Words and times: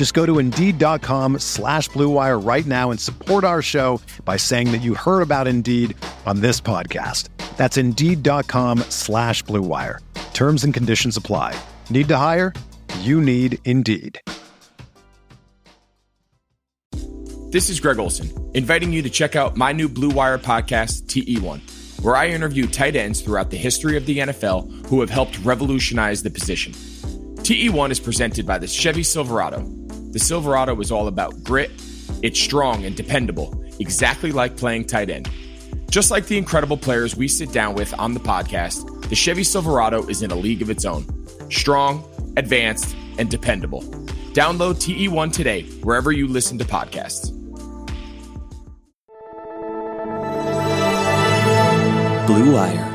Just 0.00 0.14
go 0.14 0.24
to 0.24 0.38
Indeed.com 0.38 1.40
slash 1.40 1.90
BlueWire 1.90 2.42
right 2.42 2.64
now 2.64 2.90
and 2.90 2.98
support 2.98 3.44
our 3.44 3.60
show 3.60 4.00
by 4.24 4.38
saying 4.38 4.72
that 4.72 4.78
you 4.78 4.94
heard 4.94 5.20
about 5.20 5.46
Indeed 5.46 5.94
on 6.24 6.40
this 6.40 6.58
podcast. 6.58 7.28
That's 7.58 7.76
Indeed.com 7.76 8.78
slash 8.88 9.44
BlueWire. 9.44 9.98
Terms 10.32 10.64
and 10.64 10.72
conditions 10.72 11.18
apply. 11.18 11.54
Need 11.90 12.08
to 12.08 12.16
hire? 12.16 12.54
You 13.00 13.20
need 13.20 13.58
Indeed. 13.66 14.18
This 17.50 17.68
is 17.68 17.78
Greg 17.78 17.98
Olson, 17.98 18.32
inviting 18.54 18.94
you 18.94 19.02
to 19.02 19.10
check 19.10 19.36
out 19.36 19.58
my 19.58 19.72
new 19.72 19.90
Blue 19.90 20.08
Wire 20.08 20.38
podcast, 20.38 21.02
TE1, 21.08 22.00
where 22.02 22.16
I 22.16 22.28
interview 22.28 22.66
tight 22.66 22.96
ends 22.96 23.20
throughout 23.20 23.50
the 23.50 23.58
history 23.58 23.98
of 23.98 24.06
the 24.06 24.20
NFL 24.20 24.86
who 24.86 25.02
have 25.02 25.10
helped 25.10 25.38
revolutionize 25.40 26.22
the 26.22 26.30
position. 26.30 26.72
TE1 27.42 27.90
is 27.90 28.00
presented 28.00 28.46
by 28.46 28.56
the 28.56 28.66
Chevy 28.66 29.02
Silverado. 29.02 29.79
The 30.10 30.18
Silverado 30.18 30.78
is 30.80 30.90
all 30.90 31.06
about 31.06 31.44
grit, 31.44 31.70
it's 32.22 32.40
strong 32.40 32.84
and 32.84 32.96
dependable, 32.96 33.64
exactly 33.78 34.32
like 34.32 34.56
playing 34.56 34.86
tight 34.86 35.08
end. 35.08 35.30
Just 35.88 36.10
like 36.10 36.26
the 36.26 36.36
incredible 36.36 36.76
players 36.76 37.14
we 37.14 37.28
sit 37.28 37.52
down 37.52 37.74
with 37.74 37.96
on 37.98 38.14
the 38.14 38.20
podcast, 38.20 39.08
the 39.08 39.14
Chevy 39.14 39.44
Silverado 39.44 40.06
is 40.08 40.22
in 40.22 40.32
a 40.32 40.34
league 40.34 40.62
of 40.62 40.70
its 40.70 40.84
own. 40.84 41.06
Strong, 41.48 42.04
advanced, 42.36 42.96
and 43.18 43.30
dependable. 43.30 43.82
Download 44.32 44.74
TE1 44.74 45.32
today, 45.32 45.62
wherever 45.82 46.10
you 46.10 46.26
listen 46.26 46.58
to 46.58 46.64
podcasts. 46.64 47.30
Blue 52.26 52.54
Wire. 52.54 52.89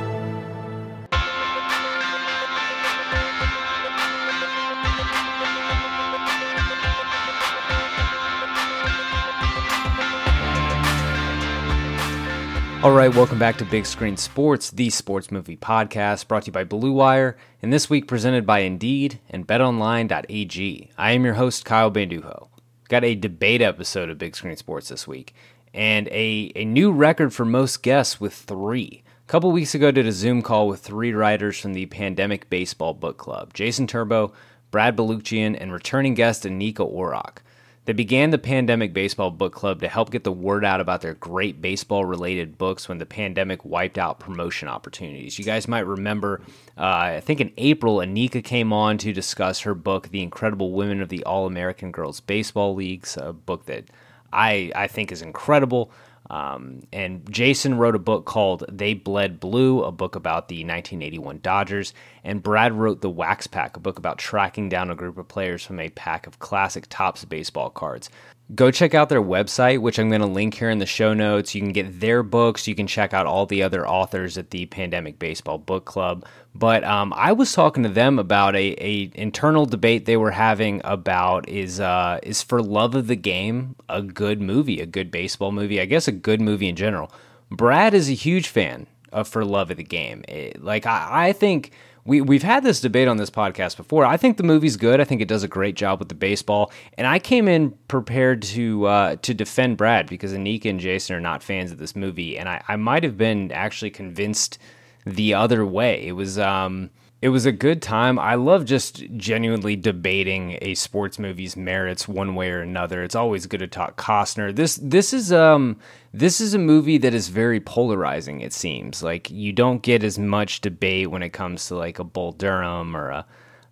All 12.85 12.91
right, 12.91 13.11
welcome 13.15 13.39
back 13.39 13.57
to 13.57 13.65
Big 13.65 13.87
Screen 13.87 14.15
Sports, 14.15 14.69
the 14.69 14.91
sports 14.91 15.31
movie 15.31 15.57
podcast 15.57 16.27
brought 16.27 16.43
to 16.43 16.49
you 16.49 16.51
by 16.51 16.65
Blue 16.65 16.91
Wire, 16.91 17.35
and 17.59 17.73
this 17.73 17.89
week 17.89 18.07
presented 18.07 18.45
by 18.45 18.59
Indeed 18.59 19.19
and 19.27 19.47
BetOnline.ag. 19.47 20.91
I 20.95 21.11
am 21.11 21.25
your 21.25 21.33
host, 21.33 21.65
Kyle 21.65 21.89
Banduho. 21.89 22.47
Got 22.87 23.03
a 23.03 23.15
debate 23.15 23.63
episode 23.63 24.11
of 24.11 24.19
Big 24.19 24.35
Screen 24.35 24.55
Sports 24.55 24.89
this 24.89 25.07
week, 25.07 25.33
and 25.73 26.07
a, 26.09 26.51
a 26.55 26.63
new 26.63 26.91
record 26.91 27.33
for 27.33 27.43
most 27.43 27.81
guests 27.81 28.21
with 28.21 28.35
three. 28.35 29.01
A 29.23 29.31
couple 29.31 29.51
weeks 29.51 29.73
ago, 29.73 29.89
did 29.89 30.05
a 30.05 30.11
Zoom 30.11 30.43
call 30.43 30.67
with 30.67 30.81
three 30.81 31.11
writers 31.11 31.59
from 31.59 31.73
the 31.73 31.87
Pandemic 31.87 32.51
Baseball 32.51 32.93
Book 32.93 33.17
Club 33.17 33.51
Jason 33.55 33.87
Turbow, 33.87 34.31
Brad 34.69 34.95
Balukjian, 34.95 35.57
and 35.59 35.73
returning 35.73 36.13
guest 36.13 36.43
Anika 36.43 36.87
Orrock. 36.87 37.37
They 37.85 37.93
began 37.93 38.31
the 38.31 38.39
Pandemic 38.39 38.93
Baseball 38.93 39.29
Book 39.29 39.53
Club 39.53 39.79
to 39.81 39.87
help 39.87 40.09
get 40.09 40.23
the 40.23 40.31
word 40.31 40.65
out 40.65 40.81
about 40.81 41.01
their 41.01 41.13
great 41.13 41.61
baseball 41.61 42.03
related 42.03 42.57
books 42.57 42.89
when 42.89 42.97
the 42.97 43.05
pandemic 43.05 43.63
wiped 43.63 43.99
out 43.99 44.19
promotion 44.19 44.67
opportunities. 44.67 45.37
You 45.37 45.45
guys 45.45 45.67
might 45.67 45.85
remember, 45.85 46.41
uh, 46.77 46.81
I 46.83 47.19
think 47.23 47.39
in 47.39 47.51
April, 47.57 47.97
Anika 47.97 48.43
came 48.43 48.73
on 48.73 48.97
to 48.99 49.13
discuss 49.13 49.59
her 49.61 49.75
book, 49.75 50.09
The 50.09 50.23
Incredible 50.23 50.71
Women 50.71 50.99
of 50.99 51.09
the 51.09 51.23
All 51.25 51.45
American 51.45 51.91
Girls 51.91 52.19
Baseball 52.19 52.73
Leagues, 52.73 53.17
a 53.17 53.31
book 53.33 53.67
that 53.67 53.85
I, 54.31 54.71
I 54.75 54.87
think 54.87 55.11
is 55.11 55.21
incredible. 55.21 55.91
Um, 56.29 56.81
and 56.91 57.31
Jason 57.31 57.77
wrote 57.77 57.95
a 57.95 57.99
book 57.99 58.25
called 58.25 58.63
They 58.71 58.93
Bled 58.93 59.39
Blue, 59.39 59.83
a 59.83 59.91
book 59.91 60.15
about 60.15 60.47
the 60.47 60.55
1981 60.55 61.39
Dodgers. 61.41 61.93
And 62.23 62.41
Brad 62.41 62.73
wrote 62.73 63.01
The 63.01 63.09
Wax 63.09 63.45
Pack, 63.47 63.77
a 63.77 63.79
book 63.79 63.99
about 63.99 64.17
tracking 64.17 64.67
down 64.69 64.89
a 64.89 64.95
group 64.95 65.17
of 65.17 65.27
players 65.27 65.63
from 65.63 65.79
a 65.79 65.89
pack 65.89 66.25
of 66.25 66.39
classic 66.39 66.85
Topps 66.89 67.25
baseball 67.25 67.69
cards. 67.69 68.09
Go 68.53 68.69
check 68.69 68.93
out 68.93 69.09
their 69.09 69.23
website, 69.23 69.79
which 69.79 69.97
I'm 69.97 70.09
going 70.09 70.21
to 70.21 70.27
link 70.27 70.53
here 70.53 70.69
in 70.69 70.77
the 70.77 70.85
show 70.85 71.15
notes. 71.15 71.55
You 71.55 71.61
can 71.61 71.71
get 71.71 71.99
their 71.99 72.21
books. 72.21 72.67
You 72.67 72.75
can 72.75 72.85
check 72.85 73.11
out 73.11 73.25
all 73.25 73.47
the 73.47 73.63
other 73.63 73.87
authors 73.87 74.37
at 74.37 74.51
the 74.51 74.67
Pandemic 74.67 75.17
Baseball 75.17 75.57
Book 75.57 75.85
Club. 75.85 76.25
But 76.53 76.83
um, 76.83 77.11
I 77.15 77.31
was 77.31 77.51
talking 77.53 77.81
to 77.83 77.89
them 77.89 78.19
about 78.19 78.55
a, 78.55 78.75
a 78.79 79.11
internal 79.15 79.65
debate 79.65 80.05
they 80.05 80.15
were 80.15 80.31
having 80.31 80.79
about 80.83 81.49
is 81.49 81.79
uh, 81.79 82.19
is 82.21 82.43
for 82.43 82.61
love 82.61 82.93
of 82.93 83.07
the 83.07 83.15
game 83.15 83.75
a 83.89 84.03
good 84.03 84.41
movie, 84.41 84.79
a 84.79 84.85
good 84.85 85.09
baseball 85.09 85.51
movie, 85.51 85.81
I 85.81 85.85
guess 85.85 86.07
a 86.07 86.11
good 86.11 86.39
movie 86.39 86.69
in 86.69 86.75
general. 86.75 87.11
Brad 87.49 87.95
is 87.95 88.09
a 88.09 88.13
huge 88.13 88.47
fan 88.47 88.85
of 89.11 89.27
For 89.27 89.45
Love 89.45 89.71
of 89.71 89.77
the 89.77 89.83
Game. 89.83 90.23
It, 90.27 90.63
like 90.63 90.85
I, 90.85 91.29
I 91.29 91.33
think 91.33 91.71
we 92.05 92.21
we've 92.21 92.43
had 92.43 92.63
this 92.63 92.79
debate 92.79 93.07
on 93.07 93.17
this 93.17 93.29
podcast 93.29 93.77
before. 93.77 94.05
I 94.05 94.15
think 94.15 94.37
the 94.37 94.43
movie's 94.43 94.77
good. 94.77 95.01
I 95.01 95.03
think 95.03 95.21
it 95.21 95.27
does 95.27 95.43
a 95.43 95.47
great 95.47 95.75
job 95.75 95.99
with 95.99 96.09
the 96.09 96.15
baseball, 96.15 96.71
and 96.97 97.07
I 97.07 97.19
came 97.19 97.47
in 97.47 97.71
prepared 97.87 98.43
to 98.43 98.85
uh, 98.85 99.15
to 99.17 99.33
defend 99.33 99.77
Brad 99.77 100.07
because 100.07 100.31
Anika 100.31 100.69
and 100.69 100.79
Jason 100.79 101.15
are 101.15 101.21
not 101.21 101.43
fans 101.43 101.71
of 101.71 101.79
this 101.79 101.95
movie, 101.95 102.37
and 102.37 102.47
I, 102.47 102.63
I 102.67 102.75
might 102.75 103.03
have 103.03 103.17
been 103.17 103.51
actually 103.51 103.91
convinced 103.91 104.59
the 105.05 105.33
other 105.33 105.65
way. 105.65 106.05
It 106.05 106.13
was 106.13 106.37
um 106.39 106.91
it 107.21 107.29
was 107.29 107.45
a 107.45 107.51
good 107.51 107.81
time. 107.81 108.19
I 108.19 108.35
love 108.35 108.65
just 108.65 109.03
genuinely 109.17 109.75
debating 109.75 110.57
a 110.61 110.75
sports 110.75 111.17
movie's 111.17 111.55
merits 111.55 112.07
one 112.07 112.35
way 112.35 112.51
or 112.51 112.61
another. 112.61 113.03
It's 113.03 113.15
always 113.15 113.47
good 113.47 113.61
to 113.61 113.67
talk 113.67 113.97
Costner. 113.99 114.55
This 114.55 114.75
this 114.75 115.13
is 115.13 115.31
um 115.31 115.77
this 116.13 116.39
is 116.41 116.53
a 116.53 116.59
movie 116.59 116.97
that 116.99 117.13
is 117.13 117.29
very 117.29 117.59
polarizing. 117.59 118.41
It 118.41 118.53
seems 118.53 119.01
like 119.01 119.31
you 119.31 119.53
don't 119.53 119.81
get 119.81 120.03
as 120.03 120.19
much 120.19 120.61
debate 120.61 121.09
when 121.09 121.23
it 121.23 121.31
comes 121.31 121.67
to 121.67 121.75
like 121.75 121.99
a 121.99 122.03
Bull 122.03 122.33
Durham 122.33 122.95
or 122.95 123.09
a 123.09 123.25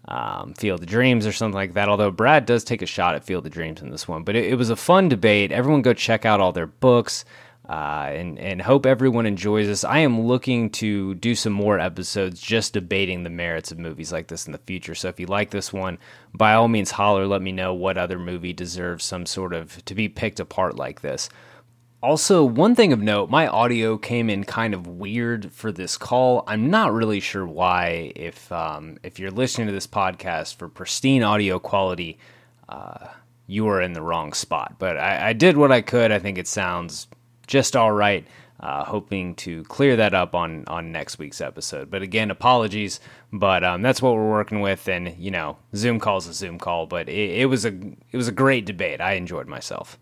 um, 0.08 0.54
Field 0.56 0.82
of 0.82 0.88
Dreams 0.88 1.26
or 1.28 1.32
something 1.32 1.56
like 1.56 1.74
that. 1.74 1.90
Although 1.90 2.12
Brad 2.12 2.46
does 2.46 2.64
take 2.64 2.82
a 2.82 2.88
shot 2.88 3.16
at 3.16 3.24
Field 3.24 3.46
of 3.46 3.52
Dreams 3.52 3.82
in 3.82 3.90
this 3.90 4.08
one, 4.08 4.24
but 4.24 4.36
it, 4.36 4.46
it 4.46 4.56
was 4.56 4.70
a 4.70 4.76
fun 4.76 5.10
debate. 5.10 5.52
Everyone 5.52 5.82
go 5.82 5.94
check 5.94 6.26
out 6.26 6.40
all 6.40 6.52
their 6.52 6.68
books 6.68 7.24
uh, 7.68 8.10
and 8.12 8.38
and 8.40 8.62
hope 8.62 8.86
everyone 8.86 9.26
enjoys 9.26 9.68
this. 9.68 9.86
I 9.86 10.00
am 10.00 10.22
looking 10.22 10.70
to 10.72 11.16
do 11.16 11.34
some 11.34 11.54
more 11.54 11.80
episodes 11.80 12.42
just 12.42 12.74
debating 12.74 13.24
the 13.24 13.30
merits 13.30 13.72
of 13.72 13.80
movies 13.80 14.12
like 14.12 14.28
this 14.28 14.46
in 14.46 14.52
the 14.52 14.58
future. 14.58 14.96
So 14.96 15.08
if 15.08 15.20
you 15.20 15.28
like 15.28 15.52
this 15.52 15.72
one, 15.72 15.98
by 16.34 16.54
all 16.54 16.68
means 16.68 16.92
holler. 16.92 17.26
Let 17.26 17.42
me 17.42 17.54
know 17.54 17.74
what 17.74 17.98
other 17.98 18.20
movie 18.20 18.52
deserves 18.52 19.06
some 19.06 19.26
sort 19.26 19.54
of 19.54 19.84
to 19.86 19.96
be 19.96 20.10
picked 20.10 20.42
apart 20.42 20.76
like 20.76 21.02
this. 21.02 21.30
Also, 22.02 22.44
one 22.44 22.76
thing 22.76 22.92
of 22.92 23.00
note, 23.02 23.30
my 23.30 23.48
audio 23.48 23.98
came 23.98 24.30
in 24.30 24.44
kind 24.44 24.74
of 24.74 24.86
weird 24.86 25.54
for 25.54 25.72
this 25.72 25.98
call. 25.98 26.44
I'm 26.48 26.70
not 26.70 26.92
really 26.92 27.22
sure 27.22 27.46
why. 27.46 28.12
If 28.18 28.52
um, 28.52 28.98
if 29.04 29.20
you're 29.20 29.32
listening 29.32 29.68
to 29.68 29.74
this 29.74 29.88
podcast 29.88 30.56
for 30.58 30.68
pristine 30.68 31.24
audio 31.24 31.60
quality, 31.60 32.20
uh, 32.68 33.08
you 33.48 33.70
are 33.70 33.82
in 33.82 33.94
the 33.94 34.02
wrong 34.02 34.34
spot. 34.34 34.76
But 34.80 34.98
I, 34.98 35.30
I 35.30 35.34
did 35.34 35.56
what 35.56 35.72
I 35.72 35.80
could. 35.80 36.12
I 36.12 36.20
think 36.20 36.38
it 36.38 36.50
sounds 36.50 37.08
just 37.48 37.76
all 37.76 37.92
right. 37.92 38.26
Uh, 38.60 38.86
hoping 38.86 39.36
to 39.36 39.64
clear 39.66 39.98
that 39.98 40.14
up 40.14 40.34
on 40.34 40.64
on 40.68 40.92
next 40.92 41.20
week's 41.20 41.42
episode. 41.42 41.92
But 41.92 42.02
again, 42.02 42.32
apologies, 42.32 43.02
but 43.32 43.62
um, 43.62 43.82
that's 43.82 44.02
what 44.02 44.14
we're 44.14 44.30
working 44.30 44.62
with. 44.62 44.88
And 44.88 45.18
you 45.18 45.32
know, 45.32 45.58
Zoom 45.76 46.00
call's 46.00 46.28
a 46.28 46.34
Zoom 46.34 46.60
call, 46.60 46.86
but 46.86 47.10
it, 47.10 47.42
it 47.42 47.46
was 47.48 47.66
a 47.66 47.74
it 47.74 48.16
was 48.16 48.30
a 48.30 48.32
great 48.32 48.66
debate. 48.66 49.02
I 49.02 49.14
enjoyed 49.14 49.48
myself. 49.48 50.00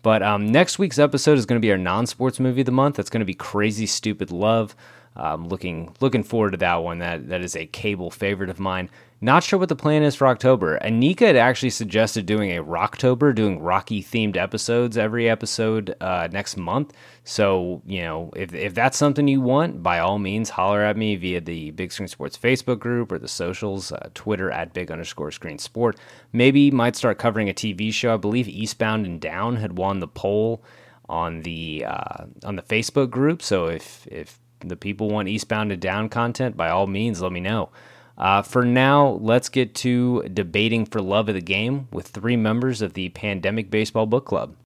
But 0.00 0.22
um, 0.22 0.50
next 0.50 0.78
week's 0.78 0.98
episode 0.98 1.36
is 1.36 1.44
going 1.44 1.60
to 1.60 1.64
be 1.64 1.70
our 1.70 1.76
non-sports 1.76 2.40
movie 2.40 2.60
of 2.60 2.66
the 2.66 2.72
month. 2.72 2.96
That's 2.96 3.10
going 3.10 3.20
to 3.20 3.26
be 3.26 3.34
Crazy 3.34 3.84
Stupid 3.84 4.30
Love. 4.30 4.74
Um, 5.16 5.48
looking 5.48 5.94
looking 6.00 6.22
forward 6.22 6.52
to 6.52 6.56
that 6.58 6.76
one. 6.76 7.00
That 7.00 7.28
that 7.28 7.42
is 7.42 7.56
a 7.56 7.66
cable 7.66 8.10
favorite 8.10 8.48
of 8.48 8.58
mine. 8.58 8.88
Not 9.20 9.42
sure 9.42 9.58
what 9.58 9.68
the 9.68 9.74
plan 9.74 10.04
is 10.04 10.14
for 10.14 10.28
October. 10.28 10.78
Anika 10.78 11.26
had 11.26 11.34
actually 11.34 11.70
suggested 11.70 12.24
doing 12.24 12.56
a 12.56 12.62
Rocktober, 12.62 13.34
doing 13.34 13.58
Rocky 13.58 14.00
themed 14.00 14.36
episodes 14.36 14.96
every 14.96 15.28
episode 15.28 15.96
uh, 16.00 16.28
next 16.30 16.56
month. 16.56 16.92
So, 17.24 17.82
you 17.84 18.02
know, 18.02 18.30
if, 18.36 18.54
if 18.54 18.74
that's 18.74 18.96
something 18.96 19.26
you 19.26 19.40
want, 19.40 19.82
by 19.82 19.98
all 19.98 20.20
means, 20.20 20.50
holler 20.50 20.82
at 20.82 20.96
me 20.96 21.16
via 21.16 21.40
the 21.40 21.72
Big 21.72 21.90
Screen 21.90 22.06
Sports 22.06 22.38
Facebook 22.38 22.78
group 22.78 23.10
or 23.10 23.18
the 23.18 23.26
socials, 23.26 23.90
uh, 23.90 24.08
Twitter 24.14 24.52
at 24.52 24.72
big 24.72 24.92
underscore 24.92 25.32
screen 25.32 25.58
sport. 25.58 25.96
Maybe 26.32 26.70
might 26.70 26.94
start 26.94 27.18
covering 27.18 27.48
a 27.48 27.54
TV 27.54 27.92
show. 27.92 28.14
I 28.14 28.18
believe 28.18 28.46
Eastbound 28.46 29.04
and 29.04 29.20
Down 29.20 29.56
had 29.56 29.78
won 29.78 29.98
the 29.98 30.06
poll 30.06 30.62
on 31.08 31.42
the 31.42 31.84
uh, 31.86 32.26
on 32.44 32.54
the 32.54 32.62
Facebook 32.62 33.10
group. 33.10 33.42
So 33.42 33.66
if 33.66 34.06
if 34.06 34.38
the 34.60 34.76
people 34.76 35.08
want 35.08 35.28
Eastbound 35.28 35.72
and 35.72 35.82
Down 35.82 36.08
content, 36.08 36.56
by 36.56 36.68
all 36.68 36.86
means, 36.86 37.20
let 37.20 37.32
me 37.32 37.40
know. 37.40 37.70
Uh, 38.18 38.42
for 38.42 38.64
now, 38.64 39.10
let's 39.20 39.48
get 39.48 39.76
to 39.76 40.24
debating 40.34 40.84
for 40.84 41.00
love 41.00 41.28
of 41.28 41.36
the 41.36 41.40
game 41.40 41.86
with 41.92 42.08
three 42.08 42.36
members 42.36 42.82
of 42.82 42.94
the 42.94 43.08
Pandemic 43.10 43.70
Baseball 43.70 44.06
Book 44.06 44.26
Club. 44.26 44.56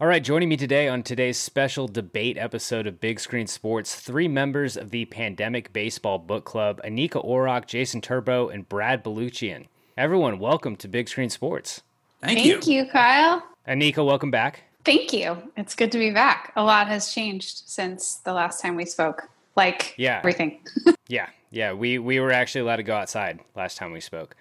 All 0.00 0.08
right, 0.08 0.24
joining 0.24 0.48
me 0.48 0.56
today 0.56 0.88
on 0.88 1.02
today's 1.02 1.38
special 1.38 1.86
debate 1.86 2.38
episode 2.38 2.86
of 2.86 3.00
Big 3.00 3.20
Screen 3.20 3.46
Sports, 3.46 3.96
three 3.96 4.28
members 4.28 4.78
of 4.78 4.90
the 4.90 5.04
Pandemic 5.04 5.72
Baseball 5.74 6.18
Book 6.18 6.46
Club 6.46 6.80
Anika 6.82 7.24
Orrock, 7.24 7.66
Jason 7.66 8.00
Turbow, 8.00 8.48
and 8.48 8.66
Brad 8.68 9.04
Balukjian. 9.04 9.66
Everyone, 9.96 10.38
welcome 10.38 10.76
to 10.76 10.88
Big 10.88 11.08
Screen 11.08 11.30
Sports. 11.30 11.82
Thank, 12.22 12.38
Thank 12.38 12.66
you. 12.66 12.76
you, 12.76 12.86
Kyle. 12.86 13.42
Anika, 13.68 14.04
welcome 14.04 14.30
back. 14.30 14.62
Thank 14.86 15.12
you. 15.12 15.36
It's 15.56 15.74
good 15.74 15.92
to 15.92 15.98
be 15.98 16.10
back. 16.10 16.52
A 16.56 16.64
lot 16.64 16.88
has 16.88 17.12
changed 17.12 17.62
since 17.66 18.16
the 18.16 18.32
last 18.32 18.60
time 18.60 18.76
we 18.76 18.86
spoke. 18.86 19.28
Like 19.56 19.94
yeah. 19.96 20.18
everything. 20.18 20.60
yeah, 21.08 21.28
yeah, 21.50 21.72
we 21.72 21.98
we 21.98 22.20
were 22.20 22.32
actually 22.32 22.62
allowed 22.62 22.76
to 22.76 22.82
go 22.82 22.96
outside 22.96 23.40
last 23.54 23.76
time 23.78 23.92
we 23.92 24.00
spoke. 24.00 24.34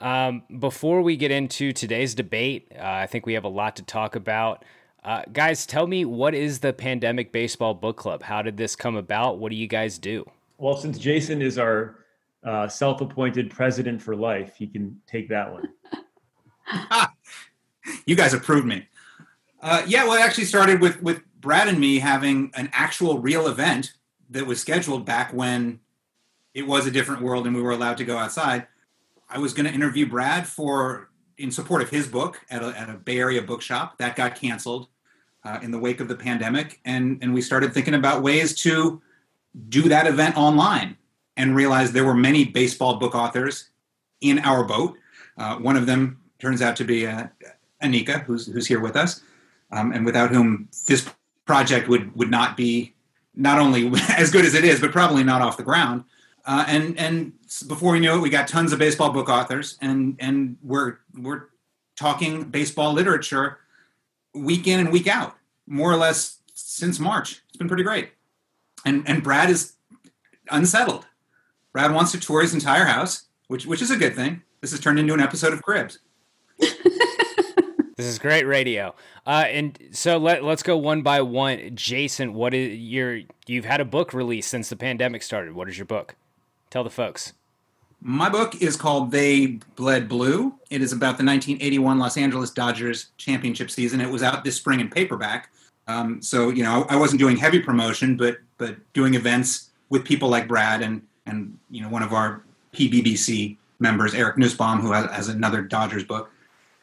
Um, 0.00 0.42
before 0.58 1.02
we 1.02 1.16
get 1.16 1.30
into 1.30 1.72
today's 1.72 2.14
debate, 2.14 2.72
uh, 2.76 2.82
I 2.82 3.06
think 3.06 3.26
we 3.26 3.34
have 3.34 3.44
a 3.44 3.48
lot 3.48 3.76
to 3.76 3.82
talk 3.82 4.14
about. 4.14 4.64
Uh, 5.02 5.22
guys, 5.32 5.66
tell 5.66 5.86
me 5.86 6.04
what 6.04 6.34
is 6.34 6.60
the 6.60 6.72
Pandemic 6.72 7.32
Baseball 7.32 7.74
Book 7.74 7.96
Club? 7.96 8.22
How 8.22 8.42
did 8.42 8.56
this 8.56 8.76
come 8.76 8.96
about? 8.96 9.38
What 9.38 9.50
do 9.50 9.56
you 9.56 9.68
guys 9.68 9.98
do? 9.98 10.28
Well, 10.58 10.76
since 10.76 10.98
Jason 10.98 11.40
is 11.42 11.58
our 11.58 11.96
uh, 12.44 12.66
self-appointed 12.68 13.50
president 13.50 14.02
for 14.02 14.16
life, 14.16 14.54
he 14.56 14.66
can 14.66 15.00
take 15.06 15.28
that 15.28 15.52
one. 15.52 15.68
you 18.06 18.16
guys 18.16 18.34
approved 18.34 18.66
me. 18.66 18.86
Uh, 19.62 19.82
yeah, 19.86 20.04
well, 20.04 20.14
it 20.14 20.20
actually 20.20 20.44
started 20.44 20.80
with 20.80 21.02
with 21.02 21.22
Brad 21.40 21.68
and 21.68 21.78
me 21.78 21.98
having 21.98 22.50
an 22.54 22.68
actual 22.72 23.18
real 23.18 23.46
event 23.48 23.92
that 24.30 24.46
was 24.46 24.60
scheduled 24.60 25.04
back 25.04 25.32
when 25.32 25.80
it 26.54 26.66
was 26.66 26.86
a 26.86 26.90
different 26.90 27.22
world 27.22 27.46
and 27.46 27.54
we 27.54 27.62
were 27.62 27.72
allowed 27.72 27.98
to 27.98 28.04
go 28.04 28.16
outside. 28.16 28.66
I 29.28 29.38
was 29.38 29.52
going 29.52 29.66
to 29.66 29.72
interview 29.72 30.08
Brad 30.08 30.46
for 30.46 31.10
in 31.38 31.50
support 31.50 31.82
of 31.82 31.90
his 31.90 32.06
book 32.06 32.40
at 32.50 32.62
a, 32.62 32.68
at 32.78 32.88
a 32.88 32.94
Bay 32.94 33.18
Area 33.18 33.42
bookshop 33.42 33.98
that 33.98 34.16
got 34.16 34.34
canceled 34.36 34.88
uh, 35.44 35.58
in 35.62 35.70
the 35.70 35.78
wake 35.78 36.00
of 36.00 36.08
the 36.08 36.16
pandemic, 36.16 36.80
and 36.84 37.18
and 37.22 37.32
we 37.32 37.40
started 37.40 37.72
thinking 37.72 37.94
about 37.94 38.22
ways 38.22 38.54
to 38.62 39.00
do 39.68 39.82
that 39.82 40.06
event 40.06 40.36
online, 40.36 40.96
and 41.36 41.54
realized 41.54 41.92
there 41.92 42.04
were 42.04 42.14
many 42.14 42.44
baseball 42.44 42.96
book 42.96 43.14
authors 43.14 43.70
in 44.20 44.38
our 44.40 44.64
boat. 44.64 44.96
Uh, 45.38 45.56
one 45.56 45.76
of 45.76 45.86
them 45.86 46.18
turns 46.40 46.62
out 46.62 46.74
to 46.76 46.84
be 46.84 47.06
uh, 47.06 47.26
Anika, 47.82 48.24
who's 48.24 48.46
who's 48.46 48.66
here 48.66 48.80
with 48.80 48.96
us, 48.96 49.22
um, 49.70 49.92
and 49.92 50.04
without 50.04 50.30
whom 50.30 50.68
this 50.88 51.08
project 51.44 51.88
would 51.88 52.16
would 52.16 52.30
not 52.30 52.56
be 52.56 52.94
not 53.36 53.58
only 53.58 53.92
as 54.16 54.30
good 54.30 54.44
as 54.44 54.54
it 54.54 54.64
is, 54.64 54.80
but 54.80 54.90
probably 54.90 55.22
not 55.22 55.42
off 55.42 55.56
the 55.56 55.62
ground. 55.62 56.04
Uh, 56.44 56.64
and 56.66 56.98
and 56.98 57.32
before 57.66 57.92
we 57.92 58.00
knew 58.00 58.16
it, 58.16 58.20
we 58.20 58.30
got 58.30 58.48
tons 58.48 58.72
of 58.72 58.78
baseball 58.78 59.10
book 59.10 59.28
authors, 59.28 59.76
and 59.80 60.16
and 60.20 60.56
we're 60.62 60.98
we're 61.14 61.44
talking 61.96 62.44
baseball 62.44 62.92
literature 62.92 63.58
week 64.32 64.66
in 64.66 64.78
and 64.78 64.92
week 64.92 65.08
out, 65.08 65.36
more 65.66 65.90
or 65.90 65.96
less 65.96 66.38
since 66.54 66.98
March. 66.98 67.42
It's 67.48 67.56
been 67.56 67.68
pretty 67.68 67.82
great. 67.82 68.10
And 68.84 69.02
and 69.08 69.22
Brad 69.22 69.50
is 69.50 69.74
unsettled. 70.50 71.06
Brad 71.72 71.92
wants 71.92 72.12
to 72.12 72.20
tour 72.20 72.42
his 72.42 72.54
entire 72.54 72.84
house, 72.84 73.24
which 73.48 73.66
which 73.66 73.82
is 73.82 73.90
a 73.90 73.96
good 73.96 74.14
thing. 74.14 74.42
This 74.60 74.70
has 74.70 74.80
turned 74.80 74.98
into 74.98 75.14
an 75.14 75.20
episode 75.20 75.52
of 75.52 75.62
Cribs. 75.62 75.98
This 77.96 78.06
is 78.06 78.18
great 78.18 78.44
radio. 78.44 78.94
Uh, 79.26 79.46
and 79.48 79.78
so 79.90 80.18
let, 80.18 80.44
let's 80.44 80.62
go 80.62 80.76
one 80.76 81.00
by 81.00 81.22
one. 81.22 81.70
Jason, 81.74 82.34
what 82.34 82.52
is 82.52 82.78
your 82.78 83.20
you've 83.46 83.64
had 83.64 83.80
a 83.80 83.86
book 83.86 84.12
released 84.12 84.50
since 84.50 84.68
the 84.68 84.76
pandemic 84.76 85.22
started. 85.22 85.54
What 85.54 85.68
is 85.68 85.78
your 85.78 85.86
book? 85.86 86.14
Tell 86.68 86.84
the 86.84 86.90
folks. 86.90 87.32
My 88.02 88.28
book 88.28 88.60
is 88.60 88.76
called 88.76 89.10
They 89.10 89.58
Bled 89.76 90.08
Blue. 90.08 90.54
It 90.68 90.82
is 90.82 90.92
about 90.92 91.16
the 91.16 91.24
1981 91.24 91.98
Los 91.98 92.18
Angeles 92.18 92.50
Dodgers 92.50 93.06
championship 93.16 93.70
season. 93.70 94.02
It 94.02 94.10
was 94.10 94.22
out 94.22 94.44
this 94.44 94.56
spring 94.56 94.80
in 94.80 94.90
paperback. 94.90 95.50
Um, 95.88 96.20
so 96.20 96.50
you 96.50 96.62
know, 96.62 96.84
I 96.90 96.96
wasn't 96.96 97.18
doing 97.18 97.38
heavy 97.38 97.60
promotion, 97.60 98.16
but 98.18 98.36
but 98.58 98.76
doing 98.92 99.14
events 99.14 99.70
with 99.88 100.04
people 100.04 100.28
like 100.28 100.46
Brad 100.46 100.82
and 100.82 101.00
and 101.24 101.58
you 101.70 101.80
know 101.80 101.88
one 101.88 102.02
of 102.02 102.12
our 102.12 102.42
PBBC 102.74 103.56
members, 103.78 104.14
Eric 104.14 104.36
Nusbaum, 104.36 104.80
who 104.80 104.92
has, 104.92 105.10
has 105.10 105.28
another 105.28 105.62
Dodgers 105.62 106.04
book, 106.04 106.30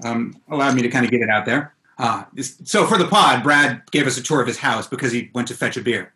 um, 0.04 0.36
allowed 0.50 0.76
me 0.76 0.82
to 0.82 0.90
kind 0.90 1.06
of 1.06 1.12
get 1.12 1.22
it 1.22 1.30
out 1.30 1.46
there. 1.46 1.74
Uh, 1.98 2.24
so 2.42 2.86
for 2.86 2.98
the 2.98 3.08
pod, 3.08 3.44
Brad 3.44 3.84
gave 3.92 4.08
us 4.08 4.18
a 4.18 4.24
tour 4.24 4.42
of 4.42 4.48
his 4.48 4.58
house 4.58 4.88
because 4.88 5.12
he 5.12 5.30
went 5.34 5.48
to 5.50 5.54
fetch 5.54 5.78
a 5.78 5.82
beer. 5.82 6.14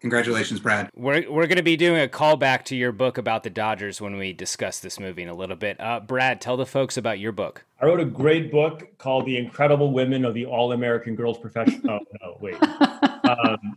Congratulations, 0.00 0.58
Brad. 0.58 0.90
We're, 0.96 1.30
we're 1.30 1.46
going 1.46 1.58
to 1.58 1.62
be 1.62 1.76
doing 1.76 2.02
a 2.02 2.08
callback 2.08 2.64
to 2.64 2.76
your 2.76 2.90
book 2.90 3.18
about 3.18 3.44
the 3.44 3.50
Dodgers 3.50 4.00
when 4.00 4.16
we 4.16 4.32
discuss 4.32 4.80
this 4.80 4.98
movie 4.98 5.22
in 5.22 5.28
a 5.28 5.34
little 5.34 5.54
bit. 5.54 5.80
Uh, 5.80 6.00
Brad, 6.00 6.40
tell 6.40 6.56
the 6.56 6.66
folks 6.66 6.96
about 6.96 7.20
your 7.20 7.30
book. 7.30 7.64
I 7.80 7.86
wrote 7.86 8.00
a 8.00 8.04
great 8.04 8.50
book 8.50 8.98
called 8.98 9.26
The 9.26 9.36
Incredible 9.36 9.92
Women 9.92 10.24
of 10.24 10.34
the 10.34 10.44
All 10.44 10.72
American 10.72 11.14
Girls 11.14 11.38
Profession. 11.38 11.82
Oh, 11.88 12.00
no, 12.20 12.36
wait. 12.40 12.60
um, 12.62 13.76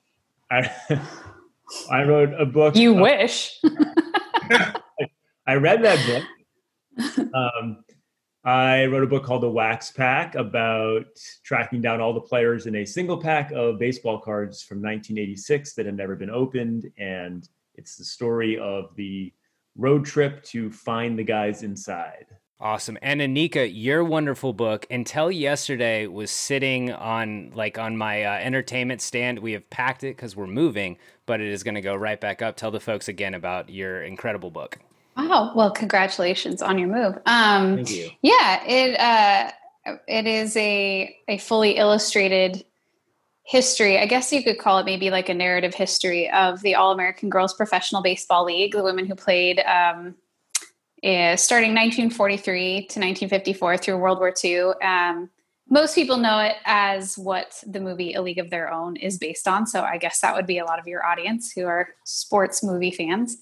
I, 0.49 0.71
I 1.91 2.03
wrote 2.05 2.33
a 2.39 2.45
book. 2.47 2.75
You 2.75 2.95
wish. 2.95 3.59
I 5.47 5.53
read 5.53 5.83
that 5.83 6.23
book. 6.97 7.27
Um, 7.35 7.83
I 8.45 8.85
wrote 8.85 9.03
a 9.03 9.07
book 9.07 9.23
called 9.23 9.41
The 9.41 9.49
Wax 9.49 9.89
Pack 9.89 10.35
about 10.35 11.05
tracking 11.43 11.81
down 11.81 11.99
all 11.99 12.13
the 12.13 12.21
players 12.21 12.67
in 12.67 12.75
a 12.75 12.85
single 12.85 13.17
pack 13.17 13.51
of 13.51 13.79
baseball 13.79 14.19
cards 14.19 14.61
from 14.61 14.77
1986 14.83 15.73
that 15.73 15.87
had 15.87 15.97
never 15.97 16.15
been 16.15 16.29
opened. 16.29 16.91
And 16.99 17.49
it's 17.73 17.95
the 17.95 18.03
story 18.05 18.59
of 18.59 18.95
the 18.95 19.33
road 19.75 20.05
trip 20.05 20.43
to 20.43 20.69
find 20.69 21.17
the 21.17 21.23
guys 21.23 21.63
inside. 21.63 22.27
Awesome. 22.59 22.99
And 23.01 23.19
Anika, 23.19 23.69
your 23.73 24.03
wonderful 24.03 24.53
book, 24.53 24.85
Until 24.91 25.31
Yesterday, 25.31 26.05
was 26.05 26.29
sitting 26.29 26.91
on 26.93 27.51
like 27.55 27.79
on 27.79 27.97
my 27.97 28.23
uh, 28.23 28.33
entertainment 28.33 29.01
stand. 29.01 29.39
We 29.39 29.53
have 29.53 29.67
packed 29.71 30.03
it 30.03 30.15
because 30.15 30.35
we're 30.35 30.45
moving, 30.45 30.97
but 31.25 31.41
it 31.41 31.47
is 31.47 31.63
going 31.63 31.75
to 31.75 31.81
go 31.81 31.95
right 31.95 32.21
back 32.21 32.43
up. 32.43 32.57
Tell 32.57 32.71
the 32.71 32.79
folks 32.79 33.07
again 33.07 33.33
about 33.33 33.71
your 33.71 34.03
incredible 34.03 34.51
book. 34.51 34.77
Wow. 35.15 35.53
Well, 35.55 35.71
congratulations 35.71 36.61
on 36.61 36.77
your 36.77 36.89
move. 36.89 37.17
Um, 37.25 37.77
Thank 37.77 37.91
you. 37.91 38.09
Yeah, 38.21 38.63
it 38.65 38.99
uh, 38.99 39.51
it 40.07 40.27
is 40.27 40.55
a 40.57 41.15
a 41.27 41.37
fully 41.37 41.77
illustrated 41.77 42.65
history. 43.43 43.99
I 43.99 44.07
guess 44.07 44.33
you 44.33 44.43
could 44.43 44.57
call 44.57 44.79
it 44.79 44.85
maybe 44.85 45.11
like 45.11 45.29
a 45.29 45.33
narrative 45.33 45.73
history 45.73 46.29
of 46.31 46.61
the 46.61 46.75
All 46.75 46.91
American 46.91 47.29
Girls 47.29 47.53
Professional 47.53 48.01
Baseball 48.01 48.43
League, 48.43 48.73
the 48.73 48.83
women 48.83 49.05
who 49.05 49.15
played 49.15 49.59
um, 49.59 50.15
uh, 51.03 51.35
starting 51.35 51.69
1943 51.71 52.71
to 52.71 52.99
1954 52.99 53.77
through 53.77 53.97
World 53.97 54.19
War 54.19 54.33
II. 54.43 54.71
Um, 54.81 55.29
most 55.69 55.95
people 55.95 56.17
know 56.17 56.39
it 56.39 56.55
as 56.65 57.17
what 57.17 57.63
the 57.65 57.79
movie 57.79 58.13
A 58.13 58.21
League 58.21 58.39
of 58.39 58.49
Their 58.49 58.71
Own 58.71 58.95
is 58.97 59.17
based 59.17 59.47
on. 59.47 59.65
So 59.67 59.83
I 59.83 59.97
guess 59.97 60.19
that 60.21 60.35
would 60.35 60.47
be 60.47 60.57
a 60.57 60.65
lot 60.65 60.79
of 60.79 60.87
your 60.87 61.05
audience 61.05 61.51
who 61.51 61.65
are 61.65 61.89
sports 62.03 62.63
movie 62.63 62.91
fans 62.91 63.37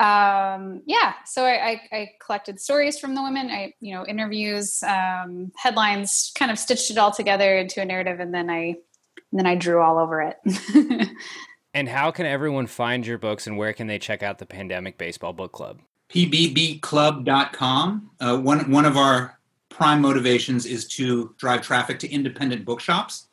um, 0.00 0.80
yeah, 0.86 1.12
so 1.26 1.44
I, 1.44 1.72
I, 1.72 1.80
I, 1.92 2.10
collected 2.24 2.58
stories 2.58 2.98
from 2.98 3.14
the 3.14 3.22
women. 3.22 3.50
I, 3.50 3.74
you 3.80 3.94
know, 3.94 4.06
interviews, 4.06 4.82
um, 4.82 5.52
headlines, 5.56 6.32
kind 6.34 6.50
of 6.50 6.58
stitched 6.58 6.90
it 6.90 6.96
all 6.96 7.10
together 7.10 7.58
into 7.58 7.82
a 7.82 7.84
narrative, 7.84 8.18
and 8.18 8.32
then 8.32 8.48
I, 8.48 8.76
and 9.30 9.38
then 9.38 9.46
I 9.46 9.56
drew 9.56 9.82
all 9.82 9.98
over 9.98 10.22
it. 10.22 11.10
and 11.74 11.86
how 11.86 12.10
can 12.12 12.24
everyone 12.24 12.66
find 12.66 13.06
your 13.06 13.18
books, 13.18 13.46
and 13.46 13.58
where 13.58 13.74
can 13.74 13.88
they 13.88 13.98
check 13.98 14.22
out 14.22 14.38
the 14.38 14.46
Pandemic 14.46 14.96
Baseball 14.96 15.34
Book 15.34 15.52
Club? 15.52 15.80
pbbclub.com. 16.08 18.10
Uh, 18.20 18.38
one 18.38 18.70
one 18.70 18.86
of 18.86 18.96
our 18.96 19.38
prime 19.68 20.00
motivations 20.00 20.64
is 20.64 20.88
to 20.88 21.34
drive 21.36 21.60
traffic 21.60 21.98
to 21.98 22.10
independent 22.10 22.64
bookshops. 22.64 23.26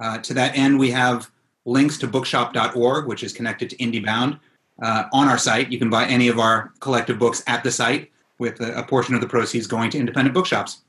Uh, 0.00 0.18
to 0.18 0.34
that 0.34 0.56
end, 0.56 0.76
we 0.76 0.90
have 0.90 1.30
links 1.66 1.98
to 1.98 2.08
bookshop.org, 2.08 3.06
which 3.06 3.22
is 3.22 3.32
connected 3.32 3.70
to 3.70 3.76
IndieBound 3.76 4.40
uh, 4.80 5.04
on 5.12 5.28
our 5.28 5.38
site. 5.38 5.70
You 5.70 5.78
can 5.78 5.90
buy 5.90 6.06
any 6.06 6.28
of 6.28 6.38
our 6.38 6.72
collective 6.80 7.18
books 7.18 7.42
at 7.46 7.62
the 7.62 7.70
site 7.70 8.10
with 8.38 8.60
a, 8.60 8.78
a, 8.78 8.82
portion 8.82 9.14
of 9.14 9.20
the 9.20 9.26
proceeds 9.28 9.66
going 9.66 9.90
to 9.90 9.98
independent 9.98 10.34
bookshops. 10.34 10.82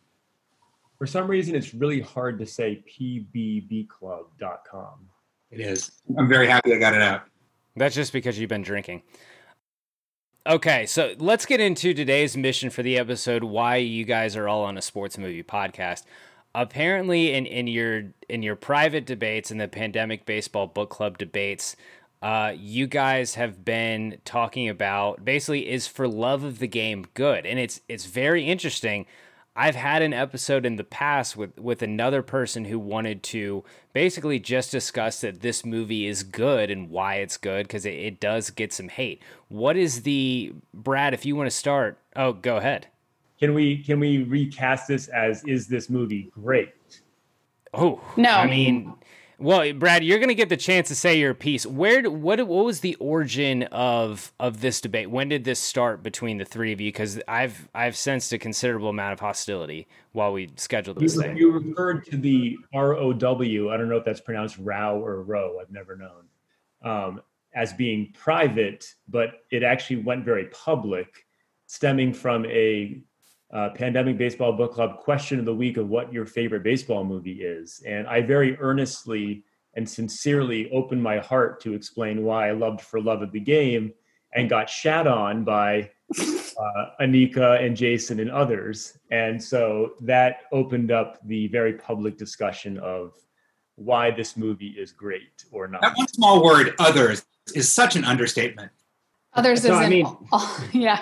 For 0.98 1.05
some 1.05 1.27
reason, 1.27 1.55
it's 1.55 1.74
really 1.74 2.00
hard 2.00 2.39
to 2.39 2.45
say 2.45 2.83
pbbclub.com. 2.89 4.29
It 5.51 5.60
is. 5.60 5.91
I'm 6.17 6.29
very 6.29 6.48
happy 6.48 6.74
I 6.74 6.77
got 6.77 6.93
it 6.93 7.01
out. 7.01 7.24
That's 7.75 7.95
just 7.95 8.13
because 8.13 8.39
you've 8.39 8.50
been 8.50 8.62
drinking. 8.62 9.03
Okay, 10.48 10.86
so 10.86 11.13
let's 11.19 11.45
get 11.45 11.60
into 11.60 11.93
today's 11.93 12.36
mission 12.36 12.69
for 12.69 12.81
the 12.81 12.98
episode 12.98 13.43
why 13.43 13.75
you 13.75 14.05
guys 14.05 14.36
are 14.36 14.48
all 14.48 14.63
on 14.63 14.77
a 14.77 14.81
sports 14.81 15.17
movie 15.17 15.43
podcast. 15.43 16.03
Apparently 16.55 17.33
in, 17.33 17.45
in 17.45 17.67
your 17.67 18.05
in 18.27 18.41
your 18.43 18.55
private 18.55 19.05
debates 19.05 19.51
in 19.51 19.57
the 19.57 19.67
pandemic 19.67 20.25
baseball 20.25 20.67
book 20.67 20.89
club 20.89 21.17
debates, 21.17 21.75
uh, 22.22 22.54
you 22.56 22.86
guys 22.86 23.36
have 23.36 23.66
been 23.66 24.18
talking 24.25 24.70
about 24.70 25.25
basically 25.25 25.70
is 25.70 25.88
for 25.88 26.08
love 26.08 26.44
of 26.44 26.60
the 26.60 26.68
game 26.68 27.08
good, 27.13 27.46
and 27.46 27.58
it's 27.58 27.82
it's 27.90 28.06
very 28.06 28.46
interesting. 28.46 29.06
I've 29.56 29.75
had 29.75 30.01
an 30.01 30.13
episode 30.13 30.66
in 30.66 30.75
the 30.75 30.84
past 30.84 31.36
with 31.36 31.60
with 31.60 31.82
another 31.82 32.22
person 32.22 32.66
who 32.66 32.78
wanted 32.78 33.24
to 33.24 33.63
basically 33.92 34.40
just 34.40 34.72
discuss 34.72 35.22
that 35.22 35.42
this 35.42 35.66
movie 35.66 36.06
is 36.08 36.24
good 36.24 36.70
and 36.70 36.90
why 36.90 37.16
it's 37.16 37.38
good 37.38 37.68
because 37.68 37.86
it, 37.86 37.96
it 37.96 38.20
does 38.20 38.50
get 38.51 38.72
some 38.72 38.90
hate. 38.90 39.22
What 39.50 39.75
is 39.75 40.04
the 40.04 40.54
Brad? 40.74 41.13
If 41.13 41.25
you 41.25 41.36
want 41.36 41.48
to 41.48 41.56
start, 41.56 41.98
oh, 42.16 42.34
go 42.34 42.58
ahead. 42.58 42.88
Can 43.40 43.56
we 43.56 43.84
can 43.84 44.00
we 44.00 44.24
recast 44.24 44.88
this 44.88 45.08
as 45.08 45.44
is 45.46 45.68
this 45.68 45.90
movie 45.90 46.30
great? 46.40 46.74
Oh 47.74 48.00
No. 48.16 48.30
I 48.30 48.48
mean, 48.48 48.94
well, 49.41 49.74
Brad, 49.74 50.03
you're 50.03 50.19
going 50.19 50.29
to 50.29 50.36
get 50.36 50.50
the 50.50 50.57
chance 50.57 50.88
to 50.89 50.95
say 50.95 51.17
your 51.17 51.33
piece. 51.33 51.65
Where 51.65 52.10
what 52.10 52.45
what 52.48 52.65
was 52.65 52.81
the 52.81 52.95
origin 52.95 53.63
of 53.63 54.31
of 54.39 54.62
this 54.62 54.79
debate? 54.79 55.10
When 55.10 55.29
did 55.29 55.43
this 55.43 55.60
start 55.60 56.03
between 56.03 56.38
the 56.38 56.45
three 56.45 56.71
of 56.71 56.79
you? 56.79 56.89
Because 56.89 57.19
I've 57.27 57.67
I've 57.74 57.95
sensed 57.95 58.31
a 58.33 58.38
considerable 58.38 58.89
amount 58.89 59.13
of 59.13 59.19
hostility 59.19 59.88
while 60.12 60.31
we 60.31 60.51
scheduled 60.57 61.00
this 61.00 61.15
You, 61.15 61.21
thing. 61.21 61.38
you 61.38 61.51
referred 61.51 62.05
to 62.05 62.17
the 62.17 62.57
R 62.74 62.93
O 62.95 63.13
W. 63.13 63.71
I 63.71 63.77
don't 63.77 63.89
know 63.89 63.98
if 63.98 64.05
that's 64.05 64.21
pronounced 64.21 64.57
Row 64.60 65.03
or 65.03 65.24
Row. 65.24 65.57
I've 65.60 65.71
never 65.71 65.98
known 65.98 66.25
um, 66.83 67.21
as 67.55 67.74
being 67.74 68.13
private, 68.13 68.86
but 69.10 69.41
it 69.51 69.63
actually 69.63 70.03
went 70.03 70.24
very 70.24 70.45
public, 70.45 71.25
stemming 71.65 72.13
from 72.13 72.45
a 72.45 73.01
uh, 73.53 73.70
pandemic 73.75 74.17
baseball 74.17 74.53
book 74.53 74.74
club 74.74 74.98
question 75.00 75.39
of 75.39 75.46
the 75.46 75.53
week 75.53 75.77
of 75.77 75.89
what 75.89 76.12
your 76.13 76.25
favorite 76.25 76.63
baseball 76.63 77.03
movie 77.03 77.41
is, 77.43 77.81
and 77.86 78.08
I 78.08 78.22
very 78.22 78.58
earnestly 78.60 79.43
and 79.75 79.89
sincerely 79.89 80.70
opened 80.72 81.01
my 81.01 81.17
heart 81.20 81.62
to 81.62 81.74
explain 81.74 82.24
why 82.24 82.50
I 82.50 82.51
loved 82.51 82.81
For 82.81 83.00
Love 83.01 83.22
of 83.22 83.31
the 83.31 83.39
Game, 83.39 83.93
and 84.34 84.50
got 84.50 84.70
shat 84.70 85.08
on 85.08 85.43
by 85.43 85.89
uh, 86.20 86.86
Anika 87.01 87.63
and 87.63 87.75
Jason 87.75 88.20
and 88.20 88.29
others. 88.29 88.98
And 89.12 89.41
so 89.41 89.93
that 90.01 90.41
opened 90.51 90.91
up 90.91 91.20
the 91.25 91.48
very 91.48 91.74
public 91.74 92.17
discussion 92.17 92.77
of 92.79 93.13
why 93.75 94.12
this 94.12 94.36
movie 94.38 94.75
is 94.77 94.91
great 94.91 95.46
or 95.51 95.67
not. 95.67 95.81
That 95.81 95.98
one 95.98 96.08
small 96.10 96.43
word, 96.43 96.75
others, 96.79 97.25
is 97.55 97.72
such 97.72 97.96
an 97.96 98.03
understatement. 98.05 98.72
Others 99.34 99.63
So, 99.63 99.79
isn't. 99.79 99.89
mean- 99.89 100.17
yeah. 100.74 101.01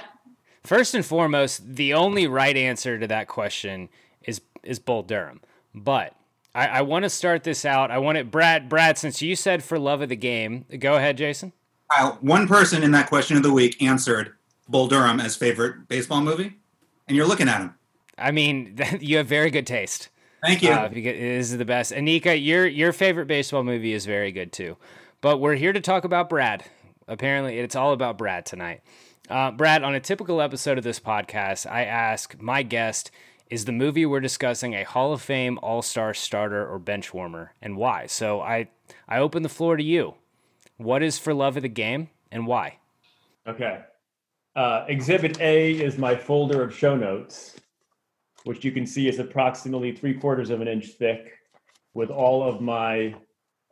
First 0.63 0.93
and 0.93 1.05
foremost, 1.05 1.75
the 1.75 1.93
only 1.93 2.27
right 2.27 2.55
answer 2.55 2.99
to 2.99 3.07
that 3.07 3.27
question 3.27 3.89
is 4.23 4.41
is 4.63 4.79
Bull 4.79 5.03
Durham. 5.03 5.41
But 5.73 6.15
I, 6.53 6.67
I 6.67 6.81
want 6.81 7.03
to 7.03 7.09
start 7.09 7.43
this 7.43 7.65
out. 7.65 7.91
I 7.91 7.97
want 7.99 8.17
it, 8.17 8.31
Brad. 8.31 8.69
Brad, 8.69 8.97
since 8.97 9.21
you 9.21 9.35
said 9.35 9.63
for 9.63 9.79
love 9.79 10.01
of 10.01 10.09
the 10.09 10.15
game, 10.15 10.65
go 10.79 10.95
ahead, 10.95 11.17
Jason. 11.17 11.53
Kyle, 11.91 12.17
one 12.21 12.47
person 12.47 12.83
in 12.83 12.91
that 12.91 13.07
question 13.07 13.37
of 13.37 13.43
the 13.43 13.51
week 13.51 13.81
answered 13.81 14.33
Bull 14.67 14.87
Durham 14.87 15.19
as 15.19 15.35
favorite 15.35 15.87
baseball 15.87 16.21
movie, 16.21 16.57
and 17.07 17.17
you're 17.17 17.27
looking 17.27 17.47
at 17.47 17.61
him. 17.61 17.75
I 18.17 18.31
mean, 18.31 18.77
you 18.99 19.17
have 19.17 19.27
very 19.27 19.51
good 19.51 19.65
taste. 19.65 20.09
Thank 20.41 20.61
you. 20.61 20.71
Uh, 20.71 20.87
this 20.87 21.51
is 21.51 21.57
the 21.57 21.65
best. 21.65 21.91
Anika, 21.91 22.41
your 22.41 22.65
your 22.65 22.93
favorite 22.93 23.27
baseball 23.27 23.63
movie 23.63 23.93
is 23.93 24.05
very 24.05 24.31
good 24.31 24.53
too. 24.53 24.77
But 25.21 25.39
we're 25.39 25.55
here 25.55 25.73
to 25.73 25.81
talk 25.81 26.05
about 26.05 26.29
Brad. 26.29 26.63
Apparently, 27.07 27.59
it's 27.59 27.75
all 27.75 27.91
about 27.91 28.17
Brad 28.17 28.45
tonight. 28.45 28.81
Uh, 29.29 29.51
Brad, 29.51 29.83
on 29.83 29.93
a 29.93 29.99
typical 29.99 30.41
episode 30.41 30.79
of 30.79 30.83
this 30.83 30.99
podcast, 30.99 31.69
I 31.69 31.85
ask 31.85 32.41
my 32.41 32.63
guest, 32.63 33.11
is 33.51 33.65
the 33.65 33.71
movie 33.71 34.03
we're 34.03 34.19
discussing 34.21 34.73
a 34.73 34.83
Hall 34.83 35.13
of 35.13 35.21
Fame 35.21 35.59
All 35.61 35.83
Star 35.83 36.15
starter 36.15 36.67
or 36.67 36.79
bench 36.79 37.13
warmer, 37.13 37.53
and 37.61 37.77
why? 37.77 38.07
So 38.07 38.41
I 38.41 38.69
I 39.07 39.19
open 39.19 39.43
the 39.43 39.49
floor 39.49 39.77
to 39.77 39.83
you. 39.83 40.15
What 40.77 41.03
is 41.03 41.19
for 41.19 41.35
love 41.35 41.57
of 41.57 41.61
the 41.61 41.69
game, 41.69 42.09
and 42.31 42.47
why? 42.47 42.79
Okay. 43.47 43.81
Uh, 44.55 44.85
exhibit 44.87 45.39
A 45.41 45.73
is 45.73 45.99
my 45.99 46.15
folder 46.15 46.63
of 46.63 46.75
show 46.75 46.95
notes, 46.95 47.55
which 48.45 48.65
you 48.65 48.71
can 48.71 48.87
see 48.87 49.07
is 49.07 49.19
approximately 49.19 49.91
three 49.91 50.15
quarters 50.15 50.49
of 50.49 50.59
an 50.59 50.67
inch 50.67 50.87
thick, 50.97 51.33
with 51.93 52.09
all 52.09 52.41
of 52.41 52.61
my 52.61 53.13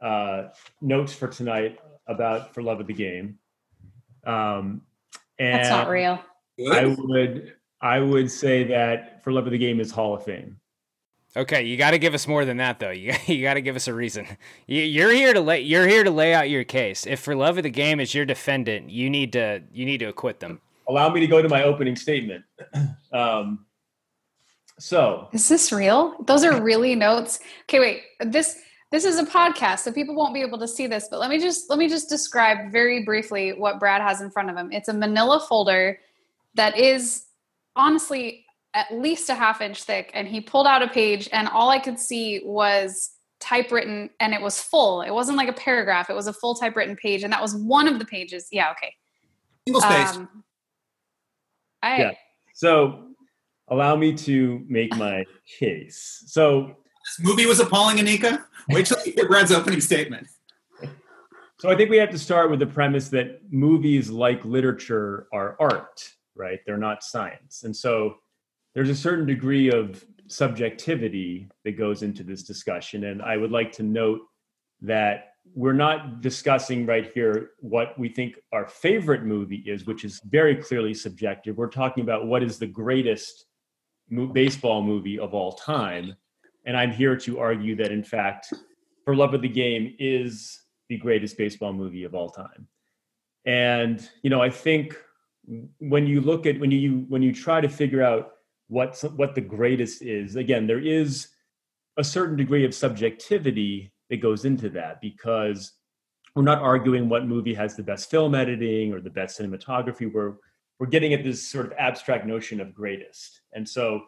uh, 0.03 0.49
notes 0.81 1.13
for 1.13 1.27
tonight 1.27 1.79
about 2.05 2.53
For 2.53 2.61
Love 2.61 2.79
of 2.79 2.85
the 2.85 2.93
Game. 2.93 3.39
Um, 4.23 4.81
and 5.39 5.60
That's 5.60 5.70
not 5.70 5.89
real. 5.89 6.20
I 6.72 6.86
would 6.86 7.53
I 7.82 8.00
would 8.00 8.32
say 8.32 8.63
that 8.65 9.24
For 9.24 9.32
Love 9.32 9.46
of 9.46 9.51
the 9.51 9.58
Game 9.58 9.79
is 9.79 9.91
Hall 9.91 10.15
of 10.15 10.24
Fame. 10.24 10.60
Okay, 11.36 11.63
you 11.63 11.77
got 11.77 11.91
to 11.91 12.00
give 12.00 12.15
us 12.15 12.27
more 12.27 12.46
than 12.46 12.58
that, 12.58 12.79
though. 12.79 12.89
You 12.98 13.13
you 13.27 13.44
got 13.44 13.56
to 13.56 13.62
give 13.62 13.75
us 13.75 13.88
a 13.88 13.94
reason. 13.94 14.27
You, 14.67 14.82
you're 14.82 15.12
here 15.12 15.34
to 15.34 15.41
lay 15.41 15.62
you're 15.62 15.88
here 15.88 16.03
to 16.03 16.12
lay 16.12 16.34
out 16.34 16.50
your 16.50 16.63
case. 16.63 17.06
If 17.06 17.20
for 17.22 17.36
love 17.36 17.58
of 17.58 17.63
the 17.63 17.70
game 17.70 18.00
is 18.00 18.13
your 18.13 18.25
defendant, 18.25 18.89
you 18.89 19.10
need 19.10 19.34
to 19.34 19.62
you 19.72 19.86
need 19.86 20.00
to 20.00 20.06
acquit 20.06 20.39
them. 20.39 20.60
Allow 20.89 21.10
me 21.10 21.20
to 21.20 21.27
go 21.27 21.41
to 21.41 21.50
my 21.50 21.63
opening 21.63 21.96
statement. 21.96 22.44
Um, 23.13 23.65
so 24.79 25.29
Is 25.32 25.48
this 25.48 25.72
real? 25.72 26.15
Those 26.25 26.44
are 26.44 26.62
really 26.62 26.94
notes. 26.94 27.39
Okay, 27.63 27.79
wait. 27.79 28.01
This 28.20 28.60
this 28.91 29.03
is 29.03 29.20
a 29.20 29.25
podcast, 29.25 29.79
so 29.79 29.91
people 29.91 30.15
won't 30.15 30.34
be 30.34 30.41
able 30.41 30.58
to 30.60 30.67
see 30.67 30.88
this. 30.88 31.08
But 31.10 31.20
let 31.20 31.29
me 31.29 31.39
just 31.39 31.70
let 31.70 31.77
me 31.77 31.89
just 31.89 32.10
describe 32.10 32.72
very 32.72 33.03
briefly 33.03 33.51
what 33.51 33.79
Brad 33.79 34.01
has 34.01 34.22
in 34.22 34.32
front 34.32 34.50
of 34.50 34.56
him. 34.56 34.72
It's 34.72 34.88
a 34.88 34.94
Manila 34.94 35.46
folder 35.48 36.00
that 36.56 36.77
is 36.77 37.25
honestly 37.75 38.46
at 38.74 38.91
least 38.94 39.29
a 39.29 39.36
half 39.36 39.60
inch 39.62 39.84
thick, 39.84 40.12
and 40.13 40.27
he 40.27 40.39
pulled 40.39 40.67
out 40.67 40.82
a 40.82 40.88
page, 40.88 41.27
and 41.34 41.48
all 41.50 41.70
I 41.70 41.79
could 41.79 42.00
see 42.00 42.41
was 42.46 43.12
typewritten, 43.39 44.10
and 44.20 44.34
it 44.34 44.41
was 44.41 44.62
full. 44.62 45.01
It 45.01 45.12
wasn't 45.12 45.38
like 45.38 45.50
a 45.50 45.53
paragraph; 45.53 46.10
it 46.10 46.15
was 46.15 46.27
a 46.27 46.34
full 46.34 46.56
typewritten 46.56 46.96
page, 46.96 47.24
and 47.24 47.34
that 47.34 47.41
was 47.41 47.56
one 47.56 47.88
of 47.88 48.00
the 48.00 48.06
pages. 48.06 48.48
Yeah, 48.51 48.72
okay. 48.72 48.94
Single 49.67 49.82
space. 49.82 50.15
Um, 50.15 50.44
I 51.84 52.01
Yeah. 52.01 52.12
so 52.53 53.10
allow 53.67 53.98
me 53.98 54.13
to 54.13 54.65
make 54.70 54.96
my 54.96 55.25
case. 55.60 56.24
So 56.27 56.77
this 57.07 57.25
movie 57.25 57.45
was 57.45 57.59
appalling, 57.59 57.97
Anika. 57.97 58.43
Wait 58.69 58.85
till 58.85 58.97
you 59.05 59.13
hear 59.13 59.27
Brad's 59.27 59.51
opening 59.51 59.79
statement. 59.79 60.27
So 61.59 61.69
I 61.69 61.75
think 61.75 61.89
we 61.89 61.97
have 61.97 62.11
to 62.11 62.19
start 62.19 62.51
with 62.51 62.59
the 62.59 62.67
premise 62.67 63.09
that 63.09 63.41
movies, 63.49 64.09
like 64.09 64.43
literature, 64.45 65.27
are 65.33 65.55
art, 65.59 66.13
right? 66.35 66.59
They're 66.65 66.77
not 66.77 67.03
science. 67.03 67.63
And 67.63 67.75
so 67.75 68.17
there's 68.75 68.89
a 68.89 68.95
certain 68.95 69.25
degree 69.25 69.71
of 69.71 70.05
subjectivity 70.27 71.49
that 71.63 71.77
goes 71.77 72.03
into 72.03 72.23
this 72.23 72.43
discussion. 72.43 73.05
And 73.05 73.21
I 73.23 73.37
would 73.37 73.51
like 73.51 73.71
to 73.73 73.83
note 73.83 74.19
that 74.81 75.31
we're 75.55 75.73
not 75.73 76.21
discussing 76.21 76.85
right 76.85 77.11
here 77.13 77.51
what 77.59 77.97
we 77.97 78.09
think 78.09 78.35
our 78.51 78.67
favorite 78.67 79.23
movie 79.23 79.63
is, 79.65 79.87
which 79.87 80.03
is 80.03 80.21
very 80.25 80.57
clearly 80.57 80.93
subjective. 80.93 81.57
We're 81.57 81.69
talking 81.69 82.03
about 82.03 82.27
what 82.27 82.43
is 82.43 82.59
the 82.59 82.67
greatest 82.67 83.45
mo- 84.09 84.27
baseball 84.27 84.83
movie 84.83 85.17
of 85.17 85.33
all 85.33 85.53
time. 85.53 86.15
And 86.67 86.77
I'm 86.77 86.91
here 86.91 87.15
to 87.15 87.39
argue 87.39 87.75
that, 87.77 87.91
in 87.91 88.03
fact, 88.03 88.53
For 89.05 89.15
Love 89.15 89.33
of 89.33 89.41
the 89.41 89.50
Game 89.50 89.95
is 89.97 90.62
the 90.89 90.97
greatest 90.97 91.38
baseball 91.38 91.74
movie 91.74 92.03
of 92.03 92.13
all 92.13 92.29
time. 92.29 92.67
And 93.45 94.07
you 94.21 94.29
know, 94.29 94.41
I 94.41 94.50
think 94.50 94.97
when 95.79 96.05
you 96.05 96.19
look 96.19 96.45
at 96.45 96.59
when 96.59 96.69
you 96.69 97.05
when 97.07 97.21
you 97.21 97.33
try 97.33 97.62
to 97.62 97.69
figure 97.69 98.03
out 98.03 98.33
what 98.67 99.01
what 99.15 99.33
the 99.33 99.41
greatest 99.41 100.01
is, 100.01 100.36
again, 100.36 100.67
there 100.67 100.79
is 100.79 101.29
a 101.95 102.03
certain 102.03 102.36
degree 102.36 102.65
of 102.65 102.75
subjectivity 102.75 103.91
that 104.09 104.17
goes 104.17 104.43
into 104.43 104.69
that 104.69 105.00
because 105.01 105.71
we're 106.36 106.43
not 106.43 106.62
arguing 106.62 107.09
what 107.09 107.25
movie 107.25 107.53
has 107.53 107.75
the 107.75 107.83
best 107.83 108.12
film 108.12 108.36
editing 108.36 108.93
or 108.93 109.00
the 109.00 109.09
best 109.09 109.39
cinematography. 109.39 110.12
We're 110.12 110.36
we're 110.79 110.88
getting 110.88 111.13
at 111.13 111.24
this 111.24 111.47
sort 111.47 111.65
of 111.65 111.74
abstract 111.79 112.25
notion 112.25 112.59
of 112.59 112.75
greatest. 112.75 113.41
And 113.53 113.67
so 113.67 114.01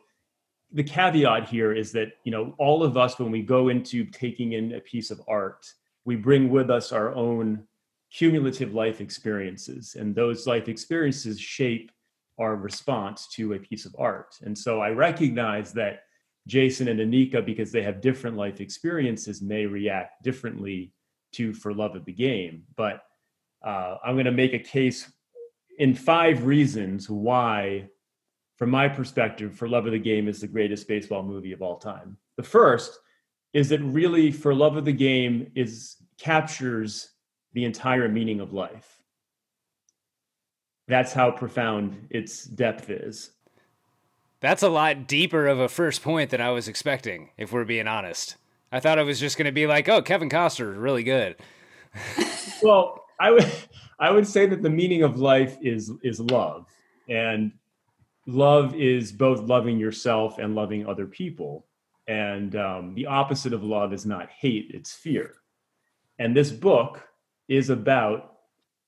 the 0.71 0.83
caveat 0.83 1.49
here 1.49 1.73
is 1.73 1.91
that 1.91 2.13
you 2.23 2.31
know 2.31 2.53
all 2.57 2.83
of 2.83 2.97
us 2.97 3.17
when 3.19 3.31
we 3.31 3.41
go 3.41 3.69
into 3.69 4.05
taking 4.05 4.53
in 4.53 4.73
a 4.73 4.79
piece 4.79 5.11
of 5.11 5.21
art 5.27 5.65
we 6.05 6.15
bring 6.15 6.49
with 6.49 6.69
us 6.69 6.91
our 6.91 7.13
own 7.15 7.63
cumulative 8.11 8.73
life 8.73 9.01
experiences 9.01 9.95
and 9.99 10.15
those 10.15 10.47
life 10.47 10.67
experiences 10.67 11.39
shape 11.39 11.91
our 12.39 12.55
response 12.55 13.27
to 13.27 13.53
a 13.53 13.59
piece 13.59 13.85
of 13.85 13.95
art. 13.99 14.35
And 14.41 14.57
so 14.57 14.81
i 14.81 14.89
recognize 14.89 15.73
that 15.73 16.03
jason 16.47 16.87
and 16.87 16.99
anika 16.99 17.45
because 17.45 17.71
they 17.71 17.83
have 17.83 18.01
different 18.01 18.37
life 18.37 18.61
experiences 18.61 19.41
may 19.41 19.65
react 19.65 20.23
differently 20.23 20.93
to 21.33 21.53
for 21.53 21.73
love 21.73 21.95
of 21.95 22.05
the 22.05 22.13
game. 22.13 22.63
But 22.75 23.03
uh, 23.63 23.97
i'm 24.03 24.15
going 24.15 24.25
to 24.25 24.31
make 24.31 24.53
a 24.53 24.59
case 24.59 25.11
in 25.77 25.93
five 25.93 26.45
reasons 26.45 27.09
why 27.09 27.87
from 28.59 28.69
my 28.69 28.89
perspective, 28.89 29.55
For 29.55 29.69
Love 29.69 29.85
of 29.85 29.93
the 29.93 29.99
Game 29.99 30.27
is 30.27 30.41
the 30.41 30.47
greatest 30.47 30.85
baseball 30.85 31.23
movie 31.23 31.53
of 31.53 31.61
all 31.61 31.77
time. 31.77 32.17
The 32.35 32.43
first 32.43 32.99
is 33.53 33.69
that 33.69 33.79
really 33.79 34.31
For 34.33 34.53
Love 34.53 34.75
of 34.75 34.83
the 34.83 34.91
Game 34.91 35.49
is 35.55 35.95
captures 36.17 37.11
the 37.53 37.63
entire 37.63 38.09
meaning 38.09 38.41
of 38.41 38.51
life. 38.51 39.01
That's 40.89 41.13
how 41.13 41.31
profound 41.31 42.07
its 42.09 42.43
depth 42.43 42.89
is. 42.89 43.31
That's 44.41 44.63
a 44.63 44.69
lot 44.69 45.07
deeper 45.07 45.47
of 45.47 45.59
a 45.59 45.69
first 45.69 46.03
point 46.03 46.29
than 46.29 46.41
I 46.41 46.49
was 46.49 46.67
expecting, 46.67 47.29
if 47.37 47.53
we're 47.53 47.63
being 47.63 47.87
honest. 47.87 48.35
I 48.73 48.81
thought 48.81 48.99
it 48.99 49.05
was 49.05 49.21
just 49.21 49.37
going 49.37 49.45
to 49.45 49.53
be 49.53 49.67
like, 49.67 49.87
oh, 49.87 50.01
Kevin 50.01 50.29
Costner 50.29 50.73
is 50.73 50.77
really 50.77 51.03
good. 51.03 51.37
well, 52.61 53.05
I 53.21 53.31
would 53.31 53.49
I 53.99 54.11
would 54.11 54.27
say 54.27 54.47
that 54.47 54.61
the 54.61 54.69
meaning 54.69 55.03
of 55.03 55.17
life 55.17 55.57
is 55.61 55.93
is 56.03 56.19
love. 56.19 56.65
And 57.07 57.53
love 58.29 58.75
is 58.75 59.11
both 59.11 59.41
loving 59.41 59.79
yourself 59.79 60.37
and 60.37 60.55
loving 60.55 60.87
other 60.87 61.05
people. 61.05 61.65
And 62.07 62.55
um, 62.55 62.95
the 62.95 63.05
opposite 63.05 63.53
of 63.53 63.63
love 63.63 63.93
is 63.93 64.05
not 64.05 64.29
hate, 64.29 64.71
it's 64.73 64.93
fear. 64.93 65.35
And 66.17 66.35
this 66.35 66.51
book 66.51 67.07
is 67.47 67.69
about 67.69 68.37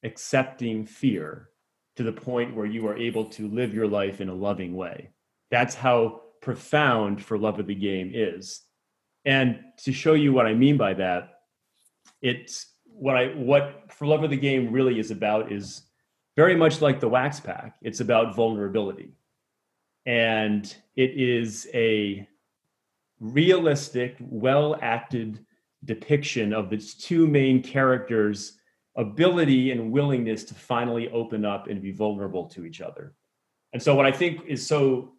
accepting 0.03 0.86
fear 0.86 1.50
to 1.95 2.03
the 2.03 2.12
point 2.12 2.55
where 2.55 2.65
you 2.65 2.88
are 2.88 2.98
able 2.98 3.25
to 3.25 3.48
live 3.48 3.74
your 3.74 3.88
life 3.88 4.21
in 4.21 4.29
a 4.29 4.33
loving 4.33 4.75
way. 4.75 5.10
That's 5.50 5.75
how 5.75 6.21
profound 6.41 7.24
for 7.24 7.38
love 7.38 7.60
of 7.60 7.67
the 7.67 7.75
game 7.75 8.12
is. 8.13 8.62
And 9.25 9.60
to 9.83 9.93
show 9.93 10.13
you 10.13 10.33
what 10.33 10.48
I 10.48 10.53
mean 10.53 10.77
by 10.77 10.95
that, 10.95 11.41
it's 12.21 12.67
what 12.86 13.15
I 13.15 13.27
what 13.27 13.91
for 13.91 14.07
love 14.07 14.24
of 14.24 14.29
the 14.29 14.38
game 14.38 14.71
really 14.71 15.00
is 15.00 15.12
about 15.12 15.51
is 15.51 15.83
very 16.36 16.55
much 16.55 16.81
like 16.81 17.00
the 17.00 17.10
wax 17.10 17.39
pack. 17.39 17.75
It's 17.81 18.00
about 18.00 18.36
vulnerability. 18.36 19.13
And 20.05 20.74
it 20.96 21.12
is 21.12 21.67
a 21.74 22.27
realistic, 23.20 24.17
well 24.20 24.77
acted 24.81 25.46
depiction 25.86 26.53
of 26.53 26.74
its 26.74 26.93
two 26.96 27.27
main 27.27 27.62
characters' 27.62 28.58
ability 28.96 29.72
and 29.72 29.91
willingness 29.91 30.43
to 30.46 30.53
finally 30.53 31.10
open 31.10 31.46
up 31.46 31.67
and 31.67 31.81
be 31.81 31.91
vulnerable 31.91 32.48
to 32.50 32.65
each 32.65 32.81
other. 32.81 33.13
And 33.74 33.81
so, 33.81 33.96
what 33.96 34.05
I 34.05 34.12
think 34.12 34.46
is 34.48 34.65
so 34.65 35.13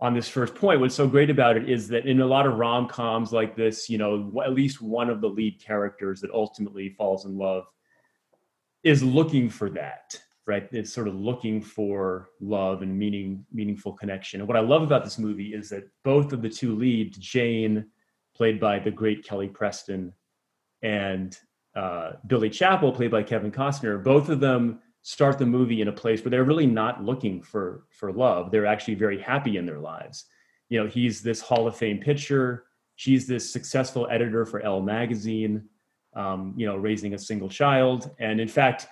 on 0.00 0.14
this 0.14 0.28
first 0.28 0.54
point, 0.54 0.80
what's 0.80 0.94
so 0.94 1.08
great 1.08 1.28
about 1.28 1.56
it 1.56 1.68
is 1.68 1.88
that 1.88 2.06
in 2.06 2.20
a 2.20 2.26
lot 2.26 2.46
of 2.46 2.56
rom 2.56 2.86
coms 2.86 3.32
like 3.32 3.56
this, 3.56 3.90
you 3.90 3.98
know, 3.98 4.32
at 4.44 4.52
least 4.52 4.80
one 4.80 5.10
of 5.10 5.20
the 5.20 5.28
lead 5.28 5.60
characters 5.60 6.20
that 6.20 6.30
ultimately 6.30 6.90
falls 6.90 7.24
in 7.24 7.36
love 7.36 7.64
is 8.84 9.02
looking 9.02 9.50
for 9.50 9.68
that, 9.70 10.20
right? 10.48 10.66
It's 10.72 10.92
sort 10.92 11.06
of 11.06 11.14
looking 11.14 11.60
for 11.60 12.30
love 12.40 12.80
and 12.80 12.98
meaning, 12.98 13.44
meaningful 13.52 13.92
connection. 13.92 14.40
And 14.40 14.48
what 14.48 14.56
I 14.56 14.60
love 14.60 14.82
about 14.82 15.04
this 15.04 15.18
movie 15.18 15.54
is 15.54 15.68
that 15.68 15.84
both 16.04 16.32
of 16.32 16.40
the 16.40 16.48
two 16.48 16.74
leads, 16.74 17.18
Jane, 17.18 17.84
played 18.34 18.58
by 18.58 18.78
the 18.78 18.90
great 18.90 19.22
Kelly 19.24 19.48
Preston, 19.48 20.12
and 20.82 21.36
uh, 21.76 22.12
Billy 22.26 22.48
Chapel, 22.48 22.92
played 22.92 23.10
by 23.10 23.22
Kevin 23.22 23.52
Costner, 23.52 24.02
both 24.02 24.30
of 24.30 24.40
them 24.40 24.80
start 25.02 25.38
the 25.38 25.46
movie 25.46 25.82
in 25.82 25.88
a 25.88 25.92
place 25.92 26.24
where 26.24 26.30
they're 26.30 26.44
really 26.44 26.66
not 26.66 27.04
looking 27.04 27.42
for 27.42 27.84
for 27.90 28.10
love. 28.10 28.50
They're 28.50 28.66
actually 28.66 28.94
very 28.94 29.20
happy 29.20 29.58
in 29.58 29.66
their 29.66 29.78
lives. 29.78 30.24
You 30.70 30.82
know, 30.82 30.88
he's 30.88 31.20
this 31.20 31.40
Hall 31.40 31.66
of 31.66 31.76
Fame 31.76 31.98
pitcher. 31.98 32.64
She's 32.96 33.26
this 33.26 33.52
successful 33.52 34.08
editor 34.10 34.46
for 34.46 34.60
Elle 34.60 34.80
magazine. 34.80 35.68
Um, 36.14 36.54
you 36.56 36.66
know, 36.66 36.76
raising 36.76 37.14
a 37.14 37.18
single 37.18 37.48
child, 37.48 38.10
and 38.18 38.40
in 38.40 38.48
fact, 38.48 38.88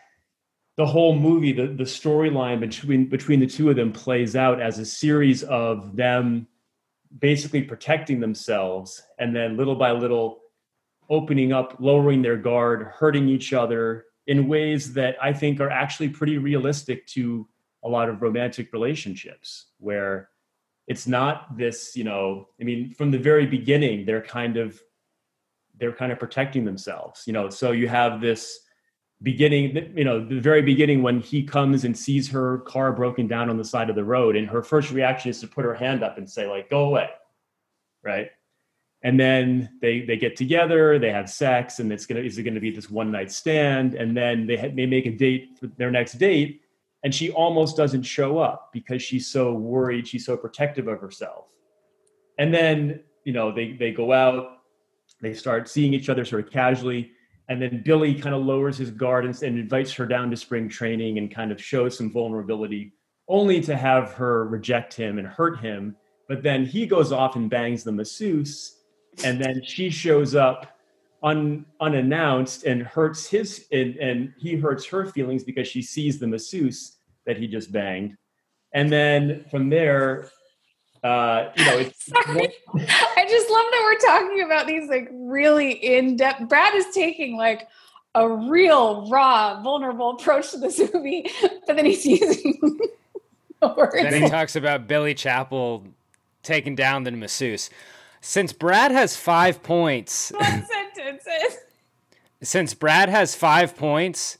the 0.76 0.86
whole 0.86 1.16
movie, 1.16 1.52
the 1.52 1.66
the 1.68 1.84
storyline 1.84 2.60
between 2.60 3.08
between 3.08 3.40
the 3.40 3.46
two 3.46 3.70
of 3.70 3.76
them 3.76 3.92
plays 3.92 4.36
out 4.36 4.60
as 4.60 4.78
a 4.78 4.84
series 4.84 5.42
of 5.44 5.96
them 5.96 6.46
basically 7.18 7.62
protecting 7.62 8.20
themselves, 8.20 9.02
and 9.18 9.34
then 9.34 9.56
little 9.56 9.76
by 9.76 9.92
little 9.92 10.40
opening 11.08 11.52
up, 11.52 11.76
lowering 11.78 12.20
their 12.20 12.36
guard, 12.36 12.82
hurting 12.82 13.28
each 13.28 13.52
other, 13.52 14.04
in 14.26 14.48
ways 14.48 14.92
that 14.94 15.16
I 15.22 15.32
think 15.32 15.60
are 15.60 15.70
actually 15.70 16.10
pretty 16.10 16.36
realistic 16.36 17.06
to 17.08 17.48
a 17.84 17.88
lot 17.88 18.08
of 18.08 18.20
romantic 18.20 18.72
relationships 18.72 19.66
where 19.78 20.30
it's 20.88 21.06
not 21.06 21.56
this, 21.56 21.96
you 21.96 22.04
know, 22.04 22.48
I 22.60 22.64
mean, 22.64 22.92
from 22.94 23.10
the 23.10 23.18
very 23.18 23.46
beginning, 23.46 24.04
they're 24.04 24.22
kind 24.22 24.56
of 24.56 24.80
they're 25.78 25.92
kind 25.92 26.10
of 26.10 26.18
protecting 26.18 26.64
themselves, 26.64 27.24
you 27.26 27.32
know. 27.32 27.50
So 27.50 27.72
you 27.72 27.88
have 27.88 28.20
this 28.20 28.60
beginning, 29.22 29.92
you 29.96 30.04
know, 30.04 30.24
the 30.24 30.40
very 30.40 30.62
beginning 30.62 31.02
when 31.02 31.20
he 31.20 31.42
comes 31.42 31.84
and 31.84 31.96
sees 31.96 32.28
her 32.30 32.58
car 32.58 32.92
broken 32.92 33.26
down 33.26 33.48
on 33.48 33.56
the 33.56 33.64
side 33.64 33.88
of 33.88 33.96
the 33.96 34.04
road, 34.04 34.36
and 34.36 34.48
her 34.48 34.62
first 34.62 34.90
reaction 34.90 35.30
is 35.30 35.40
to 35.40 35.46
put 35.46 35.64
her 35.64 35.74
hand 35.74 36.02
up 36.02 36.18
and 36.18 36.28
say, 36.28 36.46
like, 36.46 36.68
go 36.68 36.84
away. 36.84 37.08
Right? 38.04 38.30
And 39.02 39.20
then 39.20 39.78
they 39.80 40.00
they 40.00 40.16
get 40.16 40.36
together 40.36 40.98
they 40.98 41.10
have 41.10 41.28
sex 41.28 41.78
and 41.78 41.92
it's 41.92 42.06
gonna 42.06 42.20
is 42.20 42.38
it 42.38 42.42
gonna 42.42 42.60
be 42.60 42.70
this 42.70 42.90
one 42.90 43.10
night 43.10 43.30
stand? 43.30 43.94
And 43.94 44.16
then 44.16 44.46
they, 44.46 44.56
ha- 44.56 44.72
they 44.74 44.86
make 44.86 45.06
a 45.06 45.10
date 45.10 45.58
for 45.60 45.66
their 45.66 45.90
next 45.90 46.14
date 46.14 46.62
and 47.04 47.14
she 47.14 47.30
almost 47.30 47.76
doesn't 47.76 48.02
show 48.02 48.38
up 48.38 48.70
because 48.72 49.02
she's 49.02 49.28
so 49.28 49.52
worried 49.52 50.08
she's 50.08 50.24
so 50.24 50.36
protective 50.36 50.88
of 50.88 51.00
herself. 51.00 51.44
And 52.38 52.52
then 52.52 53.00
you 53.24 53.32
know 53.32 53.52
they 53.52 53.72
they 53.72 53.92
go 53.92 54.12
out 54.12 54.58
they 55.20 55.34
start 55.34 55.68
seeing 55.68 55.94
each 55.94 56.08
other 56.08 56.24
sort 56.24 56.44
of 56.44 56.52
casually 56.52 57.12
and 57.48 57.60
then 57.60 57.82
billy 57.84 58.14
kind 58.14 58.34
of 58.34 58.44
lowers 58.44 58.76
his 58.76 58.90
guard 58.90 59.24
and, 59.24 59.42
and 59.42 59.58
invites 59.58 59.92
her 59.92 60.06
down 60.06 60.30
to 60.30 60.36
spring 60.36 60.68
training 60.68 61.18
and 61.18 61.34
kind 61.34 61.52
of 61.52 61.62
shows 61.62 61.96
some 61.96 62.12
vulnerability 62.12 62.92
only 63.28 63.60
to 63.60 63.76
have 63.76 64.12
her 64.12 64.46
reject 64.46 64.94
him 64.94 65.18
and 65.18 65.26
hurt 65.26 65.58
him. 65.58 65.96
But 66.28 66.42
then 66.42 66.64
he 66.64 66.86
goes 66.86 67.12
off 67.12 67.36
and 67.36 67.50
bangs 67.50 67.84
the 67.84 67.92
masseuse 67.92 68.82
and 69.24 69.40
then 69.40 69.62
she 69.64 69.90
shows 69.90 70.34
up 70.34 70.78
un, 71.22 71.64
unannounced 71.80 72.64
and 72.64 72.82
hurts 72.82 73.26
his 73.26 73.66
and, 73.72 73.96
and 73.96 74.32
he 74.38 74.56
hurts 74.56 74.84
her 74.86 75.06
feelings 75.06 75.44
because 75.44 75.68
she 75.68 75.82
sees 75.82 76.18
the 76.18 76.26
masseuse 76.26 76.98
that 77.26 77.36
he 77.36 77.46
just 77.46 77.72
banged. 77.72 78.16
And 78.72 78.90
then 78.90 79.44
from 79.50 79.70
there 79.70 80.30
uh 81.06 81.52
you 81.56 81.64
know 81.64 81.78
it's 81.78 82.06
Sorry. 82.06 82.52
i 82.74 83.26
just 83.28 83.50
love 83.50 83.66
that 83.70 83.82
we're 83.84 83.98
talking 83.98 84.42
about 84.44 84.66
these 84.66 84.88
like 84.88 85.08
really 85.12 85.72
in-depth 85.72 86.48
brad 86.48 86.74
is 86.74 86.86
taking 86.92 87.36
like 87.36 87.68
a 88.14 88.28
real 88.28 89.08
raw 89.08 89.62
vulnerable 89.62 90.10
approach 90.10 90.50
to 90.52 90.58
this 90.58 90.80
movie 90.92 91.30
but 91.66 91.76
then 91.76 91.84
he's 91.84 92.04
using 92.06 92.78
words. 93.76 93.94
then 93.94 94.22
he 94.22 94.28
talks 94.28 94.56
about 94.56 94.86
billy 94.86 95.14
chapel 95.14 95.84
taking 96.42 96.74
down 96.74 97.04
the 97.04 97.10
masseuse 97.10 97.70
since 98.26 98.52
Brad 98.52 98.90
has 98.90 99.16
five 99.16 99.62
points. 99.62 100.30
One 100.30 100.66
sentence. 100.66 101.24
Since 102.42 102.74
Brad 102.74 103.08
has 103.08 103.36
five 103.36 103.76
points, 103.76 104.38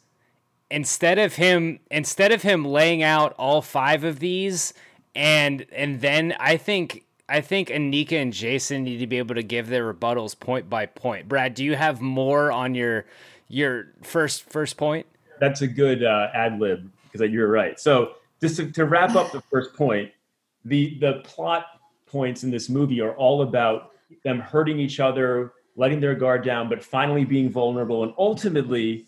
instead 0.71 1.19
of 1.21 1.37
him 1.37 1.79
instead 1.91 2.33
of 2.33 2.43
him 2.43 2.65
laying 2.65 3.03
out 3.03 3.33
all 3.39 3.63
five 3.63 4.03
of 4.03 4.19
these 4.19 4.75
and 5.17 5.67
and 5.73 6.01
then 6.01 6.37
I 6.39 6.57
think 6.59 7.05
I 7.29 7.41
think 7.41 7.69
Anika 7.69 8.13
and 8.13 8.33
Jason 8.33 8.85
need 8.85 8.99
to 8.99 9.07
be 9.07 9.19
able 9.19 9.35
to 9.35 9.43
give 9.43 9.69
their 9.69 9.93
rebuttals 9.93 10.39
point 10.39 10.71
by 10.71 10.87
point. 10.87 11.29
Brad, 11.29 11.55
do 11.55 11.65
you 11.65 11.75
have 11.75 12.01
more 12.01 12.53
on 12.53 12.75
your 12.75 13.07
your 13.49 13.89
first 14.03 14.45
first 14.45 14.77
point? 14.77 15.07
That's 15.41 15.63
a 15.63 15.67
good 15.67 16.05
uh, 16.05 16.29
ad 16.35 16.61
lib 16.61 16.91
because 17.11 17.29
you're 17.31 17.51
right. 17.51 17.81
So 17.81 18.13
just 18.41 18.57
to, 18.57 18.71
to 18.73 18.85
wrap 18.85 19.17
up 19.17 19.33
the 19.33 19.41
first 19.41 19.75
point, 19.75 20.13
the 20.65 20.99
the 21.01 21.23
plot 21.25 21.67
points 22.07 22.45
in 22.45 22.51
this 22.51 22.69
movie 22.69 23.01
are 23.01 23.15
all 23.15 23.43
about 23.43 23.91
them 24.23 24.39
hurting 24.39 24.79
each 24.79 25.01
other, 25.01 25.53
letting 25.77 26.01
their 26.01 26.15
guard 26.15 26.45
down, 26.45 26.69
but 26.69 26.83
finally 26.83 27.25
being 27.25 27.51
vulnerable. 27.51 28.05
And 28.05 28.13
ultimately, 28.19 29.07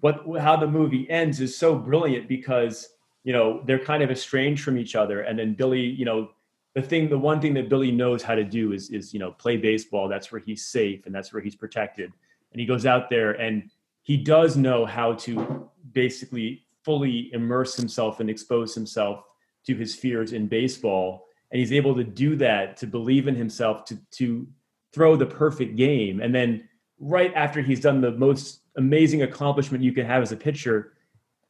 what 0.00 0.22
how 0.38 0.56
the 0.56 0.68
movie 0.68 1.08
ends 1.10 1.40
is 1.40 1.56
so 1.56 1.74
brilliant 1.74 2.28
because 2.28 2.90
you 3.26 3.32
know 3.32 3.60
they're 3.66 3.84
kind 3.84 4.04
of 4.04 4.10
estranged 4.12 4.62
from 4.62 4.78
each 4.78 4.94
other, 4.94 5.22
and 5.22 5.36
then 5.36 5.52
Billy, 5.54 5.80
you 5.80 6.04
know, 6.04 6.30
the 6.76 6.80
thing, 6.80 7.08
the 7.08 7.18
one 7.18 7.40
thing 7.40 7.54
that 7.54 7.68
Billy 7.68 7.90
knows 7.90 8.22
how 8.22 8.36
to 8.36 8.44
do 8.44 8.70
is 8.70 8.88
is 8.90 9.12
you 9.12 9.18
know 9.18 9.32
play 9.32 9.56
baseball. 9.56 10.08
That's 10.08 10.30
where 10.30 10.40
he's 10.40 10.64
safe 10.64 11.06
and 11.06 11.14
that's 11.14 11.32
where 11.32 11.42
he's 11.42 11.56
protected. 11.56 12.12
And 12.52 12.60
he 12.60 12.66
goes 12.66 12.86
out 12.86 13.10
there 13.10 13.32
and 13.32 13.68
he 14.04 14.16
does 14.16 14.56
know 14.56 14.86
how 14.86 15.14
to 15.14 15.68
basically 15.92 16.66
fully 16.84 17.32
immerse 17.32 17.74
himself 17.74 18.20
and 18.20 18.30
expose 18.30 18.72
himself 18.76 19.24
to 19.66 19.74
his 19.74 19.96
fears 19.96 20.32
in 20.32 20.46
baseball 20.46 21.26
and 21.50 21.58
he's 21.58 21.72
able 21.72 21.96
to 21.96 22.04
do 22.04 22.36
that 22.36 22.76
to 22.76 22.86
believe 22.86 23.26
in 23.26 23.34
himself 23.34 23.84
to 23.86 23.98
to 24.12 24.46
throw 24.92 25.16
the 25.16 25.26
perfect 25.26 25.74
game 25.74 26.20
and 26.20 26.32
then 26.32 26.68
right 27.00 27.32
after 27.34 27.60
he's 27.60 27.80
done 27.80 28.00
the 28.00 28.12
most 28.12 28.60
amazing 28.76 29.22
accomplishment 29.22 29.82
you 29.82 29.92
can 29.92 30.06
have 30.06 30.22
as 30.22 30.30
a 30.30 30.36
pitcher 30.36 30.92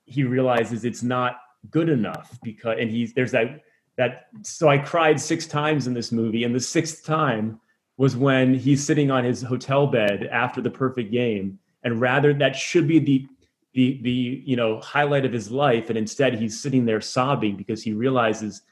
he 0.07 0.25
realizes 0.25 0.87
it's 0.87 1.03
not 1.03 1.41
good 1.71 1.89
enough 1.89 2.39
because 2.43 2.79
and 2.81 2.91
he's 2.91 3.13
there's 3.13 3.33
that 3.33 3.63
that 3.97 4.27
so 4.43 4.69
i 4.69 4.79
cried 4.79 5.21
six 5.21 5.47
times 5.47 5.87
in 5.87 5.95
this 5.95 6.13
movie. 6.13 6.45
And 6.45 6.55
the 6.55 6.61
sixth 6.61 7.05
time 7.05 7.61
was 7.97 8.17
when 8.17 8.55
he's 8.55 8.85
sitting 8.85 9.11
on 9.11 9.25
his 9.25 9.43
hotel 9.43 9.87
bed 9.87 10.29
after 10.31 10.61
the 10.61 10.71
perfect 10.71 11.11
game. 11.11 11.59
And 11.83 12.01
rather 12.01 12.35
that 12.35 12.57
should 12.57 12.87
be 12.87 12.99
the 12.99 13.27
the 13.75 13.99
the 14.03 14.43
you 14.45 14.57
know 14.57 14.81
highlight 14.81 15.25
of 15.25 15.33
his 15.33 15.51
life. 15.51 15.89
And 15.89 15.99
instead 15.99 16.35
he's 16.35 16.61
sitting 16.61 16.85
there 16.85 17.01
sobbing 17.01 17.57
because 17.57 17.83
he 17.83 17.93
realizes 17.93 18.63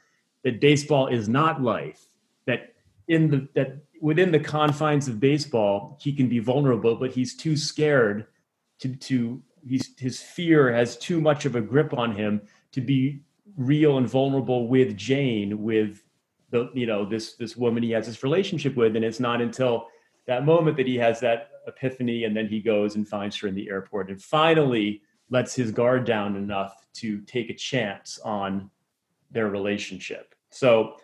that 0.43 0.61
baseball 0.61 1.07
is 1.07 1.27
not 1.27 1.61
life 1.61 2.07
that 2.45 2.73
in 3.07 3.29
the 3.29 3.47
that 3.55 3.77
within 3.99 4.31
the 4.31 4.39
confines 4.39 5.07
of 5.07 5.19
baseball 5.19 5.97
he 5.99 6.13
can 6.13 6.29
be 6.29 6.39
vulnerable 6.39 6.95
but 6.95 7.11
he's 7.11 7.35
too 7.35 7.57
scared 7.57 8.27
to 8.79 8.95
to 8.97 9.41
he's 9.67 9.97
his 9.97 10.21
fear 10.21 10.71
has 10.71 10.97
too 10.97 11.19
much 11.19 11.45
of 11.45 11.55
a 11.55 11.61
grip 11.61 11.93
on 11.93 12.15
him 12.15 12.41
to 12.75 12.81
be 12.81 13.21
real 13.55 13.97
and 13.97 14.07
vulnerable 14.07 14.67
with 14.67 14.97
Jane, 14.97 15.63
with 15.63 16.03
the 16.51 16.69
you 16.73 16.85
know 16.85 17.05
this 17.05 17.35
this 17.35 17.55
woman 17.55 17.81
he 17.81 17.91
has 17.91 18.05
this 18.05 18.21
relationship 18.21 18.75
with, 18.75 18.95
and 18.97 19.03
it's 19.03 19.21
not 19.21 19.41
until 19.41 19.87
that 20.27 20.45
moment 20.45 20.75
that 20.75 20.85
he 20.85 20.97
has 20.97 21.21
that 21.21 21.51
epiphany, 21.67 22.25
and 22.25 22.35
then 22.35 22.47
he 22.47 22.59
goes 22.59 22.95
and 22.95 23.07
finds 23.07 23.37
her 23.37 23.47
in 23.47 23.55
the 23.55 23.69
airport, 23.69 24.09
and 24.09 24.21
finally 24.21 25.01
lets 25.29 25.55
his 25.55 25.71
guard 25.71 26.05
down 26.05 26.35
enough 26.35 26.85
to 26.93 27.21
take 27.21 27.49
a 27.49 27.53
chance 27.53 28.19
on 28.25 28.69
their 29.31 29.47
relationship. 29.47 30.35
So 30.49 30.97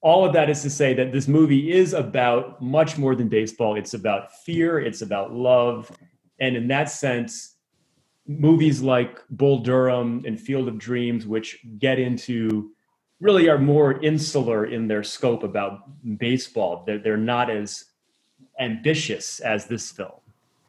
all 0.00 0.24
of 0.24 0.32
that 0.32 0.50
is 0.50 0.62
to 0.62 0.70
say 0.70 0.94
that 0.94 1.12
this 1.12 1.28
movie 1.28 1.72
is 1.72 1.94
about 1.94 2.60
much 2.60 2.98
more 2.98 3.14
than 3.14 3.28
baseball. 3.28 3.76
It's 3.76 3.94
about 3.94 4.32
fear, 4.44 4.80
it's 4.80 5.00
about 5.00 5.32
love. 5.32 5.90
And 6.40 6.56
in 6.56 6.66
that 6.68 6.90
sense, 6.90 7.53
movies 8.26 8.80
like 8.80 9.20
Bull 9.30 9.60
Durham 9.60 10.22
and 10.26 10.40
Field 10.40 10.68
of 10.68 10.78
Dreams, 10.78 11.26
which 11.26 11.58
get 11.78 11.98
into 11.98 12.70
really 13.20 13.48
are 13.48 13.58
more 13.58 14.02
insular 14.02 14.66
in 14.66 14.88
their 14.88 15.02
scope 15.02 15.42
about 15.42 15.80
baseball, 16.18 16.84
they're, 16.86 16.98
they're 16.98 17.16
not 17.16 17.50
as 17.50 17.86
ambitious 18.58 19.40
as 19.40 19.66
this 19.66 19.90
film. 19.90 20.12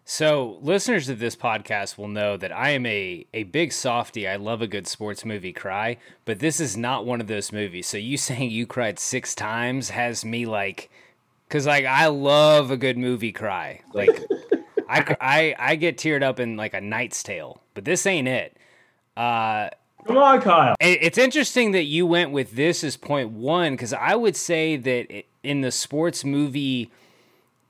So, 0.07 0.59
listeners 0.61 1.09
of 1.09 1.17
this 1.17 1.35
podcast 1.35 1.97
will 1.97 2.07
know 2.07 2.37
that 2.37 2.51
I 2.51 2.69
am 2.69 2.85
a, 2.85 3.25
a 3.33 3.43
big 3.43 3.73
softy. 3.73 4.27
I 4.27 4.35
love 4.35 4.61
a 4.61 4.67
good 4.67 4.85
sports 4.85 5.25
movie 5.25 5.51
cry, 5.51 5.97
but 6.25 6.37
this 6.37 6.59
is 6.59 6.77
not 6.77 7.07
one 7.07 7.19
of 7.19 7.27
those 7.27 7.51
movies. 7.51 7.87
So, 7.87 7.97
you 7.97 8.15
saying 8.19 8.51
you 8.51 8.67
cried 8.67 8.99
six 8.99 9.33
times 9.33 9.89
has 9.89 10.23
me 10.23 10.45
like, 10.45 10.91
because 11.47 11.65
like 11.65 11.85
I 11.85 12.05
love 12.07 12.69
a 12.69 12.77
good 12.77 12.99
movie 12.99 13.31
cry. 13.31 13.81
Like, 13.93 14.21
I, 14.87 15.15
I, 15.19 15.55
I 15.57 15.75
get 15.75 15.97
teared 15.97 16.23
up 16.23 16.39
in 16.39 16.57
like 16.57 16.73
a 16.73 16.81
Knight's 16.81 17.23
Tale, 17.23 17.61
but 17.73 17.85
this 17.85 18.05
ain't 18.05 18.27
it. 18.27 18.57
Uh, 19.17 19.69
Come 20.05 20.17
on, 20.17 20.41
Kyle. 20.41 20.75
It's 20.79 21.17
interesting 21.17 21.71
that 21.71 21.85
you 21.85 22.05
went 22.05 22.31
with 22.31 22.55
this 22.55 22.83
as 22.83 22.95
point 22.95 23.31
one 23.31 23.73
because 23.73 23.93
I 23.93 24.15
would 24.15 24.35
say 24.35 24.77
that 24.77 25.23
in 25.43 25.61
the 25.61 25.71
sports 25.71 26.23
movie 26.23 26.91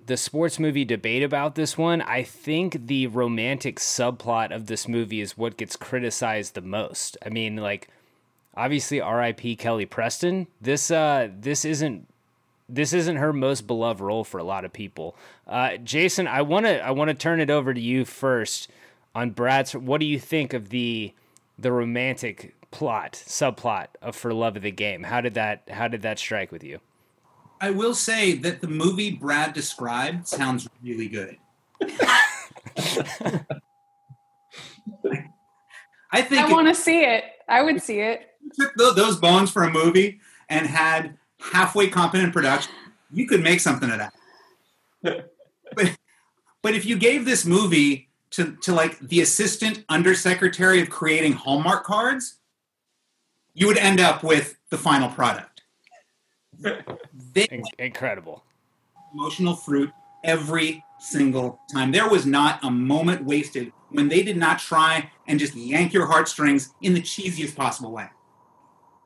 the 0.06 0.18
sports 0.18 0.60
movie 0.60 0.86
debate 0.86 1.24
about 1.24 1.56
this 1.56 1.78
one, 1.78 2.02
I 2.02 2.24
think 2.24 2.88
the 2.88 3.08
romantic 3.08 3.80
subplot 3.80 4.54
of 4.54 4.68
this 4.68 4.88
movie 4.88 5.20
is 5.20 5.38
what 5.38 5.58
gets 5.58 5.76
criticized 5.76 6.54
the 6.54 6.62
most. 6.62 7.18
I 7.26 7.30
mean, 7.30 7.58
like 7.58 7.90
obviously 8.56 9.02
R.I.P. 9.02 9.56
Kelly 9.56 9.86
Preston. 9.86 10.48
This 10.62 10.92
uh 10.92 11.30
this 11.40 11.66
isn't 11.66 12.08
this 12.68 12.94
isn't 12.94 13.18
her 13.18 13.32
most 13.32 13.68
beloved 13.68 14.02
role 14.02 14.24
for 14.24 14.38
a 14.40 14.44
lot 14.44 14.66
of 14.66 14.74
people. 14.74 15.16
Uh, 15.48 15.78
Jason, 15.78 16.28
I 16.28 16.42
want 16.42 16.66
to 16.66 16.84
I 16.84 16.92
want 16.92 17.10
to 17.10 17.14
turn 17.14 17.40
it 17.40 17.50
over 17.50 17.74
to 17.74 17.80
you 17.80 18.06
first 18.06 18.70
on 19.14 19.32
Brad's. 19.32 19.74
What 19.74 20.00
do 20.00 20.06
you 20.06 20.20
think 20.20 20.54
of 20.54 20.70
the 20.70 21.14
the 21.58 21.72
romantic 21.72 22.56
plot 22.72 23.14
subplot 23.14 23.88
of 24.02 24.16
For 24.16 24.34
Love 24.34 24.58
of 24.58 24.64
the 24.64 24.72
Game? 24.72 25.04
How 25.04 25.22
did 25.22 25.36
that 25.36 25.64
how 25.70 25.88
did 25.88 26.02
that 26.02 26.20
strike 26.20 26.52
with 26.52 26.64
you? 26.64 26.80
I 27.62 27.72
will 27.72 27.94
say 27.94 28.34
that 28.34 28.62
the 28.62 28.68
movie 28.68 29.12
Brad 29.12 29.54
described 29.54 30.28
sounds 30.28 30.68
really 30.84 31.08
good. 31.08 31.38
I 36.12 36.22
think 36.22 36.42
I 36.42 36.52
want 36.52 36.68
to 36.68 36.76
see 36.76 37.04
it. 37.04 37.24
I 37.48 37.62
would 37.62 37.82
see 37.82 38.00
it. 38.00 38.30
Took 38.60 38.96
those 38.96 39.18
bones 39.18 39.52
for 39.52 39.64
a 39.64 39.72
movie 39.72 40.20
and 40.50 40.68
had 40.68 41.18
halfway 41.40 41.88
competent 41.90 42.34
production. 42.34 42.74
You 43.12 43.28
could 43.28 43.44
make 43.44 43.60
something 43.60 43.90
of 43.90 44.00
that. 44.00 44.14
but, 45.76 45.96
but 46.62 46.76
if 46.76 46.86
you 46.86 46.98
gave 46.98 47.26
this 47.26 47.46
movie 47.46 48.10
to, 48.32 48.56
to 48.64 48.74
like 48.74 49.00
the 49.00 49.22
assistant 49.22 49.86
undersecretary 49.90 50.82
of 50.82 50.90
creating 50.90 51.34
Hallmark 51.34 51.84
cards, 51.84 52.38
you 53.54 53.68
would 53.68 53.78
end 53.78 54.00
up 54.00 54.24
with 54.24 54.58
the 54.70 54.78
final 54.78 55.10
product 55.10 55.56
they 57.34 57.64
incredible 57.80 58.44
emotional 59.14 59.56
fruit 59.56 59.92
every 60.24 60.84
single 61.00 61.60
time. 61.72 61.92
There 61.92 62.10
was 62.10 62.26
not 62.26 62.64
a 62.64 62.72
moment 62.72 63.24
wasted 63.24 63.72
when 63.90 64.10
they 64.10 64.24
did 64.24 64.38
not 64.38 64.60
try 64.60 65.10
and 65.28 65.40
just 65.40 65.56
yank 65.56 65.94
your 65.94 66.06
heartstrings 66.06 66.74
in 66.82 66.94
the 66.94 67.02
cheesiest 67.02 67.56
possible 67.56 67.92
way. 67.92 68.08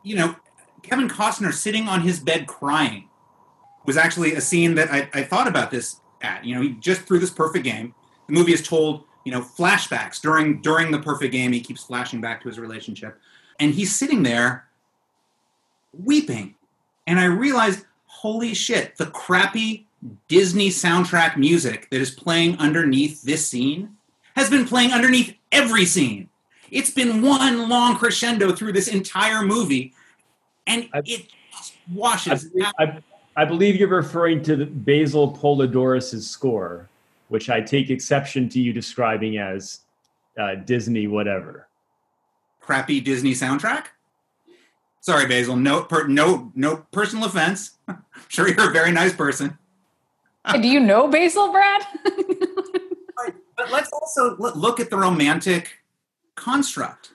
You 0.03 0.15
know, 0.15 0.35
Kevin 0.83 1.09
Costner 1.09 1.53
sitting 1.53 1.87
on 1.87 2.01
his 2.01 2.19
bed 2.19 2.47
crying 2.47 3.09
was 3.85 3.97
actually 3.97 4.35
a 4.35 4.41
scene 4.41 4.75
that 4.75 4.91
I, 4.91 5.09
I 5.13 5.23
thought 5.23 5.47
about 5.47 5.71
this 5.71 5.99
at. 6.21 6.45
You 6.45 6.55
know, 6.55 6.61
he 6.61 6.71
just 6.71 7.01
threw 7.01 7.19
this 7.19 7.31
perfect 7.31 7.65
game. 7.65 7.93
The 8.27 8.33
movie 8.33 8.53
is 8.53 8.65
told, 8.65 9.03
you 9.23 9.31
know, 9.31 9.41
flashbacks 9.41 10.21
during 10.21 10.61
during 10.61 10.91
the 10.91 10.99
perfect 10.99 11.31
game. 11.31 11.51
He 11.51 11.61
keeps 11.61 11.83
flashing 11.83 12.21
back 12.21 12.41
to 12.41 12.47
his 12.47 12.59
relationship, 12.59 13.19
and 13.59 13.73
he's 13.73 13.95
sitting 13.95 14.23
there 14.23 14.67
weeping 15.93 16.55
and 17.09 17.19
I 17.19 17.25
realized, 17.25 17.85
holy 18.05 18.53
shit, 18.53 18.95
the 18.97 19.07
crappy 19.07 19.87
Disney 20.27 20.69
soundtrack 20.69 21.37
music 21.37 21.89
that 21.89 21.99
is 21.99 22.11
playing 22.11 22.55
underneath 22.59 23.23
this 23.23 23.47
scene 23.47 23.97
has 24.35 24.47
been 24.47 24.67
playing 24.67 24.91
underneath 24.91 25.35
every 25.51 25.85
scene. 25.85 26.29
It's 26.69 26.91
been 26.91 27.23
one 27.23 27.67
long 27.67 27.95
crescendo 27.95 28.51
through 28.51 28.73
this 28.73 28.87
entire 28.87 29.41
movie, 29.41 29.91
and 30.69 30.89
I, 30.93 31.01
it 31.05 31.27
washes. 31.91 32.45
I 32.45 32.49
believe, 32.49 32.73
I, 32.79 33.41
I 33.41 33.45
believe, 33.45 33.75
you're 33.75 33.89
referring 33.89 34.43
to 34.43 34.65
Basil 34.65 35.36
Poledouris' 35.36 36.21
score, 36.21 36.88
which 37.27 37.49
I 37.49 37.60
take 37.60 37.89
exception 37.89 38.47
to 38.49 38.60
you 38.60 38.71
describing 38.71 39.38
as 39.38 39.82
uh, 40.39 40.55
Disney 40.55 41.08
whatever. 41.08 41.67
Crappy 42.62 43.01
Disney 43.01 43.34
soundtrack? 43.34 43.86
Sorry, 45.01 45.25
Basil. 45.27 45.55
No, 45.55 45.84
per, 45.84 46.08
no, 46.08 46.51
no 46.55 46.86
personal 46.91 47.25
offense. 47.25 47.77
I'm 47.88 48.03
sure 48.27 48.47
you're 48.47 48.69
a 48.69 48.73
very 48.73 48.91
nice 48.91 49.13
person. 49.13 49.58
Do 50.62 50.67
you 50.67 50.79
know 50.79 51.08
Basil, 51.08 51.51
Brad? 51.51 51.86
but 52.03 53.71
let's 53.71 53.89
also 53.91 54.36
look 54.38 54.79
at 54.79 54.89
the 54.89 54.97
romantic 54.97 55.79
construct, 56.36 57.12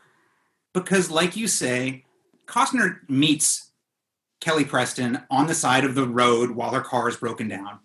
because, 0.73 1.11
like 1.11 1.35
you 1.37 1.49
say, 1.49 2.05
Costner 2.47 2.99
meets 3.09 3.71
Kelly 4.41 4.65
Preston 4.65 5.23
on 5.31 5.47
the 5.47 5.55
side 5.55 5.85
of 5.85 5.95
the 5.95 6.07
road 6.07 6.51
while 6.51 6.71
her 6.71 6.81
car 6.81 7.09
is 7.09 7.17
broken 7.17 7.49
down. 7.49 7.79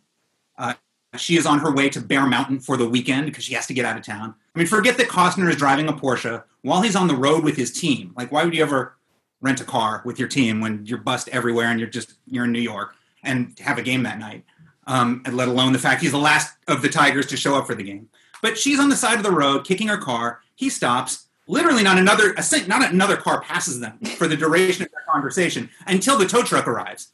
Uh, 0.57 0.73
she 1.17 1.37
is 1.37 1.45
on 1.45 1.59
her 1.59 1.73
way 1.73 1.89
to 1.89 2.01
Bear 2.01 2.27
Mountain 2.27 2.59
for 2.59 2.77
the 2.77 2.87
weekend 2.87 3.25
because 3.25 3.43
she 3.43 3.53
has 3.55 3.67
to 3.67 3.73
get 3.73 3.85
out 3.85 3.97
of 3.97 4.03
town. 4.03 4.35
I 4.53 4.59
mean, 4.59 4.67
forget 4.67 4.97
that 4.97 5.07
Costner 5.07 5.49
is 5.49 5.55
driving 5.55 5.87
a 5.87 5.93
Porsche 5.93 6.43
while 6.61 6.81
he's 6.81 6.95
on 6.95 7.07
the 7.07 7.15
road 7.15 7.43
with 7.43 7.55
his 7.55 7.71
team. 7.71 8.13
Like, 8.15 8.31
why 8.31 8.43
would 8.43 8.53
you 8.53 8.61
ever 8.61 8.97
rent 9.41 9.61
a 9.61 9.65
car 9.65 10.01
with 10.05 10.19
your 10.19 10.27
team 10.27 10.61
when 10.61 10.85
you're 10.85 10.99
bust 10.99 11.29
everywhere 11.29 11.67
and 11.67 11.79
you're 11.79 11.89
just 11.89 12.15
you're 12.25 12.45
in 12.45 12.51
New 12.51 12.59
York 12.59 12.95
and 13.23 13.57
have 13.59 13.77
a 13.77 13.81
game 13.81 14.03
that 14.03 14.19
night. 14.19 14.43
Um, 14.87 15.21
and 15.25 15.37
let 15.37 15.47
alone 15.47 15.73
the 15.73 15.79
fact 15.79 16.01
he's 16.01 16.11
the 16.11 16.17
last 16.17 16.55
of 16.67 16.81
the 16.81 16.89
Tigers 16.89 17.27
to 17.27 17.37
show 17.37 17.55
up 17.55 17.67
for 17.67 17.75
the 17.75 17.83
game. 17.83 18.09
But 18.41 18.57
she's 18.57 18.79
on 18.79 18.89
the 18.89 18.95
side 18.95 19.17
of 19.17 19.23
the 19.23 19.31
road 19.31 19.65
kicking 19.65 19.87
her 19.87 19.97
car. 19.97 20.39
He 20.55 20.69
stops. 20.69 21.27
Literally, 21.49 21.81
not 21.81 21.97
another 21.97 22.35
not 22.67 22.93
another 22.93 23.17
car 23.17 23.41
passes 23.41 23.79
them 23.79 23.97
for 24.17 24.27
the 24.27 24.38
duration 24.38 24.83
of 24.83 24.91
their 24.91 25.03
conversation 25.12 25.71
until 25.88 26.15
the 26.15 26.27
tow 26.27 26.43
truck 26.43 26.67
arrives. 26.67 27.12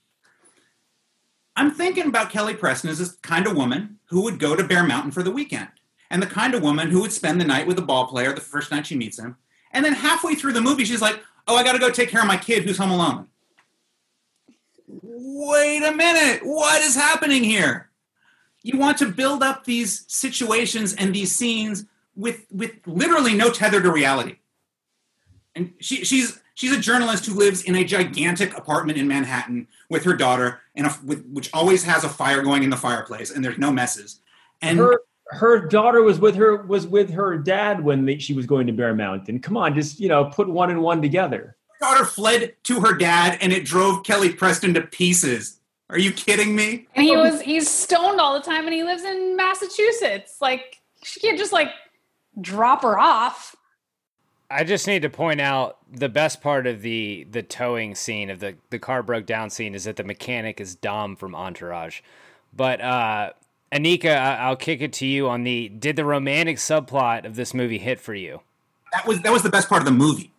I'm 1.55 1.71
thinking 1.71 2.07
about 2.07 2.31
Kelly 2.31 2.53
Preston 2.53 2.89
as 2.89 2.99
this 2.99 3.13
kind 3.21 3.47
of 3.47 3.55
woman 3.55 3.99
who 4.07 4.23
would 4.23 4.37
go 4.37 4.53
to 4.53 4.63
Bear 4.65 4.83
Mountain 4.83 5.11
for 5.11 5.23
the 5.23 5.31
weekend, 5.31 5.69
and 6.09 6.21
the 6.21 6.27
kind 6.27 6.53
of 6.53 6.61
woman 6.61 6.89
who 6.89 6.99
would 6.99 7.13
spend 7.13 7.39
the 7.39 7.45
night 7.45 7.65
with 7.65 7.79
a 7.79 7.81
ball 7.81 8.07
player 8.07 8.33
the 8.33 8.41
first 8.41 8.71
night 8.71 8.87
she 8.87 8.97
meets 8.97 9.17
him, 9.17 9.37
and 9.71 9.85
then 9.85 9.93
halfway 9.93 10.35
through 10.35 10.51
the 10.51 10.59
movie, 10.59 10.83
she's 10.83 11.01
like, 11.01 11.17
oh, 11.47 11.55
I 11.55 11.63
got 11.63 11.71
to 11.71 11.79
go 11.79 11.89
take 11.89 12.09
care 12.09 12.19
of 12.19 12.27
my 12.27 12.35
kid 12.35 12.63
who's 12.63 12.77
home 12.77 12.91
alone. 12.91 13.29
Wait 15.01 15.81
a 15.81 15.93
minute. 15.93 16.41
What 16.45 16.81
is 16.81 16.95
happening 16.95 17.45
here? 17.45 17.89
You 18.63 18.77
want 18.77 18.97
to 18.97 19.09
build 19.09 19.43
up 19.43 19.63
these 19.63 20.03
situations 20.09 20.93
and 20.93 21.15
these 21.15 21.33
scenes 21.33 21.85
with 22.15 22.45
with 22.51 22.71
literally 22.85 23.33
no 23.35 23.49
tether 23.51 23.81
to 23.81 23.91
reality. 23.91 24.37
And 25.55 25.73
she, 25.79 26.03
she's 26.03 26.41
she's 26.53 26.71
a 26.71 26.79
journalist 26.79 27.25
who 27.25 27.33
lives 27.33 27.63
in 27.63 27.75
a 27.75 27.83
gigantic 27.83 28.57
apartment 28.57 28.97
in 28.97 29.07
Manhattan 29.07 29.67
with 29.89 30.03
her 30.03 30.13
daughter, 30.13 30.61
and 30.75 30.87
which 31.31 31.49
always 31.53 31.83
has 31.83 32.03
a 32.03 32.09
fire 32.09 32.41
going 32.41 32.63
in 32.63 32.69
the 32.69 32.77
fireplace, 32.77 33.31
and 33.31 33.43
there's 33.43 33.57
no 33.57 33.71
messes. 33.71 34.21
And 34.61 34.79
her 34.79 35.01
her 35.27 35.65
daughter 35.67 36.01
was 36.01 36.19
with 36.19 36.35
her 36.35 36.63
was 36.63 36.87
with 36.87 37.11
her 37.11 37.37
dad 37.37 37.83
when 37.83 38.05
they, 38.05 38.17
she 38.17 38.33
was 38.33 38.45
going 38.45 38.67
to 38.67 38.73
Bear 38.73 38.93
Mountain. 38.93 39.39
Come 39.39 39.57
on, 39.57 39.75
just 39.75 39.99
you 39.99 40.09
know, 40.09 40.25
put 40.25 40.49
one 40.49 40.71
and 40.71 40.81
one 40.81 41.01
together. 41.01 41.55
Her 41.79 41.87
daughter 41.87 42.05
fled 42.05 42.55
to 42.63 42.79
her 42.81 42.93
dad, 42.93 43.37
and 43.41 43.51
it 43.51 43.65
drove 43.65 44.03
Kelly 44.03 44.31
Preston 44.31 44.73
to 44.75 44.81
pieces. 44.81 45.59
Are 45.89 45.99
you 45.99 46.11
kidding 46.11 46.55
me? 46.55 46.87
And 46.95 47.05
he 47.05 47.15
was 47.15 47.41
he's 47.41 47.69
stoned 47.69 48.19
all 48.19 48.33
the 48.33 48.45
time, 48.45 48.65
and 48.65 48.73
he 48.73 48.83
lives 48.83 49.03
in 49.03 49.35
Massachusetts. 49.35 50.37
Like 50.41 50.81
she 51.03 51.19
can't 51.19 51.37
just 51.37 51.53
like 51.53 51.69
drop 52.39 52.81
her 52.83 52.99
off. 52.99 53.55
I 54.49 54.63
just 54.63 54.85
need 54.87 55.01
to 55.01 55.09
point 55.09 55.41
out 55.41 55.77
the 55.91 56.09
best 56.09 56.41
part 56.41 56.67
of 56.67 56.81
the 56.81 57.25
the 57.29 57.41
towing 57.41 57.95
scene 57.95 58.29
of 58.29 58.39
the 58.39 58.55
the 58.69 58.79
car 58.79 59.01
broke 59.01 59.25
down 59.25 59.49
scene 59.49 59.73
is 59.73 59.85
that 59.85 59.95
the 59.95 60.03
mechanic 60.03 60.61
is 60.61 60.75
Dom 60.75 61.15
from 61.15 61.33
Entourage. 61.35 62.01
But 62.55 62.79
uh 62.81 63.31
Anika, 63.71 64.15
I'll 64.15 64.55
kick 64.55 64.81
it 64.81 64.93
to 64.93 65.05
you 65.07 65.27
on 65.27 65.43
the 65.43 65.69
did 65.69 65.95
the 65.95 66.05
romantic 66.05 66.57
subplot 66.57 67.25
of 67.25 67.35
this 67.35 67.53
movie 67.53 67.79
hit 67.79 67.99
for 67.99 68.13
you? 68.13 68.41
That 68.93 69.07
was 69.07 69.21
that 69.21 69.31
was 69.33 69.41
the 69.41 69.49
best 69.49 69.67
part 69.67 69.81
of 69.81 69.85
the 69.85 69.91
movie. 69.91 70.31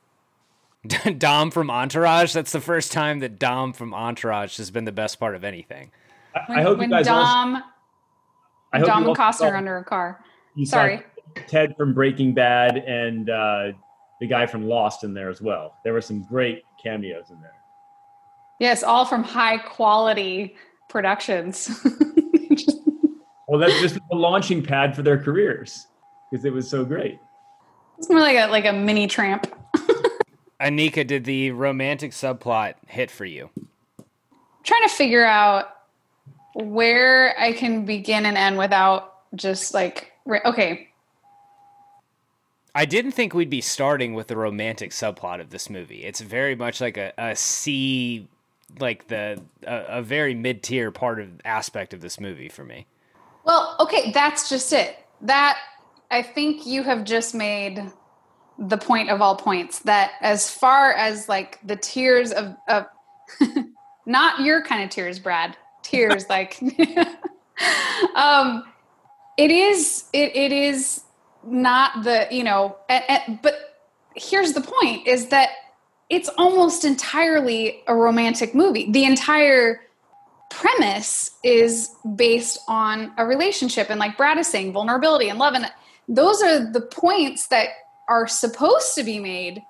Dom 1.19 1.51
from 1.51 1.69
Entourage. 1.69 2.33
That's 2.33 2.53
the 2.53 2.61
first 2.61 2.93
time 2.93 3.19
that 3.19 3.41
Dom 3.41 3.73
from 3.73 3.93
Entourage 3.93 4.57
has 4.59 4.71
been 4.71 4.85
the 4.85 4.93
best 4.93 5.19
part 5.19 5.35
of 5.35 5.43
anything. 5.43 5.91
I, 6.35 6.41
When, 6.47 6.59
I 6.59 6.63
hope 6.63 6.79
when 6.79 6.91
you 6.91 6.97
guys 6.97 7.07
Dom, 7.07 7.57
also, 7.57 7.67
I 8.73 8.79
hope 8.79 8.87
Dom 8.87 9.03
you 9.03 9.09
also 9.11 9.21
Costner 9.23 9.51
saw- 9.51 9.57
under 9.57 9.77
a 9.79 9.85
car. 9.85 10.25
you 10.55 10.65
saw 10.65 10.77
Sorry. 10.77 11.03
Ted 11.47 11.77
from 11.77 11.95
Breaking 11.95 12.35
Bad 12.35 12.77
and 12.79 13.31
uh, 13.31 13.73
the 14.21 14.27
guy 14.27 14.47
from 14.47 14.67
Lost 14.67 15.05
in 15.05 15.15
there 15.15 15.31
as 15.31 15.41
well. 15.41 15.75
There 15.85 15.93
were 15.93 16.01
some 16.01 16.23
great 16.25 16.63
cameos 16.83 17.31
in 17.31 17.41
there. 17.41 17.53
Yes, 18.59 18.83
all 18.83 19.05
from 19.05 19.23
high 19.23 19.59
quality 19.59 20.57
productions. 20.89 21.85
Well, 23.47 23.61
that's 23.61 23.81
just 23.81 23.95
the 23.95 24.17
launching 24.17 24.63
pad 24.63 24.97
for 24.97 25.03
their 25.03 25.19
careers 25.19 25.87
because 26.31 26.45
it 26.45 26.53
was 26.53 26.69
so 26.69 26.85
great. 26.85 27.19
it's 27.97 28.09
more 28.09 28.21
like 28.21 28.37
a 28.37 28.49
like 28.49 28.65
a 28.65 28.73
mini 28.73 29.07
tramp. 29.07 29.47
Anika, 30.61 31.07
did 31.07 31.25
the 31.25 31.53
romantic 31.53 32.11
subplot 32.11 32.75
hit 32.89 33.11
for 33.11 33.25
you? 33.25 33.51
I'm 33.99 34.05
trying 34.65 34.83
to 34.83 34.89
figure 34.89 35.25
out 35.25 35.69
where 36.55 37.39
I 37.39 37.53
can 37.53 37.85
begin 37.85 38.27
and 38.27 38.37
end 38.37 38.59
without 38.59 39.15
just 39.37 39.75
like 39.75 40.13
okay. 40.45 40.89
I 42.77 42.85
didn't 42.85 43.13
think 43.13 43.33
we'd 43.33 43.49
be 43.49 43.63
starting 43.63 44.13
with 44.13 44.27
the 44.27 44.37
romantic 44.37 44.91
subplot 44.91 45.41
of 45.41 45.49
this 45.49 45.71
movie. 45.71 46.05
It's 46.05 46.21
very 46.21 46.55
much 46.55 46.79
like 46.83 46.99
a, 46.99 47.11
a 47.17 47.35
C, 47.35 48.29
like 48.79 49.09
the 49.09 49.43
a, 49.67 49.85
a 49.89 50.03
very 50.03 50.35
mid 50.35 50.63
tier 50.63 50.91
part 50.91 51.19
of 51.19 51.41
aspect 51.47 51.95
of 51.95 52.03
this 52.03 52.21
movie 52.21 52.51
for 52.51 52.65
me. 52.65 52.87
Well, 53.45 53.77
okay, 53.81 54.13
that's 54.13 54.51
just 54.51 54.75
it. 54.75 54.95
That 55.23 55.57
I 56.11 56.21
think 56.21 56.67
you 56.67 56.83
have 56.83 57.05
just 57.05 57.35
made 57.35 57.83
the 58.59 58.77
point 58.77 59.09
of 59.09 59.23
all 59.23 59.37
points 59.37 59.79
that 59.81 60.13
as 60.21 60.51
far 60.51 60.93
as 60.93 61.31
like 61.31 61.59
the 61.65 61.77
tears 61.77 62.31
of 62.31 62.57
of 62.69 62.85
not 64.07 64.41
your 64.41 64.63
kind 64.63 64.85
of 64.85 64.91
tears, 64.91 65.19
Brad. 65.19 65.57
Tears 65.83 66.29
like 66.29 66.61
um 68.15 68.65
it 69.39 69.51
is 69.51 70.11
it 70.13 70.37
it 70.37 70.53
is 70.53 71.06
not 71.47 72.05
the, 72.05 72.27
you 72.31 72.45
know, 72.45 72.77
and, 72.89 73.05
and, 73.09 73.43
but 73.43 73.55
here's 74.15 74.53
the 74.53 74.61
point 74.61 75.07
is 75.07 75.29
that 75.29 75.51
it's 76.09 76.29
almost 76.39 76.85
entirely 76.85 77.83
a 77.87 77.95
romantic 77.95 78.55
movie. 78.55 78.91
The 78.91 79.05
entire 79.05 79.81
premise 80.51 81.33
is 81.43 81.95
based 82.15 82.59
on 82.69 83.13
a 83.19 83.27
relationship 83.27 83.91
and 83.91 83.99
like 83.99 84.17
brad 84.17 84.39
is 84.39 84.47
saying 84.47 84.73
vulnerability 84.73 85.29
and 85.29 85.39
love 85.39 85.55
and 85.55 85.67
those 86.09 86.41
are 86.41 86.71
the 86.71 86.81
points 86.81 87.49
that 87.49 87.69
are 88.09 88.29
supposed 88.29 88.95
to 88.95 89.03
be 89.03 89.19
made 89.19 89.61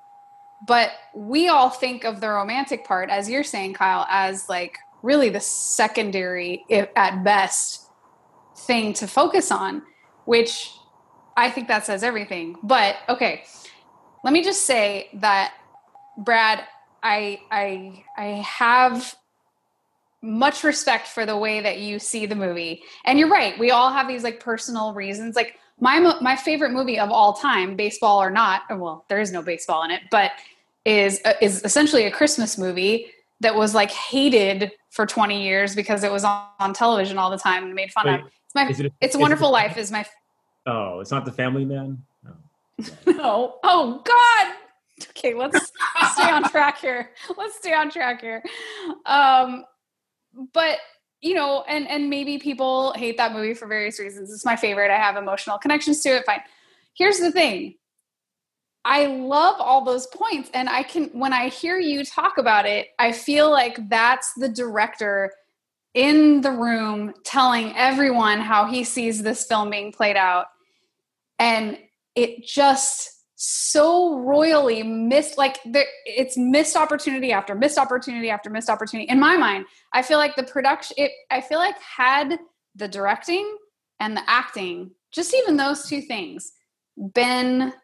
but 0.67 0.93
we 1.15 1.49
all 1.49 1.71
think 1.71 2.05
of 2.05 2.21
the 2.21 2.29
romantic 2.29 2.85
part 2.85 3.09
as 3.09 3.29
you're 3.29 3.43
saying 3.43 3.73
kyle 3.73 4.07
as 4.11 4.49
like 4.51 4.77
really 5.03 5.31
the 5.31 5.41
secondary 5.41 6.65
if, 6.69 6.89
at 6.95 7.25
best 7.25 7.87
thing 8.55 8.93
to 8.93 9.09
focus 9.09 9.51
on 9.51 9.83
which 10.27 10.73
i 11.37 11.51
think 11.51 11.69
that 11.69 11.85
says 11.87 12.03
everything 12.03 12.57
but 12.63 12.97
okay 13.09 13.45
let 14.25 14.33
me 14.33 14.43
just 14.43 14.63
say 14.65 15.09
that 15.15 15.55
brad 16.19 16.65
i 17.03 17.41
i 17.51 18.05
i 18.17 18.27
have 18.43 19.15
much 20.27 20.65
respect 20.65 21.07
for 21.07 21.25
the 21.25 21.37
way 21.37 21.61
that 21.61 21.79
you 21.79 21.99
see 21.99 22.27
the 22.27 22.35
movie. 22.35 22.83
And 23.05 23.19
you're 23.19 23.29
right, 23.29 23.59
we 23.59 23.71
all 23.71 23.93
have 23.93 24.09
these 24.09 24.25
like 24.25 24.41
personal 24.41 24.93
reasons. 24.93 25.37
Like 25.37 25.57
my 25.79 26.01
my 26.21 26.37
favorite 26.37 26.73
movie 26.73 26.99
of 26.99 27.11
all 27.11 27.35
time, 27.35 27.77
baseball 27.77 28.21
or 28.21 28.31
not, 28.31 28.63
well, 28.71 29.05
there 29.09 29.21
is 29.21 29.31
no 29.31 29.43
baseball 29.43 29.85
in 29.85 29.91
it, 29.91 30.03
but 30.11 30.33
is 30.85 31.21
uh, 31.25 31.35
is 31.41 31.63
essentially 31.65 32.05
a 32.05 32.11
Christmas 32.11 32.59
movie 32.59 33.07
that 33.41 33.55
was 33.55 33.75
like 33.75 33.91
hated 33.91 34.73
for 34.91 35.05
20 35.05 35.43
years 35.43 35.75
because 35.77 36.03
it 36.03 36.11
was 36.11 36.25
on, 36.25 36.47
on 36.59 36.73
television 36.73 37.19
all 37.19 37.31
the 37.31 37.39
time 37.39 37.65
and 37.65 37.75
made 37.75 37.93
fun 37.93 38.07
Wait, 38.07 38.21
of. 38.21 38.27
It's 38.27 38.55
my 38.55 38.69
it 38.69 38.81
a- 38.81 38.91
It's 39.01 39.15
a 39.15 39.19
it 39.19 39.21
Wonderful 39.21 39.49
a- 39.49 39.53
Life 39.53 39.77
is 39.77 39.93
my 39.93 40.07
Oh, 40.67 41.01
it's 41.01 41.11
not 41.11 41.25
the 41.25 41.33
Family 41.33 41.65
Man. 41.65 42.03
Oh. 42.27 42.33
no. 43.07 43.59
Oh 43.63 44.03
God. 44.05 44.55
Okay, 45.11 45.35
let's 45.35 45.73
stay 46.13 46.31
on 46.31 46.45
track 46.51 46.79
here. 46.79 47.11
Let's 47.37 47.57
stay 47.57 47.73
on 47.73 47.91
track 47.91 48.21
here. 48.21 48.43
Um, 49.05 49.65
but 50.53 50.79
you 51.21 51.35
know, 51.35 51.65
and 51.69 51.89
and 51.89 52.11
maybe 52.11 52.39
people 52.39 52.93
hate 52.95 53.17
that 53.17 53.33
movie 53.33 53.55
for 53.55 53.67
various 53.67 54.01
reasons. 54.01 54.33
It's 54.33 54.45
my 54.45 54.57
favorite. 54.57 54.91
I 54.91 54.97
have 54.97 55.17
emotional 55.17 55.59
connections 55.59 56.01
to 56.03 56.11
it. 56.11 56.27
Fine. 56.27 56.41
Here's 56.95 57.19
the 57.19 57.31
thing. 57.31 57.75
I 58.85 59.07
love 59.07 59.57
all 59.59 59.85
those 59.85 60.07
points, 60.07 60.51
and 60.55 60.69
I 60.69 60.83
can 60.83 61.07
when 61.13 61.33
I 61.33 61.49
hear 61.49 61.79
you 61.79 62.05
talk 62.05 62.39
about 62.39 62.67
it, 62.67 62.89
I 62.99 63.13
feel 63.13 63.51
like 63.51 63.89
that's 63.89 64.33
the 64.35 64.49
director 64.49 65.33
in 65.95 66.43
the 66.43 66.53
room 66.53 67.15
telling 67.25 67.75
everyone 67.75 68.41
how 68.41 68.67
he 68.67 68.85
sees 68.85 69.23
this 69.23 69.47
film 69.47 69.71
being 69.71 69.93
played 69.93 70.17
out 70.17 70.47
and 71.39 71.79
it 72.15 72.45
just 72.47 73.13
so 73.37 74.19
royally 74.19 74.83
missed 74.83 75.37
like 75.37 75.59
there, 75.67 75.85
it's 76.07 76.39
missed 76.39 76.75
opportunity 76.75 77.33
after 77.33 77.55
missed 77.55 77.77
opportunity 77.77 78.31
after 78.31 78.49
missed 78.49 78.71
opportunity. 78.71 79.09
In 79.11 79.21
my 79.21 79.37
mind 79.37 79.67
i 79.93 80.01
feel 80.03 80.19
like 80.19 80.37
the 80.37 80.43
production 80.43 80.95
it 80.99 81.13
i 81.31 81.41
feel 81.43 81.59
like 81.59 81.77
had 81.81 82.39
the 82.75 82.89
directing 82.89 83.57
and 84.01 84.17
the 84.17 84.23
acting 84.27 84.91
just 85.13 85.35
even 85.35 85.57
those 85.57 85.87
two 85.87 86.01
things 86.01 86.53
been 87.15 87.75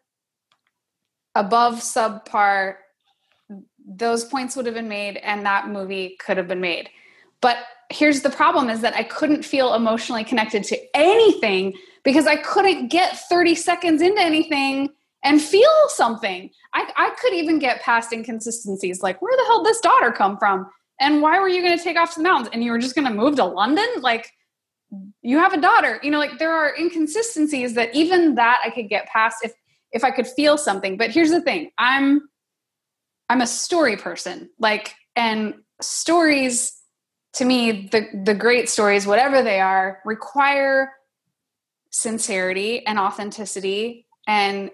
above 1.34 1.80
subpar 1.80 2.76
those 3.86 4.24
points 4.24 4.56
would 4.56 4.66
have 4.66 4.74
been 4.74 4.88
made 4.88 5.16
and 5.18 5.44
that 5.44 5.68
movie 5.68 6.16
could 6.24 6.36
have 6.36 6.48
been 6.48 6.60
made. 6.60 6.88
But 7.40 7.58
here's 7.90 8.22
the 8.22 8.30
problem 8.30 8.70
is 8.70 8.80
that 8.80 8.94
i 8.94 9.02
couldn't 9.02 9.44
feel 9.44 9.74
emotionally 9.74 10.24
connected 10.24 10.64
to 10.64 10.78
anything 10.96 11.74
because 12.04 12.26
i 12.26 12.36
couldn't 12.36 12.88
get 12.88 13.18
30 13.28 13.54
seconds 13.54 14.02
into 14.02 14.20
anything 14.20 14.90
and 15.22 15.40
feel 15.40 15.70
something. 15.88 16.50
I, 16.74 16.90
I 16.96 17.10
could 17.20 17.32
even 17.32 17.58
get 17.58 17.82
past 17.82 18.12
inconsistencies 18.12 19.02
like 19.02 19.22
where 19.22 19.36
the 19.36 19.44
hell 19.46 19.62
this 19.62 19.80
daughter 19.80 20.10
come 20.10 20.36
from? 20.38 20.66
And 21.00 21.22
why 21.22 21.40
were 21.40 21.48
you 21.48 21.62
going 21.62 21.76
to 21.76 21.82
take 21.82 21.96
off 21.96 22.14
to 22.14 22.20
the 22.20 22.24
mountains? 22.24 22.50
And 22.52 22.62
you 22.62 22.70
were 22.70 22.78
just 22.78 22.94
going 22.94 23.06
to 23.06 23.14
move 23.14 23.36
to 23.36 23.44
london? 23.44 23.86
Like 24.00 24.30
you 25.22 25.38
have 25.38 25.52
a 25.52 25.60
daughter. 25.60 26.00
You 26.02 26.10
know 26.10 26.18
like 26.18 26.38
there 26.38 26.52
are 26.52 26.76
inconsistencies 26.76 27.74
that 27.74 27.94
even 27.94 28.34
that 28.34 28.60
i 28.64 28.70
could 28.70 28.88
get 28.88 29.06
past 29.06 29.38
if 29.44 29.52
if 29.92 30.04
i 30.04 30.10
could 30.10 30.26
feel 30.26 30.58
something. 30.58 30.96
But 30.96 31.10
here's 31.10 31.30
the 31.30 31.40
thing 31.40 31.70
i'm 31.78 32.28
i'm 33.28 33.40
a 33.40 33.46
story 33.46 33.96
person 33.96 34.50
like 34.58 34.94
and 35.16 35.54
stories 35.80 36.72
to 37.34 37.44
me 37.44 37.88
the 37.90 38.06
the 38.24 38.34
great 38.34 38.68
stories 38.68 39.06
whatever 39.06 39.42
they 39.42 39.60
are 39.60 40.00
require 40.04 40.90
sincerity 41.92 42.85
and 42.87 42.98
authenticity 42.98 44.07
and 44.26 44.70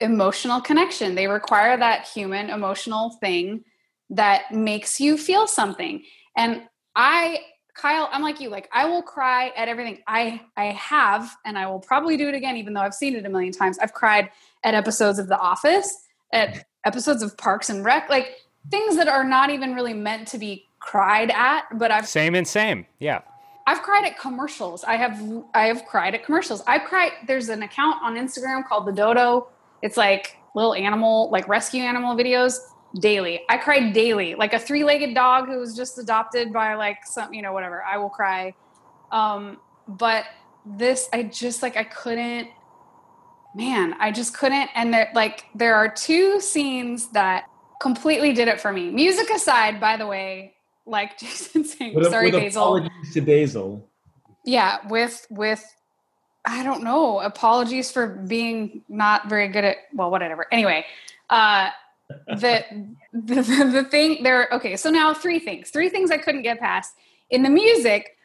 emotional 0.00 0.60
connection 0.60 1.14
they 1.14 1.26
require 1.26 1.76
that 1.76 2.08
human 2.08 2.50
emotional 2.50 3.16
thing 3.20 3.62
that 4.08 4.52
makes 4.52 4.98
you 4.98 5.16
feel 5.16 5.46
something 5.46 6.02
and 6.36 6.62
i 6.96 7.38
kyle 7.74 8.08
i'm 8.12 8.22
like 8.22 8.40
you 8.40 8.48
like 8.48 8.68
i 8.72 8.84
will 8.84 9.02
cry 9.02 9.52
at 9.56 9.68
everything 9.68 9.98
i 10.08 10.40
i 10.56 10.66
have 10.66 11.30
and 11.44 11.56
i 11.56 11.66
will 11.66 11.78
probably 11.78 12.16
do 12.16 12.28
it 12.28 12.34
again 12.34 12.56
even 12.56 12.74
though 12.74 12.80
i've 12.80 12.94
seen 12.94 13.14
it 13.14 13.24
a 13.24 13.28
million 13.28 13.52
times 13.52 13.78
i've 13.78 13.92
cried 13.92 14.28
at 14.64 14.74
episodes 14.74 15.18
of 15.18 15.28
the 15.28 15.38
office 15.38 15.94
at 16.32 16.64
episodes 16.84 17.22
of 17.22 17.36
parks 17.36 17.70
and 17.70 17.84
rec 17.84 18.08
like 18.08 18.36
things 18.70 18.96
that 18.96 19.06
are 19.06 19.24
not 19.24 19.50
even 19.50 19.74
really 19.74 19.94
meant 19.94 20.26
to 20.26 20.38
be 20.38 20.66
cried 20.80 21.30
at 21.30 21.64
but 21.78 21.90
i've 21.90 22.08
Same 22.08 22.34
and 22.34 22.48
same. 22.48 22.86
Yeah. 22.98 23.20
I've 23.66 23.82
cried 23.82 24.04
at 24.04 24.18
commercials. 24.18 24.84
I 24.84 24.96
have 24.96 25.22
I 25.54 25.66
have 25.66 25.84
cried 25.86 26.14
at 26.14 26.24
commercials. 26.24 26.62
I've 26.66 26.84
cried. 26.84 27.12
There's 27.26 27.48
an 27.48 27.62
account 27.62 28.02
on 28.02 28.16
Instagram 28.16 28.66
called 28.66 28.86
the 28.86 28.92
Dodo. 28.92 29.48
It's 29.82 29.96
like 29.96 30.36
little 30.54 30.74
animal, 30.74 31.30
like 31.30 31.46
rescue 31.48 31.82
animal 31.82 32.16
videos 32.16 32.58
daily. 32.98 33.40
I 33.48 33.56
cried 33.56 33.92
daily, 33.92 34.34
like 34.34 34.52
a 34.52 34.58
three 34.58 34.84
legged 34.84 35.14
dog 35.14 35.46
who 35.46 35.58
was 35.58 35.76
just 35.76 35.98
adopted 35.98 36.52
by 36.52 36.74
like 36.74 37.06
some, 37.06 37.32
you 37.32 37.42
know, 37.42 37.52
whatever. 37.52 37.82
I 37.84 37.98
will 37.98 38.10
cry. 38.10 38.54
Um, 39.12 39.58
but 39.86 40.24
this, 40.64 41.08
I 41.12 41.24
just 41.24 41.62
like 41.62 41.76
I 41.76 41.84
couldn't. 41.84 42.48
Man, 43.54 43.94
I 43.98 44.12
just 44.12 44.36
couldn't. 44.36 44.70
And 44.76 44.94
there, 44.94 45.10
like, 45.12 45.46
there 45.56 45.74
are 45.74 45.88
two 45.88 46.40
scenes 46.40 47.08
that 47.08 47.46
completely 47.80 48.32
did 48.32 48.46
it 48.46 48.60
for 48.60 48.72
me. 48.72 48.90
Music 48.90 49.28
aside, 49.30 49.80
by 49.80 49.96
the 49.96 50.06
way, 50.06 50.54
like 50.86 51.18
Jason 51.22 51.64
saying, 51.64 51.94
With, 51.94 52.10
sorry, 52.10 52.30
with 52.30 52.40
Basil. 52.40 52.62
apologies 52.76 53.14
to 53.14 53.20
Basil. 53.20 53.88
yeah 54.44 54.78
with 54.88 55.26
with 55.30 55.62
i 56.46 56.62
don't 56.62 56.82
know 56.82 57.20
apologies 57.20 57.90
for 57.92 58.06
being 58.06 58.82
not 58.88 59.28
very 59.28 59.48
good 59.48 59.64
at 59.64 59.76
well 59.94 60.10
whatever. 60.10 60.46
Anyway 60.50 60.84
uh 61.28 61.70
the, 62.26 62.64
the 63.12 63.34
the 63.42 63.70
the 63.72 63.84
thing 63.84 64.22
there 64.22 64.48
okay 64.52 64.76
so 64.76 64.90
now 64.90 65.14
three 65.14 65.38
things 65.38 65.70
three 65.70 65.88
things 65.88 66.10
i 66.10 66.16
couldn't 66.16 66.42
get 66.42 66.58
past. 66.58 66.94
In 67.30 67.42
the 67.42 67.50
music 67.50 68.16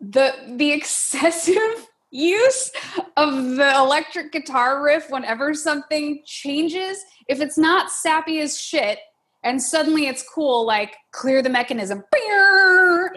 the 0.00 0.32
the 0.48 0.72
excessive 0.72 1.88
use 2.12 2.70
of 3.16 3.56
the 3.56 3.74
electric 3.76 4.32
guitar 4.32 4.82
riff 4.82 5.10
whenever 5.10 5.54
something 5.54 6.22
changes, 6.26 7.04
if 7.28 7.40
it's 7.40 7.56
not 7.58 7.90
sappy 7.90 8.40
as 8.40 8.58
shit 8.58 8.98
and 9.42 9.62
suddenly 9.62 10.06
it's 10.06 10.22
cool, 10.22 10.66
like 10.66 10.96
clear 11.12 11.42
the 11.42 11.48
mechanism. 11.48 12.04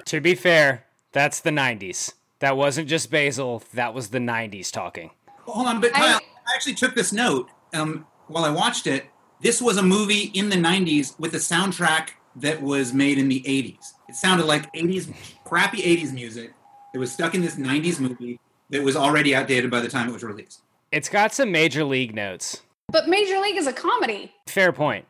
To 0.06 0.22
be 0.22 0.36
fair, 0.36 0.86
that's 1.12 1.40
the 1.40 1.50
90s. 1.50 2.14
That 2.40 2.58
wasn't 2.58 2.90
just 2.90 3.10
Basil, 3.10 3.64
that 3.74 3.94
was 3.94 4.10
the 4.10 4.20
90s 4.20 4.72
talking. 4.72 5.12
Hold 5.42 5.68
on, 5.68 5.82
but 5.82 5.94
Kyle, 5.94 6.16
I, 6.16 6.18
I 6.18 6.56
actually 6.56 6.76
took 6.76 6.96
this 6.96 7.14
note 7.14 7.50
um, 7.74 8.06
while 8.28 8.46
I 8.46 8.50
watched 8.50 8.88
it. 8.88 9.06
This 9.42 9.62
was 9.62 9.78
a 9.78 9.84
movie 9.84 10.32
in 10.34 10.50
the 10.50 10.56
90s 10.56 11.20
with 11.20 11.34
a 11.34 11.38
soundtrack 11.38 12.10
that 12.38 12.62
was 12.62 12.94
made 12.94 13.18
in 13.18 13.28
the 13.28 13.42
80s. 13.42 13.94
It 14.08 14.16
sounded 14.16 14.46
like 14.46 14.72
80s, 14.74 15.14
crappy 15.44 15.82
80s 15.82 16.14
music 16.14 16.54
it 16.94 17.00
was 17.00 17.12
stuck 17.12 17.34
in 17.34 17.42
this 17.42 17.56
90s 17.56 18.00
movie 18.00 18.40
that 18.70 18.84
was 18.84 18.96
already 18.96 19.36
outdated 19.36 19.72
by 19.72 19.80
the 19.80 19.90
time 19.90 20.08
it 20.08 20.14
was 20.14 20.24
released. 20.24 20.62
It's 20.92 21.10
got 21.10 21.34
some 21.34 21.52
Major 21.52 21.84
League 21.84 22.14
notes. 22.14 22.62
But 22.92 23.08
Major 23.08 23.40
League 23.40 23.58
is 23.58 23.66
a 23.66 23.74
comedy. 23.74 24.32
Fair 24.46 24.72
point. 24.72 25.06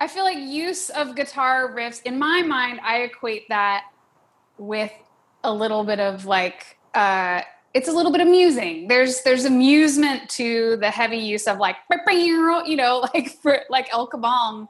I 0.00 0.06
feel 0.06 0.24
like 0.24 0.38
use 0.38 0.90
of 0.90 1.16
guitar 1.16 1.74
riffs, 1.74 2.02
in 2.02 2.18
my 2.18 2.42
mind, 2.42 2.80
I 2.82 2.98
equate 2.98 3.48
that 3.48 3.84
with 4.56 4.92
a 5.42 5.52
little 5.52 5.84
bit 5.84 5.98
of 5.98 6.24
like, 6.24 6.78
uh, 6.94 7.42
it's 7.74 7.88
a 7.88 7.92
little 7.92 8.12
bit 8.12 8.20
amusing. 8.20 8.88
There's 8.88 9.22
there's 9.22 9.44
amusement 9.44 10.28
to 10.30 10.76
the 10.80 10.90
heavy 10.90 11.18
use 11.18 11.46
of 11.46 11.58
like, 11.58 11.76
you 12.16 12.76
know, 12.76 13.06
like 13.14 13.30
for 13.42 13.60
like 13.68 13.92
El 13.92 14.08
Kabong 14.08 14.66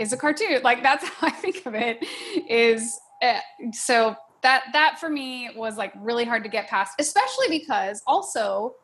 is 0.00 0.12
a 0.12 0.16
cartoon. 0.16 0.60
Like 0.62 0.82
that's 0.82 1.06
how 1.08 1.28
I 1.28 1.30
think 1.30 1.64
of 1.66 1.74
it. 1.74 2.04
Is 2.48 2.98
uh, 3.22 3.40
so 3.72 4.16
that 4.42 4.64
that 4.72 4.98
for 4.98 5.08
me 5.08 5.50
was 5.56 5.76
like 5.76 5.92
really 5.96 6.24
hard 6.24 6.42
to 6.44 6.48
get 6.48 6.68
past, 6.68 6.94
especially 6.98 7.48
because 7.48 8.02
also 8.06 8.74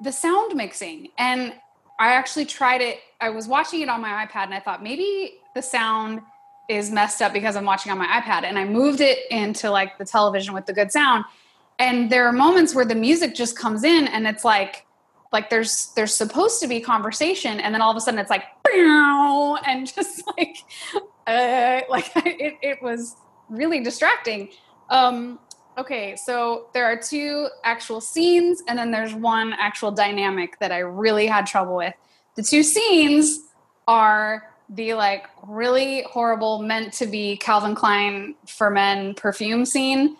the 0.00 0.12
sound 0.12 0.54
mixing 0.54 1.08
and 1.18 1.54
I 1.98 2.12
actually 2.12 2.46
tried 2.46 2.80
it. 2.80 3.00
I 3.20 3.30
was 3.30 3.48
watching 3.48 3.80
it 3.80 3.88
on 3.88 4.00
my 4.00 4.26
iPad 4.26 4.44
and 4.44 4.54
I 4.54 4.60
thought 4.60 4.82
maybe 4.82 5.34
the 5.54 5.62
sound 5.62 6.22
is 6.68 6.90
messed 6.90 7.22
up 7.22 7.32
because 7.32 7.56
I'm 7.56 7.64
watching 7.64 7.90
on 7.90 7.98
my 7.98 8.06
iPad. 8.06 8.44
And 8.44 8.58
I 8.58 8.64
moved 8.64 9.00
it 9.00 9.18
into 9.30 9.70
like 9.70 9.98
the 9.98 10.04
television 10.04 10.54
with 10.54 10.66
the 10.66 10.72
good 10.72 10.92
sound. 10.92 11.24
And 11.78 12.10
there 12.10 12.26
are 12.26 12.32
moments 12.32 12.74
where 12.74 12.84
the 12.84 12.94
music 12.94 13.34
just 13.34 13.58
comes 13.58 13.84
in 13.84 14.06
and 14.08 14.26
it's 14.26 14.44
like, 14.44 14.84
like 15.32 15.50
there's 15.50 15.92
there's 15.94 16.14
supposed 16.14 16.60
to 16.60 16.66
be 16.66 16.80
conversation 16.80 17.60
and 17.60 17.74
then 17.74 17.82
all 17.82 17.90
of 17.90 17.96
a 17.96 18.00
sudden 18.00 18.18
it's 18.18 18.30
like 18.30 18.44
and 18.66 19.86
just 19.92 20.22
like 20.38 20.56
uh, 21.26 21.80
like 21.88 22.10
it, 22.16 22.56
it 22.62 22.82
was 22.82 23.16
really 23.48 23.80
distracting 23.80 24.48
um 24.90 25.38
okay 25.78 26.16
so 26.16 26.66
there 26.74 26.84
are 26.84 26.96
two 26.96 27.48
actual 27.64 28.00
scenes 28.00 28.62
and 28.68 28.78
then 28.78 28.90
there's 28.90 29.14
one 29.14 29.54
actual 29.54 29.90
dynamic 29.90 30.58
that 30.58 30.72
i 30.72 30.78
really 30.78 31.26
had 31.26 31.46
trouble 31.46 31.76
with. 31.76 31.94
The 32.34 32.42
two 32.42 32.62
scenes 32.62 33.40
are 33.88 34.48
the 34.68 34.94
like 34.94 35.26
really 35.46 36.02
horrible 36.02 36.62
meant 36.62 36.92
to 36.94 37.06
be 37.06 37.36
calvin 37.38 37.74
klein 37.74 38.34
for 38.46 38.70
men 38.70 39.14
perfume 39.14 39.64
scene. 39.64 40.16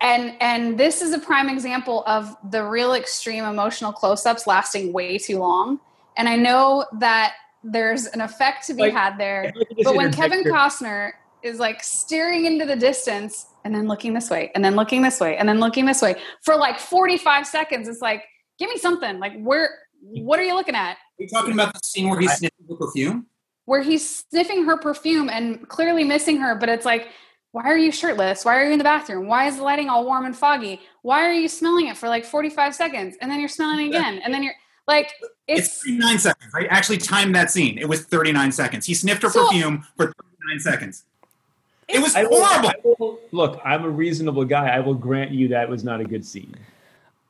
And 0.00 0.36
and 0.40 0.78
this 0.78 1.00
is 1.00 1.12
a 1.12 1.18
prime 1.18 1.48
example 1.48 2.04
of 2.06 2.36
the 2.50 2.62
real 2.62 2.92
extreme 2.92 3.44
emotional 3.44 3.92
close-ups 3.92 4.46
lasting 4.46 4.92
way 4.92 5.18
too 5.18 5.38
long. 5.38 5.80
And 6.16 6.28
i 6.28 6.36
know 6.36 6.86
that 7.00 7.34
there's 7.64 8.06
an 8.06 8.20
effect 8.20 8.66
to 8.68 8.74
be 8.74 8.82
like, 8.82 8.92
had 8.92 9.18
there 9.18 9.52
but 9.82 9.96
when 9.96 10.12
kevin 10.12 10.44
costner 10.44 11.10
is 11.42 11.58
like 11.58 11.82
staring 11.82 12.44
into 12.44 12.64
the 12.64 12.76
distance 12.76 13.46
and 13.66 13.74
then 13.74 13.88
looking 13.88 14.14
this 14.14 14.30
way 14.30 14.50
and 14.54 14.64
then 14.64 14.76
looking 14.76 15.02
this 15.02 15.18
way 15.20 15.36
and 15.36 15.48
then 15.48 15.58
looking 15.58 15.84
this 15.84 16.00
way 16.00 16.14
for 16.42 16.56
like 16.56 16.78
45 16.78 17.46
seconds 17.46 17.88
it's 17.88 18.00
like 18.00 18.24
give 18.58 18.70
me 18.70 18.78
something 18.78 19.18
like 19.18 19.38
where 19.42 19.70
what 20.00 20.38
are 20.38 20.44
you 20.44 20.54
looking 20.54 20.76
at 20.76 20.92
are 20.92 21.22
you 21.22 21.28
talking 21.28 21.52
about 21.52 21.74
the 21.74 21.80
scene 21.82 22.08
where 22.08 22.20
he's 22.20 22.32
sniffing 22.32 22.66
the 22.68 22.76
perfume 22.76 23.26
where 23.64 23.82
he's 23.82 24.24
sniffing 24.30 24.64
her 24.64 24.76
perfume 24.76 25.28
and 25.28 25.68
clearly 25.68 26.04
missing 26.04 26.38
her 26.38 26.54
but 26.54 26.68
it's 26.68 26.86
like 26.86 27.08
why 27.56 27.64
are 27.64 27.78
you 27.78 27.90
shirtless? 27.90 28.44
Why 28.44 28.56
are 28.56 28.66
you 28.66 28.72
in 28.72 28.76
the 28.78 28.84
bathroom? 28.84 29.28
Why 29.28 29.46
is 29.46 29.56
the 29.56 29.62
lighting 29.62 29.88
all 29.88 30.04
warm 30.04 30.26
and 30.26 30.36
foggy? 30.36 30.78
Why 31.00 31.22
are 31.22 31.32
you 31.32 31.48
smelling 31.48 31.86
it 31.86 31.96
for 31.96 32.06
like 32.06 32.26
45 32.26 32.74
seconds 32.74 33.16
and 33.22 33.30
then 33.30 33.40
you're 33.40 33.48
smelling 33.48 33.86
it 33.86 33.88
again? 33.88 34.20
And 34.22 34.34
then 34.34 34.42
you're 34.42 34.52
like, 34.86 35.14
it's, 35.48 35.68
it's 35.68 35.82
39 35.84 36.18
seconds. 36.18 36.52
I 36.54 36.66
actually 36.66 36.98
timed 36.98 37.34
that 37.34 37.50
scene. 37.50 37.78
It 37.78 37.88
was 37.88 38.04
39 38.04 38.52
seconds. 38.52 38.84
He 38.84 38.92
sniffed 38.92 39.22
her 39.22 39.30
so, 39.30 39.46
perfume 39.46 39.86
for 39.96 40.12
39 40.44 40.60
seconds. 40.60 41.06
It 41.88 42.00
was 42.00 42.14
horrible. 42.14 42.68
I 42.68 42.74
will, 42.82 43.20
look, 43.32 43.60
I'm 43.64 43.84
a 43.84 43.90
reasonable 43.90 44.44
guy. 44.44 44.68
I 44.68 44.80
will 44.80 44.94
grant 44.94 45.30
you 45.30 45.48
that 45.48 45.68
was 45.68 45.84
not 45.84 46.00
a 46.00 46.04
good 46.04 46.24
scene. 46.24 46.54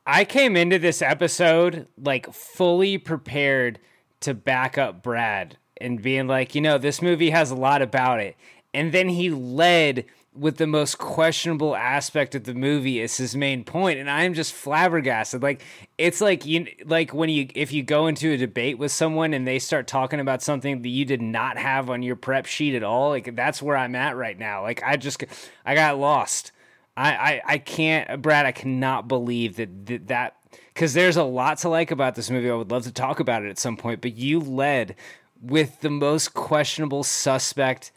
I 0.05 0.25
came 0.25 0.55
into 0.55 0.79
this 0.79 1.01
episode 1.01 1.87
like 2.01 2.33
fully 2.33 2.97
prepared 2.97 3.79
to 4.21 4.33
back 4.33 4.77
up 4.77 5.03
Brad 5.03 5.57
and 5.79 6.01
being 6.01 6.27
like, 6.27 6.55
you 6.55 6.61
know, 6.61 6.77
this 6.77 7.01
movie 7.01 7.29
has 7.29 7.51
a 7.51 7.55
lot 7.55 7.81
about 7.81 8.19
it. 8.19 8.35
And 8.73 8.91
then 8.91 9.09
he 9.09 9.29
led 9.29 10.05
with 10.37 10.57
the 10.57 10.67
most 10.67 10.97
questionable 10.97 11.75
aspect 11.75 12.35
of 12.35 12.43
the 12.43 12.53
movie 12.53 12.99
is 12.99 13.17
his 13.17 13.35
main 13.35 13.63
point 13.63 13.99
and 13.99 14.09
i'm 14.09 14.33
just 14.33 14.53
flabbergasted. 14.53 15.41
Like 15.41 15.61
it's 15.97 16.21
like 16.21 16.45
you 16.45 16.67
like 16.85 17.13
when 17.13 17.29
you 17.29 17.47
if 17.55 17.71
you 17.71 17.83
go 17.83 18.07
into 18.07 18.31
a 18.31 18.37
debate 18.37 18.77
with 18.77 18.91
someone 18.91 19.33
and 19.33 19.47
they 19.47 19.59
start 19.59 19.87
talking 19.87 20.19
about 20.19 20.41
something 20.41 20.81
that 20.81 20.89
you 20.89 21.05
did 21.05 21.21
not 21.21 21.57
have 21.57 21.89
on 21.89 22.03
your 22.03 22.15
prep 22.15 22.45
sheet 22.45 22.75
at 22.75 22.83
all 22.83 23.09
like 23.09 23.35
that's 23.35 23.61
where 23.61 23.77
i'm 23.77 23.95
at 23.95 24.15
right 24.15 24.37
now. 24.37 24.61
Like 24.61 24.83
i 24.83 24.97
just 24.97 25.23
i 25.65 25.75
got 25.75 25.97
lost. 25.97 26.51
I 26.95 27.11
i, 27.15 27.41
I 27.45 27.57
can't 27.57 28.21
brad 28.21 28.45
i 28.45 28.51
cannot 28.51 29.07
believe 29.07 29.55
that 29.57 29.85
that, 29.87 30.07
that 30.07 30.37
because 30.73 30.93
there's 30.93 31.17
a 31.17 31.23
lot 31.23 31.59
to 31.59 31.69
like 31.69 31.91
about 31.91 32.15
this 32.15 32.29
movie. 32.29 32.49
I 32.49 32.55
would 32.55 32.71
love 32.71 32.83
to 32.83 32.91
talk 32.91 33.19
about 33.19 33.43
it 33.43 33.49
at 33.49 33.59
some 33.59 33.77
point 33.77 34.01
but 34.01 34.15
you 34.15 34.39
led 34.39 34.95
with 35.41 35.81
the 35.81 35.89
most 35.89 36.33
questionable 36.33 37.03
suspect 37.03 37.91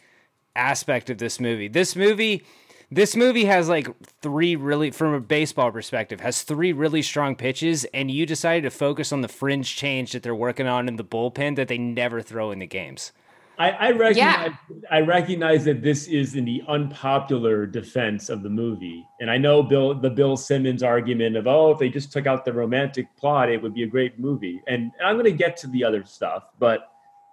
aspect 0.56 1.10
of 1.10 1.18
this 1.18 1.40
movie. 1.40 1.68
This 1.68 1.96
movie 1.96 2.44
this 2.92 3.14
movie 3.14 3.44
has 3.44 3.68
like 3.68 3.88
three 4.20 4.56
really 4.56 4.90
from 4.90 5.14
a 5.14 5.20
baseball 5.20 5.70
perspective 5.70 6.20
has 6.20 6.42
three 6.42 6.72
really 6.72 7.02
strong 7.02 7.36
pitches 7.36 7.84
and 7.94 8.10
you 8.10 8.26
decided 8.26 8.62
to 8.62 8.70
focus 8.70 9.12
on 9.12 9.20
the 9.20 9.28
fringe 9.28 9.76
change 9.76 10.12
that 10.12 10.22
they're 10.22 10.34
working 10.34 10.66
on 10.66 10.88
in 10.88 10.96
the 10.96 11.04
bullpen 11.04 11.56
that 11.56 11.68
they 11.68 11.78
never 11.78 12.20
throw 12.20 12.50
in 12.50 12.58
the 12.58 12.66
games 12.66 13.12
i, 13.58 13.70
I 13.70 13.90
recognize 13.92 14.16
yeah. 14.16 14.54
i 14.90 15.00
recognize 15.00 15.64
that 15.66 15.82
this 15.82 16.08
is 16.08 16.34
in 16.34 16.44
the 16.44 16.62
unpopular 16.66 17.64
defense 17.64 18.28
of 18.28 18.42
the 18.42 18.50
movie 18.50 19.06
and 19.20 19.30
i 19.30 19.38
know 19.38 19.62
bill 19.62 19.94
the 19.94 20.10
bill 20.10 20.36
simmons 20.36 20.82
argument 20.82 21.36
of 21.36 21.46
oh 21.46 21.70
if 21.70 21.78
they 21.78 21.88
just 21.88 22.12
took 22.12 22.26
out 22.26 22.44
the 22.44 22.52
romantic 22.52 23.06
plot 23.16 23.48
it 23.48 23.62
would 23.62 23.74
be 23.74 23.84
a 23.84 23.88
great 23.88 24.18
movie 24.18 24.60
and 24.66 24.90
i'm 25.04 25.14
going 25.14 25.24
to 25.24 25.32
get 25.32 25.56
to 25.58 25.68
the 25.68 25.84
other 25.84 26.04
stuff 26.04 26.50
but 26.58 26.88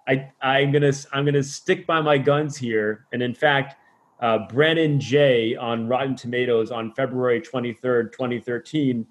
I 0.08 0.30
I'm 0.40 0.72
gonna 0.72 0.92
I'm 1.12 1.24
gonna 1.24 1.42
stick 1.42 1.86
by 1.86 2.00
my 2.00 2.18
guns 2.18 2.56
here. 2.56 3.06
And 3.12 3.22
in 3.22 3.34
fact, 3.34 3.76
uh, 4.20 4.38
Brennan 4.48 4.98
J 4.98 5.54
on 5.54 5.86
Rotten 5.86 6.16
Tomatoes 6.16 6.70
on 6.70 6.92
February 6.92 7.40
23rd, 7.40 8.12
2013, 8.12 9.06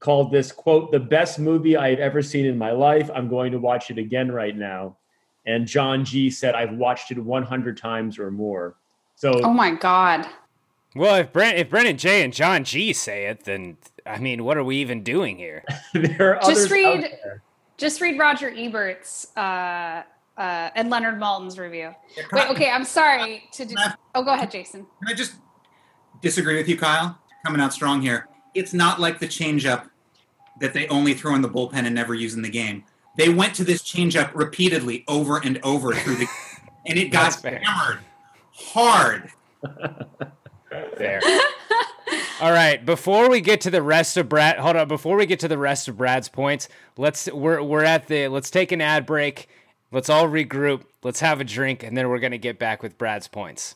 called 0.00 0.32
this 0.32 0.52
quote 0.52 0.90
the 0.90 1.00
best 1.00 1.38
movie 1.38 1.76
I 1.76 1.90
have 1.90 2.00
ever 2.00 2.20
seen 2.20 2.46
in 2.46 2.58
my 2.58 2.72
life. 2.72 3.10
I'm 3.14 3.28
going 3.28 3.52
to 3.52 3.58
watch 3.58 3.90
it 3.90 3.98
again 3.98 4.30
right 4.30 4.56
now. 4.56 4.96
And 5.46 5.66
John 5.66 6.04
G 6.04 6.30
said 6.30 6.54
I've 6.54 6.74
watched 6.74 7.10
it 7.10 7.18
100 7.18 7.76
times 7.76 8.18
or 8.18 8.30
more. 8.30 8.76
So 9.14 9.40
oh 9.44 9.52
my 9.52 9.74
god. 9.74 10.26
Well, 10.96 11.14
if 11.16 11.32
Brent, 11.32 11.56
if 11.56 11.70
Brennan 11.70 11.96
J 11.96 12.24
and 12.24 12.32
John 12.32 12.64
G 12.64 12.92
say 12.92 13.26
it, 13.26 13.44
then 13.44 13.76
I 14.04 14.18
mean, 14.18 14.44
what 14.44 14.56
are 14.56 14.64
we 14.64 14.76
even 14.78 15.04
doing 15.04 15.38
here? 15.38 15.64
there 15.94 16.36
are 16.42 16.50
just 16.50 16.70
read, 16.70 17.18
just 17.76 18.00
read 18.00 18.18
Roger 18.18 18.50
Ebert's 18.50 19.34
uh, 19.36 20.02
uh, 20.40 20.70
and 20.74 20.88
Leonard 20.88 21.20
Maltin's 21.20 21.58
review. 21.58 21.94
Yeah, 22.16 22.22
Wait, 22.32 22.44
I, 22.46 22.50
okay, 22.52 22.70
I'm 22.70 22.84
sorry 22.84 23.44
to 23.52 23.66
do. 23.66 23.74
I, 23.76 23.92
oh, 24.14 24.24
go 24.24 24.32
ahead, 24.32 24.50
Jason. 24.50 24.86
Can 25.02 25.12
I 25.12 25.14
just 25.14 25.34
disagree 26.22 26.56
with 26.56 26.66
you, 26.66 26.78
Kyle? 26.78 27.18
Coming 27.44 27.60
out 27.60 27.74
strong 27.74 28.00
here. 28.00 28.26
It's 28.54 28.72
not 28.72 28.98
like 28.98 29.18
the 29.18 29.28
changeup 29.28 29.90
that 30.60 30.72
they 30.72 30.88
only 30.88 31.12
throw 31.12 31.34
in 31.34 31.42
the 31.42 31.48
bullpen 31.48 31.84
and 31.84 31.94
never 31.94 32.14
use 32.14 32.34
in 32.34 32.42
the 32.42 32.48
game. 32.48 32.84
They 33.16 33.28
went 33.28 33.54
to 33.56 33.64
this 33.64 33.82
changeup 33.82 34.30
repeatedly 34.34 35.04
over 35.08 35.36
and 35.38 35.60
over 35.62 35.92
through 35.92 36.16
the, 36.16 36.26
and 36.86 36.98
it 36.98 37.10
got 37.10 37.34
hammered 37.42 37.98
hard. 38.52 39.30
there. 40.96 41.20
All 42.40 42.52
right, 42.52 42.82
before 42.84 43.28
we 43.28 43.42
get 43.42 43.60
to 43.62 43.70
the 43.70 43.82
rest 43.82 44.16
of 44.16 44.30
Brad, 44.30 44.58
hold 44.58 44.76
on. 44.76 44.88
Before 44.88 45.16
we 45.16 45.26
get 45.26 45.40
to 45.40 45.48
the 45.48 45.58
rest 45.58 45.86
of 45.88 45.98
Brad's 45.98 46.30
points, 46.30 46.68
let's 46.96 47.30
we're 47.30 47.62
we're 47.62 47.84
at 47.84 48.06
the 48.06 48.28
let's 48.28 48.50
take 48.50 48.72
an 48.72 48.80
ad 48.80 49.04
break 49.04 49.48
Let's 49.92 50.08
all 50.08 50.28
regroup. 50.28 50.82
Let's 51.02 51.18
have 51.18 51.40
a 51.40 51.44
drink, 51.44 51.82
and 51.82 51.96
then 51.96 52.08
we're 52.08 52.20
going 52.20 52.30
to 52.30 52.38
get 52.38 52.60
back 52.60 52.80
with 52.80 52.96
Brad's 52.96 53.26
points. 53.26 53.74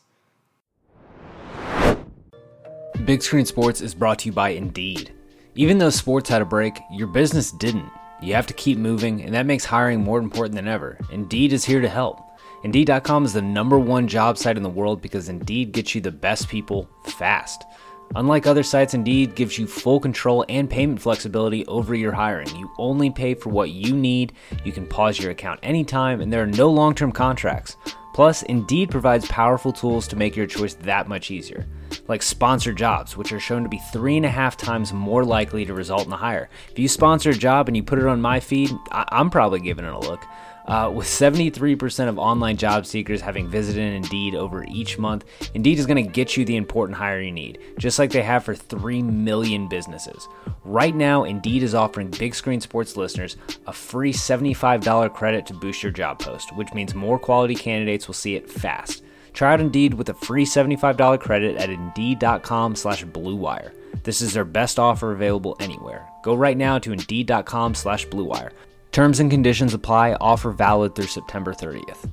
Big 3.03 3.21
Screen 3.21 3.45
Sports 3.45 3.81
is 3.81 3.93
brought 3.93 4.19
to 4.19 4.27
you 4.27 4.31
by 4.31 4.49
Indeed. 4.49 5.11
Even 5.55 5.77
though 5.77 5.89
sports 5.89 6.29
had 6.29 6.41
a 6.41 6.45
break, 6.45 6.79
your 6.89 7.07
business 7.07 7.51
didn't. 7.51 7.89
You 8.21 8.33
have 8.33 8.47
to 8.47 8.53
keep 8.53 8.77
moving, 8.77 9.21
and 9.23 9.33
that 9.33 9.45
makes 9.45 9.65
hiring 9.65 10.01
more 10.01 10.19
important 10.19 10.55
than 10.55 10.69
ever. 10.69 10.97
Indeed 11.11 11.51
is 11.51 11.65
here 11.65 11.81
to 11.81 11.89
help. 11.89 12.21
Indeed.com 12.63 13.25
is 13.25 13.33
the 13.33 13.41
number 13.41 13.77
one 13.77 14.07
job 14.07 14.37
site 14.37 14.57
in 14.57 14.63
the 14.63 14.69
world 14.69 15.01
because 15.01 15.27
Indeed 15.27 15.73
gets 15.73 15.93
you 15.93 16.01
the 16.01 16.11
best 16.11 16.47
people 16.47 16.89
fast. 17.03 17.65
Unlike 18.13 18.47
other 18.47 18.63
sites, 18.63 18.93
Indeed 18.93 19.35
gives 19.35 19.57
you 19.57 19.67
full 19.67 19.99
control 19.99 20.45
and 20.47 20.69
payment 20.69 21.01
flexibility 21.01 21.65
over 21.65 21.95
your 21.95 22.11
hiring. 22.13 22.47
You 22.55 22.71
only 22.77 23.09
pay 23.09 23.33
for 23.33 23.49
what 23.49 23.71
you 23.71 23.95
need, 23.95 24.33
you 24.63 24.71
can 24.71 24.85
pause 24.87 25.19
your 25.19 25.31
account 25.31 25.59
anytime, 25.63 26.21
and 26.21 26.31
there 26.31 26.43
are 26.43 26.47
no 26.47 26.69
long 26.69 26.95
term 26.95 27.11
contracts. 27.11 27.75
Plus, 28.13 28.43
Indeed 28.43 28.89
provides 28.91 29.27
powerful 29.27 29.73
tools 29.73 30.07
to 30.07 30.15
make 30.15 30.37
your 30.37 30.47
choice 30.47 30.75
that 30.75 31.09
much 31.09 31.31
easier, 31.31 31.65
like 32.07 32.21
sponsored 32.21 32.77
jobs, 32.77 33.17
which 33.17 33.33
are 33.33 33.41
shown 33.41 33.63
to 33.63 33.67
be 33.69 33.81
three 33.91 34.15
and 34.15 34.25
a 34.25 34.29
half 34.29 34.55
times 34.55 34.93
more 34.93 35.25
likely 35.25 35.65
to 35.65 35.73
result 35.73 36.05
in 36.07 36.13
a 36.13 36.17
hire. 36.17 36.49
If 36.71 36.79
you 36.79 36.87
sponsor 36.87 37.31
a 37.31 37.35
job 37.35 37.67
and 37.67 37.75
you 37.75 37.83
put 37.83 37.99
it 37.99 38.05
on 38.05 38.21
my 38.21 38.39
feed, 38.39 38.71
I- 38.91 39.03
I'm 39.11 39.29
probably 39.29 39.59
giving 39.59 39.83
it 39.83 39.93
a 39.93 39.99
look. 39.99 40.25
Uh, 40.67 40.91
with 40.93 41.05
73% 41.05 42.07
of 42.07 42.17
online 42.17 42.57
job 42.57 42.85
seekers 42.85 43.21
having 43.21 43.47
visited 43.47 43.93
Indeed 43.93 44.33
over 44.33 44.65
each 44.67 44.97
month, 44.97 45.25
Indeed 45.53 45.77
is 45.77 45.85
going 45.85 46.03
to 46.03 46.11
get 46.11 46.35
you 46.35 46.43
the 46.43 46.55
important 46.55 46.97
hire 46.97 47.21
you 47.21 47.31
need, 47.31 47.59
just 47.77 47.99
like 47.99 48.11
they 48.11 48.23
have 48.23 48.43
for 48.43 48.55
3 48.55 49.03
million 49.03 49.67
businesses. 49.67 50.27
Right 50.63 50.95
now, 50.95 51.23
Indeed 51.23 51.61
is 51.61 51.75
offering 51.75 52.09
Big 52.09 52.33
Screen 52.33 52.61
Sports 52.61 52.97
listeners 52.97 53.37
a 53.67 53.73
free 53.73 54.11
$75 54.11 55.13
credit 55.13 55.45
to 55.45 55.53
boost 55.53 55.83
your 55.83 55.91
job 55.91 56.19
post, 56.19 56.55
which 56.55 56.73
means 56.73 56.95
more 56.95 57.19
quality 57.19 57.55
candidates 57.55 58.07
will 58.07 58.15
see 58.15 58.35
it 58.35 58.49
fast. 58.49 59.03
Try 59.33 59.53
out 59.53 59.61
Indeed 59.61 59.93
with 59.93 60.09
a 60.09 60.13
free 60.15 60.45
$75 60.45 61.19
credit 61.19 61.57
at 61.57 61.69
Indeed.com 61.69 62.75
slash 62.75 63.05
BlueWire. 63.05 63.73
This 64.03 64.21
is 64.21 64.33
their 64.33 64.45
best 64.45 64.79
offer 64.79 65.11
available 65.11 65.57
anywhere. 65.59 66.07
Go 66.23 66.33
right 66.35 66.57
now 66.57 66.79
to 66.79 66.91
Indeed.com 66.91 67.75
slash 67.75 68.07
BlueWire. 68.07 68.51
Terms 68.95 69.19
and 69.19 69.29
conditions 69.29 69.73
apply. 69.73 70.13
Offer 70.21 70.51
valid 70.51 70.95
through 70.95 71.07
September 71.07 71.53
30th. 71.53 72.09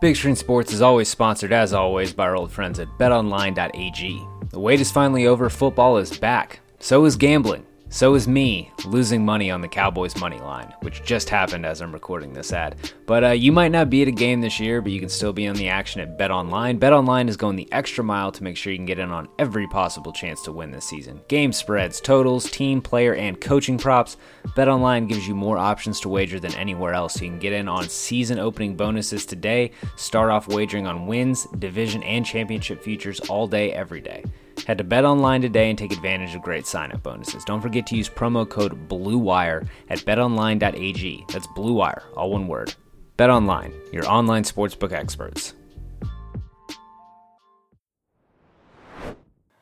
Big 0.00 0.16
Screen 0.16 0.34
Sports 0.34 0.72
is 0.72 0.82
always 0.82 1.08
sponsored, 1.08 1.52
as 1.52 1.72
always, 1.72 2.12
by 2.12 2.24
our 2.24 2.34
old 2.34 2.50
friends 2.50 2.80
at 2.80 2.88
betonline.ag. 2.98 4.26
The 4.50 4.58
wait 4.58 4.80
is 4.80 4.90
finally 4.90 5.28
over. 5.28 5.48
Football 5.48 5.98
is 5.98 6.18
back. 6.18 6.58
So 6.80 7.04
is 7.04 7.14
gambling. 7.14 7.64
So 7.94 8.16
is 8.16 8.26
me 8.26 8.72
losing 8.86 9.24
money 9.24 9.52
on 9.52 9.60
the 9.60 9.68
Cowboys 9.68 10.16
money 10.16 10.40
line, 10.40 10.74
which 10.80 11.04
just 11.04 11.28
happened 11.28 11.64
as 11.64 11.80
I'm 11.80 11.92
recording 11.92 12.32
this 12.32 12.52
ad. 12.52 12.74
But 13.06 13.22
uh, 13.22 13.30
you 13.30 13.52
might 13.52 13.70
not 13.70 13.88
be 13.88 14.02
at 14.02 14.08
a 14.08 14.10
game 14.10 14.40
this 14.40 14.58
year, 14.58 14.82
but 14.82 14.90
you 14.90 14.98
can 14.98 15.08
still 15.08 15.32
be 15.32 15.46
on 15.46 15.54
the 15.54 15.68
action 15.68 16.00
at 16.00 16.18
BetOnline. 16.18 16.80
BetOnline 16.80 17.28
is 17.28 17.36
going 17.36 17.54
the 17.54 17.72
extra 17.72 18.02
mile 18.02 18.32
to 18.32 18.42
make 18.42 18.56
sure 18.56 18.72
you 18.72 18.78
can 18.78 18.84
get 18.84 18.98
in 18.98 19.12
on 19.12 19.28
every 19.38 19.68
possible 19.68 20.12
chance 20.12 20.42
to 20.42 20.50
win 20.50 20.72
this 20.72 20.84
season. 20.84 21.20
Game 21.28 21.52
spreads, 21.52 22.00
totals, 22.00 22.50
team, 22.50 22.82
player, 22.82 23.14
and 23.14 23.40
coaching 23.40 23.78
props. 23.78 24.16
BetOnline 24.56 25.08
gives 25.08 25.28
you 25.28 25.36
more 25.36 25.56
options 25.56 26.00
to 26.00 26.08
wager 26.08 26.40
than 26.40 26.54
anywhere 26.56 26.94
else. 26.94 27.20
You 27.20 27.28
can 27.28 27.38
get 27.38 27.52
in 27.52 27.68
on 27.68 27.88
season 27.88 28.40
opening 28.40 28.74
bonuses 28.74 29.24
today. 29.24 29.70
Start 29.94 30.32
off 30.32 30.48
wagering 30.48 30.88
on 30.88 31.06
wins, 31.06 31.46
division, 31.60 32.02
and 32.02 32.26
championship 32.26 32.82
futures 32.82 33.20
all 33.20 33.46
day, 33.46 33.72
every 33.72 34.00
day. 34.00 34.24
Head 34.66 34.78
to 34.78 34.84
BetOnline 34.84 35.42
today 35.42 35.68
and 35.68 35.78
take 35.78 35.92
advantage 35.92 36.34
of 36.34 36.40
great 36.40 36.66
sign-up 36.66 37.02
bonuses. 37.02 37.44
Don't 37.44 37.60
forget 37.60 37.86
to 37.88 37.96
use 37.96 38.08
promo 38.08 38.48
code 38.48 38.88
BLUEWIRE 38.88 39.68
at 39.90 39.98
betonline.ag. 39.98 41.24
That's 41.30 41.46
BLUEWIRE, 41.48 42.02
all 42.16 42.30
one 42.30 42.48
word. 42.48 42.74
BetOnline, 43.18 43.74
your 43.92 44.08
online 44.08 44.42
sportsbook 44.44 44.92
experts. 44.92 45.54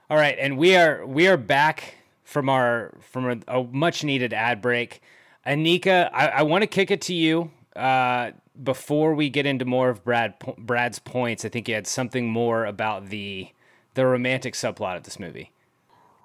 All 0.08 0.16
right, 0.16 0.36
and 0.38 0.56
we 0.56 0.76
are 0.76 1.04
we 1.06 1.26
are 1.26 1.36
back 1.36 1.94
from 2.22 2.48
our 2.48 2.94
from 3.00 3.42
a, 3.48 3.58
a 3.58 3.64
much 3.64 4.04
needed 4.04 4.32
ad 4.32 4.60
break. 4.60 5.00
Anika, 5.46 6.10
I, 6.12 6.28
I 6.28 6.42
want 6.42 6.62
to 6.62 6.68
kick 6.68 6.90
it 6.90 7.00
to 7.02 7.14
you. 7.14 7.50
Uh, 7.74 8.32
before 8.62 9.14
we 9.14 9.30
get 9.30 9.46
into 9.46 9.64
more 9.64 9.88
of 9.88 10.04
Brad 10.04 10.34
Brad's 10.58 10.98
points, 10.98 11.44
I 11.44 11.48
think 11.48 11.66
you 11.66 11.74
had 11.74 11.86
something 11.86 12.28
more 12.28 12.66
about 12.66 13.08
the 13.08 13.48
the 13.94 14.06
romantic 14.06 14.54
subplot 14.54 14.96
of 14.96 15.02
this 15.04 15.18
movie? 15.18 15.52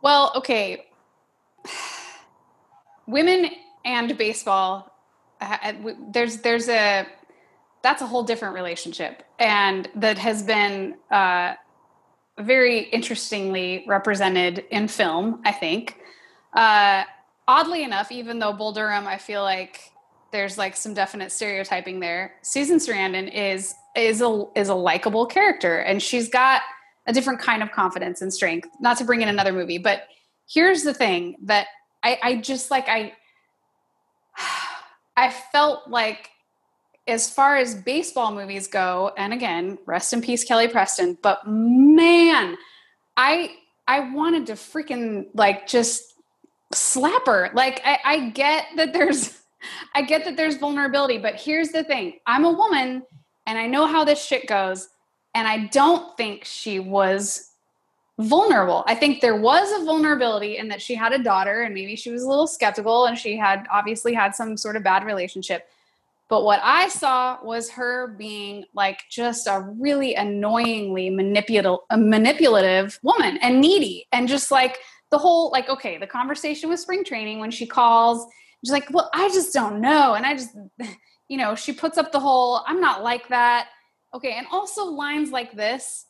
Well, 0.01 0.31
okay. 0.35 0.85
Women 3.07 3.49
and 3.85 4.17
baseball, 4.17 4.91
uh, 5.41 5.73
there's 6.11 6.37
there's 6.37 6.69
a 6.69 7.07
that's 7.81 8.01
a 8.01 8.07
whole 8.07 8.23
different 8.23 8.55
relationship, 8.55 9.23
and 9.39 9.89
that 9.95 10.17
has 10.17 10.43
been 10.43 10.95
uh, 11.09 11.53
very 12.39 12.81
interestingly 12.89 13.85
represented 13.87 14.65
in 14.71 14.87
film. 14.87 15.41
I 15.45 15.51
think. 15.51 15.97
Uh, 16.53 17.03
oddly 17.47 17.83
enough, 17.83 18.11
even 18.11 18.39
though 18.39 18.53
Bull 18.53 18.71
Durham, 18.71 19.07
I 19.07 19.17
feel 19.17 19.43
like 19.43 19.91
there's 20.31 20.57
like 20.57 20.75
some 20.75 20.93
definite 20.93 21.31
stereotyping 21.31 21.99
there. 21.99 22.35
Susan 22.41 22.77
Sarandon 22.77 23.33
is 23.33 23.73
is 23.95 24.21
a 24.21 24.45
is 24.55 24.69
a 24.69 24.75
likable 24.75 25.25
character, 25.25 25.77
and 25.79 26.01
she's 26.01 26.29
got 26.29 26.61
a 27.07 27.13
different 27.13 27.39
kind 27.39 27.63
of 27.63 27.71
confidence 27.71 28.21
and 28.21 28.33
strength. 28.33 28.67
Not 28.79 28.97
to 28.97 29.05
bring 29.05 29.21
in 29.21 29.29
another 29.29 29.53
movie, 29.53 29.77
but 29.77 30.03
here's 30.47 30.83
the 30.83 30.93
thing 30.93 31.37
that 31.43 31.67
I, 32.03 32.19
I 32.21 32.35
just 32.35 32.69
like 32.69 32.87
I 32.87 33.13
I 35.17 35.31
felt 35.51 35.87
like 35.87 36.29
as 37.07 37.29
far 37.29 37.55
as 37.55 37.73
baseball 37.73 38.35
movies 38.35 38.67
go, 38.67 39.13
and 39.17 39.33
again, 39.33 39.77
rest 39.85 40.11
in 40.11 40.21
peace, 40.21 40.43
Kelly 40.43 40.67
Preston, 40.67 41.17
but 41.23 41.47
man, 41.47 42.57
I 43.15 43.55
I 43.87 44.11
wanted 44.11 44.47
to 44.47 44.53
freaking 44.53 45.27
like 45.33 45.67
just 45.67 46.03
slap 46.73 47.25
her. 47.25 47.49
Like 47.53 47.81
I, 47.85 47.99
I 48.03 48.29
get 48.29 48.65
that 48.75 48.93
there's 48.93 49.41
I 49.95 50.01
get 50.01 50.25
that 50.25 50.37
there's 50.37 50.57
vulnerability, 50.57 51.17
but 51.17 51.35
here's 51.35 51.69
the 51.69 51.83
thing. 51.83 52.19
I'm 52.25 52.45
a 52.45 52.51
woman 52.51 53.03
and 53.45 53.57
I 53.57 53.67
know 53.67 53.87
how 53.87 54.03
this 54.03 54.23
shit 54.23 54.47
goes. 54.47 54.87
And 55.37 55.47
I 55.47 55.67
don't 55.67 56.17
think 56.17 56.45
she 56.45 56.79
was 56.79 57.51
vulnerable. 58.17 58.83
I 58.87 58.95
think 58.95 59.21
there 59.21 59.35
was 59.35 59.71
a 59.79 59.85
vulnerability 59.85 60.57
in 60.57 60.69
that 60.69 60.81
she 60.81 60.95
had 60.95 61.13
a 61.13 61.19
daughter 61.19 61.61
and 61.61 61.75
maybe 61.75 61.95
she 61.95 62.09
was 62.09 62.23
a 62.23 62.27
little 62.27 62.47
skeptical 62.47 63.05
and 63.05 63.15
she 63.15 63.37
had 63.37 63.67
obviously 63.71 64.15
had 64.15 64.33
some 64.33 64.57
sort 64.57 64.75
of 64.75 64.81
bad 64.81 65.05
relationship. 65.05 65.69
But 66.27 66.43
what 66.43 66.59
I 66.63 66.87
saw 66.89 67.37
was 67.43 67.69
her 67.69 68.07
being 68.07 68.65
like 68.73 69.01
just 69.11 69.45
a 69.45 69.59
really 69.59 70.15
annoyingly 70.15 71.11
manipulative, 71.11 71.81
manipulative 71.95 72.97
woman 73.03 73.37
and 73.37 73.61
needy 73.61 74.07
and 74.11 74.27
just 74.27 74.49
like 74.49 74.79
the 75.11 75.19
whole 75.19 75.51
like 75.51 75.69
okay, 75.69 75.99
the 75.99 76.07
conversation 76.07 76.67
with 76.67 76.79
spring 76.79 77.03
training 77.03 77.37
when 77.37 77.51
she 77.51 77.67
calls, 77.67 78.25
she's 78.65 78.71
like, 78.73 78.89
"Well, 78.89 79.11
I 79.13 79.29
just 79.29 79.53
don't 79.53 79.81
know." 79.81 80.15
And 80.15 80.25
I 80.25 80.33
just 80.33 80.57
you 81.29 81.37
know, 81.37 81.53
she 81.53 81.73
puts 81.73 81.99
up 81.99 82.11
the 82.11 82.19
whole 82.19 82.63
I'm 82.65 82.81
not 82.81 83.03
like 83.03 83.27
that 83.27 83.67
Okay, 84.17 84.33
and 84.33 84.47
also 84.51 84.85
lines 84.85 85.31
like 85.31 85.55
this 85.55 86.05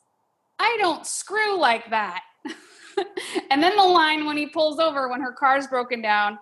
I 0.59 0.77
don't 0.79 1.05
screw 1.05 1.59
like 1.59 1.89
that. 1.89 2.23
and 3.51 3.61
then 3.61 3.75
the 3.75 3.83
line 3.83 4.25
when 4.25 4.37
he 4.37 4.47
pulls 4.47 4.79
over 4.79 5.07
when 5.07 5.21
her 5.21 5.31
car's 5.31 5.67
broken 5.67 6.01
down 6.01 6.39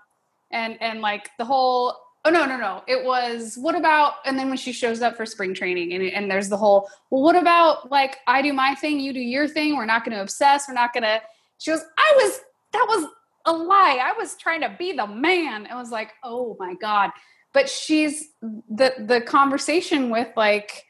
and 0.51 0.77
and 0.81 1.01
like 1.01 1.29
the 1.37 1.43
whole 1.43 1.97
oh 2.23 2.29
no 2.29 2.45
no 2.45 2.55
no 2.55 2.83
it 2.87 3.03
was 3.03 3.57
what 3.57 3.75
about 3.75 4.13
and 4.25 4.37
then 4.37 4.47
when 4.47 4.57
she 4.57 4.71
shows 4.71 5.01
up 5.01 5.17
for 5.17 5.25
spring 5.25 5.53
training 5.53 5.91
and, 5.93 6.03
and 6.03 6.31
there's 6.31 6.47
the 6.47 6.55
whole 6.55 6.87
well 7.09 7.23
what 7.23 7.35
about 7.35 7.91
like 7.91 8.17
i 8.27 8.41
do 8.41 8.53
my 8.53 8.73
thing 8.75 8.99
you 8.99 9.11
do 9.11 9.19
your 9.19 9.47
thing 9.47 9.75
we're 9.75 9.85
not 9.85 10.05
going 10.05 10.15
to 10.15 10.21
obsess 10.21 10.65
we're 10.67 10.73
not 10.73 10.93
going 10.93 11.03
to 11.03 11.19
she 11.57 11.71
goes 11.71 11.81
i 11.97 12.13
was 12.15 12.39
that 12.71 12.85
was 12.87 13.09
a 13.47 13.51
lie 13.51 13.99
i 14.01 14.13
was 14.17 14.35
trying 14.35 14.61
to 14.61 14.73
be 14.79 14.93
the 14.93 15.07
man 15.07 15.65
it 15.65 15.73
was 15.73 15.89
like 15.89 16.11
oh 16.23 16.55
my 16.59 16.73
god 16.75 17.09
but 17.53 17.67
she's 17.67 18.29
the 18.41 18.93
the 18.99 19.19
conversation 19.21 20.09
with 20.09 20.29
like 20.37 20.85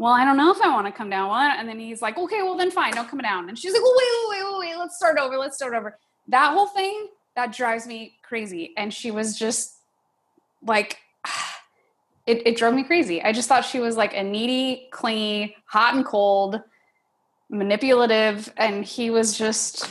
well, 0.00 0.14
I 0.14 0.24
don't 0.24 0.38
know 0.38 0.50
if 0.50 0.62
I 0.62 0.68
want 0.70 0.86
to 0.86 0.92
come 0.92 1.10
down. 1.10 1.28
Well, 1.28 1.36
And 1.36 1.68
then 1.68 1.78
he's 1.78 2.00
like, 2.00 2.16
okay, 2.16 2.42
well 2.42 2.56
then 2.56 2.70
fine, 2.70 2.94
don't 2.94 3.06
come 3.06 3.18
down. 3.18 3.50
And 3.50 3.58
she's 3.58 3.74
like, 3.74 3.82
wait, 3.82 3.94
wait, 4.30 4.44
wait, 4.44 4.58
wait, 4.58 4.78
let's 4.78 4.96
start 4.96 5.18
over. 5.18 5.36
Let's 5.36 5.56
start 5.56 5.74
over. 5.74 5.98
That 6.28 6.54
whole 6.54 6.68
thing, 6.68 7.08
that 7.36 7.52
drives 7.52 7.86
me 7.86 8.14
crazy. 8.22 8.72
And 8.78 8.94
she 8.94 9.10
was 9.10 9.38
just 9.38 9.76
like, 10.66 10.96
it, 12.26 12.46
it 12.46 12.56
drove 12.56 12.72
me 12.72 12.82
crazy. 12.82 13.22
I 13.22 13.32
just 13.32 13.46
thought 13.46 13.62
she 13.62 13.78
was 13.78 13.98
like 13.98 14.14
a 14.14 14.22
needy, 14.22 14.88
clingy, 14.90 15.54
hot 15.66 15.94
and 15.94 16.06
cold, 16.06 16.62
manipulative. 17.50 18.50
And 18.56 18.82
he 18.82 19.10
was 19.10 19.36
just 19.36 19.86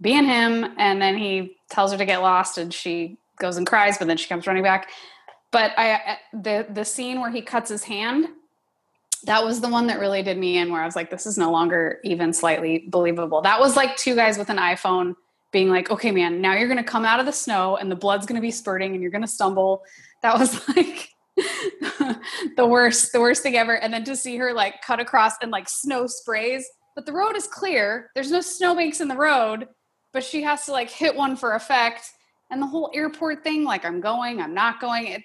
being 0.00 0.24
him. 0.24 0.72
And 0.78 1.02
then 1.02 1.18
he 1.18 1.56
tells 1.68 1.90
her 1.90 1.98
to 1.98 2.04
get 2.04 2.22
lost 2.22 2.58
and 2.58 2.72
she 2.72 3.18
goes 3.40 3.56
and 3.56 3.66
cries, 3.66 3.98
but 3.98 4.06
then 4.06 4.18
she 4.18 4.28
comes 4.28 4.46
running 4.46 4.62
back. 4.62 4.88
But 5.50 5.72
I, 5.76 6.18
the, 6.32 6.64
the 6.70 6.84
scene 6.84 7.20
where 7.20 7.32
he 7.32 7.42
cuts 7.42 7.70
his 7.70 7.82
hand, 7.82 8.28
that 9.24 9.44
was 9.44 9.60
the 9.60 9.68
one 9.68 9.86
that 9.86 10.00
really 10.00 10.22
did 10.22 10.38
me 10.38 10.58
in 10.58 10.72
where 10.72 10.82
I 10.82 10.84
was 10.84 10.96
like, 10.96 11.10
this 11.10 11.26
is 11.26 11.38
no 11.38 11.50
longer 11.50 12.00
even 12.04 12.32
slightly 12.32 12.86
believable. 12.88 13.40
That 13.42 13.60
was 13.60 13.76
like 13.76 13.96
two 13.96 14.14
guys 14.14 14.38
with 14.38 14.50
an 14.50 14.56
iPhone 14.56 15.14
being 15.52 15.68
like, 15.68 15.90
okay, 15.90 16.10
man, 16.10 16.40
now 16.40 16.54
you're 16.54 16.66
going 16.66 16.78
to 16.78 16.84
come 16.84 17.04
out 17.04 17.20
of 17.20 17.26
the 17.26 17.32
snow 17.32 17.76
and 17.76 17.90
the 17.90 17.96
blood's 17.96 18.26
going 18.26 18.36
to 18.36 18.42
be 18.42 18.50
spurting 18.50 18.92
and 18.92 19.02
you're 19.02 19.10
going 19.10 19.22
to 19.22 19.28
stumble. 19.28 19.84
That 20.22 20.38
was 20.38 20.66
like 20.76 21.10
the 22.56 22.66
worst, 22.66 23.12
the 23.12 23.20
worst 23.20 23.42
thing 23.42 23.56
ever. 23.56 23.76
And 23.76 23.92
then 23.92 24.04
to 24.04 24.16
see 24.16 24.36
her 24.38 24.52
like 24.52 24.82
cut 24.82 24.98
across 24.98 25.34
and 25.40 25.50
like 25.50 25.68
snow 25.68 26.06
sprays, 26.06 26.68
but 26.94 27.06
the 27.06 27.12
road 27.12 27.36
is 27.36 27.46
clear. 27.46 28.10
There's 28.14 28.30
no 28.30 28.40
snowbanks 28.40 29.00
in 29.00 29.08
the 29.08 29.16
road, 29.16 29.68
but 30.12 30.24
she 30.24 30.42
has 30.42 30.66
to 30.66 30.72
like 30.72 30.90
hit 30.90 31.14
one 31.14 31.36
for 31.36 31.54
effect. 31.54 32.10
And 32.50 32.60
the 32.60 32.66
whole 32.66 32.90
airport 32.94 33.44
thing, 33.44 33.64
like 33.64 33.84
I'm 33.84 34.00
going, 34.00 34.40
I'm 34.40 34.54
not 34.54 34.80
going. 34.80 35.06
It, 35.06 35.22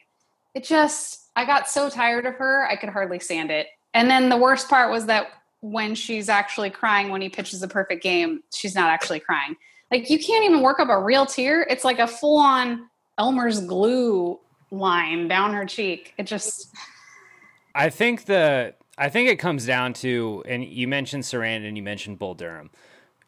it 0.54 0.64
just, 0.64 1.30
I 1.36 1.46
got 1.46 1.70
so 1.70 1.90
tired 1.90 2.26
of 2.26 2.36
her, 2.36 2.68
I 2.70 2.76
could 2.76 2.90
hardly 2.90 3.20
stand 3.20 3.52
it. 3.52 3.68
And 3.98 4.12
then 4.12 4.30
the 4.30 4.38
worst 4.38 4.70
part 4.70 4.92
was 4.92 5.08
that 5.08 5.30
when 5.62 5.96
she's 5.96 6.30
actually 6.30 6.70
crying 6.70 7.10
when 7.10 7.20
he 7.20 7.30
pitches 7.30 7.64
a 7.64 7.68
perfect 7.68 8.04
game, 8.04 8.44
she's 8.54 8.76
not 8.76 8.92
actually 8.92 9.20
crying. 9.20 9.56
Like 9.90 10.08
you 10.12 10.20
can't 10.20 10.46
even 10.46 10.62
work 10.62 10.80
up 10.80 10.90
a 10.90 11.02
real 11.02 11.26
tear. 11.26 11.64
It's 11.68 11.84
like 11.84 11.98
a 11.98 12.06
full 12.06 12.38
on 12.38 12.88
Elmer's 13.18 13.60
glue 13.60 14.40
line 14.70 15.28
down 15.28 15.52
her 15.56 15.66
cheek. 15.66 16.14
It 16.20 16.28
just 16.28 16.70
I 17.74 17.90
think 17.90 18.26
the 18.26 18.76
I 19.00 19.10
think 19.10 19.30
it 19.30 19.38
comes 19.38 19.66
down 19.66 19.94
to 19.94 20.44
and 20.48 20.64
you 20.64 20.88
mentioned 20.88 21.24
Saran 21.24 21.68
and 21.68 21.76
you 21.76 21.82
mentioned 21.82 22.20
Bull 22.20 22.36
Durham. 22.36 22.70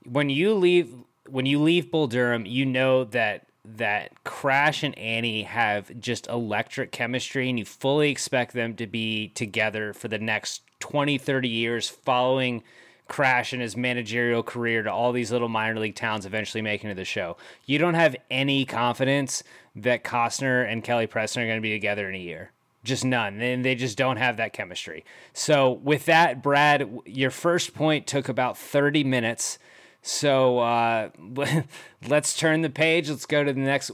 When 0.05 0.29
you 0.29 0.53
leave 0.53 0.93
when 1.27 1.47
you 1.47 1.59
leave 1.63 1.89
Bull 1.89 2.05
Durham, 2.05 2.45
you 2.45 2.67
know 2.67 3.05
that 3.05 3.48
that 3.75 4.23
Crash 4.23 4.83
and 4.83 4.97
Annie 4.97 5.43
have 5.43 5.91
just 5.99 6.27
electric 6.27 6.91
chemistry 6.91 7.49
and 7.49 7.59
you 7.59 7.65
fully 7.65 8.09
expect 8.09 8.53
them 8.53 8.75
to 8.75 8.87
be 8.87 9.29
together 9.29 9.93
for 9.93 10.07
the 10.07 10.19
next 10.19 10.61
20, 10.79 11.17
30 11.17 11.47
years 11.47 11.89
following 11.89 12.63
Crash 13.07 13.53
in 13.53 13.59
his 13.59 13.75
managerial 13.75 14.43
career 14.43 14.83
to 14.83 14.91
all 14.91 15.11
these 15.11 15.31
little 15.31 15.49
minor 15.49 15.79
league 15.79 15.95
towns 15.95 16.25
eventually 16.25 16.61
making 16.61 16.89
it 16.89 16.93
to 16.93 16.99
the 16.99 17.05
show. 17.05 17.37
You 17.65 17.79
don't 17.79 17.95
have 17.95 18.15
any 18.29 18.65
confidence 18.65 19.43
that 19.75 20.03
Costner 20.03 20.71
and 20.71 20.83
Kelly 20.83 21.07
Preston 21.07 21.43
are 21.43 21.47
going 21.47 21.57
to 21.57 21.61
be 21.61 21.71
together 21.71 22.07
in 22.07 22.15
a 22.15 22.19
year. 22.19 22.51
Just 22.83 23.03
none. 23.03 23.41
And 23.41 23.65
they 23.65 23.75
just 23.75 23.97
don't 23.97 24.17
have 24.17 24.37
that 24.37 24.53
chemistry. 24.53 25.03
So, 25.33 25.71
with 25.71 26.05
that, 26.05 26.41
Brad, 26.41 26.89
your 27.05 27.31
first 27.31 27.73
point 27.73 28.07
took 28.07 28.29
about 28.29 28.57
30 28.57 29.03
minutes. 29.03 29.59
So, 30.01 30.59
uh, 30.59 31.09
let's 32.07 32.37
turn 32.37 32.61
the 32.61 32.69
page. 32.69 33.09
Let's 33.09 33.25
go 33.25 33.43
to 33.43 33.53
the 33.53 33.59
next. 33.59 33.91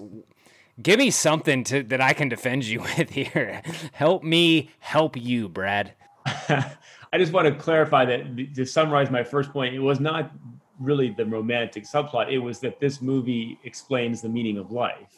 Give 0.81 0.99
me 0.99 1.09
something 1.09 1.63
to, 1.65 1.83
that 1.83 2.01
I 2.01 2.13
can 2.13 2.29
defend 2.29 2.65
you 2.65 2.81
with 2.97 3.09
here. 3.09 3.61
help 3.93 4.23
me 4.23 4.71
help 4.79 5.17
you, 5.17 5.49
Brad. 5.49 5.93
I 6.25 7.17
just 7.17 7.31
want 7.31 7.47
to 7.47 7.55
clarify 7.55 8.05
that 8.05 8.55
to 8.55 8.65
summarize 8.65 9.09
my 9.09 9.23
first 9.23 9.51
point, 9.51 9.73
it 9.73 9.79
was 9.79 9.99
not 9.99 10.31
really 10.79 11.11
the 11.11 11.25
romantic 11.25 11.85
subplot. 11.85 12.31
It 12.31 12.39
was 12.39 12.59
that 12.59 12.79
this 12.79 13.01
movie 13.01 13.59
explains 13.63 14.21
the 14.21 14.29
meaning 14.29 14.57
of 14.57 14.71
life, 14.71 15.15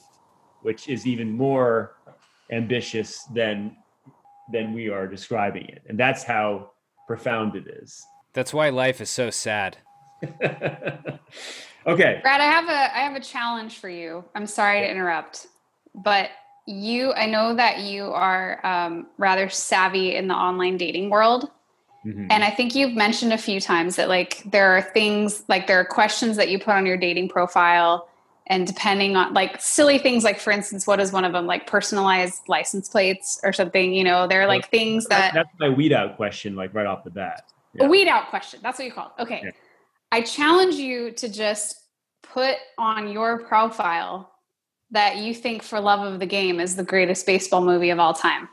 which 0.62 0.88
is 0.90 1.08
even 1.08 1.32
more 1.32 1.96
ambitious 2.52 3.24
than 3.34 3.76
than 4.52 4.74
we 4.74 4.90
are 4.90 5.08
describing 5.08 5.66
it. 5.66 5.82
And 5.90 6.00
that's 6.00 6.24
how 6.24 6.72
profound 7.06 7.56
it 7.56 7.68
is. 7.68 8.06
That's 8.34 8.54
why 8.54 8.70
life 8.70 9.02
is 9.02 9.10
so 9.10 9.30
sad. 9.30 9.78
okay. 11.88 12.20
Brad, 12.22 12.42
I 12.42 12.46
have 12.46 12.66
a 12.70 12.98
I 12.98 13.00
have 13.02 13.16
a 13.16 13.20
challenge 13.20 13.78
for 13.78 13.90
you. 13.90 14.24
I'm 14.36 14.48
sorry 14.48 14.82
to 14.82 14.90
interrupt, 14.90 15.48
but 15.96 16.30
you 16.66 17.14
I 17.14 17.26
know 17.26 17.56
that 17.56 17.80
you 17.80 18.06
are 18.06 18.66
um, 18.66 19.08
rather 19.18 19.50
savvy 19.50 20.16
in 20.16 20.28
the 20.28 20.36
online 20.36 20.78
dating 20.78 21.10
world. 21.10 21.50
Mm-hmm. 22.06 22.28
And 22.30 22.44
I 22.44 22.52
think 22.52 22.76
you've 22.76 22.96
mentioned 22.96 23.34
a 23.34 23.38
few 23.38 23.60
times 23.60 23.96
that 23.98 24.08
like 24.08 24.44
there 24.46 24.72
are 24.78 24.82
things 24.82 25.44
like 25.48 25.68
there 25.68 25.80
are 25.80 25.86
questions 25.86 26.38
that 26.38 26.50
you 26.50 26.60
put 26.60 26.74
on 26.74 26.86
your 26.86 26.98
dating 26.98 27.30
profile 27.30 28.08
and 28.48 28.66
depending 28.66 29.16
on 29.16 29.34
like 29.34 29.62
silly 29.62 29.98
things 29.98 30.24
like 30.24 30.40
for 30.40 30.52
instance 30.52 30.88
what 30.88 31.00
is 31.00 31.12
one 31.12 31.26
of 31.26 31.34
them 31.34 31.46
like 31.46 31.68
personalized 31.68 32.48
license 32.48 32.90
plates 32.90 33.40
or 33.44 33.54
something 33.54 33.94
you 33.94 34.04
know 34.04 34.26
they're 34.26 34.48
like 34.48 34.70
things 34.70 35.06
that 35.08 35.34
that's 35.34 35.50
my 35.60 35.70
weed 35.70 35.92
out 35.92 36.16
question 36.16 36.56
like 36.56 36.74
right 36.74 36.88
off 36.88 37.04
the 37.04 37.10
bat 37.10 37.52
yeah. 37.74 37.86
a 37.86 37.90
weed 37.90 38.08
out 38.08 38.30
question 38.30 38.60
that's 38.64 38.80
what 38.80 38.86
you 38.86 38.92
call 38.92 39.14
it 39.18 39.22
okay 39.22 39.42
yeah. 39.44 39.52
I 40.12 40.22
challenge 40.22 40.76
you 40.76 41.12
to 41.12 41.30
just 41.30 41.76
put 42.24 42.56
on 42.78 43.10
your 43.10 43.44
profile 43.44 44.32
that 44.92 45.18
you 45.18 45.34
think 45.34 45.64
for 45.64 45.80
love 45.80 46.06
of 46.06 46.20
the 46.20 46.26
game 46.26 46.60
is 46.60 46.76
the 46.76 46.84
greatest 46.84 47.26
baseball 47.26 47.64
movie 47.64 47.90
of 47.90 48.00
all 48.00 48.14
time 48.14 48.48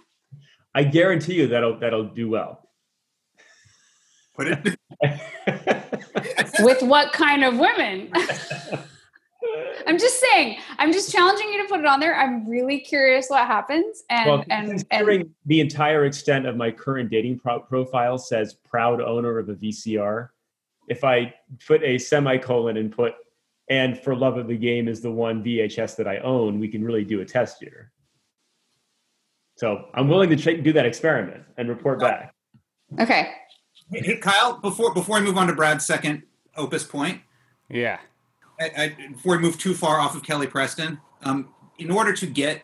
i 0.75 0.83
guarantee 0.83 1.35
you 1.35 1.47
that'll 1.47 1.79
that'll 1.79 2.05
do 2.05 2.29
well 2.29 2.65
Put 4.35 4.49
it 4.49 4.79
with 6.61 6.83
what 6.83 7.13
kind 7.13 7.45
of 7.45 7.57
women? 7.57 8.11
I'm 9.87 9.99
just 9.99 10.21
saying. 10.21 10.59
I'm 10.79 10.93
just 10.93 11.13
challenging 11.13 11.53
you 11.53 11.63
to 11.63 11.69
put 11.69 11.79
it 11.79 11.87
on 11.87 12.01
there. 12.01 12.17
I'm 12.17 12.49
really 12.49 12.81
curious 12.81 13.29
what 13.29 13.47
happens. 13.47 14.03
And 14.11 14.29
well, 14.29 14.45
and 14.51 14.71
considering 14.71 15.21
and, 15.21 15.31
the 15.47 15.61
entire 15.61 16.07
extent 16.07 16.47
of 16.47 16.57
my 16.57 16.73
current 16.73 17.11
dating 17.11 17.39
pro- 17.39 17.61
profile 17.61 18.19
says 18.19 18.55
proud 18.55 19.01
owner 19.01 19.39
of 19.39 19.51
a 19.51 19.55
VCR, 19.55 20.31
if 20.89 21.05
I 21.05 21.35
put 21.67 21.83
a 21.83 21.99
semicolon 21.99 22.77
and 22.77 22.93
put 22.93 23.15
and 23.71 23.99
for 23.99 24.15
love 24.15 24.37
of 24.37 24.47
the 24.47 24.57
game 24.57 24.89
is 24.89 25.01
the 25.01 25.11
one 25.11 25.43
VHS 25.43 25.97
that 25.97 26.07
I 26.07 26.19
own, 26.19 26.61
we 26.61 26.69
can 26.69 26.85
really 26.85 27.05
do 27.05 27.23
a 27.23 27.25
test 27.25 27.59
here. 27.61 27.93
So 29.57 29.87
I'm 29.95 30.09
willing 30.09 30.29
to 30.31 30.37
ch- 30.37 30.63
do 30.63 30.73
that 30.73 30.85
experiment 30.85 31.45
and 31.57 31.69
report 31.69 32.01
back. 32.01 32.35
Okay. 33.01 33.33
Hey, 33.91 34.17
Kyle, 34.19 34.59
before 34.59 34.93
before 34.93 35.17
I 35.17 35.21
move 35.21 35.37
on 35.37 35.47
to 35.47 35.55
Brad's 35.55 35.87
second 35.87 36.23
opus 36.57 36.85
point, 36.85 37.23
yeah, 37.69 37.99
I, 38.61 38.71
I, 38.77 38.97
before 39.13 39.37
we 39.37 39.43
move 39.43 39.59
too 39.59 39.75
far 39.75 40.01
off 40.01 40.15
of 40.15 40.23
Kelly 40.23 40.47
Preston, 40.47 41.01
um, 41.23 41.55
in 41.79 41.91
order 41.91 42.13
to 42.13 42.27
get 42.27 42.63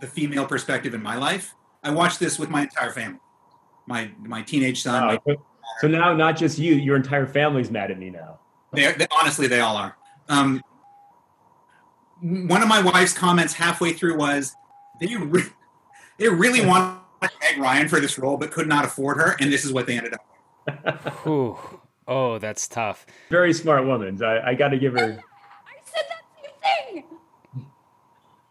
the 0.00 0.06
female 0.06 0.46
perspective 0.46 0.94
in 0.94 1.02
my 1.02 1.16
life, 1.16 1.54
I 1.82 1.90
watched 1.90 2.18
this 2.18 2.38
with 2.38 2.50
my 2.50 2.62
entire 2.62 2.92
family, 2.92 3.20
my 3.86 4.10
my 4.18 4.42
teenage 4.42 4.82
son. 4.82 5.20
my, 5.26 5.36
so 5.80 5.88
now, 5.88 6.14
not 6.14 6.36
just 6.36 6.58
you, 6.58 6.74
your 6.74 6.96
entire 6.96 7.26
family's 7.26 7.70
mad 7.70 7.90
at 7.90 7.98
me 7.98 8.10
now. 8.10 8.38
They, 8.72 8.92
they 8.92 9.06
honestly, 9.20 9.46
they 9.46 9.60
all 9.60 9.76
are. 9.76 9.96
Um, 10.28 10.62
one 12.20 12.62
of 12.62 12.68
my 12.68 12.82
wife's 12.82 13.12
comments 13.12 13.54
halfway 13.54 13.92
through 13.92 14.16
was, 14.16 14.54
"They 15.00 15.14
re- 15.16 15.44
they 16.18 16.28
really 16.28 16.64
want 16.64 17.00
Meg 17.22 17.58
Ryan 17.58 17.88
for 17.88 18.00
this 18.00 18.18
role, 18.18 18.36
but 18.36 18.50
could 18.50 18.68
not 18.68 18.84
afford 18.84 19.18
her, 19.18 19.36
and 19.40 19.52
this 19.52 19.64
is 19.64 19.72
what 19.72 19.86
they 19.86 19.96
ended 19.96 20.14
up." 20.14 21.26
Ooh. 21.26 21.56
Oh, 22.06 22.38
that's 22.38 22.66
tough. 22.66 23.06
Very 23.28 23.52
smart 23.52 23.86
woman. 23.86 24.22
I, 24.22 24.50
I 24.50 24.54
got 24.54 24.68
to 24.68 24.78
give 24.78 24.94
her. 24.94 25.20
I 25.20 25.74
said 25.84 26.04
that 26.08 26.22
same 26.90 27.04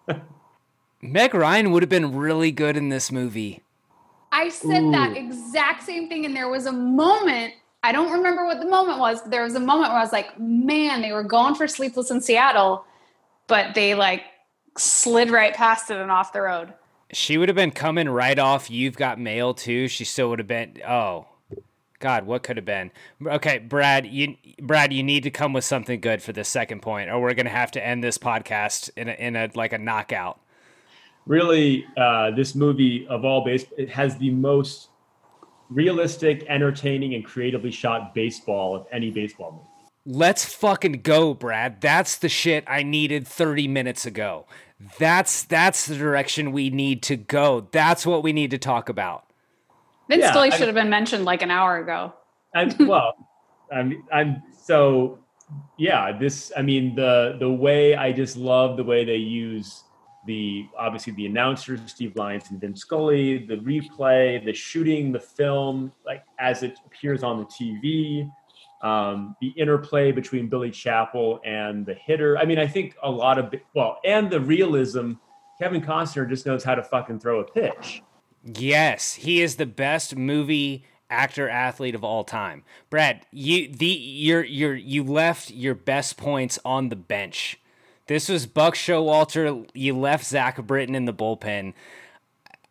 thing. 0.07 0.21
Meg 1.01 1.33
Ryan 1.33 1.71
would 1.71 1.83
have 1.83 1.89
been 1.89 2.15
really 2.15 2.51
good 2.51 2.77
in 2.77 2.89
this 2.89 3.11
movie. 3.11 3.63
I 4.37 4.49
said 4.49 4.83
Ooh. 4.83 4.91
that 4.91 5.17
exact 5.17 5.81
same 5.81 6.07
thing, 6.07 6.23
and 6.23 6.35
there 6.35 6.47
was 6.47 6.67
a 6.67 6.71
moment. 6.71 7.55
I 7.81 7.91
don't 7.91 8.11
remember 8.11 8.45
what 8.45 8.59
the 8.59 8.67
moment 8.67 8.99
was, 8.99 9.19
but 9.19 9.31
there 9.31 9.41
was 9.41 9.55
a 9.55 9.59
moment 9.59 9.89
where 9.89 9.97
I 9.97 10.03
was 10.03 10.11
like, 10.11 10.39
"Man, 10.39 11.01
they 11.01 11.11
were 11.11 11.23
going 11.23 11.55
for 11.55 11.67
Sleepless 11.67 12.11
in 12.11 12.21
Seattle, 12.21 12.85
but 13.47 13.73
they 13.73 13.95
like 13.95 14.25
slid 14.77 15.31
right 15.31 15.55
past 15.55 15.89
it 15.89 15.97
and 15.97 16.11
off 16.11 16.33
the 16.33 16.41
road." 16.41 16.73
She 17.11 17.39
would 17.39 17.49
have 17.49 17.55
been 17.55 17.71
coming 17.71 18.07
right 18.09 18.37
off. 18.37 18.69
You've 18.69 18.95
got 18.95 19.19
mail 19.19 19.55
too. 19.55 19.87
She 19.87 20.05
still 20.05 20.29
would 20.29 20.39
have 20.39 20.47
been. 20.47 20.81
Oh, 20.87 21.25
God, 21.99 22.27
what 22.27 22.43
could 22.43 22.57
have 22.57 22.65
been? 22.65 22.91
Okay, 23.25 23.57
Brad, 23.57 24.05
you 24.05 24.35
Brad, 24.61 24.93
you 24.93 25.01
need 25.01 25.23
to 25.23 25.31
come 25.31 25.51
with 25.51 25.63
something 25.63 25.99
good 25.99 26.21
for 26.21 26.31
this 26.31 26.47
second 26.47 26.83
point, 26.83 27.09
or 27.09 27.19
we're 27.19 27.33
going 27.33 27.47
to 27.47 27.51
have 27.51 27.71
to 27.71 27.83
end 27.83 28.03
this 28.03 28.19
podcast 28.19 28.91
in 28.95 29.09
a, 29.09 29.13
in 29.13 29.35
a 29.35 29.49
like 29.55 29.73
a 29.73 29.79
knockout. 29.79 30.39
Really, 31.27 31.85
uh, 31.97 32.31
this 32.31 32.55
movie 32.55 33.05
of 33.07 33.25
all 33.25 33.43
base, 33.43 33.65
it 33.77 33.89
has 33.89 34.17
the 34.17 34.31
most 34.31 34.89
realistic, 35.69 36.45
entertaining, 36.47 37.13
and 37.13 37.25
creatively 37.25 37.71
shot 37.71 38.15
baseball 38.15 38.75
of 38.75 38.87
any 38.91 39.11
baseball 39.11 39.51
movie. 39.51 40.17
Let's 40.17 40.45
fucking 40.45 41.01
go, 41.01 41.33
Brad. 41.33 41.81
That's 41.81 42.17
the 42.17 42.29
shit 42.29 42.63
I 42.65 42.83
needed 42.83 43.27
30 43.27 43.67
minutes 43.67 44.05
ago. 44.05 44.45
That's 44.99 45.43
that's 45.43 45.85
the 45.85 45.97
direction 45.97 46.53
we 46.53 46.69
need 46.69 47.03
to 47.03 47.17
go. 47.17 47.67
That's 47.71 48.05
what 48.05 48.23
we 48.23 48.31
need 48.31 48.51
to 48.51 48.57
talk 48.57 48.87
about. 48.87 49.25
Vince 50.07 50.21
yeah, 50.21 50.31
Scully 50.31 50.51
should 50.51 50.67
have 50.67 50.75
been 50.75 50.89
mentioned 50.89 51.25
like 51.25 51.41
an 51.41 51.51
hour 51.51 51.77
ago. 51.77 52.13
I'm, 52.55 52.87
well, 52.87 53.13
I'm, 53.71 54.03
I'm 54.13 54.43
so 54.63 55.19
yeah. 55.77 56.17
This, 56.17 56.51
I 56.55 56.61
mean, 56.61 56.95
the 56.95 57.35
the 57.39 57.49
way 57.49 57.95
I 57.95 58.11
just 58.11 58.37
love 58.37 58.77
the 58.77 58.83
way 58.83 59.03
they 59.03 59.15
use 59.15 59.83
the 60.27 60.67
obviously 60.77 61.13
the 61.13 61.25
announcers, 61.25 61.79
Steve 61.87 62.15
Lyons 62.15 62.45
and 62.51 62.61
Vince 62.61 62.81
Scully, 62.81 63.39
the 63.39 63.55
replay, 63.57 64.43
the 64.43 64.53
shooting, 64.53 65.11
the 65.11 65.19
film, 65.19 65.91
like 66.05 66.23
as 66.39 66.61
it 66.61 66.77
appears 66.85 67.23
on 67.23 67.39
the 67.39 67.45
TV, 67.45 68.29
um, 68.83 69.35
the 69.41 69.47
interplay 69.57 70.11
between 70.11 70.47
Billy 70.47 70.69
Chapel 70.69 71.39
and 71.43 71.85
the 71.85 71.95
hitter. 71.95 72.37
I 72.37 72.45
mean, 72.45 72.59
I 72.59 72.67
think 72.67 72.95
a 73.01 73.09
lot 73.09 73.39
of 73.39 73.53
well, 73.73 73.99
and 74.05 74.29
the 74.29 74.39
realism. 74.39 75.13
Kevin 75.59 75.81
Costner 75.81 76.29
just 76.29 76.45
knows 76.45 76.63
how 76.63 76.75
to 76.75 76.83
fucking 76.83 77.19
throw 77.19 77.39
a 77.39 77.43
pitch. 77.43 78.03
Yes, 78.43 79.15
he 79.15 79.41
is 79.41 79.55
the 79.55 79.65
best 79.65 80.15
movie 80.15 80.85
actor 81.09 81.49
athlete 81.49 81.95
of 81.95 82.03
all 82.03 82.23
time. 82.23 82.63
Brad, 82.89 83.25
you 83.31 83.67
the 83.67 83.87
you're 83.87 84.43
you're 84.43 84.75
you 84.75 85.03
left 85.03 85.49
your 85.51 85.75
best 85.75 86.17
points 86.17 86.59
on 86.63 86.89
the 86.89 86.95
bench. 86.95 87.59
This 88.07 88.29
was 88.29 88.45
Buck 88.45 88.75
Showalter. 88.75 89.67
You 89.73 89.97
left 89.97 90.25
Zach 90.25 90.61
Britton 90.65 90.95
in 90.95 91.05
the 91.05 91.13
bullpen. 91.13 91.73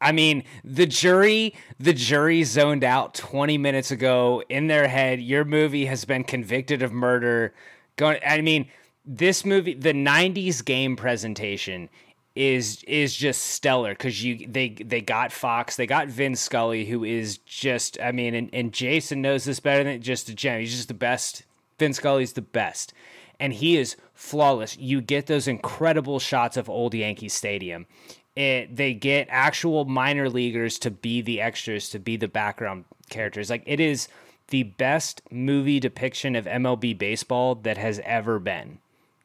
I 0.00 0.12
mean, 0.12 0.44
the 0.62 0.86
jury, 0.86 1.54
the 1.78 1.92
jury 1.92 2.44
zoned 2.44 2.84
out 2.84 3.14
20 3.14 3.56
minutes 3.56 3.90
ago 3.90 4.42
in 4.48 4.66
their 4.66 4.88
head. 4.88 5.20
Your 5.20 5.44
movie 5.44 5.86
has 5.86 6.04
been 6.04 6.24
convicted 6.24 6.82
of 6.82 6.92
murder. 6.92 7.54
Going, 7.96 8.18
I 8.26 8.40
mean, 8.42 8.68
this 9.04 9.44
movie, 9.44 9.74
the 9.74 9.92
90s 9.92 10.64
game 10.64 10.96
presentation 10.96 11.88
is 12.34 12.82
is 12.82 13.16
just 13.16 13.42
stellar 13.42 13.92
because 13.92 14.22
you 14.22 14.46
they 14.46 14.68
they 14.68 15.00
got 15.00 15.32
Fox, 15.32 15.76
they 15.76 15.86
got 15.86 16.08
Vin 16.08 16.36
Scully, 16.36 16.84
who 16.84 17.02
is 17.02 17.38
just 17.38 17.98
I 18.02 18.12
mean, 18.12 18.34
and, 18.34 18.50
and 18.52 18.72
Jason 18.72 19.22
knows 19.22 19.44
this 19.44 19.58
better 19.58 19.84
than 19.84 20.02
just 20.02 20.28
a 20.28 20.34
gem. 20.34 20.60
He's 20.60 20.76
just 20.76 20.88
the 20.88 20.94
best. 20.94 21.44
Vin 21.78 21.94
Scully's 21.94 22.34
the 22.34 22.42
best, 22.42 22.92
and 23.40 23.54
he 23.54 23.78
is 23.78 23.96
flawless. 24.16 24.76
You 24.76 25.00
get 25.00 25.26
those 25.26 25.46
incredible 25.46 26.18
shots 26.18 26.56
of 26.56 26.68
old 26.68 26.94
Yankee 26.94 27.28
Stadium. 27.28 27.86
It, 28.34 28.74
they 28.74 28.92
get 28.92 29.28
actual 29.30 29.84
minor 29.84 30.28
leaguers 30.28 30.78
to 30.80 30.90
be 30.90 31.22
the 31.22 31.40
extras, 31.40 31.88
to 31.90 31.98
be 31.98 32.16
the 32.16 32.28
background 32.28 32.84
characters. 33.08 33.48
Like 33.48 33.62
it 33.66 33.78
is 33.78 34.08
the 34.48 34.64
best 34.64 35.22
movie 35.30 35.80
depiction 35.80 36.34
of 36.34 36.46
MLB 36.46 36.98
baseball 36.98 37.54
that 37.54 37.78
has 37.78 38.00
ever 38.04 38.38
been, 38.38 38.78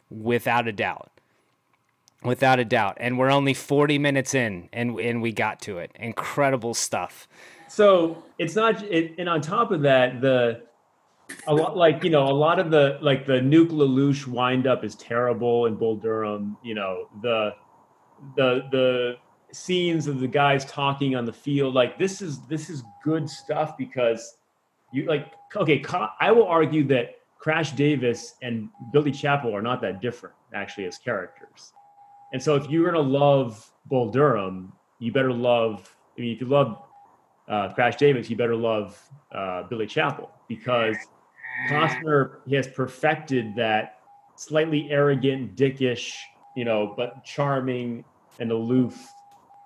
without 0.10 0.68
a 0.68 0.72
doubt 0.72 1.12
without 2.24 2.60
a 2.60 2.66
doubt. 2.66 2.98
And 3.00 3.18
we're 3.18 3.32
only 3.32 3.54
40 3.54 3.98
minutes 3.98 4.34
in, 4.34 4.70
and 4.72 5.00
and 5.00 5.22
we 5.22 5.32
got 5.32 5.62
to 5.62 5.80
it. 5.80 5.92
Incredible 5.96 6.74
stuff. 6.74 7.28
So 7.68 8.24
it's 8.38 8.56
not, 8.56 8.84
it, 8.84 9.16
and 9.18 9.30
on 9.30 9.42
top 9.42 9.72
of 9.72 9.82
that, 9.84 10.20
the 10.22 10.62
a 11.48 11.54
lot 11.54 11.76
like 11.78 12.04
you 12.04 12.10
know 12.10 12.28
a 12.28 12.34
lot 12.34 12.60
of 12.60 12.72
the 12.72 12.98
like 13.02 13.26
the 13.26 13.40
Nuke 13.40 13.70
LaLoosh 13.70 14.28
wind 14.28 14.68
up 14.68 14.84
is 14.84 14.96
terrible 14.96 15.66
in 15.66 15.76
Bull 15.76 15.96
Durham. 15.96 16.58
You 16.64 16.76
know 16.76 17.08
the 17.22 17.56
the 18.36 18.64
the 18.72 19.16
scenes 19.52 20.08
of 20.08 20.20
the 20.20 20.28
guys 20.28 20.64
talking 20.66 21.16
on 21.16 21.26
the 21.26 21.34
field 21.34 21.74
like 21.74 22.00
this 22.00 22.22
is 22.22 22.40
this 22.48 22.70
is 22.70 22.84
good 23.04 23.30
stuff 23.30 23.78
because 23.78 24.38
you 24.94 25.06
like 25.06 25.34
okay 25.56 25.84
I 26.22 26.32
will 26.32 26.48
argue 26.48 26.86
that 26.88 27.16
Crash 27.38 27.74
Davis 27.74 28.36
and 28.42 28.70
Billy 28.94 29.12
Chapel 29.12 29.54
are 29.54 29.62
not 29.62 29.82
that 29.82 30.02
different 30.02 30.36
actually 30.54 30.86
as 30.86 30.98
characters 30.98 31.74
and 32.32 32.42
so 32.42 32.56
if 32.56 32.70
you're 32.70 32.92
to 32.92 33.00
love 33.00 33.70
Bull 33.86 34.10
Durham, 34.10 34.74
you 35.00 35.12
better 35.12 35.34
love, 35.34 35.96
I 36.18 36.22
mean, 36.22 36.36
if 36.36 36.42
you 36.42 36.48
love 36.48 36.82
uh, 37.48 37.74
Crash 37.74 37.98
Davis, 37.98 38.30
you 38.30 38.38
better 38.38 38.56
love 38.56 39.02
uh, 39.34 39.64
Billy 39.64 39.88
Chapel 39.88 40.32
because 40.48 40.96
Costner 41.70 42.38
he 42.46 42.56
has 42.56 42.68
perfected 42.68 43.56
that 43.56 44.00
slightly 44.36 44.90
arrogant, 44.90 45.56
dickish, 45.56 46.18
you 46.56 46.66
know, 46.66 46.94
but 46.96 47.24
charming 47.24 48.04
and 48.40 48.52
aloof 48.52 48.98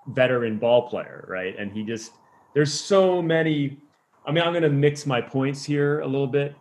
veteran 0.08 0.58
ball 0.58 0.88
player, 0.88 1.24
right? 1.28 1.58
And 1.58 1.72
he 1.72 1.82
just, 1.82 2.12
there's 2.54 2.72
so 2.72 3.20
many, 3.22 3.78
I 4.26 4.32
mean, 4.32 4.44
I'm 4.44 4.52
going 4.52 4.62
to 4.62 4.68
mix 4.68 5.06
my 5.06 5.20
points 5.20 5.64
here 5.64 6.00
a 6.00 6.06
little 6.06 6.26
bit. 6.26 6.54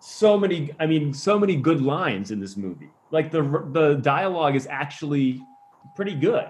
So 0.00 0.38
many, 0.38 0.70
I 0.78 0.86
mean, 0.86 1.12
so 1.12 1.38
many 1.38 1.56
good 1.56 1.80
lines 1.80 2.30
in 2.30 2.40
this 2.40 2.56
movie 2.56 2.90
like 3.10 3.30
the 3.30 3.42
the 3.72 3.94
dialogue 3.94 4.56
is 4.56 4.66
actually 4.70 5.40
pretty 5.96 6.14
good. 6.14 6.48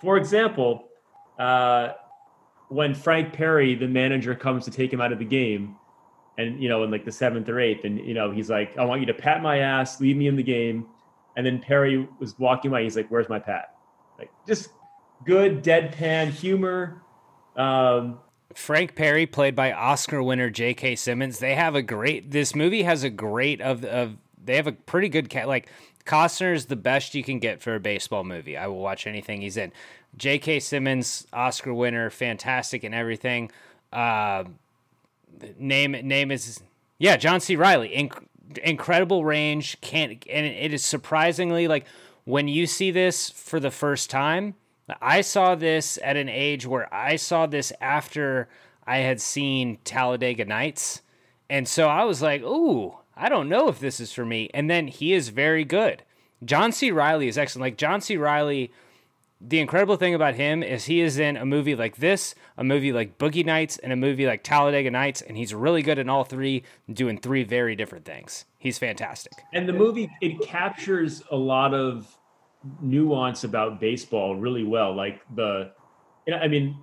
For 0.00 0.16
example, 0.16 0.88
uh, 1.38 1.92
when 2.68 2.94
Frank 2.94 3.32
Perry, 3.32 3.74
the 3.74 3.88
manager, 3.88 4.34
comes 4.34 4.64
to 4.64 4.70
take 4.70 4.92
him 4.92 5.00
out 5.00 5.12
of 5.12 5.18
the 5.18 5.24
game, 5.24 5.76
and 6.38 6.62
you 6.62 6.68
know, 6.68 6.84
in 6.84 6.90
like 6.90 7.04
the 7.04 7.12
seventh 7.12 7.48
or 7.48 7.60
eighth, 7.60 7.84
and 7.84 7.98
you 7.98 8.14
know, 8.14 8.30
he's 8.30 8.50
like, 8.50 8.76
"I 8.78 8.84
want 8.84 9.00
you 9.00 9.06
to 9.06 9.14
pat 9.14 9.42
my 9.42 9.58
ass, 9.58 10.00
leave 10.00 10.16
me 10.16 10.26
in 10.26 10.36
the 10.36 10.42
game," 10.42 10.86
and 11.36 11.46
then 11.46 11.60
Perry 11.60 12.08
was 12.18 12.38
walking 12.38 12.70
by 12.70 12.82
He's 12.82 12.96
like, 12.96 13.08
"Where's 13.08 13.28
my 13.28 13.38
pat?" 13.38 13.74
Like 14.18 14.30
just 14.46 14.70
good 15.24 15.62
deadpan 15.62 16.30
humor. 16.30 17.02
Um, 17.56 18.18
Frank 18.54 18.94
Perry, 18.94 19.26
played 19.26 19.54
by 19.54 19.72
Oscar 19.72 20.22
winner 20.22 20.50
J.K. 20.50 20.96
Simmons, 20.96 21.38
they 21.38 21.54
have 21.54 21.74
a 21.74 21.82
great. 21.82 22.30
This 22.30 22.54
movie 22.54 22.82
has 22.82 23.04
a 23.04 23.10
great 23.10 23.60
of 23.60 23.84
of 23.84 24.16
they 24.42 24.56
have 24.56 24.66
a 24.66 24.72
pretty 24.72 25.08
good 25.08 25.28
cat. 25.28 25.48
Like 25.48 25.68
Costner 26.06 26.54
is 26.54 26.66
the 26.66 26.76
best 26.76 27.14
you 27.14 27.22
can 27.22 27.38
get 27.38 27.60
for 27.60 27.74
a 27.74 27.80
baseball 27.80 28.24
movie. 28.24 28.56
I 28.56 28.66
will 28.68 28.78
watch 28.78 29.06
anything 29.06 29.40
he's 29.40 29.56
in. 29.56 29.72
J.K. 30.16 30.60
Simmons, 30.60 31.26
Oscar 31.32 31.74
winner, 31.74 32.08
fantastic 32.08 32.84
and 32.84 32.94
everything. 32.94 33.50
Uh, 33.92 34.44
name 35.58 35.92
name 35.92 36.30
is 36.30 36.60
yeah, 36.98 37.16
John 37.16 37.40
C. 37.40 37.56
Reilly. 37.56 37.90
Inc- 37.90 38.24
incredible 38.62 39.24
range. 39.24 39.80
Can't 39.80 40.24
and 40.30 40.46
it 40.46 40.72
is 40.72 40.84
surprisingly 40.84 41.68
like 41.68 41.86
when 42.24 42.48
you 42.48 42.66
see 42.66 42.90
this 42.90 43.30
for 43.30 43.60
the 43.60 43.70
first 43.70 44.10
time. 44.10 44.54
I 45.02 45.20
saw 45.20 45.56
this 45.56 45.98
at 46.02 46.16
an 46.16 46.28
age 46.28 46.64
where 46.64 46.92
I 46.94 47.16
saw 47.16 47.46
this 47.46 47.72
after 47.80 48.48
I 48.86 48.98
had 48.98 49.20
seen 49.20 49.78
Talladega 49.84 50.44
Nights. 50.44 51.02
And 51.50 51.66
so 51.66 51.88
I 51.88 52.04
was 52.04 52.22
like, 52.22 52.42
ooh, 52.42 52.96
I 53.16 53.28
don't 53.28 53.48
know 53.48 53.68
if 53.68 53.80
this 53.80 53.98
is 53.98 54.12
for 54.12 54.24
me. 54.24 54.48
And 54.54 54.70
then 54.70 54.86
he 54.86 55.12
is 55.12 55.30
very 55.30 55.64
good. 55.64 56.04
John 56.44 56.70
C. 56.70 56.90
Reilly 56.90 57.28
is 57.28 57.38
excellent. 57.38 57.62
Like 57.62 57.78
John 57.78 58.00
C. 58.00 58.16
Reilly, 58.16 58.70
the 59.40 59.60
incredible 59.60 59.96
thing 59.96 60.14
about 60.14 60.34
him 60.34 60.62
is 60.62 60.86
he 60.86 61.00
is 61.00 61.18
in 61.18 61.36
a 61.36 61.44
movie 61.44 61.74
like 61.74 61.96
this, 61.96 62.34
a 62.56 62.64
movie 62.64 62.92
like 62.92 63.18
Boogie 63.18 63.44
Nights, 63.44 63.78
and 63.78 63.92
a 63.92 63.96
movie 63.96 64.26
like 64.26 64.42
Talladega 64.42 64.90
Nights, 64.90 65.20
and 65.22 65.36
he's 65.36 65.54
really 65.54 65.82
good 65.82 65.98
in 65.98 66.08
all 66.08 66.24
three, 66.24 66.62
doing 66.92 67.18
three 67.18 67.44
very 67.44 67.76
different 67.76 68.04
things. 68.04 68.46
He's 68.58 68.78
fantastic. 68.78 69.32
And 69.52 69.68
the 69.68 69.72
movie 69.72 70.10
it 70.20 70.40
captures 70.40 71.22
a 71.30 71.36
lot 71.36 71.74
of 71.74 72.16
nuance 72.80 73.44
about 73.44 73.78
baseball 73.80 74.36
really 74.36 74.64
well. 74.64 74.94
Like 74.94 75.20
the, 75.34 75.72
I 76.32 76.48
mean, 76.48 76.76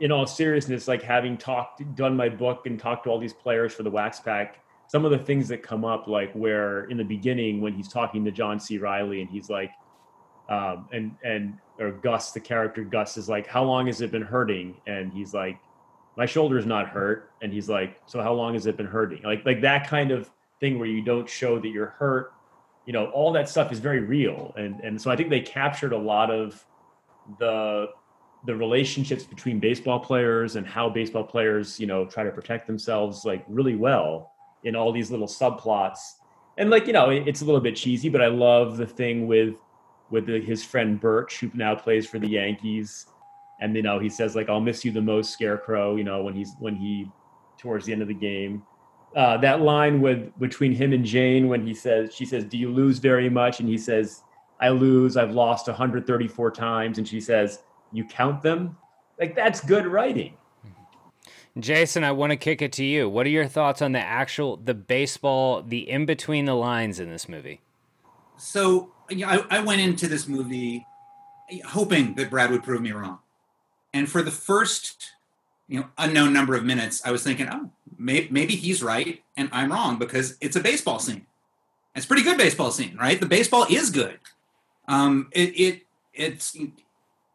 in 0.00 0.12
all 0.12 0.26
seriousness, 0.26 0.86
like 0.86 1.02
having 1.02 1.38
talked, 1.38 1.82
done 1.96 2.16
my 2.16 2.28
book, 2.28 2.66
and 2.66 2.78
talked 2.78 3.04
to 3.04 3.10
all 3.10 3.18
these 3.18 3.32
players 3.32 3.72
for 3.72 3.82
the 3.82 3.90
Wax 3.90 4.20
Pack 4.20 4.60
some 4.88 5.04
of 5.04 5.10
the 5.10 5.18
things 5.18 5.48
that 5.48 5.62
come 5.62 5.84
up, 5.84 6.06
like 6.06 6.32
where 6.32 6.84
in 6.84 6.96
the 6.96 7.04
beginning 7.04 7.60
when 7.60 7.72
he's 7.72 7.88
talking 7.88 8.24
to 8.24 8.30
John 8.30 8.60
C. 8.60 8.78
Reilly, 8.78 9.20
and 9.20 9.30
he's 9.30 9.50
like, 9.50 9.70
um, 10.48 10.88
and 10.92 11.12
and 11.24 11.58
or 11.78 11.92
Gus, 11.92 12.32
the 12.32 12.40
character 12.40 12.84
Gus 12.84 13.16
is 13.16 13.28
like, 13.28 13.46
how 13.46 13.64
long 13.64 13.86
has 13.86 14.00
it 14.00 14.10
been 14.10 14.22
hurting? 14.22 14.76
And 14.86 15.12
he's 15.12 15.34
like, 15.34 15.58
my 16.16 16.26
shoulder's 16.26 16.66
not 16.66 16.88
hurt. 16.88 17.30
And 17.42 17.52
he's 17.52 17.68
like, 17.68 18.00
so 18.06 18.22
how 18.22 18.32
long 18.32 18.54
has 18.54 18.66
it 18.66 18.76
been 18.76 18.86
hurting? 18.86 19.22
Like 19.22 19.44
like 19.44 19.60
that 19.62 19.88
kind 19.88 20.10
of 20.10 20.30
thing 20.60 20.78
where 20.78 20.88
you 20.88 21.02
don't 21.02 21.28
show 21.28 21.58
that 21.58 21.68
you're 21.68 21.94
hurt. 21.98 22.32
You 22.86 22.92
know, 22.92 23.06
all 23.06 23.32
that 23.32 23.48
stuff 23.48 23.72
is 23.72 23.80
very 23.80 24.00
real, 24.00 24.54
and 24.56 24.80
and 24.80 25.00
so 25.00 25.10
I 25.10 25.16
think 25.16 25.30
they 25.30 25.40
captured 25.40 25.92
a 25.92 25.98
lot 25.98 26.30
of 26.30 26.64
the 27.38 27.88
the 28.44 28.54
relationships 28.54 29.24
between 29.24 29.58
baseball 29.58 29.98
players 29.98 30.54
and 30.54 30.64
how 30.64 30.88
baseball 30.88 31.24
players 31.24 31.80
you 31.80 31.86
know 31.88 32.06
try 32.06 32.22
to 32.22 32.30
protect 32.30 32.68
themselves 32.68 33.24
like 33.24 33.44
really 33.48 33.74
well 33.74 34.30
in 34.62 34.76
all 34.76 34.92
these 34.92 35.10
little 35.10 35.26
subplots. 35.26 35.98
And 36.58 36.70
like, 36.70 36.86
you 36.86 36.92
know, 36.92 37.10
it's 37.10 37.42
a 37.42 37.44
little 37.44 37.60
bit 37.60 37.76
cheesy, 37.76 38.08
but 38.08 38.22
I 38.22 38.28
love 38.28 38.76
the 38.78 38.86
thing 38.86 39.26
with 39.26 39.54
with 40.10 40.26
the, 40.26 40.40
his 40.40 40.64
friend 40.64 41.00
Birch, 41.00 41.40
who 41.40 41.50
now 41.54 41.74
plays 41.74 42.06
for 42.06 42.18
the 42.18 42.28
Yankees. 42.28 43.06
And 43.60 43.74
you 43.74 43.82
know, 43.82 43.98
he 43.98 44.08
says 44.08 44.36
like, 44.36 44.48
"I'll 44.48 44.60
miss 44.60 44.84
you 44.84 44.92
the 44.92 45.02
most, 45.02 45.32
Scarecrow." 45.32 45.96
You 45.96 46.04
know, 46.04 46.22
when 46.22 46.34
he's 46.34 46.54
when 46.58 46.76
he 46.76 47.10
towards 47.58 47.86
the 47.86 47.92
end 47.92 48.02
of 48.02 48.08
the 48.08 48.14
game, 48.14 48.62
uh, 49.14 49.38
that 49.38 49.62
line 49.62 50.00
with 50.00 50.38
between 50.38 50.72
him 50.72 50.92
and 50.92 51.04
Jane 51.04 51.48
when 51.48 51.66
he 51.66 51.72
says, 51.74 52.14
she 52.14 52.26
says, 52.26 52.44
"Do 52.44 52.58
you 52.58 52.70
lose 52.70 52.98
very 52.98 53.30
much?" 53.30 53.60
And 53.60 53.68
he 53.68 53.78
says, 53.78 54.22
"I 54.60 54.68
lose. 54.68 55.16
I've 55.16 55.32
lost 55.32 55.68
134 55.68 56.50
times." 56.50 56.98
And 56.98 57.08
she 57.08 57.20
says, 57.20 57.62
"You 57.92 58.04
count 58.04 58.42
them?" 58.42 58.76
Like 59.18 59.34
that's 59.34 59.64
good 59.64 59.86
writing. 59.86 60.34
Jason, 61.58 62.04
I 62.04 62.12
want 62.12 62.32
to 62.32 62.36
kick 62.36 62.60
it 62.60 62.72
to 62.72 62.84
you. 62.84 63.08
What 63.08 63.24
are 63.24 63.30
your 63.30 63.46
thoughts 63.46 63.80
on 63.80 63.92
the 63.92 64.00
actual 64.00 64.58
the 64.58 64.74
baseball, 64.74 65.62
the 65.62 65.88
in 65.88 66.04
between 66.04 66.44
the 66.44 66.54
lines 66.54 67.00
in 67.00 67.10
this 67.10 67.28
movie? 67.28 67.62
So 68.36 68.92
I, 69.10 69.44
I 69.50 69.60
went 69.60 69.80
into 69.80 70.08
this 70.08 70.26
movie 70.26 70.86
hoping 71.64 72.14
that 72.14 72.30
Brad 72.30 72.50
would 72.50 72.62
prove 72.62 72.82
me 72.82 72.92
wrong, 72.92 73.18
and 73.92 74.10
for 74.10 74.22
the 74.22 74.30
first 74.30 75.12
you 75.68 75.80
know 75.80 75.86
unknown 75.98 76.32
number 76.32 76.54
of 76.54 76.64
minutes, 76.64 77.02
I 77.04 77.10
was 77.10 77.22
thinking, 77.22 77.48
oh, 77.50 77.70
maybe, 77.98 78.28
maybe 78.30 78.56
he's 78.56 78.82
right 78.82 79.22
and 79.36 79.48
I'm 79.52 79.72
wrong 79.72 79.98
because 79.98 80.36
it's 80.40 80.56
a 80.56 80.60
baseball 80.60 80.98
scene. 80.98 81.26
It's 81.94 82.04
a 82.04 82.08
pretty 82.08 82.22
good 82.22 82.36
baseball 82.36 82.70
scene, 82.70 82.96
right? 83.00 83.18
The 83.18 83.26
baseball 83.26 83.66
is 83.70 83.90
good. 83.90 84.18
Um, 84.88 85.28
it 85.32 85.58
it 85.58 85.82
it's 86.12 86.56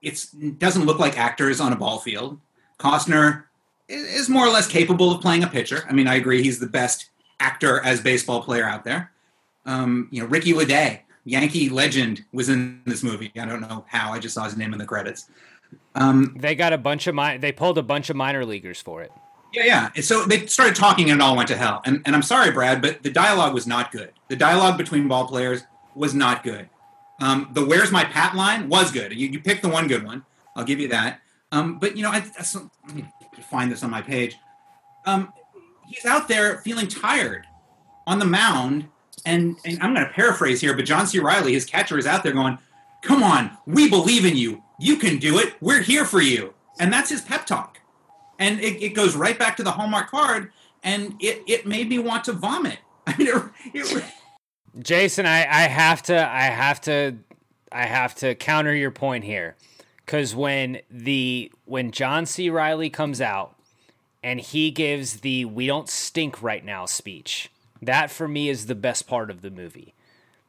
it's 0.01 0.33
it 0.39 0.59
doesn't 0.59 0.85
look 0.85 0.99
like 0.99 1.17
actors 1.17 1.59
on 1.59 1.73
a 1.73 1.75
ball 1.75 1.99
field. 1.99 2.39
Costner 2.79 3.45
is 3.87 4.29
more 4.29 4.45
or 4.45 4.51
less 4.51 4.67
capable 4.67 5.11
of 5.11 5.21
playing 5.21 5.43
a 5.43 5.47
pitcher. 5.47 5.83
I 5.89 5.93
mean, 5.93 6.07
I 6.07 6.15
agree 6.15 6.41
he's 6.41 6.59
the 6.59 6.67
best 6.67 7.09
actor 7.39 7.81
as 7.83 8.01
baseball 8.01 8.41
player 8.43 8.65
out 8.65 8.83
there. 8.83 9.11
Um, 9.65 10.07
you 10.11 10.21
know, 10.21 10.27
Ricky 10.27 10.53
Ledee, 10.53 10.99
Yankee 11.23 11.69
legend, 11.69 12.25
was 12.31 12.49
in 12.49 12.81
this 12.85 13.03
movie. 13.03 13.31
I 13.35 13.45
don't 13.45 13.61
know 13.61 13.85
how. 13.87 14.11
I 14.11 14.19
just 14.19 14.35
saw 14.35 14.43
his 14.43 14.57
name 14.57 14.73
in 14.73 14.79
the 14.79 14.85
credits. 14.85 15.29
Um, 15.95 16.35
they 16.39 16.55
got 16.55 16.73
a 16.73 16.77
bunch 16.77 17.07
of 17.07 17.15
mi- 17.15 17.37
they 17.37 17.51
pulled 17.51 17.77
a 17.77 17.83
bunch 17.83 18.09
of 18.09 18.15
minor 18.15 18.45
leaguers 18.45 18.81
for 18.81 19.01
it. 19.01 19.11
Yeah, 19.53 19.89
yeah. 19.95 20.01
So 20.01 20.25
they 20.25 20.45
started 20.47 20.75
talking 20.75 21.09
and 21.11 21.19
it 21.19 21.23
all 21.23 21.35
went 21.35 21.49
to 21.49 21.57
hell. 21.57 21.81
And, 21.85 22.01
and 22.05 22.15
I'm 22.15 22.21
sorry, 22.21 22.51
Brad, 22.51 22.81
but 22.81 23.03
the 23.03 23.11
dialogue 23.11 23.53
was 23.53 23.67
not 23.67 23.91
good. 23.91 24.11
The 24.29 24.35
dialogue 24.35 24.77
between 24.77 25.07
ball 25.07 25.27
players 25.27 25.63
was 25.93 26.13
not 26.13 26.43
good. 26.43 26.69
Um, 27.21 27.49
the 27.53 27.63
"Where's 27.65 27.91
my 27.91 28.03
pat" 28.03 28.35
line 28.35 28.69
was 28.69 28.91
good. 28.91 29.11
You, 29.11 29.27
you 29.27 29.39
picked 29.39 29.61
the 29.61 29.69
one 29.69 29.87
good 29.87 30.03
one. 30.03 30.25
I'll 30.55 30.63
give 30.63 30.79
you 30.79 30.87
that. 30.87 31.21
Um, 31.51 31.79
but 31.79 31.95
you 31.95 32.03
know, 32.03 32.09
I, 32.09 32.23
I, 32.39 33.41
find 33.49 33.71
this 33.71 33.83
on 33.83 33.91
my 33.91 34.01
page. 34.01 34.37
Um, 35.05 35.31
he's 35.87 36.05
out 36.05 36.27
there 36.27 36.59
feeling 36.59 36.87
tired 36.87 37.45
on 38.07 38.19
the 38.19 38.25
mound, 38.25 38.87
and, 39.25 39.57
and 39.65 39.81
I'm 39.81 39.93
going 39.93 40.05
to 40.05 40.13
paraphrase 40.13 40.61
here, 40.61 40.75
but 40.75 40.85
John 40.85 41.07
C. 41.07 41.19
Reilly, 41.19 41.53
his 41.53 41.65
catcher, 41.65 41.97
is 41.97 42.07
out 42.07 42.23
there 42.23 42.33
going, 42.33 42.57
come 43.01 43.23
on, 43.23 43.57
we 43.65 43.89
believe 43.89 44.25
in 44.25 44.37
you. 44.37 44.63
You 44.79 44.97
can 44.97 45.17
do 45.17 45.37
it. 45.39 45.55
We're 45.61 45.81
here 45.81 46.05
for 46.05 46.21
you. 46.21 46.53
And 46.79 46.91
that's 46.91 47.09
his 47.09 47.21
pep 47.21 47.45
talk. 47.45 47.79
And 48.39 48.59
it, 48.59 48.81
it 48.81 48.89
goes 48.89 49.15
right 49.15 49.37
back 49.37 49.57
to 49.57 49.63
the 49.63 49.71
Hallmark 49.71 50.09
card, 50.09 50.51
and 50.83 51.15
it, 51.19 51.43
it 51.47 51.67
made 51.67 51.89
me 51.89 51.99
want 51.99 52.23
to 52.25 52.33
vomit. 52.33 52.79
I 53.07 53.15
mean, 53.17 53.27
it, 53.27 53.43
it, 53.73 54.03
Jason, 54.79 55.25
I, 55.25 55.39
I 55.41 55.67
have 55.67 56.01
to, 56.03 56.17
I 56.17 56.43
have 56.43 56.81
to, 56.81 57.17
I 57.71 57.85
have 57.85 58.15
to 58.15 58.35
counter 58.35 58.73
your 58.73 58.91
point 58.91 59.23
here, 59.23 59.55
because 60.05 60.33
when 60.35 60.79
the 60.89 61.51
when 61.65 61.91
John 61.91 62.25
C. 62.25 62.49
Reilly 62.49 62.89
comes 62.89 63.21
out 63.21 63.55
and 64.23 64.39
he 64.39 64.71
gives 64.71 65.21
the 65.21 65.45
"We 65.45 65.67
don't 65.67 65.89
stink 65.89 66.41
right 66.41 66.63
now" 66.63 66.85
speech, 66.85 67.51
that 67.81 68.11
for 68.11 68.27
me 68.27 68.49
is 68.49 68.65
the 68.65 68.75
best 68.75 69.07
part 69.07 69.29
of 69.29 69.41
the 69.41 69.49
movie. 69.49 69.93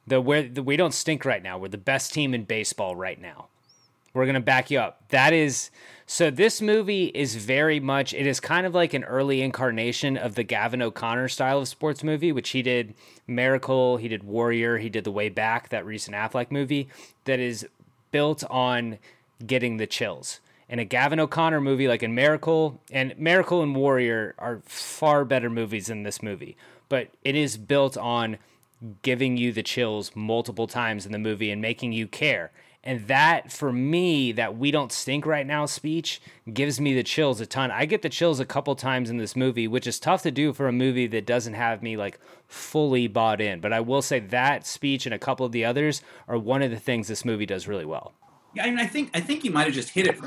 The 0.06 0.20
where 0.20 0.42
the, 0.42 0.62
we 0.62 0.76
don't 0.76 0.94
stink 0.94 1.24
right 1.24 1.42
now. 1.42 1.58
We're 1.58 1.68
the 1.68 1.78
best 1.78 2.12
team 2.12 2.34
in 2.34 2.44
baseball 2.44 2.96
right 2.96 3.20
now. 3.20 3.46
We're 4.14 4.26
gonna 4.26 4.40
back 4.40 4.70
you 4.70 4.78
up. 4.78 5.08
That 5.08 5.32
is 5.32 5.70
so. 6.06 6.30
This 6.30 6.60
movie 6.60 7.06
is 7.06 7.36
very 7.36 7.80
much. 7.80 8.12
It 8.12 8.26
is 8.26 8.40
kind 8.40 8.66
of 8.66 8.74
like 8.74 8.92
an 8.92 9.04
early 9.04 9.40
incarnation 9.40 10.16
of 10.16 10.34
the 10.34 10.42
Gavin 10.42 10.82
O'Connor 10.82 11.28
style 11.28 11.60
of 11.60 11.68
sports 11.68 12.04
movie, 12.04 12.32
which 12.32 12.50
he 12.50 12.62
did 12.62 12.94
Miracle, 13.26 13.96
he 13.96 14.08
did 14.08 14.24
Warrior, 14.24 14.78
he 14.78 14.90
did 14.90 15.04
The 15.04 15.10
Way 15.10 15.28
Back, 15.28 15.70
that 15.70 15.86
recent 15.86 16.16
Affleck 16.16 16.50
movie. 16.50 16.88
That 17.24 17.40
is 17.40 17.66
built 18.10 18.44
on 18.50 18.98
getting 19.46 19.78
the 19.78 19.86
chills. 19.86 20.40
In 20.68 20.78
a 20.78 20.84
Gavin 20.84 21.20
O'Connor 21.20 21.60
movie, 21.60 21.88
like 21.88 22.02
in 22.02 22.14
Miracle, 22.14 22.80
and 22.90 23.18
Miracle 23.18 23.62
and 23.62 23.74
Warrior 23.74 24.34
are 24.38 24.62
far 24.64 25.24
better 25.24 25.50
movies 25.50 25.86
than 25.86 26.02
this 26.02 26.22
movie, 26.22 26.56
but 26.92 27.08
it 27.24 27.34
is 27.34 27.56
built 27.56 27.96
on 27.96 28.36
giving 29.00 29.38
you 29.38 29.50
the 29.50 29.62
chills 29.62 30.14
multiple 30.14 30.66
times 30.66 31.06
in 31.06 31.12
the 31.12 31.18
movie 31.18 31.50
and 31.50 31.62
making 31.62 31.90
you 31.94 32.06
care. 32.06 32.52
And 32.84 33.06
that, 33.06 33.50
for 33.50 33.72
me, 33.72 34.30
that 34.32 34.58
we 34.58 34.70
don't 34.70 34.92
stink 34.92 35.24
right 35.24 35.46
now 35.46 35.64
speech 35.64 36.20
gives 36.52 36.78
me 36.78 36.92
the 36.92 37.02
chills 37.02 37.40
a 37.40 37.46
ton. 37.46 37.70
I 37.70 37.86
get 37.86 38.02
the 38.02 38.10
chills 38.10 38.40
a 38.40 38.44
couple 38.44 38.76
times 38.76 39.08
in 39.08 39.16
this 39.16 39.34
movie, 39.34 39.66
which 39.66 39.86
is 39.86 39.98
tough 39.98 40.22
to 40.24 40.30
do 40.30 40.52
for 40.52 40.68
a 40.68 40.72
movie 40.72 41.06
that 41.06 41.24
doesn't 41.24 41.54
have 41.54 41.82
me 41.82 41.96
like 41.96 42.20
fully 42.46 43.06
bought 43.08 43.40
in. 43.40 43.60
But 43.60 43.72
I 43.72 43.80
will 43.80 44.02
say 44.02 44.20
that 44.20 44.66
speech 44.66 45.06
and 45.06 45.14
a 45.14 45.18
couple 45.18 45.46
of 45.46 45.52
the 45.52 45.64
others 45.64 46.02
are 46.28 46.36
one 46.36 46.60
of 46.60 46.70
the 46.70 46.78
things 46.78 47.08
this 47.08 47.24
movie 47.24 47.46
does 47.46 47.66
really 47.66 47.86
well. 47.86 48.12
Yeah, 48.54 48.64
I 48.64 48.66
mean, 48.68 48.78
I 48.78 48.86
think 48.86 49.12
I 49.14 49.20
think 49.20 49.44
you 49.44 49.50
might 49.50 49.64
have 49.64 49.72
just 49.72 49.88
hit 49.88 50.08
it. 50.08 50.20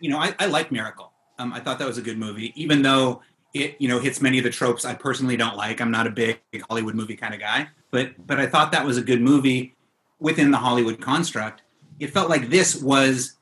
You 0.00 0.10
know, 0.10 0.18
I, 0.18 0.34
I 0.40 0.46
like 0.46 0.72
Miracle. 0.72 1.12
Um, 1.38 1.52
I 1.52 1.60
thought 1.60 1.78
that 1.78 1.86
was 1.86 1.98
a 1.98 2.02
good 2.02 2.18
movie, 2.18 2.52
even 2.60 2.82
though 2.82 3.22
it 3.54 3.76
you 3.78 3.88
know 3.88 3.98
hits 3.98 4.20
many 4.20 4.38
of 4.38 4.44
the 4.44 4.50
tropes 4.50 4.84
I 4.84 4.94
personally 4.94 5.36
don't 5.36 5.56
like. 5.56 5.80
I'm 5.80 5.90
not 5.90 6.06
a 6.06 6.10
big 6.10 6.38
Hollywood 6.68 6.94
movie 6.94 7.16
kind 7.16 7.34
of 7.34 7.40
guy, 7.40 7.68
but 7.90 8.26
but 8.26 8.40
I 8.40 8.46
thought 8.46 8.72
that 8.72 8.84
was 8.84 8.96
a 8.96 9.02
good 9.02 9.20
movie 9.20 9.74
within 10.18 10.50
the 10.50 10.58
Hollywood 10.58 11.00
construct 11.00 11.62
it 12.02 12.10
felt 12.10 12.28
like 12.28 12.50
this 12.50 12.82
was 12.82 13.34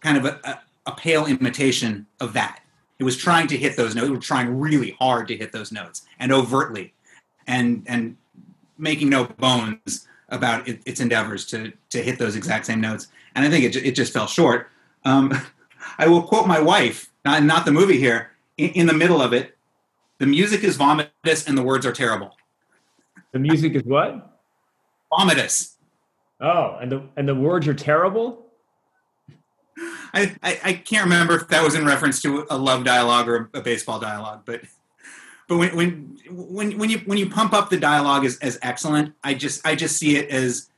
kind 0.00 0.18
of 0.18 0.24
a, 0.24 0.40
a, 0.44 0.90
a, 0.90 0.92
pale 0.96 1.26
imitation 1.26 2.06
of 2.20 2.32
that. 2.32 2.60
It 2.98 3.04
was 3.04 3.16
trying 3.16 3.46
to 3.48 3.56
hit 3.56 3.76
those 3.76 3.94
notes. 3.94 4.08
It 4.08 4.10
was 4.10 4.24
trying 4.24 4.58
really 4.58 4.96
hard 4.98 5.28
to 5.28 5.36
hit 5.36 5.52
those 5.52 5.70
notes 5.70 6.02
and 6.18 6.32
overtly, 6.32 6.92
and 7.46 7.84
and 7.86 8.16
making 8.78 9.10
no 9.10 9.24
bones 9.24 10.08
about 10.28 10.66
it, 10.68 10.80
its 10.86 11.00
endeavors 11.00 11.46
to 11.46 11.72
to 11.90 12.02
hit 12.02 12.18
those 12.18 12.34
exact 12.34 12.66
same 12.66 12.80
notes. 12.80 13.08
And 13.36 13.44
I 13.44 13.50
think 13.50 13.64
it 13.64 13.76
it 13.76 13.94
just 13.94 14.12
fell 14.12 14.26
short. 14.26 14.70
Um, 15.04 15.32
I 15.98 16.08
will 16.08 16.22
quote 16.22 16.48
my 16.48 16.60
wife, 16.60 17.10
not 17.24 17.44
not 17.44 17.64
the 17.64 17.72
movie 17.72 17.98
here. 17.98 18.32
In, 18.56 18.70
in 18.70 18.86
the 18.86 18.92
middle 18.92 19.20
of 19.20 19.32
it, 19.32 19.56
the 20.18 20.26
music 20.26 20.62
is 20.64 20.76
vomitous 20.76 21.46
and 21.46 21.58
the 21.58 21.62
words 21.62 21.84
are 21.84 21.92
terrible. 21.92 22.36
The 23.32 23.38
music 23.38 23.74
is 23.74 23.82
what? 23.82 24.40
Vomitous. 25.12 25.74
Oh, 26.40 26.78
and 26.80 26.90
the 26.90 27.02
and 27.16 27.28
the 27.28 27.34
words 27.34 27.66
are 27.68 27.74
terrible. 27.74 28.46
I, 30.12 30.36
I, 30.42 30.60
I 30.64 30.72
can't 30.74 31.04
remember 31.04 31.34
if 31.34 31.48
that 31.48 31.64
was 31.64 31.74
in 31.74 31.84
reference 31.84 32.22
to 32.22 32.46
a 32.48 32.56
love 32.56 32.84
dialogue 32.84 33.28
or 33.28 33.50
a 33.54 33.60
baseball 33.60 33.98
dialogue, 33.98 34.42
but 34.44 34.60
but 35.48 35.58
when 35.58 35.76
when 35.76 36.18
when 36.30 36.78
when 36.78 36.90
you 36.90 36.98
when 37.00 37.18
you 37.18 37.28
pump 37.28 37.52
up 37.52 37.70
the 37.70 37.78
dialogue 37.78 38.24
as, 38.24 38.38
as 38.38 38.58
excellent, 38.62 39.14
I 39.24 39.34
just 39.34 39.66
I 39.66 39.74
just 39.74 39.96
see 39.96 40.16
it 40.16 40.30
as 40.30 40.70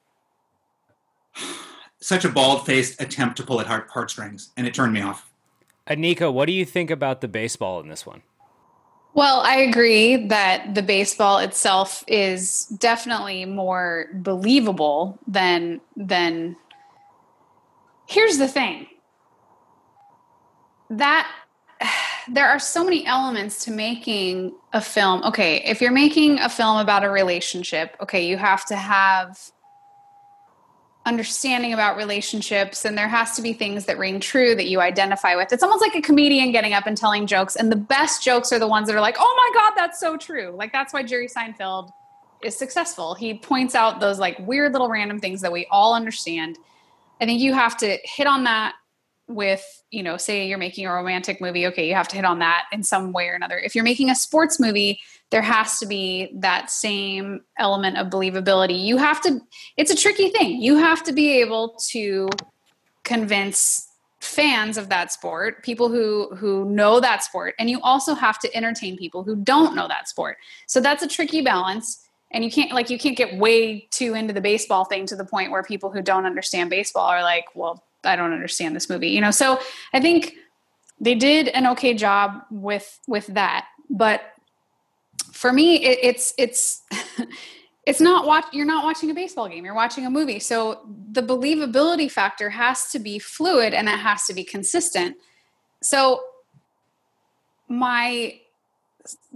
such 2.00 2.24
a 2.24 2.28
bald 2.28 2.64
faced 2.64 3.00
attempt 3.00 3.36
to 3.36 3.42
pull 3.42 3.60
at 3.60 3.66
heart, 3.66 3.88
heartstrings, 3.90 4.52
and 4.56 4.66
it 4.66 4.74
turned 4.74 4.92
me 4.92 5.02
off. 5.02 5.25
Anika, 5.88 6.32
what 6.32 6.46
do 6.46 6.52
you 6.52 6.64
think 6.64 6.90
about 6.90 7.20
the 7.20 7.28
baseball 7.28 7.80
in 7.80 7.88
this 7.88 8.04
one? 8.04 8.22
Well, 9.14 9.40
I 9.40 9.56
agree 9.56 10.26
that 10.26 10.74
the 10.74 10.82
baseball 10.82 11.38
itself 11.38 12.04
is 12.06 12.66
definitely 12.66 13.44
more 13.46 14.08
believable 14.14 15.18
than 15.26 15.80
than 15.96 16.56
Here's 18.06 18.38
the 18.38 18.48
thing. 18.48 18.86
That 20.90 21.30
there 22.28 22.48
are 22.48 22.58
so 22.58 22.84
many 22.84 23.06
elements 23.06 23.64
to 23.64 23.70
making 23.70 24.54
a 24.72 24.80
film. 24.80 25.22
Okay, 25.24 25.62
if 25.64 25.80
you're 25.80 25.92
making 25.92 26.38
a 26.38 26.48
film 26.48 26.78
about 26.78 27.04
a 27.04 27.10
relationship, 27.10 27.96
okay, 28.00 28.26
you 28.26 28.36
have 28.36 28.64
to 28.66 28.76
have 28.76 29.38
understanding 31.06 31.72
about 31.72 31.96
relationships 31.96 32.84
and 32.84 32.98
there 32.98 33.08
has 33.08 33.36
to 33.36 33.42
be 33.42 33.52
things 33.52 33.86
that 33.86 33.96
ring 33.96 34.18
true 34.18 34.54
that 34.56 34.66
you 34.66 34.80
identify 34.80 35.36
with. 35.36 35.52
It's 35.52 35.62
almost 35.62 35.80
like 35.80 35.94
a 35.94 36.02
comedian 36.02 36.50
getting 36.50 36.72
up 36.72 36.86
and 36.86 36.96
telling 36.96 37.26
jokes 37.26 37.54
and 37.56 37.70
the 37.70 37.76
best 37.76 38.22
jokes 38.22 38.52
are 38.52 38.58
the 38.58 38.66
ones 38.66 38.88
that 38.88 38.96
are 38.96 39.00
like, 39.00 39.16
"Oh 39.18 39.52
my 39.54 39.60
god, 39.60 39.72
that's 39.76 40.00
so 40.00 40.16
true." 40.16 40.50
Like 40.54 40.72
that's 40.72 40.92
why 40.92 41.04
Jerry 41.04 41.28
Seinfeld 41.28 41.90
is 42.42 42.56
successful. 42.56 43.14
He 43.14 43.38
points 43.38 43.74
out 43.74 44.00
those 44.00 44.18
like 44.18 44.38
weird 44.40 44.72
little 44.72 44.88
random 44.88 45.20
things 45.20 45.40
that 45.40 45.52
we 45.52 45.66
all 45.70 45.94
understand. 45.94 46.58
I 47.20 47.24
think 47.24 47.40
you 47.40 47.54
have 47.54 47.76
to 47.78 47.98
hit 48.04 48.26
on 48.26 48.44
that 48.44 48.74
with, 49.28 49.64
you 49.90 50.02
know, 50.02 50.16
say 50.16 50.46
you're 50.46 50.58
making 50.58 50.86
a 50.86 50.92
romantic 50.92 51.40
movie, 51.40 51.66
okay, 51.68 51.88
you 51.88 51.94
have 51.94 52.08
to 52.08 52.16
hit 52.16 52.24
on 52.24 52.40
that 52.40 52.66
in 52.72 52.82
some 52.82 53.12
way 53.12 53.28
or 53.28 53.34
another. 53.34 53.58
If 53.58 53.74
you're 53.74 53.84
making 53.84 54.10
a 54.10 54.14
sports 54.14 54.60
movie, 54.60 55.00
there 55.30 55.42
has 55.42 55.78
to 55.78 55.86
be 55.86 56.32
that 56.36 56.70
same 56.70 57.40
element 57.58 57.96
of 57.96 58.08
believability. 58.08 58.80
You 58.80 58.96
have 58.96 59.20
to, 59.22 59.40
it's 59.76 59.90
a 59.90 59.96
tricky 59.96 60.28
thing. 60.28 60.62
You 60.62 60.76
have 60.78 61.02
to 61.04 61.12
be 61.12 61.40
able 61.40 61.76
to 61.90 62.28
convince 63.02 63.88
fans 64.20 64.76
of 64.76 64.88
that 64.88 65.12
sport 65.12 65.62
people 65.62 65.88
who 65.88 66.34
who 66.34 66.64
know 66.64 66.98
that 66.98 67.22
sport 67.22 67.54
and 67.58 67.70
you 67.70 67.80
also 67.82 68.14
have 68.14 68.38
to 68.38 68.54
entertain 68.56 68.96
people 68.96 69.22
who 69.22 69.36
don't 69.36 69.76
know 69.76 69.86
that 69.86 70.08
sport 70.08 70.38
so 70.66 70.80
that's 70.80 71.02
a 71.02 71.06
tricky 71.06 71.42
balance 71.42 72.08
and 72.32 72.42
you 72.42 72.50
can't 72.50 72.72
like 72.72 72.90
you 72.90 72.98
can't 72.98 73.16
get 73.16 73.36
way 73.38 73.86
too 73.90 74.14
into 74.14 74.32
the 74.32 74.40
baseball 74.40 74.84
thing 74.84 75.06
to 75.06 75.14
the 75.14 75.24
point 75.24 75.50
where 75.50 75.62
people 75.62 75.90
who 75.90 76.02
don't 76.02 76.26
understand 76.26 76.70
baseball 76.70 77.06
are 77.06 77.22
like 77.22 77.44
well 77.54 77.84
i 78.04 78.16
don't 78.16 78.32
understand 78.32 78.74
this 78.74 78.90
movie 78.90 79.10
you 79.10 79.20
know 79.20 79.30
so 79.30 79.60
i 79.92 80.00
think 80.00 80.34
they 80.98 81.14
did 81.14 81.48
an 81.48 81.66
okay 81.66 81.94
job 81.94 82.40
with 82.50 82.98
with 83.06 83.26
that 83.28 83.66
but 83.90 84.22
for 85.36 85.52
me 85.52 85.76
it, 85.76 85.98
it's 86.02 86.34
it's 86.38 86.82
it's 87.86 88.00
not 88.00 88.26
watch 88.26 88.44
you're 88.52 88.66
not 88.66 88.84
watching 88.84 89.10
a 89.10 89.14
baseball 89.14 89.48
game 89.48 89.64
you're 89.64 89.74
watching 89.74 90.06
a 90.06 90.10
movie. 90.10 90.38
So 90.38 90.80
the 91.12 91.22
believability 91.22 92.10
factor 92.10 92.50
has 92.50 92.90
to 92.90 92.98
be 92.98 93.18
fluid 93.18 93.74
and 93.74 93.88
it 93.88 93.98
has 93.98 94.24
to 94.26 94.34
be 94.34 94.44
consistent. 94.44 95.16
So 95.82 96.20
my 97.68 98.40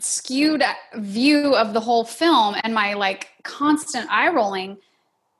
skewed 0.00 0.64
view 0.96 1.54
of 1.54 1.74
the 1.74 1.80
whole 1.80 2.04
film 2.04 2.56
and 2.64 2.74
my 2.74 2.94
like 2.94 3.28
constant 3.44 4.10
eye 4.10 4.28
rolling 4.28 4.76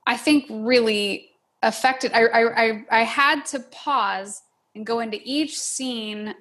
i 0.07 0.17
think 0.17 0.45
really 0.49 1.31
affected 1.65 2.13
I, 2.15 2.27
I 2.29 2.85
i 2.93 3.03
had 3.03 3.45
to 3.47 3.59
pause 3.59 4.43
and 4.75 4.87
go 4.87 5.01
into 5.01 5.19
each 5.25 5.59
scene. 5.59 6.35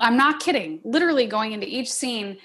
I'm 0.00 0.16
not 0.16 0.40
kidding. 0.40 0.80
Literally 0.84 1.26
going 1.26 1.52
into 1.52 1.66
each 1.66 1.90
scene 1.90 2.38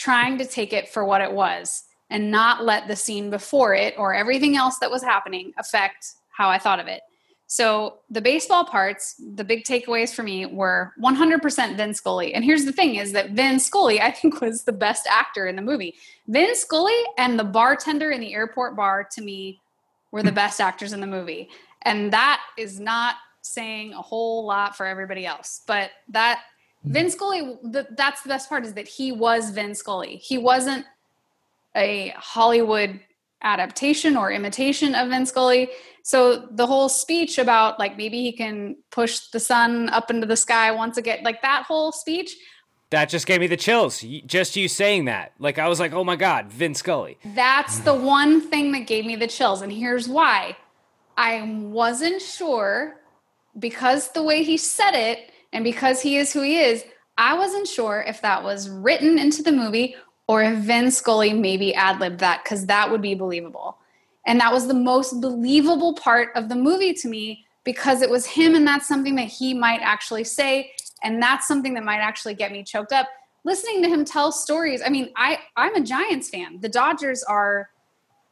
trying 0.00 0.38
to 0.38 0.46
take 0.46 0.72
it 0.72 0.88
for 0.88 1.04
what 1.04 1.20
it 1.20 1.30
was 1.30 1.84
and 2.08 2.30
not 2.30 2.64
let 2.64 2.88
the 2.88 2.96
scene 2.96 3.28
before 3.28 3.74
it 3.74 3.94
or 3.98 4.14
everything 4.14 4.56
else 4.56 4.78
that 4.78 4.90
was 4.90 5.02
happening 5.02 5.52
affect 5.58 6.14
how 6.30 6.48
I 6.48 6.58
thought 6.58 6.80
of 6.80 6.86
it. 6.86 7.02
So 7.48 7.98
the 8.08 8.22
baseball 8.22 8.64
parts, 8.64 9.20
the 9.34 9.44
big 9.44 9.64
takeaways 9.64 10.14
for 10.14 10.22
me 10.22 10.46
were 10.46 10.94
100% 11.02 11.76
Vin 11.76 11.92
Scully. 11.92 12.32
And 12.32 12.44
here's 12.44 12.64
the 12.64 12.72
thing 12.72 12.94
is 12.94 13.12
that 13.12 13.32
Vin 13.32 13.58
Scully, 13.58 14.00
I 14.00 14.10
think 14.10 14.40
was 14.40 14.62
the 14.62 14.72
best 14.72 15.06
actor 15.06 15.46
in 15.46 15.56
the 15.56 15.62
movie. 15.62 15.96
Vin 16.28 16.54
Scully 16.54 16.98
and 17.18 17.38
the 17.38 17.44
bartender 17.44 18.10
in 18.10 18.20
the 18.20 18.32
airport 18.32 18.76
bar 18.76 19.06
to 19.12 19.20
me 19.20 19.60
were 20.12 20.22
the 20.22 20.32
best 20.32 20.62
actors 20.62 20.94
in 20.94 21.00
the 21.00 21.06
movie. 21.06 21.50
And 21.82 22.10
that 22.12 22.40
is 22.56 22.80
not 22.80 23.16
saying 23.42 23.92
a 23.92 24.02
whole 24.02 24.46
lot 24.46 24.76
for 24.76 24.86
everybody 24.86 25.26
else, 25.26 25.60
but 25.66 25.90
that 26.08 26.42
Vin 26.84 27.06
mm-hmm. 27.06 27.10
Scully, 27.10 27.40
the, 27.62 27.86
that's 27.96 28.22
the 28.22 28.28
best 28.28 28.48
part 28.48 28.64
is 28.64 28.74
that 28.74 28.88
he 28.88 29.12
was 29.12 29.50
Vin 29.50 29.74
Scully. 29.74 30.16
He 30.16 30.38
wasn't 30.38 30.86
a 31.76 32.14
Hollywood 32.16 33.00
adaptation 33.42 34.16
or 34.16 34.30
imitation 34.30 34.94
of 34.94 35.08
Vin 35.08 35.26
Scully. 35.26 35.70
So 36.02 36.48
the 36.50 36.66
whole 36.66 36.88
speech 36.88 37.38
about 37.38 37.78
like 37.78 37.96
maybe 37.96 38.22
he 38.22 38.32
can 38.32 38.76
push 38.90 39.28
the 39.28 39.40
sun 39.40 39.88
up 39.90 40.10
into 40.10 40.26
the 40.26 40.36
sky 40.36 40.70
once 40.72 40.96
again, 40.96 41.22
like 41.22 41.42
that 41.42 41.64
whole 41.66 41.92
speech. 41.92 42.34
That 42.90 43.08
just 43.08 43.26
gave 43.26 43.40
me 43.40 43.46
the 43.46 43.56
chills. 43.56 44.04
Just 44.26 44.56
you 44.56 44.66
saying 44.66 45.04
that. 45.04 45.32
Like 45.38 45.58
I 45.58 45.68
was 45.68 45.78
like, 45.78 45.92
"Oh 45.92 46.02
my 46.02 46.16
god, 46.16 46.50
Vin 46.50 46.74
Scully." 46.74 47.18
That's 47.24 47.78
the 47.80 47.94
one 47.94 48.40
thing 48.40 48.72
that 48.72 48.86
gave 48.86 49.06
me 49.06 49.16
the 49.16 49.28
chills 49.28 49.62
and 49.62 49.72
here's 49.72 50.08
why. 50.08 50.56
I 51.16 51.42
wasn't 51.42 52.20
sure 52.20 52.96
because 53.58 54.10
the 54.12 54.22
way 54.22 54.42
he 54.42 54.56
said 54.56 54.92
it 54.94 55.30
and 55.52 55.64
because 55.64 56.00
he 56.00 56.16
is 56.16 56.32
who 56.32 56.42
he 56.42 56.58
is, 56.58 56.84
I 57.18 57.34
wasn't 57.34 57.68
sure 57.68 58.04
if 58.06 58.22
that 58.22 58.42
was 58.42 58.68
written 58.70 59.18
into 59.18 59.42
the 59.42 59.52
movie 59.52 59.96
or 60.26 60.42
if 60.42 60.58
Vin 60.58 60.90
Scully 60.90 61.32
maybe 61.32 61.74
ad 61.74 62.00
libbed 62.00 62.20
that 62.20 62.44
because 62.44 62.66
that 62.66 62.90
would 62.90 63.02
be 63.02 63.14
believable. 63.14 63.78
And 64.26 64.40
that 64.40 64.52
was 64.52 64.68
the 64.68 64.74
most 64.74 65.20
believable 65.20 65.94
part 65.94 66.28
of 66.36 66.48
the 66.48 66.54
movie 66.54 66.94
to 66.94 67.08
me 67.08 67.46
because 67.64 68.00
it 68.00 68.10
was 68.10 68.26
him 68.26 68.54
and 68.54 68.66
that's 68.66 68.86
something 68.86 69.16
that 69.16 69.28
he 69.28 69.54
might 69.54 69.80
actually 69.82 70.24
say. 70.24 70.72
And 71.02 71.20
that's 71.20 71.48
something 71.48 71.74
that 71.74 71.84
might 71.84 71.98
actually 71.98 72.34
get 72.34 72.52
me 72.52 72.62
choked 72.62 72.92
up. 72.92 73.08
Listening 73.44 73.82
to 73.82 73.88
him 73.88 74.04
tell 74.04 74.30
stories. 74.32 74.82
I 74.84 74.90
mean, 74.90 75.10
I, 75.16 75.38
I'm 75.56 75.74
a 75.74 75.80
Giants 75.80 76.28
fan. 76.28 76.60
The 76.60 76.68
Dodgers 76.68 77.22
are 77.22 77.70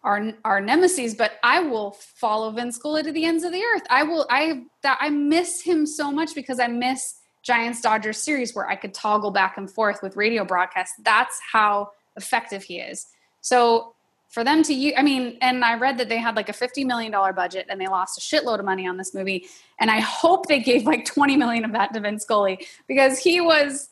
our 0.04 0.32
our 0.44 0.60
nemesis, 0.60 1.14
but 1.14 1.32
I 1.42 1.60
will 1.60 1.92
follow 1.92 2.50
Vin 2.50 2.72
Scully 2.72 3.02
to 3.02 3.12
the 3.12 3.24
ends 3.24 3.44
of 3.44 3.52
the 3.52 3.62
earth. 3.62 3.82
I 3.90 4.02
will 4.04 4.26
I 4.30 4.62
that 4.82 4.98
I 5.00 5.10
miss 5.10 5.62
him 5.62 5.86
so 5.86 6.12
much 6.12 6.34
because 6.34 6.60
I 6.60 6.68
miss 6.68 7.16
Giants 7.42 7.80
Dodgers 7.80 8.18
series 8.18 8.54
where 8.54 8.68
I 8.68 8.76
could 8.76 8.94
toggle 8.94 9.30
back 9.30 9.56
and 9.56 9.70
forth 9.70 10.02
with 10.02 10.16
radio 10.16 10.44
broadcasts. 10.44 10.94
That's 11.02 11.38
how 11.52 11.90
effective 12.16 12.62
he 12.62 12.78
is. 12.78 13.06
So 13.40 13.94
for 14.28 14.44
them 14.44 14.62
to 14.64 14.74
use, 14.74 14.92
I 14.96 15.02
mean, 15.02 15.38
and 15.40 15.64
I 15.64 15.74
read 15.74 15.96
that 15.98 16.08
they 16.08 16.18
had 16.18 16.36
like 16.36 16.50
a 16.50 16.52
$50 16.52 16.84
million 16.84 17.10
budget 17.10 17.66
and 17.70 17.80
they 17.80 17.86
lost 17.86 18.18
a 18.18 18.20
shitload 18.20 18.58
of 18.58 18.66
money 18.66 18.86
on 18.86 18.98
this 18.98 19.14
movie. 19.14 19.46
And 19.80 19.90
I 19.90 20.00
hope 20.00 20.46
they 20.46 20.60
gave 20.60 20.84
like 20.84 21.06
20 21.06 21.36
million 21.36 21.64
of 21.64 21.72
that 21.72 21.94
to 21.94 22.00
Vin 22.00 22.20
Scully 22.20 22.66
because 22.86 23.18
he 23.18 23.40
was, 23.40 23.88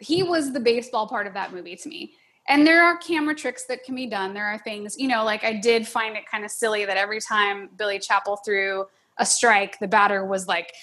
he 0.00 0.24
was 0.24 0.52
the 0.52 0.58
baseball 0.58 1.06
part 1.06 1.28
of 1.28 1.34
that 1.34 1.52
movie 1.52 1.76
to 1.76 1.88
me. 1.88 2.14
And 2.48 2.66
there 2.66 2.82
are 2.82 2.96
camera 2.96 3.34
tricks 3.34 3.66
that 3.66 3.84
can 3.84 3.94
be 3.94 4.06
done. 4.06 4.34
There 4.34 4.46
are 4.46 4.58
things, 4.58 4.98
you 4.98 5.08
know, 5.08 5.24
like 5.24 5.44
I 5.44 5.52
did 5.52 5.86
find 5.86 6.16
it 6.16 6.24
kind 6.28 6.44
of 6.44 6.50
silly 6.50 6.84
that 6.84 6.96
every 6.96 7.20
time 7.20 7.70
Billy 7.76 7.98
Chapel 7.98 8.36
threw 8.36 8.86
a 9.18 9.26
strike, 9.26 9.78
the 9.78 9.86
batter 9.86 10.24
was 10.24 10.48
like, 10.48 10.74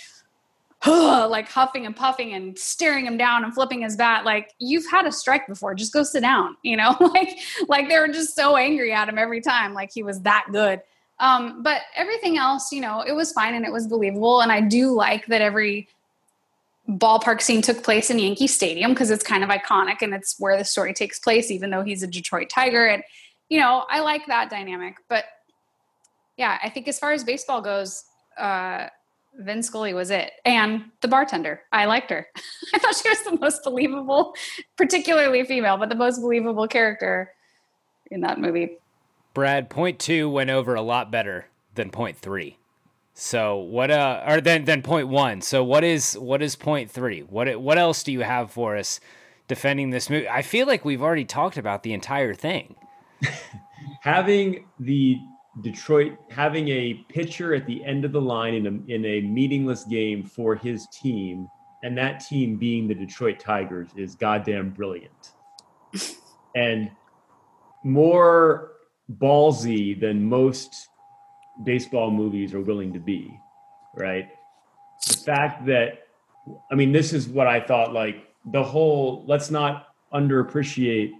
like 0.87 1.49
huffing 1.49 1.85
and 1.85 1.95
puffing 1.95 2.33
and 2.33 2.57
staring 2.57 3.05
him 3.05 3.17
down 3.17 3.43
and 3.43 3.53
flipping 3.53 3.81
his 3.81 3.97
bat. 3.97 4.23
Like 4.23 4.53
you've 4.59 4.89
had 4.89 5.05
a 5.05 5.11
strike 5.11 5.47
before. 5.47 5.75
Just 5.75 5.91
go 5.91 6.03
sit 6.03 6.21
down 6.21 6.55
you 6.63 6.77
know? 6.77 6.95
Like 6.99 7.37
like 7.67 7.89
they 7.89 7.99
were 7.99 8.07
just 8.07 8.35
so 8.35 8.55
angry 8.55 8.93
at 8.93 9.09
him 9.09 9.17
every 9.17 9.41
time 9.41 9.73
like 9.73 9.91
he 9.93 10.03
was 10.03 10.21
that 10.21 10.45
good. 10.51 10.81
Um 11.19 11.63
but 11.63 11.81
everything 11.97 12.37
else 12.37 12.71
you 12.71 12.79
know 12.79 13.01
it 13.01 13.11
was 13.11 13.33
fine 13.33 13.55
and 13.55 13.65
it 13.65 13.71
was 13.73 13.87
believable. 13.87 14.41
And 14.41 14.51
i 14.51 14.61
do 14.61 14.93
like 14.93 15.25
that 15.25 15.41
every 15.41 15.89
ballpark 16.89 17.41
scene 17.41 17.61
took 17.61 17.83
place 17.83 18.09
in 18.09 18.17
yankee 18.17 18.47
stadium 18.47 18.93
because 18.93 19.11
it's 19.11 19.23
kind 19.23 19.43
of 19.43 19.49
iconic 19.49 20.01
and 20.01 20.13
it's 20.13 20.35
where 20.39 20.57
the 20.57 20.65
story 20.65 20.93
takes 20.93 21.19
place 21.19 21.51
even 21.51 21.69
though 21.69 21.83
he's 21.83 22.01
a 22.01 22.07
detroit 22.07 22.49
tiger 22.49 22.87
and 22.87 23.03
you 23.47 23.59
know 23.59 23.85
i 23.89 23.99
like 23.99 24.25
that 24.25 24.49
dynamic 24.49 24.95
but 25.07 25.25
yeah 26.35 26.57
i 26.63 26.69
think 26.69 26.87
as 26.87 26.97
far 26.97 27.11
as 27.11 27.23
baseball 27.23 27.61
goes 27.61 28.05
uh 28.37 28.87
Vin 29.39 29.63
Scully 29.63 29.93
was 29.93 30.11
it. 30.11 30.31
And 30.45 30.85
the 31.01 31.07
bartender. 31.07 31.61
I 31.71 31.85
liked 31.85 32.09
her. 32.09 32.27
I 32.73 32.79
thought 32.79 32.95
she 32.95 33.09
was 33.09 33.23
the 33.23 33.37
most 33.39 33.63
believable, 33.63 34.35
particularly 34.75 35.43
female, 35.45 35.77
but 35.77 35.89
the 35.89 35.95
most 35.95 36.19
believable 36.19 36.67
character 36.67 37.31
in 38.11 38.21
that 38.21 38.39
movie. 38.39 38.77
Brad, 39.33 39.69
point 39.69 39.99
two 39.99 40.29
went 40.29 40.49
over 40.49 40.75
a 40.75 40.81
lot 40.81 41.11
better 41.11 41.47
than 41.75 41.89
point 41.89 42.17
three. 42.17 42.57
So 43.21 43.57
what 43.57 43.91
uh 43.91 44.23
or 44.25 44.39
then 44.39 44.63
then 44.63 44.81
point 44.81 45.09
one. 45.09 45.41
So 45.41 45.61
what 45.61 45.83
is 45.83 46.13
what 46.13 46.41
is 46.41 46.55
point 46.55 46.89
three? 46.89 47.19
What 47.19 47.59
what 47.59 47.77
else 47.77 48.01
do 48.01 48.13
you 48.13 48.21
have 48.21 48.49
for 48.49 48.77
us 48.77 49.01
defending 49.49 49.89
this 49.89 50.09
movie? 50.09 50.29
I 50.29 50.41
feel 50.41 50.65
like 50.65 50.85
we've 50.85 51.01
already 51.01 51.25
talked 51.25 51.57
about 51.57 51.83
the 51.83 51.91
entire 51.91 52.33
thing. 52.33 52.75
Having 54.01 54.67
the 54.79 55.17
Detroit 55.61 56.13
having 56.29 56.69
a 56.69 57.05
pitcher 57.09 57.53
at 57.53 57.65
the 57.65 57.83
end 57.83 58.05
of 58.05 58.13
the 58.13 58.21
line 58.21 58.53
in 58.53 58.67
a, 58.67 58.93
in 58.93 59.05
a 59.05 59.19
meaningless 59.19 59.83
game 59.83 60.23
for 60.23 60.55
his 60.55 60.87
team, 60.87 61.49
and 61.83 61.97
that 61.97 62.21
team 62.21 62.55
being 62.55 62.87
the 62.87 62.95
Detroit 62.95 63.37
Tigers, 63.37 63.89
is 63.97 64.15
goddamn 64.15 64.69
brilliant. 64.69 65.33
and 66.55 66.89
more 67.83 68.71
ballsy 69.17 69.99
than 69.99 70.23
most 70.23 70.87
baseball 71.63 72.11
movies 72.11 72.53
are 72.53 72.61
willing 72.61 72.93
to 72.93 72.99
be, 72.99 73.39
right? 73.95 74.29
The 75.07 75.17
fact 75.17 75.65
that, 75.65 76.07
I 76.71 76.75
mean, 76.75 76.91
this 76.91 77.13
is 77.13 77.27
what 77.27 77.47
I 77.47 77.59
thought 77.59 77.93
like 77.93 78.27
the 78.45 78.63
whole, 78.63 79.23
let's 79.27 79.51
not 79.51 79.87
underappreciate 80.13 81.11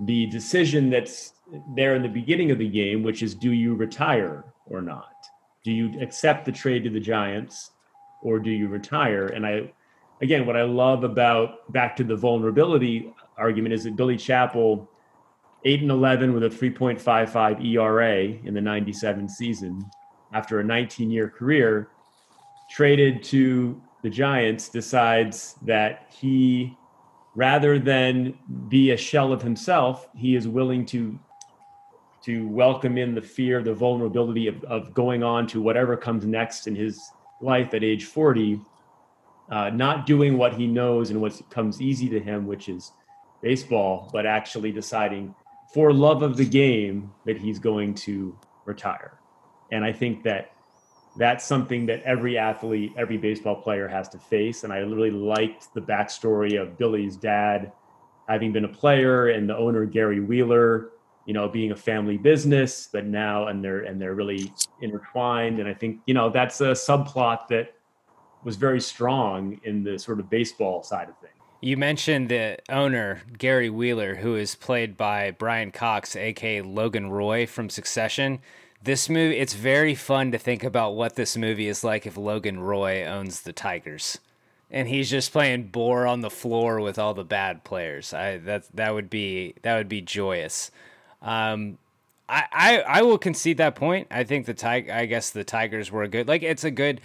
the 0.00 0.26
decision 0.26 0.90
that's 0.90 1.32
there 1.74 1.94
in 1.94 2.02
the 2.02 2.08
beginning 2.08 2.50
of 2.50 2.58
the 2.58 2.68
game, 2.68 3.02
which 3.02 3.22
is 3.22 3.34
do 3.34 3.52
you 3.52 3.74
retire 3.74 4.44
or 4.66 4.82
not? 4.82 5.14
Do 5.64 5.72
you 5.72 6.00
accept 6.00 6.44
the 6.44 6.52
trade 6.52 6.84
to 6.84 6.90
the 6.90 7.00
Giants 7.00 7.72
or 8.22 8.38
do 8.38 8.50
you 8.50 8.68
retire? 8.68 9.26
And 9.26 9.46
I, 9.46 9.72
again, 10.20 10.46
what 10.46 10.56
I 10.56 10.62
love 10.62 11.04
about 11.04 11.72
back 11.72 11.96
to 11.96 12.04
the 12.04 12.16
vulnerability 12.16 13.12
argument 13.36 13.74
is 13.74 13.84
that 13.84 13.96
Billy 13.96 14.16
Chapel, 14.16 14.90
8 15.66 15.82
and 15.82 15.90
11 15.90 16.32
with 16.32 16.44
a 16.44 16.48
3.55 16.48 17.64
ERA 17.66 18.18
in 18.22 18.54
the 18.54 18.60
97 18.60 19.28
season. 19.28 19.84
After 20.32 20.60
a 20.60 20.64
19 20.64 21.10
year 21.10 21.28
career, 21.28 21.88
traded 22.70 23.24
to 23.24 23.82
the 24.02 24.08
Giants, 24.08 24.68
decides 24.68 25.56
that 25.62 26.06
he 26.08 26.76
rather 27.34 27.80
than 27.80 28.38
be 28.68 28.92
a 28.92 28.96
shell 28.96 29.32
of 29.32 29.42
himself, 29.42 30.08
he 30.14 30.36
is 30.36 30.46
willing 30.46 30.86
to 30.86 31.18
to 32.22 32.48
welcome 32.48 32.96
in 32.96 33.14
the 33.14 33.22
fear, 33.22 33.62
the 33.62 33.74
vulnerability 33.74 34.46
of, 34.46 34.62
of 34.64 34.94
going 34.94 35.22
on 35.22 35.46
to 35.48 35.60
whatever 35.60 35.96
comes 35.96 36.24
next 36.24 36.66
in 36.66 36.74
his 36.74 37.10
life 37.40 37.72
at 37.74 37.84
age 37.84 38.04
40, 38.04 38.60
uh, 39.50 39.70
not 39.70 40.06
doing 40.06 40.36
what 40.36 40.52
he 40.54 40.66
knows 40.66 41.10
and 41.10 41.20
what 41.20 41.40
comes 41.50 41.80
easy 41.80 42.08
to 42.08 42.18
him, 42.18 42.46
which 42.46 42.68
is 42.68 42.90
baseball, 43.42 44.10
but 44.12 44.26
actually 44.26 44.72
deciding 44.72 45.32
for 45.72 45.92
love 45.92 46.22
of 46.22 46.36
the 46.36 46.44
game 46.44 47.12
that 47.24 47.36
he's 47.36 47.58
going 47.58 47.94
to 47.94 48.36
retire. 48.64 49.18
And 49.72 49.84
I 49.84 49.92
think 49.92 50.22
that 50.24 50.52
that's 51.16 51.44
something 51.44 51.86
that 51.86 52.02
every 52.02 52.38
athlete, 52.38 52.92
every 52.96 53.16
baseball 53.16 53.56
player 53.56 53.88
has 53.88 54.08
to 54.10 54.18
face. 54.18 54.64
And 54.64 54.72
I 54.72 54.78
really 54.78 55.10
liked 55.10 55.72
the 55.74 55.80
backstory 55.80 56.60
of 56.60 56.76
Billy's 56.78 57.16
dad 57.16 57.72
having 58.28 58.52
been 58.52 58.64
a 58.64 58.68
player 58.68 59.28
and 59.28 59.48
the 59.48 59.56
owner, 59.56 59.86
Gary 59.86 60.20
Wheeler, 60.20 60.90
you 61.26 61.34
know 61.34 61.48
being 61.48 61.72
a 61.72 61.76
family 61.76 62.16
business 62.16 62.88
but 62.90 63.04
now 63.04 63.48
and 63.48 63.62
they're 63.62 63.80
and 63.80 64.00
they're 64.00 64.14
really 64.14 64.52
intertwined 64.80 65.58
and 65.58 65.68
i 65.68 65.74
think 65.74 66.00
you 66.06 66.14
know 66.14 66.30
that's 66.30 66.60
a 66.60 66.70
subplot 66.70 67.48
that 67.48 67.74
was 68.44 68.56
very 68.56 68.80
strong 68.80 69.60
in 69.64 69.82
the 69.82 69.98
sort 69.98 70.20
of 70.20 70.30
baseball 70.30 70.82
side 70.82 71.08
of 71.08 71.18
things 71.18 71.35
you 71.66 71.76
mentioned 71.76 72.28
the 72.28 72.56
owner 72.68 73.22
gary 73.36 73.68
wheeler 73.68 74.14
who 74.14 74.36
is 74.36 74.54
played 74.54 74.96
by 74.96 75.32
brian 75.32 75.72
cox 75.72 76.14
aka 76.14 76.62
logan 76.62 77.10
roy 77.10 77.44
from 77.44 77.68
succession 77.68 78.38
this 78.84 79.08
movie 79.08 79.36
it's 79.36 79.54
very 79.54 79.94
fun 79.94 80.30
to 80.30 80.38
think 80.38 80.62
about 80.62 80.94
what 80.94 81.16
this 81.16 81.36
movie 81.36 81.66
is 81.66 81.82
like 81.82 82.06
if 82.06 82.16
logan 82.16 82.60
roy 82.60 83.04
owns 83.04 83.42
the 83.42 83.52
tigers 83.52 84.18
and 84.70 84.86
he's 84.86 85.10
just 85.10 85.32
playing 85.32 85.64
boar 85.64 86.06
on 86.06 86.20
the 86.20 86.30
floor 86.30 86.80
with 86.80 87.00
all 87.00 87.14
the 87.14 87.24
bad 87.24 87.64
players 87.64 88.14
i 88.14 88.36
that 88.36 88.64
that 88.72 88.94
would 88.94 89.10
be 89.10 89.52
that 89.62 89.76
would 89.76 89.88
be 89.88 90.00
joyous 90.00 90.70
um, 91.22 91.78
I, 92.28 92.44
I 92.52 92.80
I 92.80 93.02
will 93.02 93.18
concede 93.18 93.56
that 93.56 93.74
point. 93.74 94.08
I 94.10 94.24
think 94.24 94.46
the 94.46 94.54
tig- 94.54 94.90
I 94.90 95.06
guess 95.06 95.30
the 95.30 95.44
Tigers 95.44 95.90
were 95.90 96.06
good 96.08 96.28
like 96.28 96.42
it's 96.42 96.62
a 96.62 96.70
good. 96.70 97.00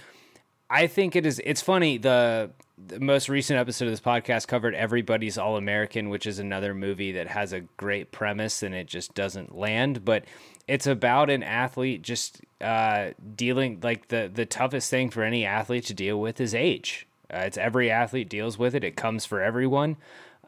I 0.70 0.88
think 0.88 1.16
it 1.16 1.26
is. 1.26 1.41
It's 1.43 1.62
funny. 1.62 1.97
The, 1.97 2.51
the 2.88 3.00
most 3.00 3.30
recent 3.30 3.60
episode 3.60 3.86
of 3.86 3.92
this 3.92 4.00
podcast 4.00 4.48
covered 4.48 4.76
Everybody's 4.76 5.38
All 5.38 5.58
American, 5.58 6.10
which 6.10 6.26
is 6.26 6.40
another 6.40 6.74
movie 6.74 7.12
that 7.14 7.28
has 7.28 7.54
a 7.54 7.62
great 7.78 8.12
premise 8.12 8.64
and 8.64 8.74
it 8.74 8.88
just 8.88 9.14
doesn't 9.14 9.58
land. 9.58 10.04
But 10.06 10.26
it's 10.68 10.88
about 10.88 11.30
an 11.30 11.44
athlete 11.44 12.02
just 12.02 12.42
uh, 12.60 13.12
dealing 13.36 13.80
like 13.82 14.08
the 14.08 14.30
the 14.34 14.46
toughest 14.46 14.90
thing 14.90 15.10
for 15.10 15.24
any 15.24 15.46
athlete 15.46 15.86
to 15.86 15.94
deal 15.94 16.20
with 16.20 16.40
is 16.40 16.54
age. 16.54 17.08
Uh, 17.34 17.40
it's 17.40 17.58
every 17.58 17.90
athlete 17.90 18.30
deals 18.30 18.58
with 18.58 18.76
it. 18.76 18.84
It 18.84 18.96
comes 18.96 19.26
for 19.26 19.42
everyone. 19.42 19.98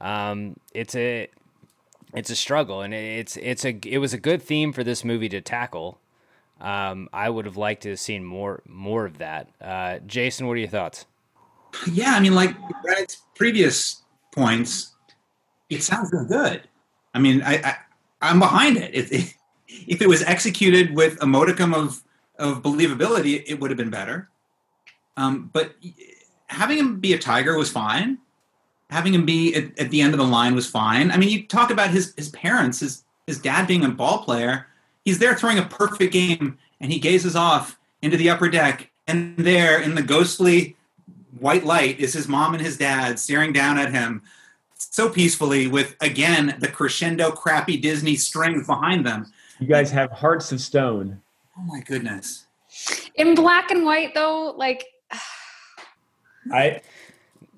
Um, 0.02 0.58
it's 0.74 0.96
a 0.96 1.30
it's 2.14 2.30
a 2.30 2.36
struggle, 2.36 2.82
and 2.82 2.94
it's 2.94 3.38
it's 3.38 3.66
a 3.66 3.78
it 3.86 3.98
was 4.00 4.14
a 4.14 4.20
good 4.20 4.42
theme 4.42 4.74
for 4.74 4.84
this 4.84 5.04
movie 5.04 5.30
to 5.30 5.42
tackle. 5.42 6.00
Um, 6.62 7.10
I 7.12 7.30
would 7.30 7.46
have 7.46 7.58
liked 7.58 7.84
to 7.84 7.90
have 7.90 8.00
seen 8.00 8.24
more 8.24 8.62
more 8.68 9.06
of 9.06 9.18
that. 9.18 9.50
Uh, 9.62 10.00
Jason, 10.06 10.48
what 10.48 10.54
are 10.54 10.58
your 10.58 10.68
thoughts? 10.70 11.06
Yeah, 11.92 12.14
I 12.14 12.20
mean, 12.20 12.36
like 12.36 12.56
Brad's 12.84 13.22
previous 13.36 14.02
points, 14.32 14.94
it 15.70 15.84
sounds 15.84 16.12
good. 16.12 16.68
I 17.14 17.20
mean, 17.20 17.42
I, 17.44 17.78
I 18.22 18.32
am 18.32 18.40
behind 18.40 18.78
it. 18.78 18.94
If, 18.94 19.12
if 19.12 19.38
if 19.68 20.02
it 20.02 20.08
was 20.08 20.22
executed 20.24 20.94
with 20.96 21.22
a 21.22 21.26
modicum 21.26 21.74
of 21.74 22.04
of 22.38 22.62
believability, 22.62 23.44
it 23.46 23.60
would 23.60 23.72
have 23.72 23.78
been 23.78 23.90
better. 23.90 24.30
Um, 25.18 25.50
but 25.54 25.76
having 26.48 26.78
him 26.78 27.00
be 27.00 27.14
a 27.14 27.20
tiger 27.20 27.58
was 27.58 27.72
fine 27.72 28.20
having 28.94 29.14
him 29.14 29.26
be 29.26 29.54
at, 29.56 29.78
at, 29.80 29.90
the 29.90 30.02
end 30.02 30.14
of 30.14 30.20
the 30.20 30.26
line 30.26 30.54
was 30.56 30.70
fine. 30.70 31.12
I 31.12 31.18
mean, 31.18 31.30
you 31.30 31.46
talk 31.48 31.72
about 31.72 31.90
his 31.90 32.14
his 32.16 32.30
parents, 32.30 32.80
his 32.80 33.04
his 33.28 33.40
dad 33.40 33.68
being 33.68 33.84
a 33.84 33.90
ball 33.90 34.24
player. 34.24 34.68
He's 35.04 35.20
there 35.20 35.36
throwing 35.36 35.58
a 35.58 35.66
perfect 35.66 36.14
game, 36.14 36.58
and 36.80 36.92
he 36.92 37.00
gazes 37.00 37.36
off, 37.36 37.78
into 38.02 38.16
the 38.16 38.30
upper 38.30 38.50
deck, 38.50 38.90
and 39.08 39.36
there 39.38 39.82
in 39.82 39.96
the 39.96 40.04
ghostly 40.04 40.78
white 41.40 41.66
light 41.66 42.00
is 42.00 42.14
his 42.14 42.28
mom 42.28 42.54
and 42.54 42.64
his 42.64 42.78
dad 42.78 43.20
staring 43.20 43.54
down 43.54 43.78
at 43.78 43.92
him 43.92 44.22
so 44.76 45.10
peacefully 45.10 45.68
with 45.68 45.96
again 46.02 46.56
the 46.60 46.68
crescendo 46.68 47.32
crappy 47.32 47.78
Disney 47.78 48.16
strings 48.16 48.68
behind 48.68 49.06
them. 49.06 49.32
You 49.60 49.68
guys 49.68 49.92
have 49.92 50.12
hearts 50.12 50.52
of 50.52 50.62
stone. 50.62 51.22
Oh 51.58 51.64
my 51.64 51.80
goodness. 51.82 52.46
In 53.16 53.36
black 53.36 53.72
and 53.72 53.86
white 53.86 54.14
though, 54.14 54.54
like 54.58 54.86
I 56.52 56.82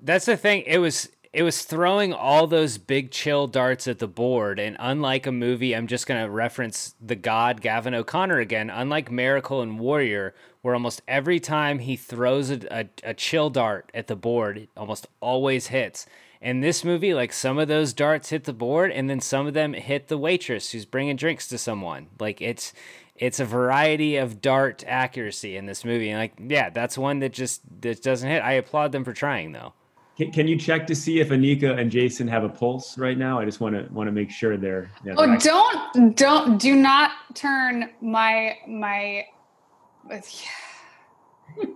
That's 0.02 0.26
the 0.26 0.36
thing. 0.36 0.62
It 0.66 0.78
was 0.78 1.08
it 1.32 1.42
was 1.42 1.62
throwing 1.62 2.14
all 2.14 2.46
those 2.46 2.78
big 2.78 3.10
chill 3.10 3.46
darts 3.46 3.86
at 3.86 3.98
the 3.98 4.08
board, 4.08 4.58
and 4.58 4.74
unlike 4.80 5.26
a 5.26 5.32
movie, 5.32 5.76
I'm 5.76 5.86
just 5.86 6.06
gonna 6.06 6.30
reference 6.30 6.94
the 7.00 7.16
god 7.16 7.60
Gavin 7.60 7.94
O'Connor 7.94 8.38
again. 8.38 8.70
Unlike 8.70 9.10
Miracle 9.10 9.60
and 9.60 9.78
Warrior, 9.78 10.34
where 10.66 10.74
almost 10.74 11.00
every 11.06 11.38
time 11.38 11.78
he 11.78 11.94
throws 11.94 12.50
a, 12.50 12.58
a, 12.76 12.88
a 13.04 13.14
chill 13.14 13.50
dart 13.50 13.88
at 13.94 14.08
the 14.08 14.16
board, 14.16 14.58
it 14.58 14.68
almost 14.76 15.06
always 15.20 15.68
hits. 15.68 16.06
In 16.40 16.58
this 16.58 16.82
movie, 16.82 17.14
like 17.14 17.32
some 17.32 17.56
of 17.56 17.68
those 17.68 17.92
darts 17.92 18.30
hit 18.30 18.42
the 18.42 18.52
board, 18.52 18.90
and 18.90 19.08
then 19.08 19.20
some 19.20 19.46
of 19.46 19.54
them 19.54 19.74
hit 19.74 20.08
the 20.08 20.18
waitress 20.18 20.72
who's 20.72 20.84
bringing 20.84 21.14
drinks 21.14 21.46
to 21.48 21.56
someone. 21.56 22.08
Like 22.18 22.42
it's 22.42 22.72
it's 23.14 23.38
a 23.38 23.44
variety 23.44 24.16
of 24.16 24.40
dart 24.40 24.82
accuracy 24.88 25.56
in 25.56 25.66
this 25.66 25.84
movie. 25.84 26.10
And 26.10 26.18
like, 26.18 26.34
yeah, 26.40 26.70
that's 26.70 26.98
one 26.98 27.20
that 27.20 27.32
just 27.32 27.60
that 27.82 28.02
doesn't 28.02 28.28
hit. 28.28 28.40
I 28.42 28.54
applaud 28.54 28.90
them 28.90 29.04
for 29.04 29.12
trying 29.12 29.52
though. 29.52 29.72
can, 30.16 30.32
can 30.32 30.48
you 30.48 30.58
check 30.58 30.84
to 30.88 30.96
see 30.96 31.20
if 31.20 31.28
Anika 31.28 31.78
and 31.78 31.92
Jason 31.92 32.26
have 32.26 32.42
a 32.42 32.48
pulse 32.48 32.98
right 32.98 33.16
now? 33.16 33.38
I 33.38 33.44
just 33.44 33.60
want 33.60 33.76
to 33.76 33.86
want 33.94 34.08
to 34.08 34.12
make 34.12 34.32
sure 34.32 34.56
they're. 34.56 34.90
Yeah, 35.04 35.14
oh 35.16 35.26
they're- 35.28 35.38
don't 35.38 36.16
don't 36.16 36.58
do 36.58 36.74
not 36.74 37.12
turn 37.36 37.90
my 38.00 38.56
my 38.66 39.26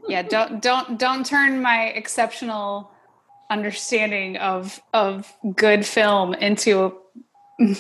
yeah 0.09 0.22
don't 0.22 0.62
don't 0.62 0.99
don't 0.99 1.24
turn 1.24 1.62
my 1.62 1.87
exceptional 1.87 2.91
understanding 3.51 4.37
of 4.37 4.81
of 4.95 5.33
good 5.57 5.85
film 5.85 6.35
into 6.35 6.95
me 7.59 7.74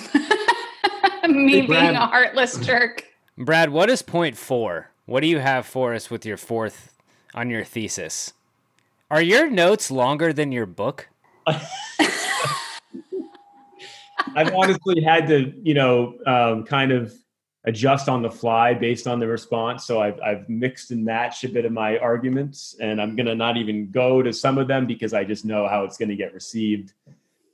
Hey, 1.60 1.66
being 1.66 1.72
a 1.72 2.06
heartless 2.06 2.58
jerk. 2.58 3.04
Brad, 3.38 3.70
what 3.70 3.88
is 3.88 4.02
point 4.02 4.36
four? 4.36 4.90
What 5.06 5.20
do 5.20 5.26
you 5.26 5.38
have 5.38 5.66
for 5.66 5.94
us 5.94 6.10
with 6.10 6.26
your 6.26 6.36
fourth 6.36 6.92
on 7.34 7.50
your 7.50 7.64
thesis? 7.64 8.32
Are 9.10 9.22
your 9.22 9.50
notes 9.50 9.90
longer 9.90 10.32
than 10.32 10.52
your 10.52 10.66
book? 10.66 11.08
I've 11.46 11.66
honestly 14.54 15.02
had 15.02 15.26
to, 15.28 15.52
you 15.62 15.74
know, 15.74 16.14
um, 16.26 16.64
kind 16.64 16.92
of 16.92 17.12
adjust 17.64 18.08
on 18.08 18.22
the 18.22 18.30
fly 18.30 18.72
based 18.72 19.06
on 19.06 19.20
the 19.20 19.26
response. 19.26 19.84
So 19.84 20.00
I've, 20.00 20.18
I've 20.20 20.48
mixed 20.48 20.90
and 20.90 21.04
matched 21.04 21.44
a 21.44 21.48
bit 21.48 21.64
of 21.64 21.72
my 21.72 21.98
arguments, 21.98 22.76
and 22.80 23.00
I'm 23.00 23.16
going 23.16 23.26
to 23.26 23.34
not 23.34 23.56
even 23.56 23.90
go 23.90 24.22
to 24.22 24.32
some 24.32 24.58
of 24.58 24.66
them 24.66 24.86
because 24.86 25.12
I 25.12 25.24
just 25.24 25.44
know 25.44 25.68
how 25.68 25.84
it's 25.84 25.98
going 25.98 26.08
to 26.08 26.16
get 26.16 26.32
received 26.32 26.94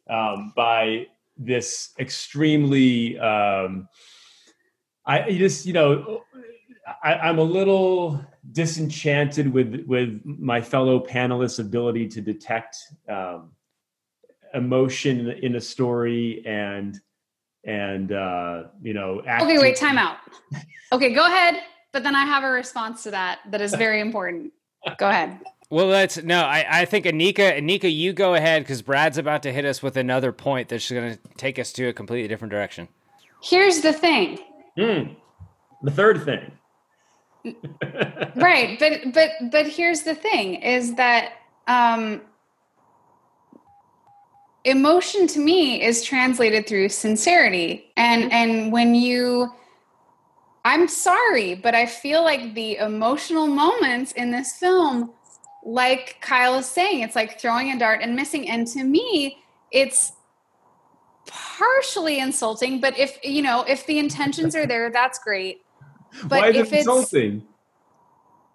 um, 0.09 0.52
by 0.54 1.07
this 1.36 1.90
extremely. 1.98 3.18
Um, 3.18 3.88
I 5.04 5.32
just, 5.32 5.66
you 5.66 5.72
know, 5.72 6.22
I, 7.02 7.14
I'm 7.14 7.38
a 7.38 7.42
little 7.42 8.24
disenchanted 8.52 9.52
with 9.52 9.84
with 9.86 10.20
my 10.24 10.61
fellow 10.61 11.04
panelists' 11.04 11.59
ability 11.59 12.09
to 12.09 12.20
detect 12.20 12.76
um, 13.09 13.50
emotion 14.54 15.30
in 15.30 15.57
a 15.57 15.61
story 15.61 16.42
and 16.46 17.00
and 17.67 18.12
uh, 18.12 18.64
you 18.83 18.95
know. 18.95 19.21
Okay, 19.21 19.59
wait, 19.59 19.77
time 19.77 19.99
out. 19.99 20.19
Okay, 20.93 21.12
go 21.12 21.27
ahead. 21.27 21.57
But 21.93 22.03
then 22.03 22.14
I 22.14 22.25
have 22.25 22.45
a 22.45 22.51
response 22.51 23.03
to 23.05 23.11
that 23.11 23.41
that 23.51 23.61
is 23.61 23.75
very 23.75 24.01
important. 24.01 24.53
Go 24.99 25.09
ahead. 25.09 25.41
Well, 25.69 25.87
let's 25.87 26.23
no. 26.23 26.43
I, 26.43 26.83
I 26.83 26.85
think 26.85 27.07
Anika, 27.07 27.59
Anika, 27.59 27.93
you 27.93 28.12
go 28.12 28.35
ahead 28.35 28.62
because 28.62 28.83
Brad's 28.83 29.19
about 29.19 29.43
to 29.43 29.53
hit 29.53 29.64
us 29.64 29.83
with 29.83 29.97
another 29.97 30.31
point 30.31 30.69
that's 30.69 30.91
going 30.91 31.17
to 31.17 31.19
take 31.37 31.59
us 31.59 31.73
to 31.73 31.89
a 31.89 31.93
completely 31.93 32.29
different 32.29 32.53
direction. 32.53 32.89
Here's 33.43 33.81
the 33.81 33.93
thing. 33.93 34.39
Hmm. 34.79 35.14
the 35.83 35.91
third 35.91 36.25
thing. 36.25 36.53
right 38.37 38.77
but 38.81 39.14
but 39.14 39.31
but 39.53 39.67
here's 39.69 40.03
the 40.03 40.17
thing 40.17 40.57
is 40.57 40.97
that 40.97 41.35
um 41.69 42.21
emotion 44.67 45.29
to 45.29 45.39
me 45.39 45.83
is 45.83 46.03
translated 46.03 46.67
through 46.67 46.89
sincerity. 46.89 47.93
And 47.97 48.25
mm-hmm. 48.25 48.33
and 48.33 48.73
when 48.73 48.95
you 48.95 49.53
i'm 50.64 50.89
sorry 50.89 51.55
but 51.55 51.77
i 51.77 51.87
feel 51.87 52.25
like 52.25 52.55
the 52.55 52.77
emotional 52.79 53.47
moments 53.47 54.11
in 54.12 54.33
this 54.33 54.57
film 54.57 55.12
like 55.64 56.17
kyle 56.21 56.57
is 56.57 56.67
saying 56.67 57.03
it's 57.03 57.14
like 57.14 57.41
throwing 57.41 57.71
a 57.71 57.79
dart 57.79 58.01
and 58.03 58.17
missing. 58.17 58.49
And 58.49 58.67
to 58.69 58.83
me 58.83 59.39
it's 59.71 60.12
partially 61.29 62.19
insulting 62.19 62.81
but 62.81 62.99
if 62.99 63.19
you 63.23 63.43
know 63.43 63.64
if 63.69 63.87
the 63.87 63.99
intentions 63.99 64.57
are 64.57 64.67
there 64.67 64.91
that's 64.91 65.19
great. 65.21 65.62
But 66.23 66.41
Why 66.41 66.49
is 66.49 66.57
if 66.57 66.73
it 66.73 66.77
it's 66.79 66.87
insulting? 66.87 67.47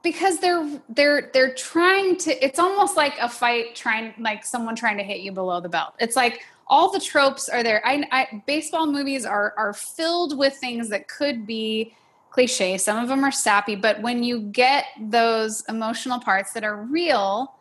Because 0.03 0.39
they're 0.39 0.81
they're 0.89 1.29
they're 1.33 1.53
trying 1.53 2.17
to 2.17 2.45
it's 2.45 2.59
almost 2.59 2.97
like 2.97 3.17
a 3.19 3.29
fight 3.29 3.75
trying 3.75 4.13
like 4.19 4.45
someone 4.45 4.75
trying 4.75 4.97
to 4.97 5.03
hit 5.03 5.21
you 5.21 5.31
below 5.31 5.59
the 5.61 5.69
belt. 5.69 5.93
It's 5.99 6.15
like 6.15 6.41
all 6.67 6.91
the 6.91 6.99
tropes 6.99 7.49
are 7.49 7.63
there. 7.63 7.81
I, 7.85 8.03
I 8.11 8.43
baseball 8.47 8.87
movies 8.87 9.25
are 9.25 9.53
are 9.57 9.73
filled 9.73 10.37
with 10.37 10.55
things 10.55 10.89
that 10.89 11.07
could 11.07 11.45
be 11.45 11.93
cliche. 12.29 12.77
Some 12.77 12.97
of 12.97 13.09
them 13.09 13.23
are 13.23 13.31
sappy 13.31 13.75
but 13.75 14.01
when 14.01 14.23
you 14.23 14.41
get 14.41 14.85
those 14.99 15.63
emotional 15.67 16.19
parts 16.19 16.53
that 16.53 16.63
are 16.63 16.77
real 16.77 17.53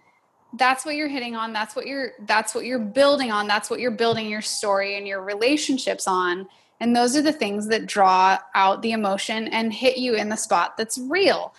that's 0.55 0.85
what 0.85 0.97
you're 0.97 1.09
hitting 1.09 1.37
on. 1.37 1.53
That's 1.53 1.77
what 1.77 1.87
you're 1.87 2.13
that's 2.27 2.55
what 2.55 2.65
you're 2.65 2.79
building 2.79 3.31
on. 3.31 3.47
That's 3.47 3.71
what 3.71 3.81
you're 3.81 3.91
building 3.91 4.29
your 4.29 4.43
story 4.43 4.97
and 4.97 5.07
your 5.07 5.23
relationships 5.23 6.09
on. 6.09 6.49
And 6.81 6.97
those 6.97 7.17
are 7.17 7.23
the 7.23 7.33
things 7.33 7.69
that 7.69 7.87
draw 7.87 8.39
out 8.55 8.83
the 8.83 8.93
emotion 8.93 9.49
and 9.49 9.73
hit 9.73 9.99
you 9.99 10.15
in 10.15 10.29
the 10.29 10.37
spot 10.37 10.77
that's 10.77 10.99
real 10.99 11.55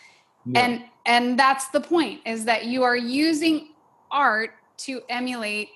and 0.56 0.84
and 1.06 1.38
that's 1.38 1.70
the 1.70 1.82
point 1.82 2.22
is 2.26 2.46
that 2.46 2.66
you 2.66 2.84
are 2.84 2.96
using 2.96 3.70
art 4.12 4.52
to 4.78 5.02
emulate 5.10 5.70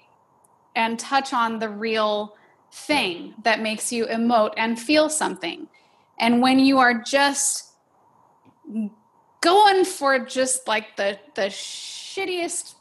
and 0.76 1.00
touch 1.00 1.34
on 1.34 1.60
the 1.60 1.70
real 1.70 2.36
thing 2.72 3.34
that 3.44 3.62
makes 3.62 3.92
you 3.92 4.06
emote 4.06 4.54
and 4.58 4.80
feel 4.80 5.10
something. 5.10 5.68
And 6.20 6.42
when 6.42 6.60
you 6.60 6.80
are 6.80 6.94
just 6.94 7.72
going 9.42 9.86
for 9.86 10.20
just 10.20 10.68
like 10.68 10.96
the 10.98 11.20
the 11.36 11.44
shittiest 11.44 12.76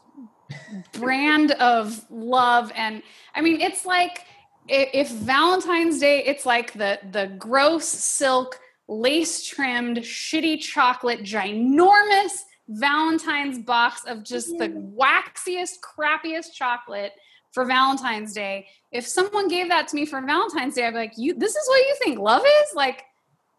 brand 0.93 1.51
of 1.61 2.05
love 2.11 2.73
and 2.75 3.03
i 3.35 3.43
mean 3.43 3.61
it's 3.61 3.85
like 3.85 4.25
if 4.67 5.11
valentine's 5.11 5.99
day 6.01 6.25
it's 6.25 6.47
like 6.47 6.73
the 6.73 6.99
the 7.13 7.27
gross 7.39 7.85
silk 7.85 8.59
lace 8.89 9.45
trimmed 9.45 9.99
shitty 9.99 10.61
chocolate 10.61 11.21
ginormous 11.23 12.33
valentine's 12.69 13.59
box 13.59 14.05
of 14.07 14.25
just 14.25 14.49
the 14.59 14.69
mm-hmm. 14.69 14.99
waxiest 14.99 15.75
crappiest 15.81 16.53
chocolate 16.55 17.13
for 17.53 17.65
valentine's 17.65 18.33
day. 18.33 18.67
If 18.91 19.07
someone 19.07 19.49
gave 19.49 19.69
that 19.69 19.89
to 19.89 19.97
me 19.97 20.07
for 20.07 20.21
valentine's 20.21 20.75
day 20.75 20.87
i'd 20.87 20.91
be 20.91 20.97
like 20.97 21.13
you 21.17 21.35
this 21.35 21.55
is 21.55 21.69
what 21.69 21.87
you 21.87 21.97
think 22.03 22.19
love 22.19 22.43
is? 22.43 22.75
Like 22.75 23.05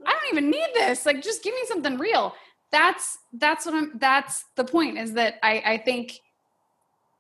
i 0.05 0.11
don't 0.11 0.31
even 0.31 0.49
need 0.49 0.67
this. 0.73 1.05
Like 1.05 1.21
just 1.21 1.43
give 1.43 1.53
me 1.53 1.61
something 1.67 1.97
real. 1.97 2.33
That's 2.71 3.17
that's 3.33 3.65
what 3.65 3.75
i'm 3.75 3.97
that's 3.99 4.43
the 4.55 4.65
point 4.65 4.97
is 4.97 5.13
that 5.13 5.35
i 5.43 5.61
i 5.65 5.77
think 5.77 6.19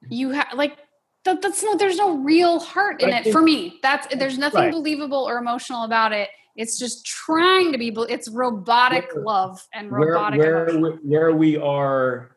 you 0.09 0.31
have 0.31 0.47
like 0.53 0.77
that, 1.23 1.41
that's 1.41 1.63
no 1.63 1.75
there's 1.75 1.97
no 1.97 2.17
real 2.17 2.59
heart 2.59 3.01
in 3.01 3.11
I 3.13 3.19
it 3.19 3.23
think- 3.23 3.33
for 3.33 3.41
me. 3.41 3.79
That's 3.81 4.07
there's 4.15 4.37
nothing 4.37 4.61
Right. 4.61 4.71
believable 4.71 5.27
or 5.27 5.37
emotional 5.37 5.83
about 5.83 6.11
it 6.13 6.29
it's 6.55 6.77
just 6.79 7.05
trying 7.05 7.71
to 7.71 7.77
be 7.77 7.93
it's 8.09 8.29
robotic 8.29 9.09
Where- 9.13 9.23
love 9.23 9.67
and 9.73 9.91
robotic 9.91 10.39
where 10.39 10.67
emotion. 10.69 10.99
where 11.03 11.35
we 11.35 11.57
are 11.57 12.31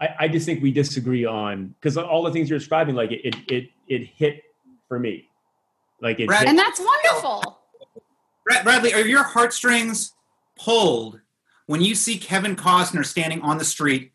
I, 0.00 0.08
I 0.20 0.28
just 0.28 0.46
think 0.46 0.62
we 0.62 0.70
disagree 0.72 1.24
on 1.24 1.74
because 1.80 1.96
all 1.96 2.22
the 2.22 2.32
things 2.32 2.48
you're 2.50 2.58
describing 2.58 2.94
like 2.94 3.10
it 3.12 3.20
it 3.24 3.36
it, 3.48 3.70
it 3.88 4.06
hit 4.16 4.42
for 4.86 4.98
me. 4.98 5.28
Like 6.00 6.20
it 6.20 6.26
Brad- 6.28 6.40
hit, 6.42 6.48
and 6.50 6.58
that's 6.58 6.78
wonderful. 6.80 7.58
Brad- 8.44 8.64
Bradley, 8.64 8.94
are 8.94 9.00
your 9.00 9.24
heartstrings 9.24 10.12
pulled 10.56 11.20
when 11.66 11.82
you 11.82 11.94
see 11.94 12.16
Kevin 12.16 12.54
Costner 12.56 13.04
standing 13.04 13.40
on 13.42 13.58
the 13.58 13.64
street 13.64 14.12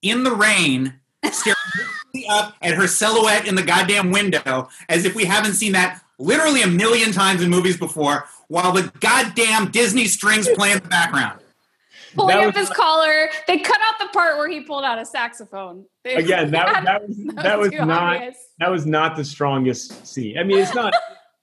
in 0.00 0.22
the 0.24 0.30
rain, 0.32 0.94
staring 1.32 1.56
up 2.30 2.54
at 2.62 2.74
her 2.74 2.86
silhouette 2.86 3.46
in 3.46 3.56
the 3.56 3.62
goddamn 3.62 4.12
window, 4.12 4.68
as 4.88 5.04
if 5.04 5.14
we 5.16 5.24
haven't 5.24 5.54
seen 5.54 5.72
that 5.72 6.00
literally 6.18 6.62
a 6.62 6.66
million 6.68 7.10
times 7.12 7.42
in 7.42 7.50
movies 7.50 7.76
before, 7.76 8.26
while 8.48 8.72
the 8.72 8.92
goddamn 9.00 9.70
Disney 9.70 10.06
strings 10.06 10.48
play 10.48 10.72
in 10.72 10.78
the 10.80 10.88
background? 10.88 11.40
pulling 12.14 12.36
That 12.36 12.48
up 12.48 12.54
his 12.54 12.70
collar 12.70 13.28
they 13.46 13.58
cut 13.58 13.78
out 13.82 13.98
the 13.98 14.06
part 14.06 14.38
where 14.38 14.48
he 14.48 14.62
pulled 14.62 14.84
out 14.84 14.98
a 14.98 15.04
saxophone 15.04 15.84
They- 16.02 16.14
again 16.14 16.50
that, 16.52 16.84
that 16.84 17.06
was 17.06 17.16
that 17.34 17.58
was 17.58 17.70
too 17.72 17.84
not 17.84 18.14
obvious. 18.16 18.38
that 18.58 18.70
was 18.70 18.86
not 18.86 19.16
the 19.16 19.24
strongest 19.24 20.06
scene 20.06 20.38
i 20.38 20.42
mean 20.42 20.58
it's 20.58 20.74
not 20.74 20.94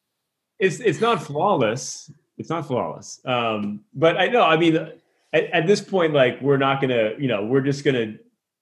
it's 0.60 0.80
it's 0.80 1.00
not 1.00 1.22
flawless 1.22 2.10
it's 2.40 2.50
not 2.50 2.66
flawless 2.66 3.20
um 3.26 3.82
but 3.94 4.18
i 4.18 4.26
know 4.28 4.42
i 4.42 4.58
mean 4.58 4.94
at, 5.34 5.46
at 5.46 5.68
this 5.68 5.82
point, 5.82 6.14
like 6.14 6.40
we're 6.42 6.58
not 6.58 6.80
gonna, 6.80 7.14
you 7.18 7.28
know, 7.28 7.44
we're 7.44 7.62
just 7.62 7.84
gonna. 7.84 8.16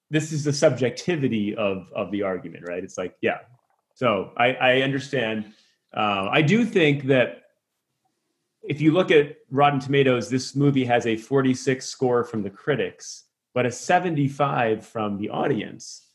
This 0.09 0.31
is 0.31 0.43
the 0.43 0.53
subjectivity 0.53 1.55
of 1.55 1.87
of 1.95 2.11
the 2.11 2.23
argument, 2.23 2.63
right? 2.67 2.83
It's 2.83 2.97
like, 2.97 3.15
yeah. 3.21 3.39
So 3.93 4.31
I, 4.37 4.53
I 4.53 4.81
understand. 4.81 5.53
Uh, 5.93 6.29
I 6.31 6.41
do 6.41 6.65
think 6.65 7.05
that 7.07 7.40
if 8.63 8.79
you 8.81 8.91
look 8.91 9.11
at 9.11 9.37
Rotten 9.49 9.79
Tomatoes, 9.79 10.29
this 10.29 10.55
movie 10.55 10.85
has 10.85 11.05
a 11.05 11.17
46 11.17 11.85
score 11.85 12.23
from 12.23 12.43
the 12.43 12.49
critics, 12.49 13.23
but 13.53 13.65
a 13.65 13.71
75 13.71 14.85
from 14.85 15.17
the 15.17 15.29
audience. 15.29 16.07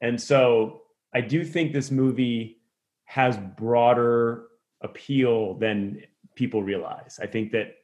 And 0.00 0.20
so 0.20 0.82
I 1.14 1.20
do 1.20 1.44
think 1.44 1.72
this 1.72 1.90
movie 1.90 2.58
has 3.04 3.38
broader 3.56 4.46
appeal 4.82 5.54
than 5.54 6.02
people 6.34 6.62
realize. 6.62 7.18
I 7.22 7.26
think 7.26 7.52
that 7.52 7.76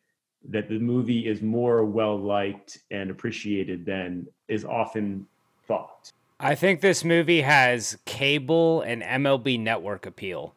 that 0.48 0.68
the 0.68 0.78
movie 0.78 1.26
is 1.28 1.42
more 1.42 1.84
well 1.84 2.18
liked 2.18 2.78
and 2.90 3.10
appreciated 3.10 3.84
than 3.84 4.26
is 4.48 4.64
often 4.64 5.26
thought. 5.66 6.10
I 6.38 6.54
think 6.54 6.80
this 6.80 7.04
movie 7.04 7.42
has 7.42 7.98
cable 8.06 8.80
and 8.80 9.02
MLB 9.02 9.60
network 9.60 10.06
appeal 10.06 10.54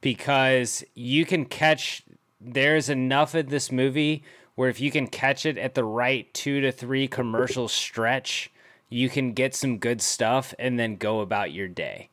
because 0.00 0.82
you 0.94 1.26
can 1.26 1.44
catch 1.44 2.02
there's 2.46 2.88
enough 2.88 3.34
of 3.34 3.50
this 3.50 3.72
movie 3.72 4.22
where 4.54 4.70
if 4.70 4.80
you 4.80 4.90
can 4.90 5.06
catch 5.06 5.44
it 5.44 5.58
at 5.58 5.74
the 5.74 5.84
right 5.84 6.32
2 6.32 6.60
to 6.62 6.72
3 6.72 7.08
commercial 7.08 7.68
stretch, 7.68 8.50
you 8.88 9.10
can 9.10 9.32
get 9.32 9.54
some 9.54 9.78
good 9.78 10.00
stuff 10.00 10.54
and 10.58 10.78
then 10.78 10.96
go 10.96 11.20
about 11.20 11.52
your 11.52 11.68
day. 11.68 12.08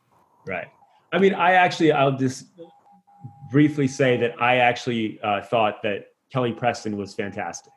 Right. 0.46 0.68
I 1.12 1.20
mean, 1.20 1.34
I 1.34 1.54
actually 1.54 1.92
I'll 1.92 2.18
just 2.18 2.48
briefly 3.52 3.88
say 3.88 4.18
that 4.18 4.42
I 4.42 4.58
actually 4.58 5.20
uh, 5.22 5.42
thought 5.42 5.82
that 5.84 6.08
Kelly 6.32 6.52
Preston 6.52 6.98
was 6.98 7.14
fantastic, 7.14 7.72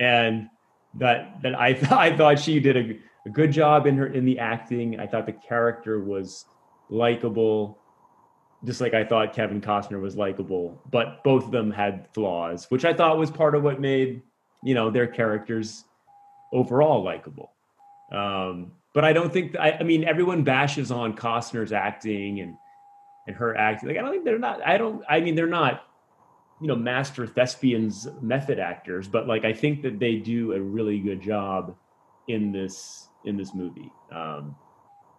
and 0.00 0.48
that 0.94 1.40
that 1.42 1.54
I 1.54 1.74
th- 1.74 1.92
I 1.92 2.16
thought 2.16 2.38
she 2.38 2.58
did 2.58 2.76
a, 2.76 2.98
a 3.26 3.30
good 3.30 3.52
job 3.52 3.86
in 3.86 3.96
her 3.98 4.06
in 4.06 4.24
the 4.24 4.38
acting. 4.38 4.98
I 4.98 5.06
thought 5.06 5.26
the 5.26 5.32
character 5.32 6.02
was 6.02 6.46
likable, 6.88 7.78
just 8.66 8.80
like 8.80 8.92
I 8.92 9.04
thought 9.04 9.32
Kevin 9.32 9.60
Costner 9.60 10.00
was 10.00 10.16
likable. 10.16 10.82
But 10.90 11.22
both 11.24 11.44
of 11.44 11.50
them 11.52 11.70
had 11.70 12.08
flaws, 12.12 12.66
which 12.68 12.84
I 12.84 12.92
thought 12.92 13.16
was 13.16 13.30
part 13.30 13.54
of 13.54 13.62
what 13.62 13.80
made 13.80 14.22
you 14.62 14.74
know 14.74 14.90
their 14.90 15.06
characters 15.06 15.84
overall 16.52 17.02
likable. 17.02 17.52
Um, 18.12 18.72
but 18.92 19.04
I 19.04 19.12
don't 19.12 19.32
think 19.32 19.56
I, 19.56 19.72
I 19.72 19.82
mean 19.84 20.04
everyone 20.04 20.42
bashes 20.42 20.90
on 20.90 21.16
Costner's 21.16 21.72
acting 21.72 22.40
and 22.40 22.56
and 23.26 23.36
her 23.36 23.56
acting. 23.56 23.88
Like 23.88 23.98
I 23.98 24.02
don't 24.02 24.10
think 24.10 24.24
they're 24.24 24.38
not. 24.38 24.66
I 24.66 24.76
don't. 24.76 25.02
I 25.08 25.20
mean 25.20 25.36
they're 25.36 25.46
not 25.46 25.84
you 26.60 26.66
know 26.66 26.76
master 26.76 27.26
thespians 27.26 28.08
method 28.22 28.58
actors 28.58 29.06
but 29.08 29.26
like 29.26 29.44
i 29.44 29.52
think 29.52 29.82
that 29.82 29.98
they 29.98 30.16
do 30.16 30.52
a 30.52 30.60
really 30.60 30.98
good 30.98 31.20
job 31.20 31.76
in 32.28 32.50
this 32.50 33.08
in 33.24 33.36
this 33.36 33.54
movie 33.54 33.92
um 34.10 34.56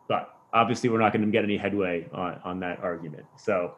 but 0.08 0.37
obviously 0.54 0.90
we're 0.90 1.00
not 1.00 1.12
going 1.14 1.26
to 1.26 1.32
get 1.32 1.44
any 1.44 1.58
headway 1.58 2.08
on 2.14 2.40
on 2.44 2.60
that 2.60 2.80
argument 2.80 3.26
so 3.38 3.76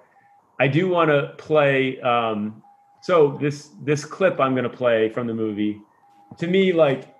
i 0.59 0.67
do 0.67 0.87
want 0.87 1.09
to 1.09 1.33
play 1.37 1.99
um 2.01 2.61
so 3.01 3.37
this 3.41 3.71
this 3.83 4.05
clip 4.05 4.39
i'm 4.39 4.53
going 4.53 4.69
to 4.69 4.77
play 4.77 5.09
from 5.09 5.27
the 5.27 5.33
movie 5.33 5.81
to 6.37 6.47
me 6.47 6.71
like 6.71 7.15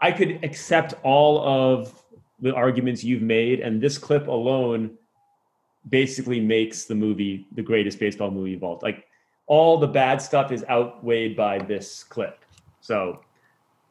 i 0.00 0.10
could 0.10 0.42
accept 0.44 0.94
all 1.02 1.40
of 1.46 2.02
the 2.40 2.54
arguments 2.54 3.02
you've 3.02 3.22
made 3.22 3.60
and 3.60 3.80
this 3.80 3.96
clip 3.96 4.26
alone 4.26 4.90
basically 5.88 6.40
makes 6.40 6.84
the 6.84 6.94
movie 6.94 7.46
the 7.52 7.62
greatest 7.62 7.98
baseball 7.98 8.30
movie 8.30 8.54
of 8.54 8.62
all 8.62 8.78
like 8.82 9.06
all 9.46 9.78
the 9.78 9.86
bad 9.86 10.20
stuff 10.20 10.50
is 10.52 10.64
outweighed 10.68 11.36
by 11.36 11.58
this 11.58 12.04
clip. 12.04 12.44
So, 12.80 13.20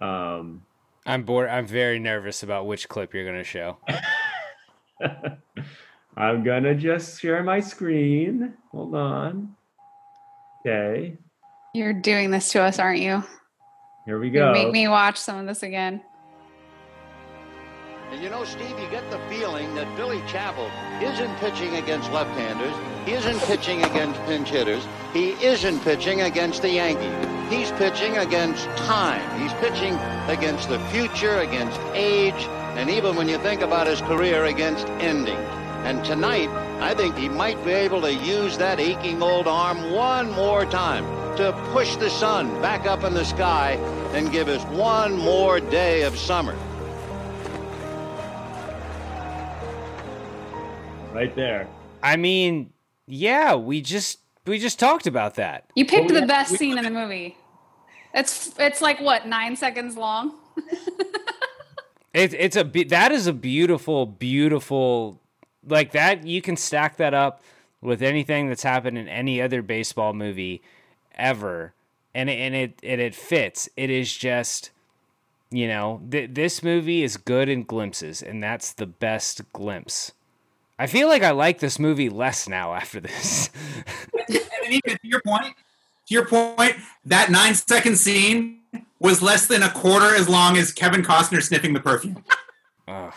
um, 0.01 0.63
I'm 1.05 1.23
bored. 1.23 1.49
I'm 1.49 1.67
very 1.67 1.99
nervous 1.99 2.43
about 2.43 2.65
which 2.65 2.89
clip 2.89 3.13
you're 3.13 3.25
going 3.25 3.37
to 3.37 3.43
show. 3.43 3.77
I'm 6.17 6.43
gonna 6.43 6.75
just 6.75 7.19
share 7.21 7.43
my 7.43 7.59
screen. 7.59 8.53
Hold 8.71 8.95
on. 8.95 9.55
Okay. 10.65 11.17
You're 11.73 11.93
doing 11.93 12.31
this 12.31 12.51
to 12.53 12.61
us, 12.61 12.79
aren't 12.79 13.01
you? 13.01 13.23
Here 14.05 14.19
we 14.19 14.29
go. 14.29 14.47
You 14.47 14.53
make 14.53 14.71
me 14.71 14.87
watch 14.87 15.17
some 15.17 15.37
of 15.37 15.45
this 15.45 15.63
again. 15.63 16.01
And 18.11 18.23
you 18.23 18.29
know, 18.29 18.45
Steve, 18.45 18.79
you 18.79 18.89
get 18.89 19.09
the 19.11 19.19
feeling 19.27 19.73
that 19.75 19.93
Billy 19.97 20.21
Chapel 20.27 20.69
isn't 21.01 21.35
pitching 21.37 21.75
against 21.75 22.11
left-handers. 22.11 22.73
He 23.05 23.13
isn't 23.13 23.39
pitching 23.41 23.83
against 23.83 24.19
pinch 24.21 24.49
hitters. 24.49 24.87
He 25.11 25.31
isn't 25.43 25.79
pitching 25.81 26.21
against 26.21 26.61
the 26.61 26.69
Yankees. 26.69 27.51
He's 27.51 27.71
pitching 27.73 28.17
against 28.17 28.65
time. 28.77 29.41
He's 29.41 29.53
pitching 29.53 29.95
against 30.29 30.69
the 30.69 30.79
future, 30.91 31.39
against 31.39 31.79
age, 31.93 32.47
and 32.75 32.89
even 32.89 33.15
when 33.15 33.29
you 33.29 33.37
think 33.37 33.61
about 33.61 33.87
his 33.87 34.01
career, 34.01 34.45
against 34.45 34.87
ending. 34.99 35.37
And 35.85 36.03
tonight, 36.03 36.49
I 36.81 36.93
think 36.93 37.17
he 37.17 37.29
might 37.29 37.63
be 37.63 37.71
able 37.71 38.01
to 38.01 38.13
use 38.13 38.57
that 38.57 38.79
aching 38.79 39.21
old 39.21 39.47
arm 39.47 39.91
one 39.91 40.31
more 40.31 40.65
time 40.65 41.05
to 41.37 41.53
push 41.71 41.95
the 41.95 42.09
sun 42.09 42.49
back 42.61 42.85
up 42.85 43.03
in 43.03 43.13
the 43.13 43.23
sky 43.23 43.73
and 44.13 44.31
give 44.31 44.47
us 44.47 44.63
one 44.75 45.17
more 45.17 45.59
day 45.59 46.03
of 46.03 46.17
summer. 46.17 46.55
Right 51.13 51.33
there. 51.35 51.67
I 52.03 52.17
mean, 52.17 52.73
yeah, 53.07 53.55
we 53.55 53.81
just 53.81 54.19
we 54.45 54.59
just 54.59 54.79
talked 54.79 55.07
about 55.07 55.35
that. 55.35 55.69
You 55.75 55.85
picked 55.85 56.11
oh, 56.11 56.19
the 56.19 56.25
best 56.25 56.51
we, 56.51 56.57
scene 56.57 56.77
in 56.77 56.83
the 56.83 56.91
movie. 56.91 57.37
It's 58.13 58.53
it's 58.59 58.81
like 58.81 58.99
what 58.99 59.27
nine 59.27 59.55
seconds 59.55 59.95
long. 59.95 60.35
it, 62.15 62.33
it's 62.33 62.55
a 62.55 62.63
that 62.63 63.11
is 63.11 63.27
a 63.27 63.33
beautiful, 63.33 64.05
beautiful 64.05 65.19
like 65.67 65.91
that. 65.91 66.25
You 66.25 66.41
can 66.41 66.55
stack 66.55 66.95
that 66.97 67.13
up 67.13 67.41
with 67.81 68.01
anything 68.01 68.47
that's 68.47 68.63
happened 68.63 68.97
in 68.97 69.07
any 69.09 69.41
other 69.41 69.61
baseball 69.61 70.13
movie 70.13 70.61
ever, 71.15 71.73
and 72.13 72.29
it, 72.29 72.39
and 72.39 72.55
it 72.55 72.79
and 72.83 73.01
it 73.01 73.13
fits. 73.13 73.67
It 73.75 73.89
is 73.89 74.15
just 74.15 74.71
you 75.51 75.67
know 75.67 76.01
th- 76.09 76.29
this 76.33 76.63
movie 76.63 77.03
is 77.03 77.17
good 77.17 77.49
in 77.49 77.63
glimpses, 77.63 78.23
and 78.23 78.41
that's 78.41 78.71
the 78.71 78.87
best 78.87 79.41
glimpse. 79.51 80.13
I 80.79 80.87
feel 80.87 81.09
like 81.09 81.23
I 81.23 81.31
like 81.31 81.59
this 81.59 81.79
movie 81.79 82.09
less 82.09 82.47
now 82.47 82.73
after 82.73 83.01
this. 83.01 83.49
and 84.29 84.39
even 84.69 84.97
to 84.97 84.99
your 85.07 85.21
point, 85.25 85.53
to 86.07 86.13
your 86.13 86.25
point, 86.25 86.77
that 87.03 87.29
nine 87.29 87.55
second 87.55 87.97
scene 87.97 88.59
was 88.99 89.21
less 89.21 89.47
than 89.47 89.63
a 89.63 89.71
quarter 89.71 90.15
as 90.15 90.29
long 90.29 90.57
as 90.57 90.71
Kevin 90.71 91.01
Costner 91.01 91.41
sniffing 91.41 91.73
the 91.73 91.79
perfume. 91.79 92.23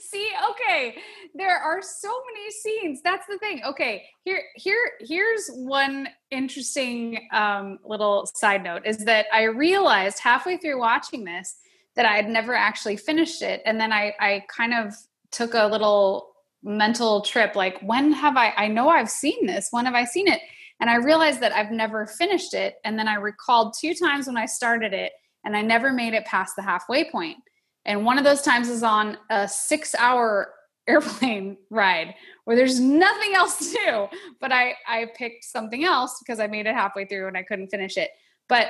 See, 0.00 0.30
okay, 0.50 0.96
there 1.34 1.58
are 1.58 1.82
so 1.82 2.08
many 2.32 2.50
scenes. 2.50 3.00
That's 3.02 3.26
the 3.26 3.38
thing. 3.38 3.62
Okay, 3.64 4.04
here, 4.24 4.42
here, 4.56 4.92
here's 5.00 5.50
one 5.52 6.08
interesting 6.30 7.28
um, 7.32 7.78
little 7.84 8.26
side 8.34 8.62
note: 8.62 8.82
is 8.86 8.98
that 9.04 9.26
I 9.32 9.44
realized 9.44 10.18
halfway 10.20 10.56
through 10.56 10.78
watching 10.78 11.24
this 11.24 11.56
that 11.96 12.06
I 12.06 12.14
had 12.14 12.28
never 12.28 12.54
actually 12.54 12.96
finished 12.96 13.42
it, 13.42 13.60
and 13.66 13.80
then 13.80 13.92
I, 13.92 14.14
I 14.18 14.44
kind 14.48 14.72
of 14.72 14.94
took 15.30 15.54
a 15.54 15.66
little 15.66 16.28
mental 16.62 17.20
trip 17.20 17.54
like 17.54 17.78
when 17.82 18.12
have 18.12 18.36
i 18.36 18.52
i 18.56 18.66
know 18.66 18.88
i've 18.88 19.08
seen 19.08 19.46
this 19.46 19.68
when 19.70 19.84
have 19.84 19.94
i 19.94 20.04
seen 20.04 20.26
it 20.26 20.40
and 20.80 20.90
i 20.90 20.96
realized 20.96 21.40
that 21.40 21.52
i've 21.52 21.70
never 21.70 22.06
finished 22.06 22.54
it 22.54 22.76
and 22.84 22.98
then 22.98 23.08
i 23.08 23.14
recalled 23.14 23.74
two 23.78 23.94
times 23.94 24.26
when 24.26 24.36
i 24.36 24.46
started 24.46 24.92
it 24.92 25.12
and 25.44 25.56
i 25.56 25.62
never 25.62 25.92
made 25.92 26.14
it 26.14 26.24
past 26.24 26.54
the 26.56 26.62
halfway 26.62 27.10
point. 27.10 27.36
and 27.84 28.04
one 28.04 28.18
of 28.18 28.24
those 28.24 28.42
times 28.42 28.68
is 28.68 28.82
on 28.82 29.16
a 29.30 29.48
six 29.48 29.94
hour 29.94 30.52
airplane 30.88 31.58
ride 31.68 32.14
where 32.44 32.56
there's 32.56 32.80
nothing 32.80 33.34
else 33.34 33.58
to 33.58 33.78
do 33.84 34.06
but 34.40 34.50
i 34.50 34.74
i 34.88 35.06
picked 35.14 35.44
something 35.44 35.84
else 35.84 36.18
because 36.18 36.40
i 36.40 36.46
made 36.46 36.66
it 36.66 36.74
halfway 36.74 37.04
through 37.04 37.28
and 37.28 37.36
i 37.36 37.42
couldn't 37.42 37.68
finish 37.68 37.98
it 37.98 38.08
but 38.48 38.68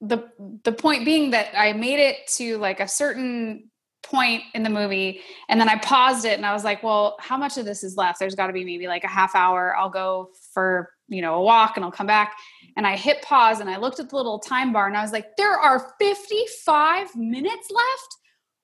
the 0.00 0.28
the 0.64 0.72
point 0.72 1.04
being 1.04 1.30
that 1.30 1.48
i 1.56 1.72
made 1.72 2.00
it 2.00 2.26
to 2.26 2.58
like 2.58 2.80
a 2.80 2.88
certain 2.88 3.70
point 4.06 4.42
in 4.54 4.62
the 4.62 4.70
movie 4.70 5.20
and 5.48 5.60
then 5.60 5.68
I 5.68 5.76
paused 5.78 6.24
it 6.24 6.36
and 6.36 6.46
I 6.46 6.52
was 6.52 6.64
like, 6.64 6.82
well, 6.82 7.16
how 7.20 7.36
much 7.36 7.58
of 7.58 7.64
this 7.64 7.82
is 7.82 7.96
left? 7.96 8.18
There's 8.18 8.34
got 8.34 8.46
to 8.46 8.52
be 8.52 8.64
maybe 8.64 8.86
like 8.86 9.04
a 9.04 9.08
half 9.08 9.34
hour. 9.34 9.76
I'll 9.76 9.90
go 9.90 10.30
for, 10.54 10.90
you 11.08 11.22
know, 11.22 11.36
a 11.36 11.42
walk 11.42 11.76
and 11.76 11.84
I'll 11.84 11.92
come 11.92 12.06
back. 12.06 12.36
And 12.76 12.86
I 12.86 12.96
hit 12.96 13.22
pause 13.22 13.60
and 13.60 13.70
I 13.70 13.76
looked 13.76 14.00
at 14.00 14.10
the 14.10 14.16
little 14.16 14.38
time 14.38 14.72
bar 14.72 14.86
and 14.86 14.96
I 14.96 15.02
was 15.02 15.12
like, 15.12 15.36
there 15.36 15.58
are 15.58 15.94
55 15.98 17.16
minutes 17.16 17.70
left. 17.70 18.16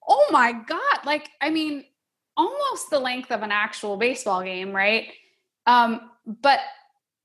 Oh 0.09 0.27
my 0.31 0.53
God. 0.53 1.07
Like, 1.07 1.31
I 1.41 1.51
mean, 1.51 1.85
almost 2.37 2.91
the 2.91 2.99
length 2.99 3.31
of 3.31 3.43
an 3.43 3.53
actual 3.53 3.97
baseball 3.97 4.43
game, 4.43 4.73
right? 4.73 5.09
Um, 5.67 6.11
but 6.27 6.61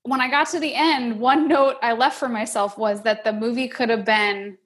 when 0.02 0.20
I 0.20 0.30
got 0.30 0.48
to 0.50 0.60
the 0.60 0.74
end, 0.74 1.18
one 1.18 1.48
note 1.48 1.76
I 1.82 1.92
left 1.92 2.18
for 2.18 2.28
myself 2.28 2.78
was 2.78 3.02
that 3.02 3.24
the 3.24 3.32
movie 3.32 3.68
could 3.68 3.90
have 3.90 4.04
been 4.04 4.56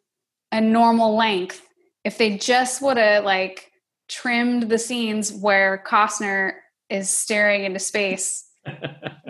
a 0.51 0.61
normal 0.61 1.17
length 1.17 1.67
if 2.05 2.19
they 2.19 2.37
just 2.37 2.83
would 2.83 2.99
have 2.99 3.25
like 3.25 3.71
trimmed 4.09 4.69
the 4.69 4.79
scenes 4.79 5.33
where 5.33 5.83
Costner 5.87 6.55
is 6.91 7.09
staring 7.09 7.65
into 7.65 7.79
space 7.79 8.45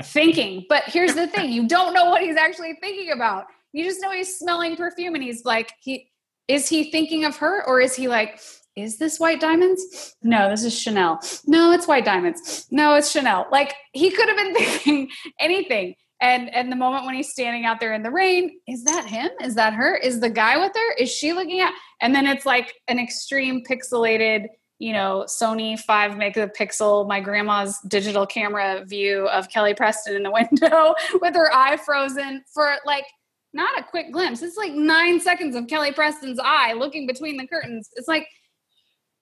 thinking. 0.05 0.67
But 0.69 0.85
here's 0.87 1.15
the 1.15 1.27
thing, 1.27 1.53
you 1.53 1.67
don't 1.69 1.95
know 1.95 2.07
what 2.07 2.23
he's 2.23 2.37
actually 2.37 2.75
thinking 2.81 3.11
about. 3.11 3.47
You 3.73 3.85
just 3.85 4.01
know 4.01 4.11
he's 4.11 4.39
smelling 4.39 4.77
perfume 4.77 5.15
and 5.15 5.25
he's 5.25 5.45
like 5.45 5.73
he 5.81 6.11
is 6.49 6.69
he 6.69 6.91
thinking 6.91 7.25
of 7.25 7.37
her 7.37 7.65
or 7.67 7.81
is 7.81 7.95
he 7.95 8.09
like, 8.09 8.41
is 8.77 8.99
this 8.99 9.19
white 9.19 9.41
diamonds? 9.41 10.15
No, 10.23 10.51
this 10.51 10.65
is 10.65 10.79
Chanel. 10.79 11.21
No, 11.47 11.73
it's 11.73 11.87
white 11.87 12.05
diamonds. 12.05 12.67
No, 12.71 12.95
it's 12.95 13.11
Chanel. 13.11 13.47
Like 13.51 13.75
he 13.93 14.11
could 14.11 14.29
have 14.29 14.37
been 14.37 14.55
thinking 14.83 15.11
anything. 15.39 15.95
And 16.21 16.55
and 16.55 16.71
the 16.71 16.77
moment 16.77 17.05
when 17.05 17.15
he's 17.15 17.31
standing 17.31 17.67
out 17.67 17.81
there 17.81 17.95
in 17.95 18.03
the 18.03 18.11
rain, 18.11 18.59
is 18.69 18.85
that 18.85 19.07
him? 19.07 19.31
Is 19.43 19.57
that 19.57 19.75
her? 19.75 19.97
Is 19.97 20.21
the 20.21 20.31
guy 20.31 20.57
with 20.57 20.73
her? 20.75 20.95
Is 20.95 21.11
she 21.11 21.33
looking 21.33 21.61
at? 21.61 21.73
And 22.01 22.15
then 22.15 22.27
it's 22.27 22.47
like 22.47 22.73
an 22.89 22.99
extreme 22.99 23.65
pixelated, 23.65 24.47
you 24.83 24.93
know, 24.93 25.25
Sony 25.29 25.79
five 25.79 26.13
megapixel, 26.13 27.07
my 27.07 27.21
grandma's 27.21 27.79
digital 27.87 28.27
camera 28.27 28.85
view 28.85 29.29
of 29.29 29.49
Kelly 29.49 29.75
Preston 29.75 30.17
in 30.17 30.25
the 30.25 30.31
window 30.33 30.97
with 31.21 31.37
her 31.37 31.55
eye 31.55 31.77
frozen 31.77 32.43
for 32.53 32.75
like 32.85 33.05
not 33.53 33.79
a 33.79 33.85
quick 33.85 34.11
glimpse. 34.11 34.43
It's 34.43 34.57
like 34.57 34.73
nine 34.73 35.21
seconds 35.21 35.55
of 35.55 35.69
Kelly 35.69 35.93
Preston's 35.93 36.41
eye 36.43 36.73
looking 36.73 37.07
between 37.07 37.37
the 37.37 37.47
curtains. 37.47 37.91
It's 37.95 38.09
like, 38.09 38.27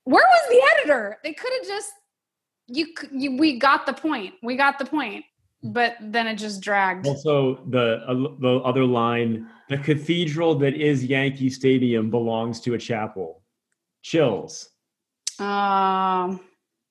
where 0.04 0.24
was 0.24 0.48
the 0.48 0.66
editor? 0.78 1.18
They 1.22 1.34
could 1.34 1.52
have 1.58 1.68
just 1.68 1.90
you, 2.66 2.86
you. 3.12 3.36
We 3.36 3.58
got 3.58 3.84
the 3.84 3.92
point. 3.92 4.32
We 4.42 4.56
got 4.56 4.78
the 4.78 4.86
point. 4.86 5.26
But 5.62 5.96
then 6.00 6.26
it 6.26 6.36
just 6.36 6.62
dragged. 6.62 7.06
Also, 7.06 7.62
the 7.68 8.02
uh, 8.08 8.14
the 8.40 8.62
other 8.64 8.84
line: 8.84 9.46
the 9.68 9.76
cathedral 9.76 10.54
that 10.54 10.72
is 10.72 11.04
Yankee 11.04 11.50
Stadium 11.50 12.08
belongs 12.08 12.60
to 12.60 12.72
a 12.72 12.78
chapel. 12.78 13.42
Chills. 14.00 14.70
Um. 15.40 16.40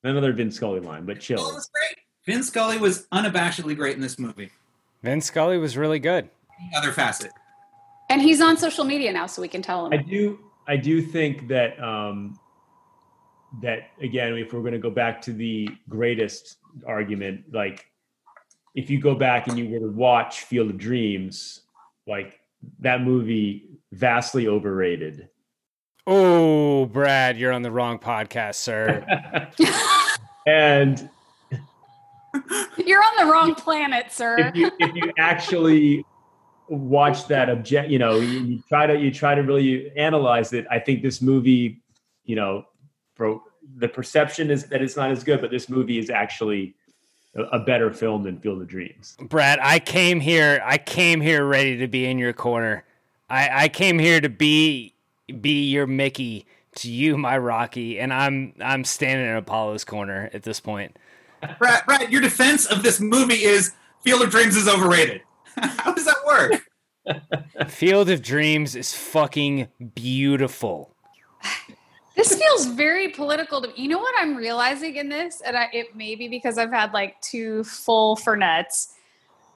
Another 0.03 0.34
Vin 0.34 0.51
Scully 0.51 0.80
line, 0.80 1.05
but 1.05 1.19
chill. 1.19 1.38
Was 1.38 1.69
great. 1.73 1.97
Vin 2.26 2.43
Scully 2.43 2.77
was 2.77 3.07
unabashedly 3.07 3.76
great 3.76 3.95
in 3.95 4.01
this 4.01 4.17
movie. 4.17 4.49
Vin 5.03 5.21
Scully 5.21 5.57
was 5.57 5.77
really 5.77 5.99
good. 5.99 6.30
Other 6.76 6.91
facet. 6.91 7.31
And 8.09 8.21
he's 8.21 8.41
on 8.41 8.57
social 8.57 8.84
media 8.84 9.13
now, 9.13 9.27
so 9.27 9.41
we 9.41 9.47
can 9.47 9.61
tell 9.61 9.85
him. 9.85 9.93
I 9.93 9.97
do. 9.97 10.39
I 10.67 10.77
do 10.77 11.01
think 11.01 11.47
that 11.47 11.81
um, 11.81 12.39
that 13.61 13.91
again, 14.01 14.34
if 14.35 14.53
we're 14.53 14.61
going 14.61 14.73
to 14.73 14.80
go 14.80 14.89
back 14.89 15.21
to 15.23 15.34
the 15.34 15.69
greatest 15.88 16.57
argument, 16.85 17.43
like 17.51 17.89
if 18.76 18.89
you 18.89 18.99
go 18.99 19.15
back 19.15 19.47
and 19.47 19.57
you 19.57 19.69
were 19.69 19.80
to 19.80 19.91
watch 19.91 20.41
Field 20.41 20.69
of 20.69 20.77
Dreams, 20.77 21.61
like 22.07 22.39
that 22.80 23.01
movie 23.01 23.69
vastly 23.91 24.47
overrated. 24.47 25.30
Oh, 26.11 26.88
Brad, 26.88 27.38
you're 27.38 27.53
on 27.53 27.61
the 27.61 27.69
wrong 27.69 27.99
podcast, 27.99 28.56
sir. 28.56 29.06
and 30.48 31.07
you're 32.84 33.03
on 33.03 33.27
the 33.27 33.31
wrong 33.31 33.53
planet, 33.53 34.11
sir. 34.11 34.40
If 34.40 34.56
you, 34.56 34.72
if 34.80 34.95
you 34.95 35.14
actually 35.19 36.03
watch 36.68 37.27
that 37.27 37.48
object, 37.52 37.91
you 37.91 37.99
know, 37.99 38.15
you, 38.15 38.40
you 38.40 38.64
try 38.68 38.88
to 38.88 38.98
you 38.98 39.11
try 39.11 39.36
to 39.36 39.41
really 39.41 39.95
analyze 39.95 40.52
it. 40.52 40.65
I 40.72 40.80
think 40.80 41.03
this 41.03 41.22
movie, 41.22 41.80
you 42.23 42.36
know, 42.36 42.65
for 43.14 43.41
the 43.77 43.88
perception 43.88 44.49
is 44.49 44.65
that 44.65 44.81
it's 44.81 44.98
not 44.98 45.11
as 45.11 45.23
good, 45.23 45.41
but 45.41 45.52
this 45.52 45.69
movie 45.69 45.99
is 45.99 46.10
actually 46.10 46.73
a, 47.36 47.44
a 47.44 47.60
better 47.60 47.94
film 47.94 48.23
than 48.23 48.40
Field 48.40 48.64
of 48.64 48.68
Dreams. 48.68 49.15
Brad, 49.22 49.60
I 49.61 49.77
came 49.77 50.19
here. 50.22 50.60
I 50.65 50.80
came 50.80 51.22
here 51.22 51.45
ready 51.45 51.77
to 51.77 51.88
be 51.88 52.06
in 52.06 52.18
your 52.18 52.34
corner. 52.34 52.84
I, 53.30 53.65
I 53.65 53.69
came 53.69 53.99
here 53.99 54.19
to 54.19 54.30
be 54.30 54.95
be 55.31 55.69
your 55.69 55.88
Mickey, 55.88 56.45
to 56.76 56.91
you 56.91 57.18
my 57.18 57.38
Rocky, 57.38 57.99
and 57.99 58.14
I'm 58.14 58.53
I'm 58.60 58.84
standing 58.84 59.27
in 59.27 59.35
Apollo's 59.35 59.84
corner 59.84 60.30
at 60.34 60.43
this 60.43 60.60
point. 60.60 60.97
Brad, 61.57 61.85
Brad, 61.85 62.11
your 62.11 62.22
defense 62.22 62.65
of 62.65 62.84
this 62.84 62.99
movie 62.99 63.43
is 63.43 63.73
Field 64.01 64.22
of 64.22 64.30
Dreams 64.30 64.56
is 64.56 64.68
overrated. 64.68 65.22
How 65.57 65.93
does 65.93 66.06
that 66.06 66.18
work? 66.26 67.69
Field 67.69 68.10
of 68.10 68.22
Dreams 68.22 68.76
is 68.76 68.93
fucking 68.93 69.68
beautiful. 69.95 70.95
This 72.15 72.35
feels 72.35 72.65
very 72.68 73.10
political 73.10 73.61
to 73.61 73.69
me. 73.69 73.73
You 73.77 73.88
know 73.88 73.99
what 73.99 74.14
I'm 74.19 74.35
realizing 74.35 74.97
in 74.97 75.07
this, 75.07 75.41
and 75.41 75.56
I, 75.56 75.69
it 75.72 75.95
may 75.95 76.15
be 76.15 76.27
because 76.27 76.57
I've 76.57 76.72
had 76.72 76.93
like 76.93 77.19
two 77.22 77.64
full 77.64 78.18
Fernets, 78.18 78.88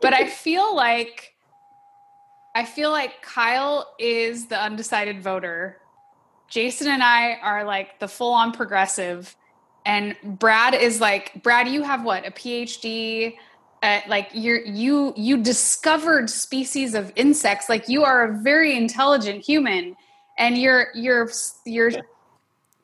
but 0.01 0.13
I 0.13 0.27
feel 0.27 0.73
like 0.73 1.32
I 2.55 2.65
feel 2.65 2.91
like 2.91 3.21
Kyle 3.21 3.93
is 3.97 4.47
the 4.47 4.61
undecided 4.61 5.21
voter. 5.21 5.77
Jason 6.47 6.87
and 6.87 7.03
I 7.03 7.33
are 7.41 7.63
like 7.63 7.99
the 7.99 8.07
full 8.07 8.33
on 8.33 8.51
progressive, 8.51 9.35
and 9.85 10.15
Brad 10.23 10.75
is 10.75 11.01
like 11.01 11.41
Brad. 11.41 11.67
You 11.67 11.83
have 11.83 12.03
what 12.03 12.27
a 12.27 12.31
PhD. 12.31 13.35
Uh, 13.81 13.99
like 14.07 14.29
you're 14.33 14.61
you 14.61 15.13
you 15.17 15.43
discovered 15.43 16.29
species 16.29 16.93
of 16.93 17.11
insects 17.17 17.67
like 17.67 17.89
you 17.89 18.05
are 18.05 18.23
a 18.23 18.37
very 18.37 18.77
intelligent 18.77 19.43
human 19.43 19.93
and 20.37 20.57
you're 20.57 20.87
you're 20.95 21.29
you're 21.65 21.91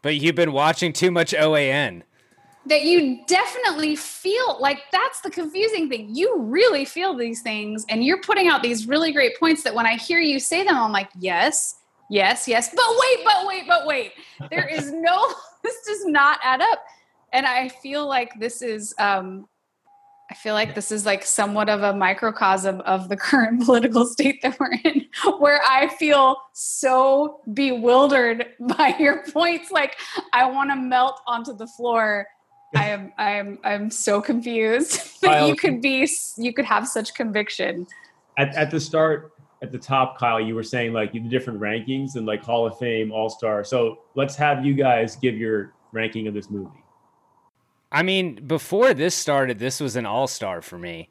but 0.01 0.15
you've 0.15 0.35
been 0.35 0.51
watching 0.51 0.93
too 0.93 1.11
much 1.11 1.33
OAN. 1.33 2.03
That 2.65 2.83
you 2.83 3.23
definitely 3.25 3.95
feel 3.95 4.57
like 4.59 4.79
that's 4.91 5.21
the 5.21 5.29
confusing 5.29 5.89
thing. 5.89 6.13
You 6.13 6.39
really 6.39 6.85
feel 6.85 7.15
these 7.15 7.41
things, 7.41 7.85
and 7.89 8.03
you're 8.03 8.21
putting 8.21 8.47
out 8.47 8.61
these 8.61 8.87
really 8.87 9.11
great 9.11 9.39
points 9.39 9.63
that 9.63 9.73
when 9.73 9.85
I 9.85 9.95
hear 9.95 10.19
you 10.19 10.39
say 10.39 10.63
them, 10.63 10.75
I'm 10.75 10.91
like, 10.91 11.09
yes, 11.17 11.75
yes, 12.09 12.47
yes. 12.47 12.69
But 12.69 12.85
wait, 12.89 13.25
but 13.25 13.47
wait, 13.47 13.63
but 13.67 13.87
wait. 13.87 14.11
There 14.51 14.67
is 14.67 14.91
no, 14.93 15.33
this 15.63 15.75
does 15.87 16.05
not 16.05 16.39
add 16.43 16.61
up. 16.61 16.83
And 17.31 17.45
I 17.45 17.69
feel 17.69 18.07
like 18.07 18.31
this 18.39 18.61
is 18.61 18.93
um, 18.99 19.47
I 20.31 20.35
feel 20.35 20.53
like 20.53 20.75
this 20.75 20.91
is 20.91 21.07
like 21.07 21.25
somewhat 21.25 21.69
of 21.69 21.81
a 21.81 21.93
microcosm 21.93 22.81
of 22.81 23.09
the 23.09 23.17
current 23.17 23.65
political 23.65 24.05
state 24.05 24.41
that 24.43 24.59
we're 24.59 24.73
in, 24.83 25.05
where 25.39 25.61
I 25.67 25.87
feel 25.87 26.37
so 26.53 27.41
bewildered 27.53 28.45
by 28.59 28.95
your 28.99 29.23
points. 29.31 29.71
Like 29.71 29.97
I 30.33 30.49
want 30.49 30.69
to 30.69 30.75
melt 30.75 31.19
onto 31.27 31.55
the 31.55 31.67
floor. 31.67 32.27
I 32.75 32.89
am 32.89 33.13
I 33.17 33.31
am 33.31 33.59
I'm 33.63 33.89
so 33.89 34.21
confused 34.21 35.21
that 35.21 35.47
you 35.47 35.55
could 35.55 35.81
be 35.81 36.07
you 36.37 36.53
could 36.53 36.65
have 36.65 36.87
such 36.87 37.13
conviction. 37.13 37.87
At, 38.37 38.55
at 38.55 38.71
the 38.71 38.79
start, 38.79 39.33
at 39.61 39.71
the 39.71 39.77
top, 39.77 40.17
Kyle, 40.17 40.39
you 40.39 40.55
were 40.55 40.63
saying 40.63 40.93
like 40.93 41.11
the 41.11 41.19
different 41.19 41.59
rankings 41.59 42.15
and 42.15 42.25
like 42.25 42.43
Hall 42.43 42.65
of 42.65 42.77
Fame, 42.77 43.11
All 43.11 43.29
Star. 43.29 43.63
So 43.63 43.99
let's 44.15 44.35
have 44.35 44.65
you 44.65 44.73
guys 44.73 45.15
give 45.15 45.35
your 45.35 45.73
ranking 45.91 46.27
of 46.27 46.33
this 46.33 46.49
movie. 46.49 46.69
I 47.91 48.03
mean, 48.03 48.35
before 48.45 48.93
this 48.93 49.15
started, 49.15 49.59
this 49.59 49.79
was 49.79 49.95
an 49.95 50.05
all 50.05 50.27
star 50.27 50.61
for 50.61 50.77
me. 50.77 51.09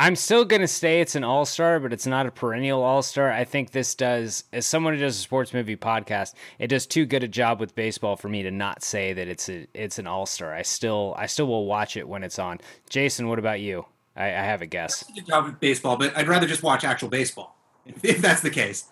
I'm 0.00 0.16
still 0.16 0.46
going 0.46 0.62
to 0.62 0.66
say 0.66 1.02
it's 1.02 1.14
an 1.14 1.24
all 1.24 1.44
star, 1.44 1.78
but 1.78 1.92
it's 1.92 2.06
not 2.06 2.24
a 2.24 2.30
perennial 2.30 2.82
all 2.82 3.02
star. 3.02 3.30
I 3.30 3.44
think 3.44 3.72
this 3.72 3.94
does, 3.94 4.44
as 4.50 4.64
someone 4.64 4.94
who 4.94 5.00
does 5.00 5.18
a 5.18 5.20
sports 5.20 5.52
movie 5.52 5.76
podcast, 5.76 6.32
it 6.58 6.68
does 6.68 6.86
too 6.86 7.04
good 7.04 7.22
a 7.22 7.28
job 7.28 7.60
with 7.60 7.74
baseball 7.74 8.16
for 8.16 8.30
me 8.30 8.42
to 8.42 8.50
not 8.50 8.82
say 8.82 9.12
that 9.12 9.28
it's 9.28 9.50
a 9.50 9.66
it's 9.74 9.98
an 9.98 10.06
all 10.06 10.24
star. 10.24 10.54
I 10.54 10.62
still 10.62 11.14
I 11.18 11.26
still 11.26 11.48
will 11.48 11.66
watch 11.66 11.98
it 11.98 12.08
when 12.08 12.22
it's 12.22 12.38
on. 12.38 12.60
Jason, 12.88 13.28
what 13.28 13.38
about 13.38 13.60
you? 13.60 13.84
I, 14.16 14.28
I 14.28 14.42
have 14.42 14.62
a 14.62 14.66
guess. 14.66 15.04
Good 15.14 15.26
job 15.26 15.44
with 15.44 15.60
baseball, 15.60 15.98
but 15.98 16.16
I'd 16.16 16.28
rather 16.28 16.46
just 16.46 16.62
watch 16.62 16.82
actual 16.82 17.10
baseball 17.10 17.58
if, 17.84 18.02
if 18.02 18.22
that's 18.22 18.40
the 18.40 18.48
case. 18.48 18.86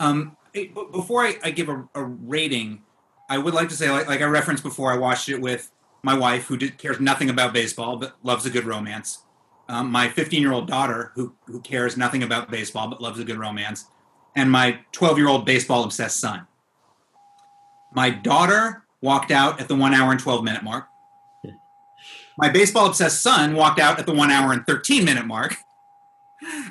Um, 0.00 0.36
before 0.52 1.22
I, 1.22 1.36
I 1.44 1.50
give 1.52 1.68
a, 1.68 1.88
a, 1.94 2.02
rating, 2.02 2.82
I 3.30 3.38
would 3.38 3.54
like 3.54 3.68
to 3.68 3.76
say, 3.76 3.92
like, 3.92 4.08
like 4.08 4.22
I 4.22 4.24
referenced 4.24 4.64
before, 4.64 4.92
I 4.92 4.96
watched 4.96 5.28
it 5.28 5.40
with 5.40 5.70
my 6.02 6.14
wife, 6.18 6.46
who 6.46 6.56
did, 6.56 6.78
cares 6.78 6.98
nothing 6.98 7.30
about 7.30 7.52
baseball 7.52 7.96
but 7.96 8.16
loves 8.24 8.44
a 8.44 8.50
good 8.50 8.64
romance, 8.64 9.18
um, 9.68 9.92
my 9.92 10.08
15 10.08 10.40
year 10.40 10.52
old 10.52 10.66
daughter, 10.66 11.12
who, 11.14 11.34
who 11.46 11.60
cares 11.60 11.96
nothing 11.96 12.22
about 12.22 12.50
baseball 12.50 12.88
but 12.88 13.00
loves 13.00 13.18
a 13.18 13.24
good 13.24 13.38
romance, 13.38 13.86
and 14.34 14.50
my 14.50 14.78
12 14.92 15.18
year 15.18 15.28
old 15.28 15.44
baseball 15.44 15.84
obsessed 15.84 16.20
son. 16.20 16.46
My 17.92 18.10
daughter 18.10 18.84
walked 19.00 19.30
out 19.30 19.60
at 19.60 19.68
the 19.68 19.76
one 19.76 19.94
hour 19.94 20.10
and 20.10 20.20
12 20.20 20.44
minute 20.44 20.62
mark. 20.62 20.86
My 22.38 22.48
baseball 22.48 22.86
obsessed 22.86 23.22
son 23.22 23.54
walked 23.54 23.80
out 23.80 23.98
at 23.98 24.06
the 24.06 24.14
one 24.14 24.30
hour 24.30 24.52
and 24.52 24.66
13 24.66 25.04
minute 25.04 25.26
mark. 25.26 25.56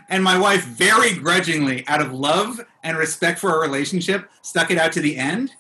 And 0.10 0.24
my 0.24 0.40
wife, 0.40 0.64
very 0.64 1.14
grudgingly, 1.14 1.86
out 1.88 2.02
of 2.02 2.14
love 2.14 2.62
and 2.84 2.98
respect 2.98 3.40
for 3.40 3.50
our 3.50 3.60
relationship, 3.60 4.30
stuck 4.42 4.72
it 4.72 4.78
out 4.78 4.94
to 4.94 5.02
the 5.02 5.18
end. 5.18 5.52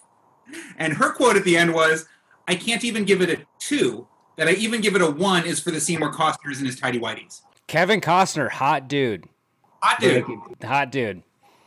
And 0.77 0.93
her 0.93 1.11
quote 1.11 1.35
at 1.35 1.43
the 1.43 1.57
end 1.57 1.73
was, 1.73 2.05
I 2.47 2.55
can't 2.55 2.85
even 2.85 3.03
give 3.03 3.21
it 3.21 3.29
a 3.29 3.45
two. 3.59 4.07
That 4.37 4.47
I 4.47 4.51
even 4.51 4.81
give 4.81 4.95
it 4.95 5.01
a 5.01 5.09
one 5.09 5.45
is 5.45 5.59
for 5.59 5.71
the 5.71 5.81
scene 5.81 5.99
where 5.99 6.11
Costner's 6.11 6.59
in 6.59 6.65
his 6.65 6.79
tidy 6.79 6.99
whities. 6.99 7.41
Kevin 7.67 7.99
Costner, 7.99 8.49
hot 8.49 8.87
dude. 8.87 9.25
Hot 9.81 9.99
dude. 9.99 10.25
Hot 10.63 10.91
dude. 10.91 11.23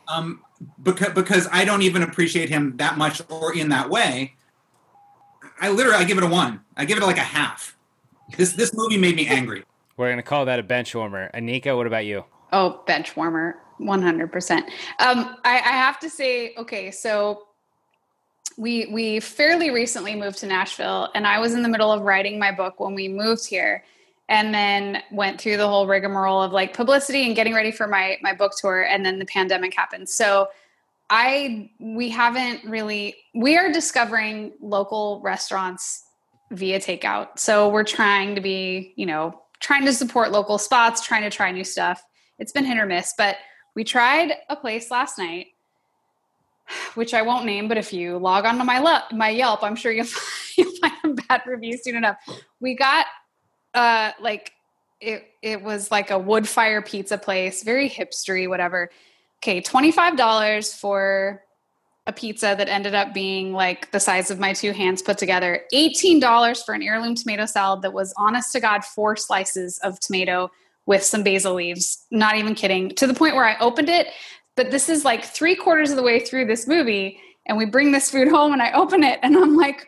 Um, 0.08 0.42
because 0.82 1.12
because 1.12 1.48
I 1.52 1.64
don't 1.64 1.82
even 1.82 2.02
appreciate 2.02 2.48
him 2.48 2.76
that 2.78 2.96
much 2.96 3.22
or 3.28 3.54
in 3.54 3.68
that 3.70 3.90
way. 3.90 4.34
I 5.60 5.70
literally 5.70 5.98
I 5.98 6.04
give 6.04 6.16
it 6.16 6.24
a 6.24 6.28
one. 6.28 6.60
I 6.76 6.84
give 6.84 6.96
it 6.96 7.04
like 7.04 7.18
a 7.18 7.20
half. 7.20 7.76
This 8.36 8.52
this 8.52 8.72
movie 8.74 8.96
made 8.96 9.16
me 9.16 9.26
angry. 9.26 9.64
We're 9.96 10.10
gonna 10.10 10.22
call 10.22 10.44
that 10.46 10.58
a 10.58 10.62
bench 10.62 10.94
warmer. 10.94 11.30
Anika, 11.34 11.76
what 11.76 11.86
about 11.86 12.06
you? 12.06 12.24
Oh, 12.52 12.82
bench 12.86 13.16
warmer, 13.16 13.56
one 13.78 14.00
hundred 14.00 14.32
percent. 14.32 14.66
Um, 14.98 15.36
I, 15.44 15.56
I 15.56 15.72
have 15.72 15.98
to 16.00 16.10
say, 16.10 16.54
okay, 16.56 16.90
so 16.90 17.46
we 18.56 18.86
we 18.86 19.20
fairly 19.20 19.70
recently 19.70 20.14
moved 20.14 20.38
to 20.38 20.46
Nashville, 20.46 21.08
and 21.14 21.26
I 21.26 21.38
was 21.38 21.54
in 21.54 21.62
the 21.62 21.68
middle 21.68 21.92
of 21.92 22.02
writing 22.02 22.38
my 22.38 22.52
book 22.52 22.80
when 22.80 22.94
we 22.94 23.08
moved 23.08 23.46
here, 23.46 23.84
and 24.28 24.54
then 24.54 25.02
went 25.10 25.40
through 25.40 25.56
the 25.56 25.68
whole 25.68 25.86
rigmarole 25.86 26.42
of 26.42 26.52
like 26.52 26.74
publicity 26.74 27.26
and 27.26 27.34
getting 27.34 27.54
ready 27.54 27.70
for 27.70 27.86
my 27.86 28.18
my 28.22 28.34
book 28.34 28.52
tour, 28.58 28.82
and 28.82 29.04
then 29.04 29.18
the 29.18 29.26
pandemic 29.26 29.74
happened. 29.74 30.08
So 30.08 30.48
I 31.10 31.70
we 31.80 32.08
haven't 32.08 32.64
really 32.64 33.16
we 33.34 33.56
are 33.56 33.72
discovering 33.72 34.52
local 34.60 35.20
restaurants 35.22 36.04
via 36.52 36.80
takeout. 36.80 37.38
So 37.38 37.68
we're 37.68 37.84
trying 37.84 38.34
to 38.34 38.40
be, 38.40 38.92
you 38.96 39.06
know, 39.06 39.40
trying 39.60 39.84
to 39.84 39.92
support 39.92 40.32
local 40.32 40.58
spots, 40.58 41.00
trying 41.00 41.22
to 41.22 41.30
try 41.30 41.50
new 41.52 41.64
stuff. 41.64 42.02
It's 42.38 42.52
been 42.52 42.64
hit 42.64 42.78
or 42.78 42.86
miss, 42.86 43.14
but 43.16 43.36
we 43.74 43.84
tried 43.84 44.32
a 44.48 44.56
place 44.56 44.90
last 44.90 45.18
night 45.18 45.48
which 46.94 47.14
I 47.14 47.22
won't 47.22 47.44
name, 47.44 47.68
but 47.68 47.76
if 47.76 47.92
you 47.92 48.18
log 48.18 48.44
on 48.44 48.58
to 48.58 48.64
my 48.64 48.78
le- 48.78 49.06
my 49.12 49.30
Yelp, 49.30 49.62
I'm 49.62 49.76
sure 49.76 49.92
you'll 49.92 50.04
find, 50.06 50.56
you'll 50.56 50.76
find 50.76 51.28
bad 51.28 51.42
review 51.46 51.78
soon 51.78 51.96
enough. 51.96 52.16
We 52.60 52.74
got 52.74 53.06
uh 53.74 54.12
like 54.20 54.52
it 55.00 55.24
it 55.42 55.62
was 55.62 55.90
like 55.90 56.10
a 56.10 56.18
wood 56.18 56.48
fire 56.48 56.82
pizza 56.82 57.18
place, 57.18 57.62
very 57.62 57.88
hipstery, 57.88 58.48
whatever. 58.48 58.90
Okay, 59.42 59.60
twenty 59.60 59.92
five 59.92 60.16
dollars 60.16 60.74
for 60.74 61.42
a 62.06 62.12
pizza 62.12 62.54
that 62.56 62.68
ended 62.68 62.94
up 62.94 63.14
being 63.14 63.52
like 63.52 63.90
the 63.92 64.00
size 64.00 64.30
of 64.30 64.38
my 64.38 64.52
two 64.52 64.72
hands 64.72 65.02
put 65.02 65.18
together. 65.18 65.62
Eighteen 65.72 66.20
dollars 66.20 66.62
for 66.62 66.74
an 66.74 66.82
heirloom 66.82 67.14
tomato 67.14 67.46
salad 67.46 67.82
that 67.82 67.92
was 67.92 68.12
honest 68.16 68.52
to 68.52 68.60
god 68.60 68.84
four 68.84 69.16
slices 69.16 69.78
of 69.78 70.00
tomato 70.00 70.50
with 70.86 71.04
some 71.04 71.22
basil 71.22 71.54
leaves. 71.54 72.04
Not 72.10 72.36
even 72.36 72.54
kidding. 72.54 72.90
To 72.96 73.06
the 73.06 73.14
point 73.14 73.36
where 73.36 73.44
I 73.44 73.56
opened 73.60 73.88
it, 73.88 74.08
but 74.56 74.70
this 74.70 74.88
is 74.88 75.04
like 75.04 75.24
three 75.24 75.54
quarters 75.54 75.90
of 75.90 75.96
the 75.96 76.02
way 76.02 76.20
through 76.20 76.46
this 76.46 76.66
movie, 76.66 77.20
and 77.46 77.56
we 77.56 77.64
bring 77.64 77.92
this 77.92 78.10
food 78.10 78.28
home, 78.28 78.52
and 78.52 78.62
I 78.62 78.72
open 78.72 79.02
it, 79.02 79.18
and 79.22 79.36
I'm 79.36 79.56
like, 79.56 79.86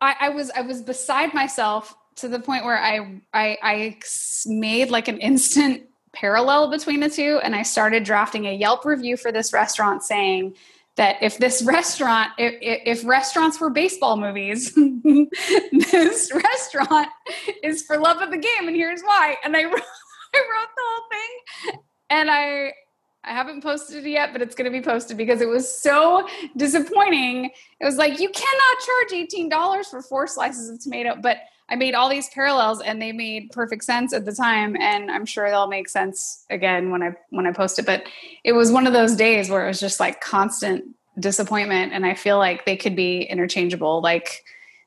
I, 0.00 0.14
I 0.20 0.28
was 0.30 0.50
I 0.50 0.62
was 0.62 0.82
beside 0.82 1.34
myself 1.34 1.94
to 2.16 2.28
the 2.28 2.40
point 2.40 2.64
where 2.64 2.78
I, 2.78 3.20
I 3.32 3.58
I 3.62 3.98
made 4.46 4.90
like 4.90 5.08
an 5.08 5.18
instant 5.18 5.84
parallel 6.12 6.70
between 6.70 7.00
the 7.00 7.10
two, 7.10 7.40
and 7.42 7.54
I 7.54 7.62
started 7.62 8.04
drafting 8.04 8.46
a 8.46 8.52
Yelp 8.52 8.84
review 8.84 9.16
for 9.16 9.32
this 9.32 9.52
restaurant 9.52 10.02
saying 10.02 10.54
that 10.98 11.16
if 11.22 11.38
this 11.38 11.62
restaurant 11.66 12.32
if, 12.36 12.54
if 12.60 13.06
restaurants 13.06 13.58
were 13.58 13.70
baseball 13.70 14.18
movies 14.18 14.74
this 15.72 16.30
restaurant 16.32 17.08
is 17.62 17.82
for 17.82 17.96
love 17.96 18.20
of 18.20 18.30
the 18.30 18.36
game 18.36 18.68
and 18.68 18.76
here's 18.76 19.00
why. 19.02 19.36
And 19.42 19.56
i 19.56 19.64
wrote, 19.64 19.80
I 20.34 20.38
wrote 20.38 20.68
the 20.76 20.82
whole 20.84 21.08
thing 21.10 21.80
and 22.10 22.30
i 22.30 22.72
I 23.28 23.32
haven't 23.32 23.62
posted 23.62 24.06
it 24.06 24.08
yet, 24.08 24.32
but 24.32 24.40
it's 24.40 24.54
going 24.54 24.64
to 24.64 24.76
be 24.76 24.82
posted 24.82 25.18
because 25.18 25.42
it 25.42 25.48
was 25.48 25.70
so 25.70 26.26
disappointing. 26.56 27.50
It 27.78 27.84
was 27.84 27.96
like, 27.96 28.18
you 28.18 28.30
cannot 28.30 29.10
charge 29.10 29.28
$18 29.28 29.84
for 29.86 30.00
four 30.00 30.26
slices 30.26 30.70
of 30.70 30.80
tomato. 30.80 31.14
But 31.20 31.38
I 31.68 31.76
made 31.76 31.94
all 31.94 32.08
these 32.08 32.30
parallels 32.30 32.80
and 32.80 33.02
they 33.02 33.12
made 33.12 33.50
perfect 33.50 33.84
sense 33.84 34.14
at 34.14 34.24
the 34.24 34.32
time. 34.32 34.76
And 34.80 35.10
I'm 35.10 35.26
sure 35.26 35.50
they'll 35.50 35.66
make 35.66 35.90
sense 35.90 36.46
again 36.48 36.90
when 36.90 37.02
I 37.02 37.12
when 37.28 37.46
I 37.46 37.52
post 37.52 37.78
it. 37.78 37.84
But 37.84 38.04
it 38.44 38.52
was 38.52 38.72
one 38.72 38.86
of 38.86 38.94
those 38.94 39.14
days 39.14 39.50
where 39.50 39.64
it 39.64 39.68
was 39.68 39.80
just 39.80 40.00
like 40.00 40.22
constant 40.22 40.84
disappointment. 41.20 41.92
And 41.92 42.06
I 42.06 42.14
feel 42.14 42.38
like 42.38 42.64
they 42.64 42.76
could 42.76 42.96
be 42.96 43.22
interchangeable. 43.22 44.00
Like 44.00 44.42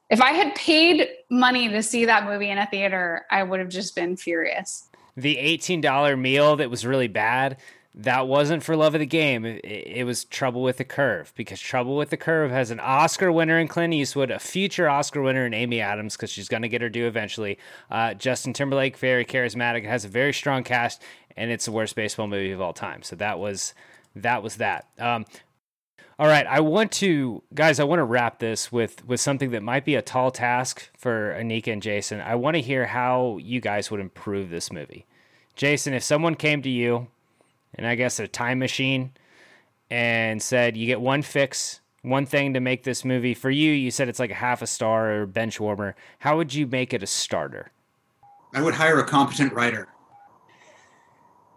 if 0.10 0.20
I 0.20 0.32
had 0.32 0.56
paid 0.56 1.08
money 1.30 1.70
to 1.70 1.84
see 1.84 2.06
that 2.06 2.26
movie 2.26 2.50
in 2.50 2.58
a 2.58 2.66
theater, 2.66 3.26
I 3.30 3.44
would 3.44 3.60
have 3.60 3.70
just 3.70 3.96
been 3.96 4.18
furious. 4.18 4.88
The 5.16 5.36
$18 5.36 6.20
meal 6.20 6.56
that 6.56 6.70
was 6.72 6.86
really 6.86 7.10
bad 7.10 7.58
that 7.94 8.28
wasn't 8.28 8.64
for 8.64 8.76
love 8.76 8.96
of 8.96 9.00
the 9.00 9.06
game. 9.06 9.46
It, 9.46 9.66
it, 9.66 10.06
was 10.06 10.24
Trouble 10.24 10.62
with 10.62 10.78
the 10.78 10.86
Curve 10.86 11.34
because 11.36 11.60
Trouble 11.60 11.98
with 11.98 12.10
the 12.10 12.18
Curve 12.18 12.50
has 12.50 12.72
an 12.72 12.80
Oscar 12.80 13.32
winner 13.32 13.60
in 13.60 13.68
Clint 13.68 13.94
Eastwood, 13.94 14.32
a 14.32 14.40
future 14.40 14.88
Oscar 14.88 15.22
winner 15.22 15.46
in 15.46 15.54
Amy 15.54 15.82
Adams 15.82 16.16
because 16.16 16.30
she's 16.30 16.48
going 16.48 16.62
to 16.62 16.70
get 16.70 16.82
her 16.82 16.90
due 16.90 17.06
eventually. 17.06 17.58
Uh, 17.90 18.14
Justin 18.14 18.54
Timberlake, 18.54 18.98
very 18.98 19.26
charismatic, 19.26 19.86
has 19.86 20.06
a 20.06 20.08
very 20.08 20.34
strong 20.34 20.64
cast, 20.64 21.04
and 21.36 21.52
it's 21.52 21.66
the 21.66 21.72
worst 21.72 21.96
baseball 21.96 22.28
movie 22.28 22.52
of 22.52 22.62
all 22.62 22.74
time. 22.74 23.04
So 23.04 23.16
that 23.18 23.40
was 23.40 23.74
that 24.16 24.42
was 24.42 24.56
that. 24.58 24.88
Um, 24.98 25.26
all 26.18 26.28
right, 26.28 26.46
I 26.46 26.62
want 26.62 26.94
to 26.94 27.44
guys, 27.54 27.80
I 27.80 27.84
want 27.84 28.00
to 28.00 28.06
wrap 28.06 28.40
this 28.40 28.72
with 28.72 29.06
with 29.06 29.20
something 29.20 29.52
that 29.52 29.64
might 29.64 29.84
be 29.84 29.96
a 29.96 30.02
tall 30.02 30.32
task 30.32 30.90
for 30.98 31.36
Anika 31.38 31.74
and 31.74 31.82
Jason. 31.82 32.22
I 32.22 32.36
want 32.36 32.56
to 32.56 32.62
hear 32.62 32.86
how 32.86 33.38
you 33.42 33.60
guys 33.60 33.92
would 33.92 34.00
improve 34.00 34.50
this 34.50 34.72
movie. 34.72 35.08
Jason, 35.56 35.94
if 35.94 36.04
someone 36.04 36.36
came 36.36 36.62
to 36.62 36.70
you 36.70 37.08
and 37.76 37.88
I 37.88 37.96
guess 37.96 38.20
a 38.20 38.28
time 38.28 38.60
machine 38.60 39.12
and 39.90 40.42
said 40.42 40.78
you 40.78 40.86
get 40.86 41.02
one 41.02 41.22
fix, 41.22 41.82
one 42.02 42.26
thing 42.26 42.54
to 42.54 42.60
make 42.60 42.84
this 42.84 43.06
movie 43.06 43.34
for 43.34 43.50
you. 43.50 43.72
You 43.72 43.92
said 43.92 44.10
it's 44.10 44.20
like 44.20 44.32
a 44.32 44.36
half 44.36 44.62
a 44.62 44.68
star 44.68 45.12
or 45.12 45.26
bench 45.26 45.60
warmer. 45.60 45.96
How 46.20 46.38
would 46.38 46.54
you 46.54 46.68
make 46.68 46.94
it 46.94 47.04
a 47.04 47.08
starter? 47.08 47.72
I 48.54 48.62
would 48.62 48.74
hire 48.74 49.00
a 49.00 49.06
competent 49.06 49.54
writer. 49.54 49.88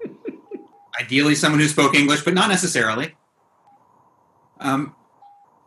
Ideally, 1.00 1.34
someone 1.34 1.60
who 1.60 1.68
spoke 1.68 1.94
English, 1.94 2.22
but 2.22 2.34
not 2.34 2.48
necessarily. 2.48 3.14
Um, 4.60 4.94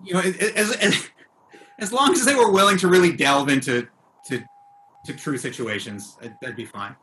you 0.03 0.13
know, 0.13 0.21
as, 0.21 0.71
as, 0.75 1.09
as 1.79 1.93
long 1.93 2.13
as 2.13 2.25
they 2.25 2.35
were 2.35 2.51
willing 2.51 2.77
to 2.77 2.87
really 2.87 3.11
delve 3.11 3.49
into 3.49 3.87
to, 4.27 4.43
to 5.05 5.13
true 5.13 5.37
situations, 5.37 6.17
that'd 6.41 6.55
be 6.55 6.65
fine. 6.65 6.95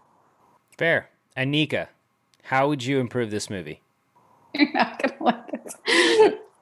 Fair. 0.77 1.11
Anika, 1.37 1.89
how 2.45 2.69
would 2.69 2.85
you 2.85 3.01
improve 3.01 3.31
this 3.31 3.49
movie? 3.49 3.81
You're 4.55 4.71
not 4.73 5.03
gonna 5.03 5.23
like 5.23 5.65
this. 5.65 5.75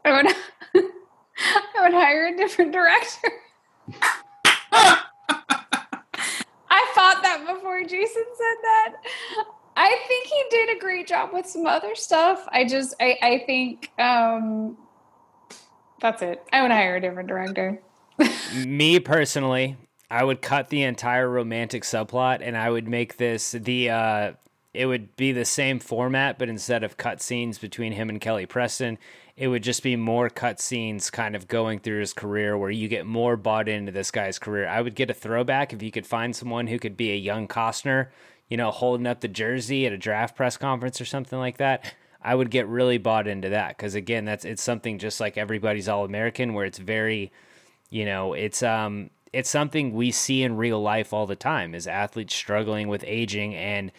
I 0.05 0.07
would, 0.07 0.27
I 0.75 1.83
would 1.83 1.93
hire 1.93 2.29
a 2.29 2.37
different 2.37 2.73
director. 2.73 3.29
I 4.73 5.03
thought 6.95 7.23
that 7.23 7.45
before 7.47 7.83
Jason 7.83 8.25
said 8.25 8.57
that. 8.63 8.95
I 9.77 9.97
think 10.07 10.27
he 10.27 10.45
did 10.51 10.77
a 10.77 10.81
great 10.81 11.09
job 11.09 11.31
with 11.33 11.47
some 11.47 11.67
other 11.67 11.95
stuff. 11.95 12.47
I 12.51 12.65
just, 12.65 12.95
I, 13.01 13.19
I 13.21 13.43
think 13.45 13.91
um, 13.99 14.77
that's 16.01 16.23
it. 16.23 16.43
I 16.53 16.63
would 16.63 16.71
hire 16.71 16.97
a 16.97 17.01
different 17.01 17.29
director. 17.29 17.83
Me 18.67 19.01
personally, 19.01 19.77
I 20.11 20.23
would 20.23 20.43
cut 20.43 20.69
the 20.69 20.83
entire 20.83 21.29
romantic 21.29 21.83
subplot 21.83 22.39
and 22.43 22.57
I 22.57 22.71
would 22.71 22.87
make 22.87 23.17
this 23.17 23.53
the 23.53 23.91
uh, 23.91 24.33
it 24.75 24.87
would 24.87 25.15
be 25.17 25.33
the 25.33 25.45
same 25.45 25.79
format, 25.79 26.39
but 26.39 26.49
instead 26.49 26.83
of 26.83 26.97
cut 26.97 27.21
scenes 27.21 27.59
between 27.59 27.93
him 27.93 28.09
and 28.09 28.21
Kelly 28.21 28.47
Preston, 28.47 28.99
it 29.37 29.49
would 29.49 29.63
just 29.63 29.83
be 29.83 29.97
more 29.97 30.31
cut 30.31 30.61
scenes 30.61 31.11
kind 31.11 31.37
of 31.37 31.49
going 31.49 31.79
through 31.79 32.01
his 32.01 32.13
career 32.13 32.57
where 32.57 32.71
you 32.71 32.89
get 32.89 33.07
more 33.07 33.37
bought 33.37 33.69
into 33.69 33.93
this 33.93 34.11
guy's 34.11 34.39
career. 34.39 34.67
I 34.67 34.81
would 34.81 34.95
get 34.95 35.11
a 35.11 35.15
throwback 35.15 35.73
if 35.73 35.83
you 35.83 35.91
could 35.91 36.07
find 36.07 36.35
someone 36.35 36.67
who 36.67 36.79
could 36.79 36.97
be 36.97 37.13
a 37.13 37.17
young 37.17 37.49
Costner, 37.49 38.09
you 38.49 38.57
know, 38.57 38.71
holding 38.71 39.07
up 39.07 39.21
the 39.21 39.29
jersey 39.29 39.87
at 39.87 39.93
a 39.93 39.99
draft 39.99 40.37
press 40.37 40.57
conference 40.57 41.01
or 41.01 41.07
something 41.07 41.39
like 41.39 41.59
that. 41.59 41.95
I 42.23 42.35
would 42.35 42.51
get 42.51 42.69
really 42.69 42.99
bought 42.99 43.27
into 43.27 43.49
that 43.51 43.77
because 43.77 43.95
again, 43.95 44.25
that's 44.25 44.45
it's 44.45 44.63
something 44.63 44.99
just 44.99 45.21
like 45.21 45.37
everybody's 45.37 45.89
all 45.89 46.05
American 46.05 46.55
where 46.55 46.65
it's 46.65 46.79
very, 46.79 47.33
you 47.91 48.05
know, 48.05 48.33
it's 48.33 48.63
um 48.63 49.11
it's 49.33 49.51
something 49.51 49.93
we 49.93 50.11
see 50.11 50.43
in 50.43 50.57
real 50.57 50.81
life 50.81 51.13
all 51.13 51.27
the 51.27 51.37
time 51.37 51.75
is 51.75 51.87
athletes 51.87 52.35
struggling 52.35 52.89
with 52.89 53.03
aging 53.07 53.55
and 53.55 53.91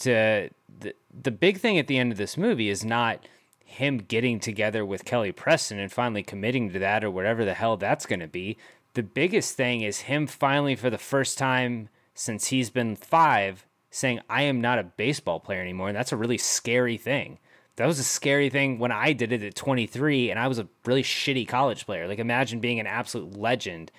to 0.00 0.50
the 0.80 0.94
the 1.22 1.30
big 1.30 1.58
thing 1.58 1.78
at 1.78 1.86
the 1.86 1.98
end 1.98 2.12
of 2.12 2.18
this 2.18 2.36
movie 2.36 2.68
is 2.68 2.84
not 2.84 3.26
him 3.64 3.98
getting 3.98 4.40
together 4.40 4.84
with 4.84 5.04
Kelly 5.04 5.32
Preston 5.32 5.78
and 5.78 5.92
finally 5.92 6.22
committing 6.22 6.72
to 6.72 6.78
that 6.78 7.04
or 7.04 7.10
whatever 7.10 7.44
the 7.44 7.54
hell 7.54 7.76
that's 7.76 8.06
going 8.06 8.20
to 8.20 8.26
be. 8.26 8.56
The 8.94 9.02
biggest 9.02 9.56
thing 9.56 9.82
is 9.82 10.02
him 10.02 10.26
finally 10.26 10.74
for 10.74 10.88
the 10.88 10.98
first 10.98 11.36
time 11.36 11.90
since 12.14 12.46
he's 12.46 12.70
been 12.70 12.96
5 12.96 13.66
saying 13.90 14.20
I 14.28 14.42
am 14.42 14.60
not 14.60 14.78
a 14.78 14.84
baseball 14.84 15.38
player 15.38 15.60
anymore 15.60 15.88
and 15.88 15.96
that's 15.96 16.12
a 16.12 16.16
really 16.16 16.38
scary 16.38 16.96
thing. 16.96 17.38
That 17.76 17.86
was 17.86 17.98
a 17.98 18.04
scary 18.04 18.50
thing 18.50 18.78
when 18.78 18.90
I 18.90 19.12
did 19.12 19.32
it 19.32 19.42
at 19.42 19.54
23 19.54 20.30
and 20.30 20.40
I 20.40 20.48
was 20.48 20.58
a 20.58 20.68
really 20.84 21.02
shitty 21.02 21.46
college 21.46 21.84
player. 21.86 22.08
Like 22.08 22.18
imagine 22.18 22.60
being 22.60 22.80
an 22.80 22.86
absolute 22.86 23.36
legend 23.36 23.92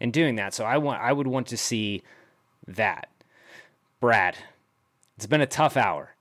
and 0.00 0.12
doing 0.12 0.34
that. 0.34 0.52
So 0.52 0.64
I 0.64 0.78
want 0.78 1.00
I 1.00 1.12
would 1.12 1.28
want 1.28 1.46
to 1.48 1.56
see 1.56 2.02
that. 2.66 3.08
Brad, 4.00 4.36
it's 5.22 5.28
been 5.28 5.40
a 5.40 5.46
tough 5.46 5.76
hour. 5.76 6.16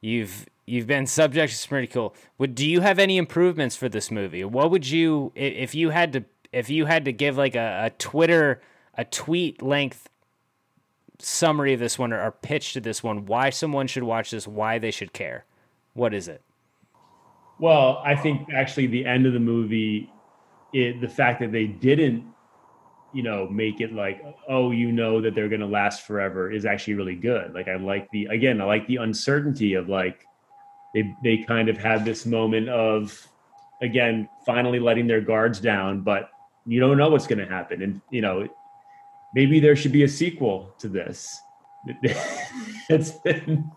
You've 0.00 0.46
you've 0.64 0.86
been 0.86 1.08
subject 1.08 1.52
to 1.52 1.58
some 1.58 1.74
ridicule. 1.74 2.14
Would 2.38 2.54
do 2.54 2.64
you 2.64 2.82
have 2.82 3.00
any 3.00 3.16
improvements 3.16 3.74
for 3.74 3.88
this 3.88 4.12
movie? 4.12 4.44
What 4.44 4.70
would 4.70 4.88
you 4.88 5.32
if 5.34 5.74
you 5.74 5.90
had 5.90 6.12
to 6.12 6.24
if 6.52 6.70
you 6.70 6.86
had 6.86 7.04
to 7.06 7.12
give 7.12 7.36
like 7.36 7.56
a, 7.56 7.86
a 7.86 7.90
Twitter 7.90 8.62
a 8.96 9.04
tweet 9.04 9.60
length 9.60 10.08
summary 11.18 11.72
of 11.72 11.80
this 11.80 11.98
one 11.98 12.12
or, 12.12 12.22
or 12.22 12.30
pitch 12.30 12.74
to 12.74 12.80
this 12.80 13.02
one? 13.02 13.26
Why 13.26 13.50
someone 13.50 13.88
should 13.88 14.04
watch 14.04 14.30
this? 14.30 14.46
Why 14.46 14.78
they 14.78 14.92
should 14.92 15.12
care? 15.12 15.44
What 15.94 16.14
is 16.14 16.28
it? 16.28 16.42
Well, 17.58 18.00
I 18.04 18.14
think 18.14 18.52
actually 18.54 18.86
the 18.86 19.04
end 19.04 19.26
of 19.26 19.32
the 19.32 19.40
movie, 19.40 20.12
it, 20.72 21.00
the 21.00 21.08
fact 21.08 21.40
that 21.40 21.50
they 21.50 21.66
didn't 21.66 22.24
you 23.14 23.22
know 23.22 23.48
make 23.48 23.80
it 23.80 23.92
like 23.92 24.22
oh 24.48 24.70
you 24.70 24.92
know 24.92 25.20
that 25.20 25.34
they're 25.34 25.48
going 25.48 25.60
to 25.60 25.66
last 25.66 26.06
forever 26.06 26.50
is 26.50 26.64
actually 26.64 26.94
really 26.94 27.14
good. 27.14 27.54
Like 27.54 27.68
i 27.68 27.76
like 27.76 28.10
the 28.10 28.26
again 28.26 28.60
i 28.60 28.64
like 28.64 28.86
the 28.86 28.96
uncertainty 28.96 29.74
of 29.74 29.88
like 29.88 30.26
they 30.94 31.14
they 31.22 31.38
kind 31.38 31.68
of 31.68 31.78
had 31.78 32.04
this 32.04 32.26
moment 32.26 32.68
of 32.68 33.26
again 33.82 34.28
finally 34.44 34.78
letting 34.78 35.06
their 35.06 35.20
guards 35.20 35.60
down 35.60 36.00
but 36.00 36.30
you 36.66 36.80
don't 36.80 36.96
know 36.96 37.10
what's 37.10 37.26
going 37.26 37.38
to 37.38 37.46
happen. 37.46 37.82
And 37.82 38.00
you 38.10 38.20
know 38.20 38.48
maybe 39.34 39.60
there 39.60 39.76
should 39.76 39.92
be 39.92 40.04
a 40.04 40.08
sequel 40.08 40.74
to 40.78 40.88
this. 40.88 41.40
It's 42.90 43.12
been 43.12 43.70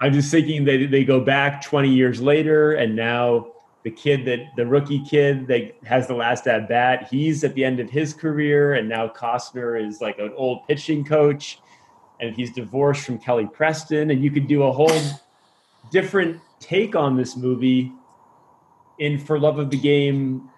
I'm 0.00 0.12
just 0.12 0.30
thinking 0.30 0.64
that 0.66 0.88
they 0.90 1.04
go 1.04 1.20
back 1.20 1.62
20 1.62 1.88
years 1.88 2.20
later, 2.20 2.74
and 2.74 2.94
now 2.94 3.48
the 3.86 3.92
kid 3.92 4.24
that 4.24 4.40
the 4.56 4.66
rookie 4.66 4.98
kid 5.04 5.46
that 5.46 5.76
has 5.84 6.08
the 6.08 6.12
last 6.12 6.48
at 6.48 6.68
bat, 6.68 7.06
he's 7.08 7.44
at 7.44 7.54
the 7.54 7.64
end 7.64 7.78
of 7.78 7.88
his 7.88 8.12
career, 8.12 8.74
and 8.74 8.88
now 8.88 9.06
Costner 9.06 9.80
is 9.80 10.00
like 10.00 10.18
an 10.18 10.32
old 10.36 10.66
pitching 10.66 11.04
coach, 11.04 11.60
and 12.18 12.34
he's 12.34 12.50
divorced 12.52 13.06
from 13.06 13.16
Kelly 13.16 13.46
Preston, 13.46 14.10
and 14.10 14.24
you 14.24 14.32
could 14.32 14.48
do 14.48 14.64
a 14.64 14.72
whole 14.72 15.00
different 15.92 16.40
take 16.58 16.96
on 16.96 17.16
this 17.16 17.36
movie 17.36 17.92
in 18.98 19.20
For 19.20 19.38
Love 19.38 19.60
of 19.60 19.70
the 19.70 19.78
Game 19.78 20.50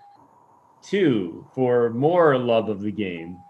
two 0.80 1.46
for 1.54 1.90
more 1.90 2.38
love 2.38 2.70
of 2.70 2.80
the 2.80 2.92
game. 2.92 3.38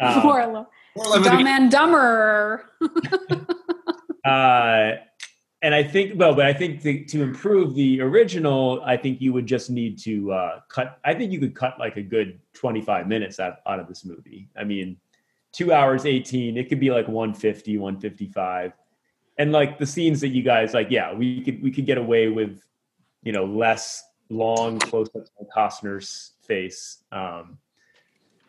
Uh, 0.00 0.20
more 0.24 0.66
love. 0.96 1.22
Dumb 1.22 1.46
and 1.46 1.70
Dumber. 1.70 2.64
uh, 4.24 4.92
and 5.62 5.74
I 5.74 5.84
think, 5.84 6.14
well, 6.16 6.34
but 6.34 6.44
I 6.44 6.52
think 6.52 6.82
to, 6.82 7.04
to, 7.04 7.22
improve 7.22 7.74
the 7.74 8.00
original, 8.00 8.82
I 8.84 8.96
think 8.96 9.20
you 9.20 9.32
would 9.32 9.46
just 9.46 9.70
need 9.70 9.96
to 10.00 10.32
uh, 10.32 10.60
cut. 10.68 10.98
I 11.04 11.14
think 11.14 11.30
you 11.30 11.38
could 11.38 11.54
cut 11.54 11.78
like 11.78 11.96
a 11.96 12.02
good 12.02 12.40
25 12.54 13.06
minutes 13.06 13.38
out, 13.38 13.58
out 13.64 13.78
of 13.78 13.86
this 13.86 14.04
movie. 14.04 14.48
I 14.56 14.64
mean, 14.64 14.96
two 15.52 15.72
hours 15.72 16.04
18, 16.04 16.56
it 16.56 16.68
could 16.68 16.80
be 16.80 16.90
like 16.90 17.06
150, 17.06 17.78
155. 17.78 18.72
And 19.38 19.52
like 19.52 19.78
the 19.78 19.86
scenes 19.86 20.20
that 20.22 20.28
you 20.28 20.42
guys 20.42 20.74
like, 20.74 20.88
yeah, 20.90 21.14
we 21.14 21.42
could, 21.42 21.62
we 21.62 21.70
could 21.70 21.86
get 21.86 21.96
away 21.96 22.28
with, 22.28 22.60
you 23.22 23.30
know, 23.30 23.44
less 23.44 24.02
long 24.30 24.80
close 24.80 25.08
ups 25.14 25.30
on 25.38 25.46
Costner's 25.54 26.32
face. 26.42 27.04
Um, 27.12 27.58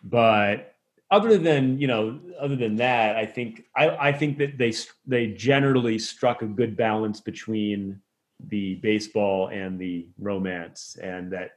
but 0.04 0.73
other 1.14 1.38
than 1.38 1.80
you 1.80 1.88
know 1.88 2.20
other 2.40 2.56
than 2.56 2.76
that 2.76 3.16
i 3.16 3.26
think 3.26 3.64
i, 3.76 4.10
I 4.10 4.12
think 4.12 4.38
that 4.40 4.58
they 4.58 4.74
they 5.06 5.28
generally 5.28 5.98
struck 6.00 6.42
a 6.42 6.48
good 6.60 6.76
balance 6.76 7.20
between 7.22 8.02
the 8.48 8.76
baseball 8.76 9.48
and 9.48 9.80
the 9.80 10.08
romance 10.20 10.98
and 11.02 11.32
that 11.32 11.52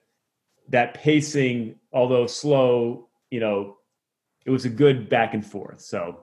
that 0.68 0.94
pacing 0.94 1.76
although 1.92 2.26
slow 2.26 3.08
you 3.30 3.40
know 3.40 3.76
it 4.46 4.50
was 4.50 4.64
a 4.64 4.70
good 4.70 5.08
back 5.08 5.34
and 5.34 5.44
forth. 5.44 5.80
So 5.80 6.20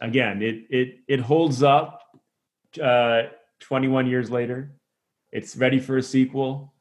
again 0.00 0.42
it 0.42 0.66
it 0.70 0.98
it 1.08 1.20
holds 1.20 1.62
up 1.62 2.02
uh 2.80 3.22
21 3.60 4.06
years 4.06 4.30
later. 4.30 4.74
It's 5.32 5.56
ready 5.56 5.80
for 5.80 5.96
a 5.96 6.02
sequel. 6.02 6.74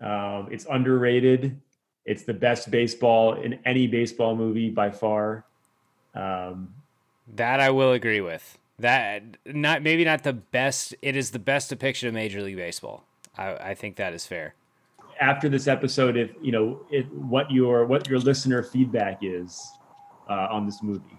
Um, 0.00 0.48
it's 0.50 0.66
underrated 0.68 1.60
it's 2.06 2.22
the 2.22 2.34
best 2.34 2.70
baseball 2.70 3.34
in 3.34 3.58
any 3.64 3.88
baseball 3.88 4.36
movie 4.36 4.70
by 4.70 4.90
far. 4.90 5.44
Um, 6.14 6.72
that 7.34 7.60
I 7.60 7.70
will 7.70 7.92
agree 7.92 8.20
with. 8.20 8.58
That 8.78 9.38
not 9.44 9.82
maybe 9.82 10.04
not 10.04 10.22
the 10.22 10.32
best. 10.32 10.94
It 11.02 11.16
is 11.16 11.32
the 11.32 11.38
best 11.38 11.68
depiction 11.70 12.08
of 12.08 12.14
Major 12.14 12.42
League 12.42 12.56
Baseball. 12.56 13.04
I, 13.36 13.54
I 13.54 13.74
think 13.74 13.96
that 13.96 14.12
is 14.14 14.24
fair. 14.24 14.54
After 15.20 15.48
this 15.48 15.66
episode, 15.66 16.16
if 16.16 16.30
you 16.40 16.52
know 16.52 16.80
if, 16.90 17.06
what 17.08 17.50
your 17.50 17.84
what 17.86 18.08
your 18.08 18.18
listener 18.20 18.62
feedback 18.62 19.18
is 19.22 19.66
uh, 20.28 20.46
on 20.50 20.66
this 20.66 20.82
movie, 20.82 21.18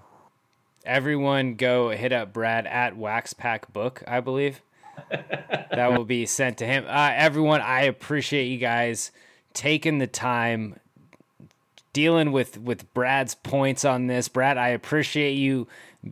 everyone 0.86 1.56
go 1.56 1.90
hit 1.90 2.14
up 2.14 2.32
Brad 2.32 2.66
at 2.68 2.96
Waxpack 2.96 3.74
Book. 3.74 4.04
I 4.08 4.22
believe 4.22 4.62
that 5.10 5.98
will 5.98 6.06
be 6.06 6.26
sent 6.26 6.60
to 6.60 6.66
him. 6.66 6.86
Uh, 6.88 7.12
everyone, 7.14 7.62
I 7.62 7.82
appreciate 7.82 8.46
you 8.46 8.60
guys 8.60 9.12
taking 9.58 9.98
the 9.98 10.06
time 10.06 10.80
dealing 11.94 12.32
with 12.32 12.60
with 12.60 12.94
Brad's 12.94 13.34
points 13.34 13.84
on 13.84 14.06
this. 14.06 14.28
Brad, 14.30 14.56
I 14.56 14.70
appreciate 14.70 15.34
you 15.34 15.68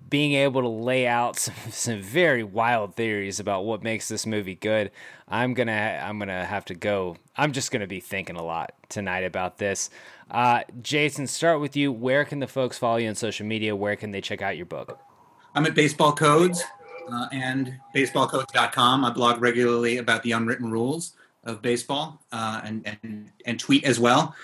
being 0.10 0.34
able 0.34 0.62
to 0.64 0.68
lay 0.68 1.06
out 1.06 1.38
some, 1.40 1.54
some 1.70 2.02
very 2.02 2.44
wild 2.44 2.96
theories 2.96 3.40
about 3.40 3.66
what 3.66 3.84
makes 3.84 4.08
this 4.08 4.26
movie 4.26 4.56
good. 4.56 4.90
I'm 5.28 5.54
gonna 5.54 6.02
I'm 6.04 6.18
gonna 6.18 6.44
have 6.44 6.66
to 6.66 6.74
go. 6.74 7.18
I'm 7.38 7.52
just 7.52 7.72
gonna 7.72 7.86
be 7.86 8.00
thinking 8.00 8.36
a 8.36 8.44
lot 8.44 8.74
tonight 8.90 9.24
about 9.24 9.60
this. 9.60 9.92
Uh, 10.32 10.62
Jason, 10.82 11.28
start 11.28 11.62
with 11.62 11.76
you. 11.76 11.92
Where 11.92 12.26
can 12.26 12.40
the 12.40 12.48
folks 12.48 12.80
follow 12.80 12.98
you 12.98 13.08
on 13.08 13.14
social 13.14 13.46
media? 13.46 13.76
Where 13.76 13.96
can 13.96 14.10
they 14.10 14.22
check 14.22 14.42
out 14.42 14.58
your 14.58 14.66
book? 14.66 15.00
I'm 15.54 15.68
at 15.68 15.76
Baseball 15.76 16.14
Codes 16.14 16.64
uh, 17.14 17.28
and 17.32 17.80
baseballcodes.com. 17.96 19.06
I 19.06 19.12
blog 19.12 19.40
regularly 19.40 20.00
about 20.00 20.24
the 20.24 20.32
unwritten 20.32 20.72
rules 20.72 21.14
of 21.46 21.62
baseball 21.62 22.22
uh, 22.32 22.62
and, 22.64 22.98
and, 23.04 23.32
and 23.46 23.60
tweet 23.60 23.84
as 23.84 24.00
well. 24.00 24.36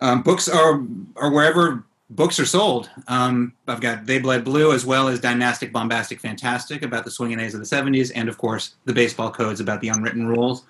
Um, 0.00 0.22
books 0.22 0.48
are 0.48 0.82
are 1.16 1.30
wherever 1.30 1.84
books 2.10 2.38
are 2.38 2.46
sold. 2.46 2.88
Um, 3.08 3.52
I've 3.66 3.80
got 3.80 4.06
They 4.06 4.18
Bled 4.18 4.44
Blue 4.44 4.72
as 4.72 4.86
well 4.86 5.08
as 5.08 5.20
Dynastic 5.20 5.72
Bombastic 5.72 6.20
Fantastic 6.20 6.82
about 6.82 7.04
the 7.04 7.10
swinging 7.10 7.40
A's 7.40 7.54
of 7.54 7.60
the 7.60 7.66
70s, 7.66 8.12
and 8.14 8.28
of 8.28 8.38
course 8.38 8.76
the 8.84 8.92
baseball 8.92 9.30
codes 9.30 9.60
about 9.60 9.80
the 9.80 9.88
unwritten 9.88 10.26
rules. 10.26 10.64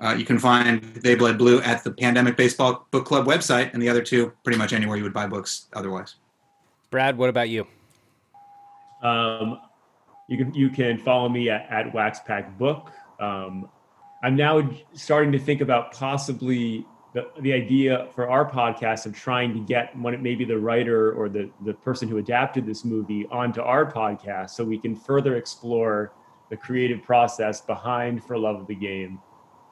Uh, 0.00 0.14
you 0.18 0.24
can 0.24 0.38
find 0.38 0.82
They 0.96 1.14
Bled 1.14 1.38
Blue 1.38 1.60
at 1.62 1.84
the 1.84 1.92
Pandemic 1.92 2.36
Baseball 2.36 2.86
Book 2.90 3.06
Club 3.06 3.26
website, 3.26 3.72
and 3.72 3.82
the 3.82 3.88
other 3.88 4.02
two 4.02 4.32
pretty 4.42 4.58
much 4.58 4.72
anywhere 4.72 4.96
you 4.96 5.02
would 5.04 5.14
buy 5.14 5.26
books 5.26 5.66
otherwise. 5.72 6.16
Brad, 6.90 7.16
what 7.16 7.30
about 7.30 7.48
you? 7.48 7.66
Um, 9.02 9.60
you 10.28 10.38
can 10.38 10.54
you 10.54 10.70
can 10.70 10.98
follow 10.98 11.28
me 11.28 11.50
at, 11.50 11.66
at 11.70 11.92
Waxpack 11.92 12.58
Book. 12.58 12.90
Um, 13.20 13.68
I'm 14.24 14.36
now 14.36 14.70
starting 14.94 15.32
to 15.32 15.38
think 15.38 15.60
about 15.60 15.92
possibly 15.92 16.86
the, 17.12 17.28
the 17.42 17.52
idea 17.52 18.08
for 18.14 18.30
our 18.30 18.50
podcast 18.50 19.04
of 19.04 19.14
trying 19.14 19.52
to 19.52 19.60
get 19.60 19.94
one 19.98 20.20
maybe 20.22 20.46
the 20.46 20.58
writer 20.58 21.12
or 21.12 21.28
the, 21.28 21.50
the 21.62 21.74
person 21.74 22.08
who 22.08 22.16
adapted 22.16 22.64
this 22.64 22.86
movie 22.86 23.26
onto 23.30 23.60
our 23.60 23.92
podcast 23.92 24.50
so 24.50 24.64
we 24.64 24.78
can 24.78 24.96
further 24.96 25.36
explore 25.36 26.14
the 26.48 26.56
creative 26.56 27.02
process 27.02 27.60
behind 27.60 28.24
for 28.24 28.38
love 28.38 28.58
of 28.58 28.66
the 28.66 28.74
game. 28.74 29.20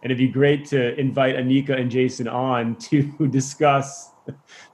And 0.03 0.13
it'd 0.13 0.19
be 0.19 0.29
great 0.29 0.67
to 0.67 1.01
invite 1.01 1.37
anika 1.37 1.81
and 1.81 1.91
jason 1.91 2.29
on 2.29 2.77
to 2.91 3.27
discuss 3.29 4.11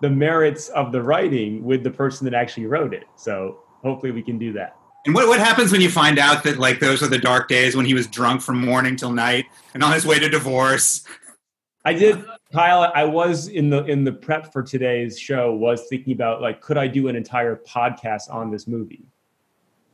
the 0.00 0.10
merits 0.10 0.70
of 0.70 0.90
the 0.90 1.00
writing 1.00 1.62
with 1.62 1.84
the 1.84 1.90
person 1.92 2.24
that 2.24 2.34
actually 2.34 2.66
wrote 2.66 2.92
it. 2.92 3.04
So 3.14 3.60
hopefully 3.84 4.10
we 4.10 4.22
can 4.22 4.38
do 4.38 4.52
that 4.54 4.74
and 5.06 5.14
what, 5.14 5.28
what 5.28 5.38
happens 5.38 5.72
when 5.72 5.80
you 5.80 5.90
find 5.90 6.18
out 6.18 6.44
that 6.44 6.58
like 6.58 6.80
those 6.80 7.02
are 7.02 7.08
the 7.08 7.18
dark 7.18 7.48
days 7.48 7.76
when 7.76 7.86
he 7.86 7.94
was 7.94 8.06
drunk 8.06 8.42
from 8.42 8.64
morning 8.64 8.96
till 8.96 9.12
night 9.12 9.46
and 9.74 9.82
on 9.82 9.92
his 9.92 10.04
way 10.04 10.18
to 10.18 10.28
divorce? 10.28 11.04
I 11.84 11.94
did, 11.94 12.22
Kyle. 12.52 12.92
I 12.94 13.04
was 13.04 13.48
in 13.48 13.70
the 13.70 13.84
in 13.84 14.04
the 14.04 14.12
prep 14.12 14.52
for 14.52 14.62
today's 14.62 15.18
show 15.18 15.54
was 15.54 15.86
thinking 15.88 16.12
about 16.12 16.42
like 16.42 16.60
could 16.60 16.76
I 16.76 16.86
do 16.86 17.08
an 17.08 17.16
entire 17.16 17.56
podcast 17.56 18.30
on 18.30 18.50
this 18.50 18.66
movie, 18.66 19.06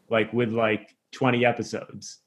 like 0.08 0.32
with 0.32 0.50
like 0.50 0.96
twenty 1.12 1.44
episodes. 1.44 2.18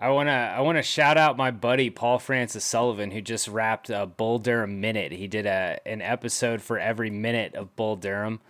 I 0.00 0.10
wanna 0.10 0.54
I 0.56 0.60
wanna 0.60 0.82
shout 0.82 1.18
out 1.18 1.36
my 1.36 1.50
buddy 1.50 1.90
Paul 1.90 2.20
Francis 2.20 2.64
Sullivan 2.64 3.10
who 3.10 3.20
just 3.20 3.48
wrapped 3.48 3.90
a 3.90 4.06
Bull 4.06 4.38
Durham 4.38 4.80
minute. 4.80 5.12
He 5.12 5.26
did 5.26 5.44
a 5.44 5.80
an 5.84 6.00
episode 6.00 6.62
for 6.62 6.78
every 6.78 7.10
minute 7.10 7.54
of 7.54 7.74
Bull 7.74 7.96
Durham. 7.96 8.40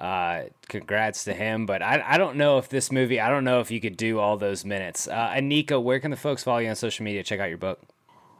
Uh, 0.00 0.44
congrats 0.68 1.24
to 1.24 1.32
him. 1.32 1.66
But 1.66 1.82
I, 1.82 2.02
I 2.04 2.18
don't 2.18 2.36
know 2.36 2.58
if 2.58 2.68
this 2.68 2.90
movie, 2.90 3.20
I 3.20 3.28
don't 3.28 3.44
know 3.44 3.60
if 3.60 3.70
you 3.70 3.80
could 3.80 3.96
do 3.96 4.18
all 4.18 4.36
those 4.36 4.64
minutes. 4.64 5.06
Uh, 5.06 5.30
Anika, 5.30 5.82
where 5.82 6.00
can 6.00 6.10
the 6.10 6.16
folks 6.16 6.42
follow 6.42 6.58
you 6.58 6.68
on 6.68 6.76
social 6.76 7.04
media? 7.04 7.22
Check 7.22 7.40
out 7.40 7.48
your 7.48 7.58
book. 7.58 7.80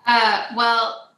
Uh, 0.06 0.46
well, 0.56 1.12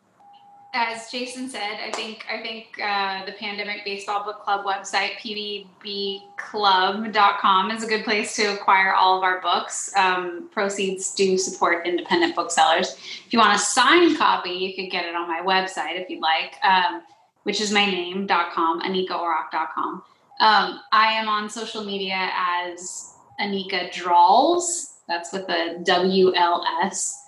as 0.75 1.11
Jason 1.11 1.49
said, 1.49 1.79
I 1.83 1.91
think 1.93 2.27
I 2.31 2.43
think 2.43 2.79
uh, 2.83 3.25
the 3.25 3.33
Pandemic 3.33 3.83
Baseball 3.85 4.25
Book 4.25 4.43
Club 4.43 4.67
website, 4.67 5.13
pbbclub.com, 5.21 7.71
is 7.71 7.85
a 7.85 7.87
good 7.87 8.05
place 8.05 8.37
to 8.37 8.55
acquire 8.55 8.93
all 8.93 9.17
of 9.17 9.23
our 9.23 9.41
books. 9.41 9.95
Um, 9.97 10.51
proceeds 10.51 11.15
do 11.15 11.39
support 11.39 11.87
independent 11.87 12.35
booksellers. 12.35 12.97
If 13.25 13.33
you 13.33 13.39
want 13.39 13.55
a 13.55 13.59
signed 13.59 14.19
copy, 14.19 14.51
you 14.51 14.75
can 14.75 14.89
get 14.89 15.05
it 15.05 15.15
on 15.15 15.29
my 15.29 15.43
website 15.43 16.01
if 16.01 16.11
you'd 16.11 16.21
like, 16.21 16.57
um, 16.65 17.03
which 17.45 17.61
is 17.61 17.71
my 17.71 17.87
name.com, 17.87 18.81
anikaorrock.com. 18.83 20.03
Um, 20.41 20.81
I 20.93 21.13
am 21.13 21.29
on 21.29 21.49
social 21.49 21.85
media 21.85 22.31
as 22.35 23.15
Anika 23.41 23.91
Drawls. 23.93 24.95
That's 25.07 25.33
with 25.33 25.49
a 25.49 25.81
W 25.85 26.35
L 26.35 26.65
S. 26.83 27.27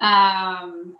Um, 0.00 0.96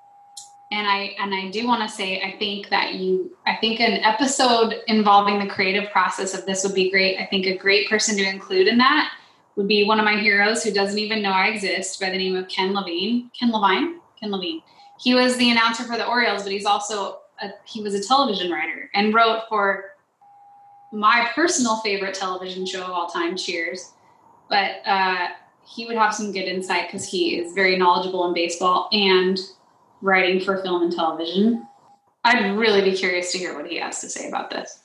and 0.73 0.87
I 0.87 1.15
and 1.19 1.35
I 1.35 1.51
do 1.51 1.67
want 1.67 1.83
to 1.83 1.89
say 1.89 2.23
I 2.23 2.37
think 2.39 2.69
that 2.69 2.95
you 2.95 3.37
I 3.47 3.57
think 3.57 3.81
an 3.81 4.05
episode 4.05 4.83
involving 4.87 5.39
the 5.39 5.47
creative 5.47 5.91
process 5.91 6.35
of 6.35 6.47
this 6.47 6.63
would 6.65 6.75
be 6.75 6.91
great. 6.91 7.19
I 7.19 7.27
think 7.27 7.47
a 7.47 7.57
great 7.57 7.89
person 7.89 8.17
to 8.17 8.25
include 8.25 8.69
in 8.69 8.79
that 8.79 9.13
would 9.57 9.67
be 9.67 9.85
one 9.85 9.99
of 9.99 10.05
my 10.05 10.17
heroes 10.17 10.63
who 10.63 10.73
doesn't 10.73 10.99
even 10.99 11.23
know 11.23 11.33
I 11.33 11.49
exist 11.49 12.01
by 12.01 12.11
the 12.11 12.19
name 12.19 12.37
of 12.37 12.49
Ken 12.49 12.73
Levine. 12.73 13.31
Ken 13.39 13.51
Levine. 13.51 14.01
Ken 14.21 14.31
Levine. 14.31 14.63
He 14.99 15.15
was 15.15 15.37
the 15.37 15.51
announcer 15.51 15.85
for 15.85 15.97
the 15.97 16.07
Orioles, 16.07 16.43
but 16.43 16.53
he's 16.53 16.67
also 16.67 17.21
a, 17.43 17.51
he 17.65 17.83
was 17.83 17.95
a 17.95 18.03
television 18.03 18.51
writer 18.51 18.91
and 18.95 19.15
wrote 19.15 19.45
for 19.49 19.87
my 20.93 21.29
personal 21.35 21.77
favorite 21.79 22.15
television 22.15 22.67
show 22.67 22.83
of 22.83 22.91
all 22.91 23.09
time, 23.09 23.37
Cheers. 23.37 23.93
But 24.49 24.83
uh, 24.85 25.29
he 25.65 25.87
would 25.87 25.97
have 25.97 26.15
some 26.15 26.33
good 26.33 26.45
insight 26.45 26.89
because 26.89 27.07
he 27.07 27.39
is 27.39 27.53
very 27.53 27.77
knowledgeable 27.77 28.27
in 28.27 28.35
baseball 28.35 28.89
and 28.93 29.39
writing 30.03 30.41
for 30.41 30.63
film 30.63 30.83
and 30.83 30.93
television. 30.93 31.67
I'd 32.25 32.57
really 32.57 32.83
be 32.83 32.97
curious 32.97 33.33
to 33.33 33.39
hear 33.39 33.55
what 33.55 33.67
he 33.67 33.77
has 33.77 34.01
to 34.01 34.09
say 34.09 34.29
about 34.29 34.51
this. 34.51 34.80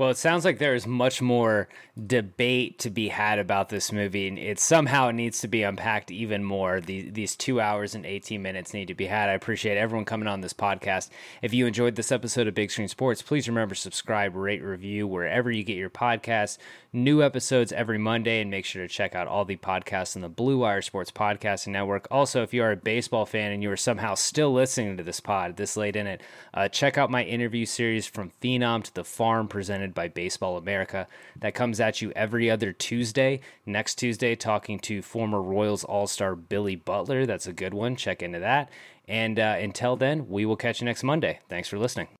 Well, 0.00 0.08
it 0.08 0.16
sounds 0.16 0.46
like 0.46 0.56
there 0.56 0.74
is 0.74 0.86
much 0.86 1.20
more 1.20 1.68
debate 2.06 2.78
to 2.78 2.88
be 2.88 3.08
had 3.08 3.38
about 3.38 3.68
this 3.68 3.92
movie, 3.92 4.28
and 4.28 4.38
it 4.38 4.58
somehow 4.58 5.10
needs 5.10 5.42
to 5.42 5.48
be 5.48 5.62
unpacked 5.62 6.10
even 6.10 6.42
more. 6.42 6.80
The, 6.80 7.10
these 7.10 7.36
two 7.36 7.60
hours 7.60 7.94
and 7.94 8.06
18 8.06 8.40
minutes 8.40 8.72
need 8.72 8.88
to 8.88 8.94
be 8.94 9.04
had. 9.04 9.28
I 9.28 9.34
appreciate 9.34 9.76
everyone 9.76 10.06
coming 10.06 10.26
on 10.26 10.40
this 10.40 10.54
podcast. 10.54 11.10
If 11.42 11.52
you 11.52 11.66
enjoyed 11.66 11.96
this 11.96 12.12
episode 12.12 12.48
of 12.48 12.54
Big 12.54 12.70
Screen 12.70 12.88
Sports, 12.88 13.20
please 13.20 13.46
remember 13.46 13.74
subscribe, 13.74 14.34
rate, 14.34 14.62
review 14.62 15.06
wherever 15.06 15.50
you 15.50 15.62
get 15.62 15.76
your 15.76 15.90
podcasts. 15.90 16.56
New 16.94 17.22
episodes 17.22 17.70
every 17.70 17.98
Monday, 17.98 18.40
and 18.40 18.50
make 18.50 18.64
sure 18.64 18.82
to 18.82 18.88
check 18.88 19.14
out 19.14 19.28
all 19.28 19.44
the 19.44 19.56
podcasts 19.56 20.16
on 20.16 20.22
the 20.22 20.30
Blue 20.30 20.60
Wire 20.60 20.80
Sports 20.80 21.10
Podcasting 21.10 21.72
Network. 21.72 22.08
Also, 22.10 22.42
if 22.42 22.54
you 22.54 22.62
are 22.62 22.72
a 22.72 22.76
baseball 22.76 23.26
fan 23.26 23.52
and 23.52 23.62
you 23.62 23.70
are 23.70 23.76
somehow 23.76 24.14
still 24.14 24.50
listening 24.50 24.96
to 24.96 25.02
this 25.02 25.20
pod 25.20 25.58
this 25.58 25.76
late 25.76 25.94
in 25.94 26.06
it, 26.06 26.22
uh, 26.54 26.68
check 26.68 26.96
out 26.96 27.10
my 27.10 27.22
interview 27.22 27.66
series 27.66 28.06
from 28.06 28.32
Phenom 28.42 28.82
to 28.82 28.94
the 28.94 29.04
Farm 29.04 29.46
presented 29.90 29.94
by 29.94 30.08
Baseball 30.08 30.56
America. 30.56 31.06
That 31.38 31.54
comes 31.54 31.80
at 31.80 32.00
you 32.00 32.12
every 32.16 32.50
other 32.50 32.72
Tuesday. 32.72 33.40
Next 33.66 33.96
Tuesday, 33.96 34.34
talking 34.36 34.78
to 34.80 35.02
former 35.02 35.42
Royals 35.42 35.84
All 35.84 36.06
Star 36.06 36.34
Billy 36.36 36.76
Butler. 36.76 37.26
That's 37.26 37.46
a 37.46 37.52
good 37.52 37.74
one. 37.74 37.96
Check 37.96 38.22
into 38.22 38.38
that. 38.40 38.70
And 39.08 39.38
uh, 39.38 39.56
until 39.58 39.96
then, 39.96 40.28
we 40.28 40.46
will 40.46 40.56
catch 40.56 40.80
you 40.80 40.84
next 40.84 41.02
Monday. 41.02 41.40
Thanks 41.48 41.68
for 41.68 41.78
listening. 41.78 42.19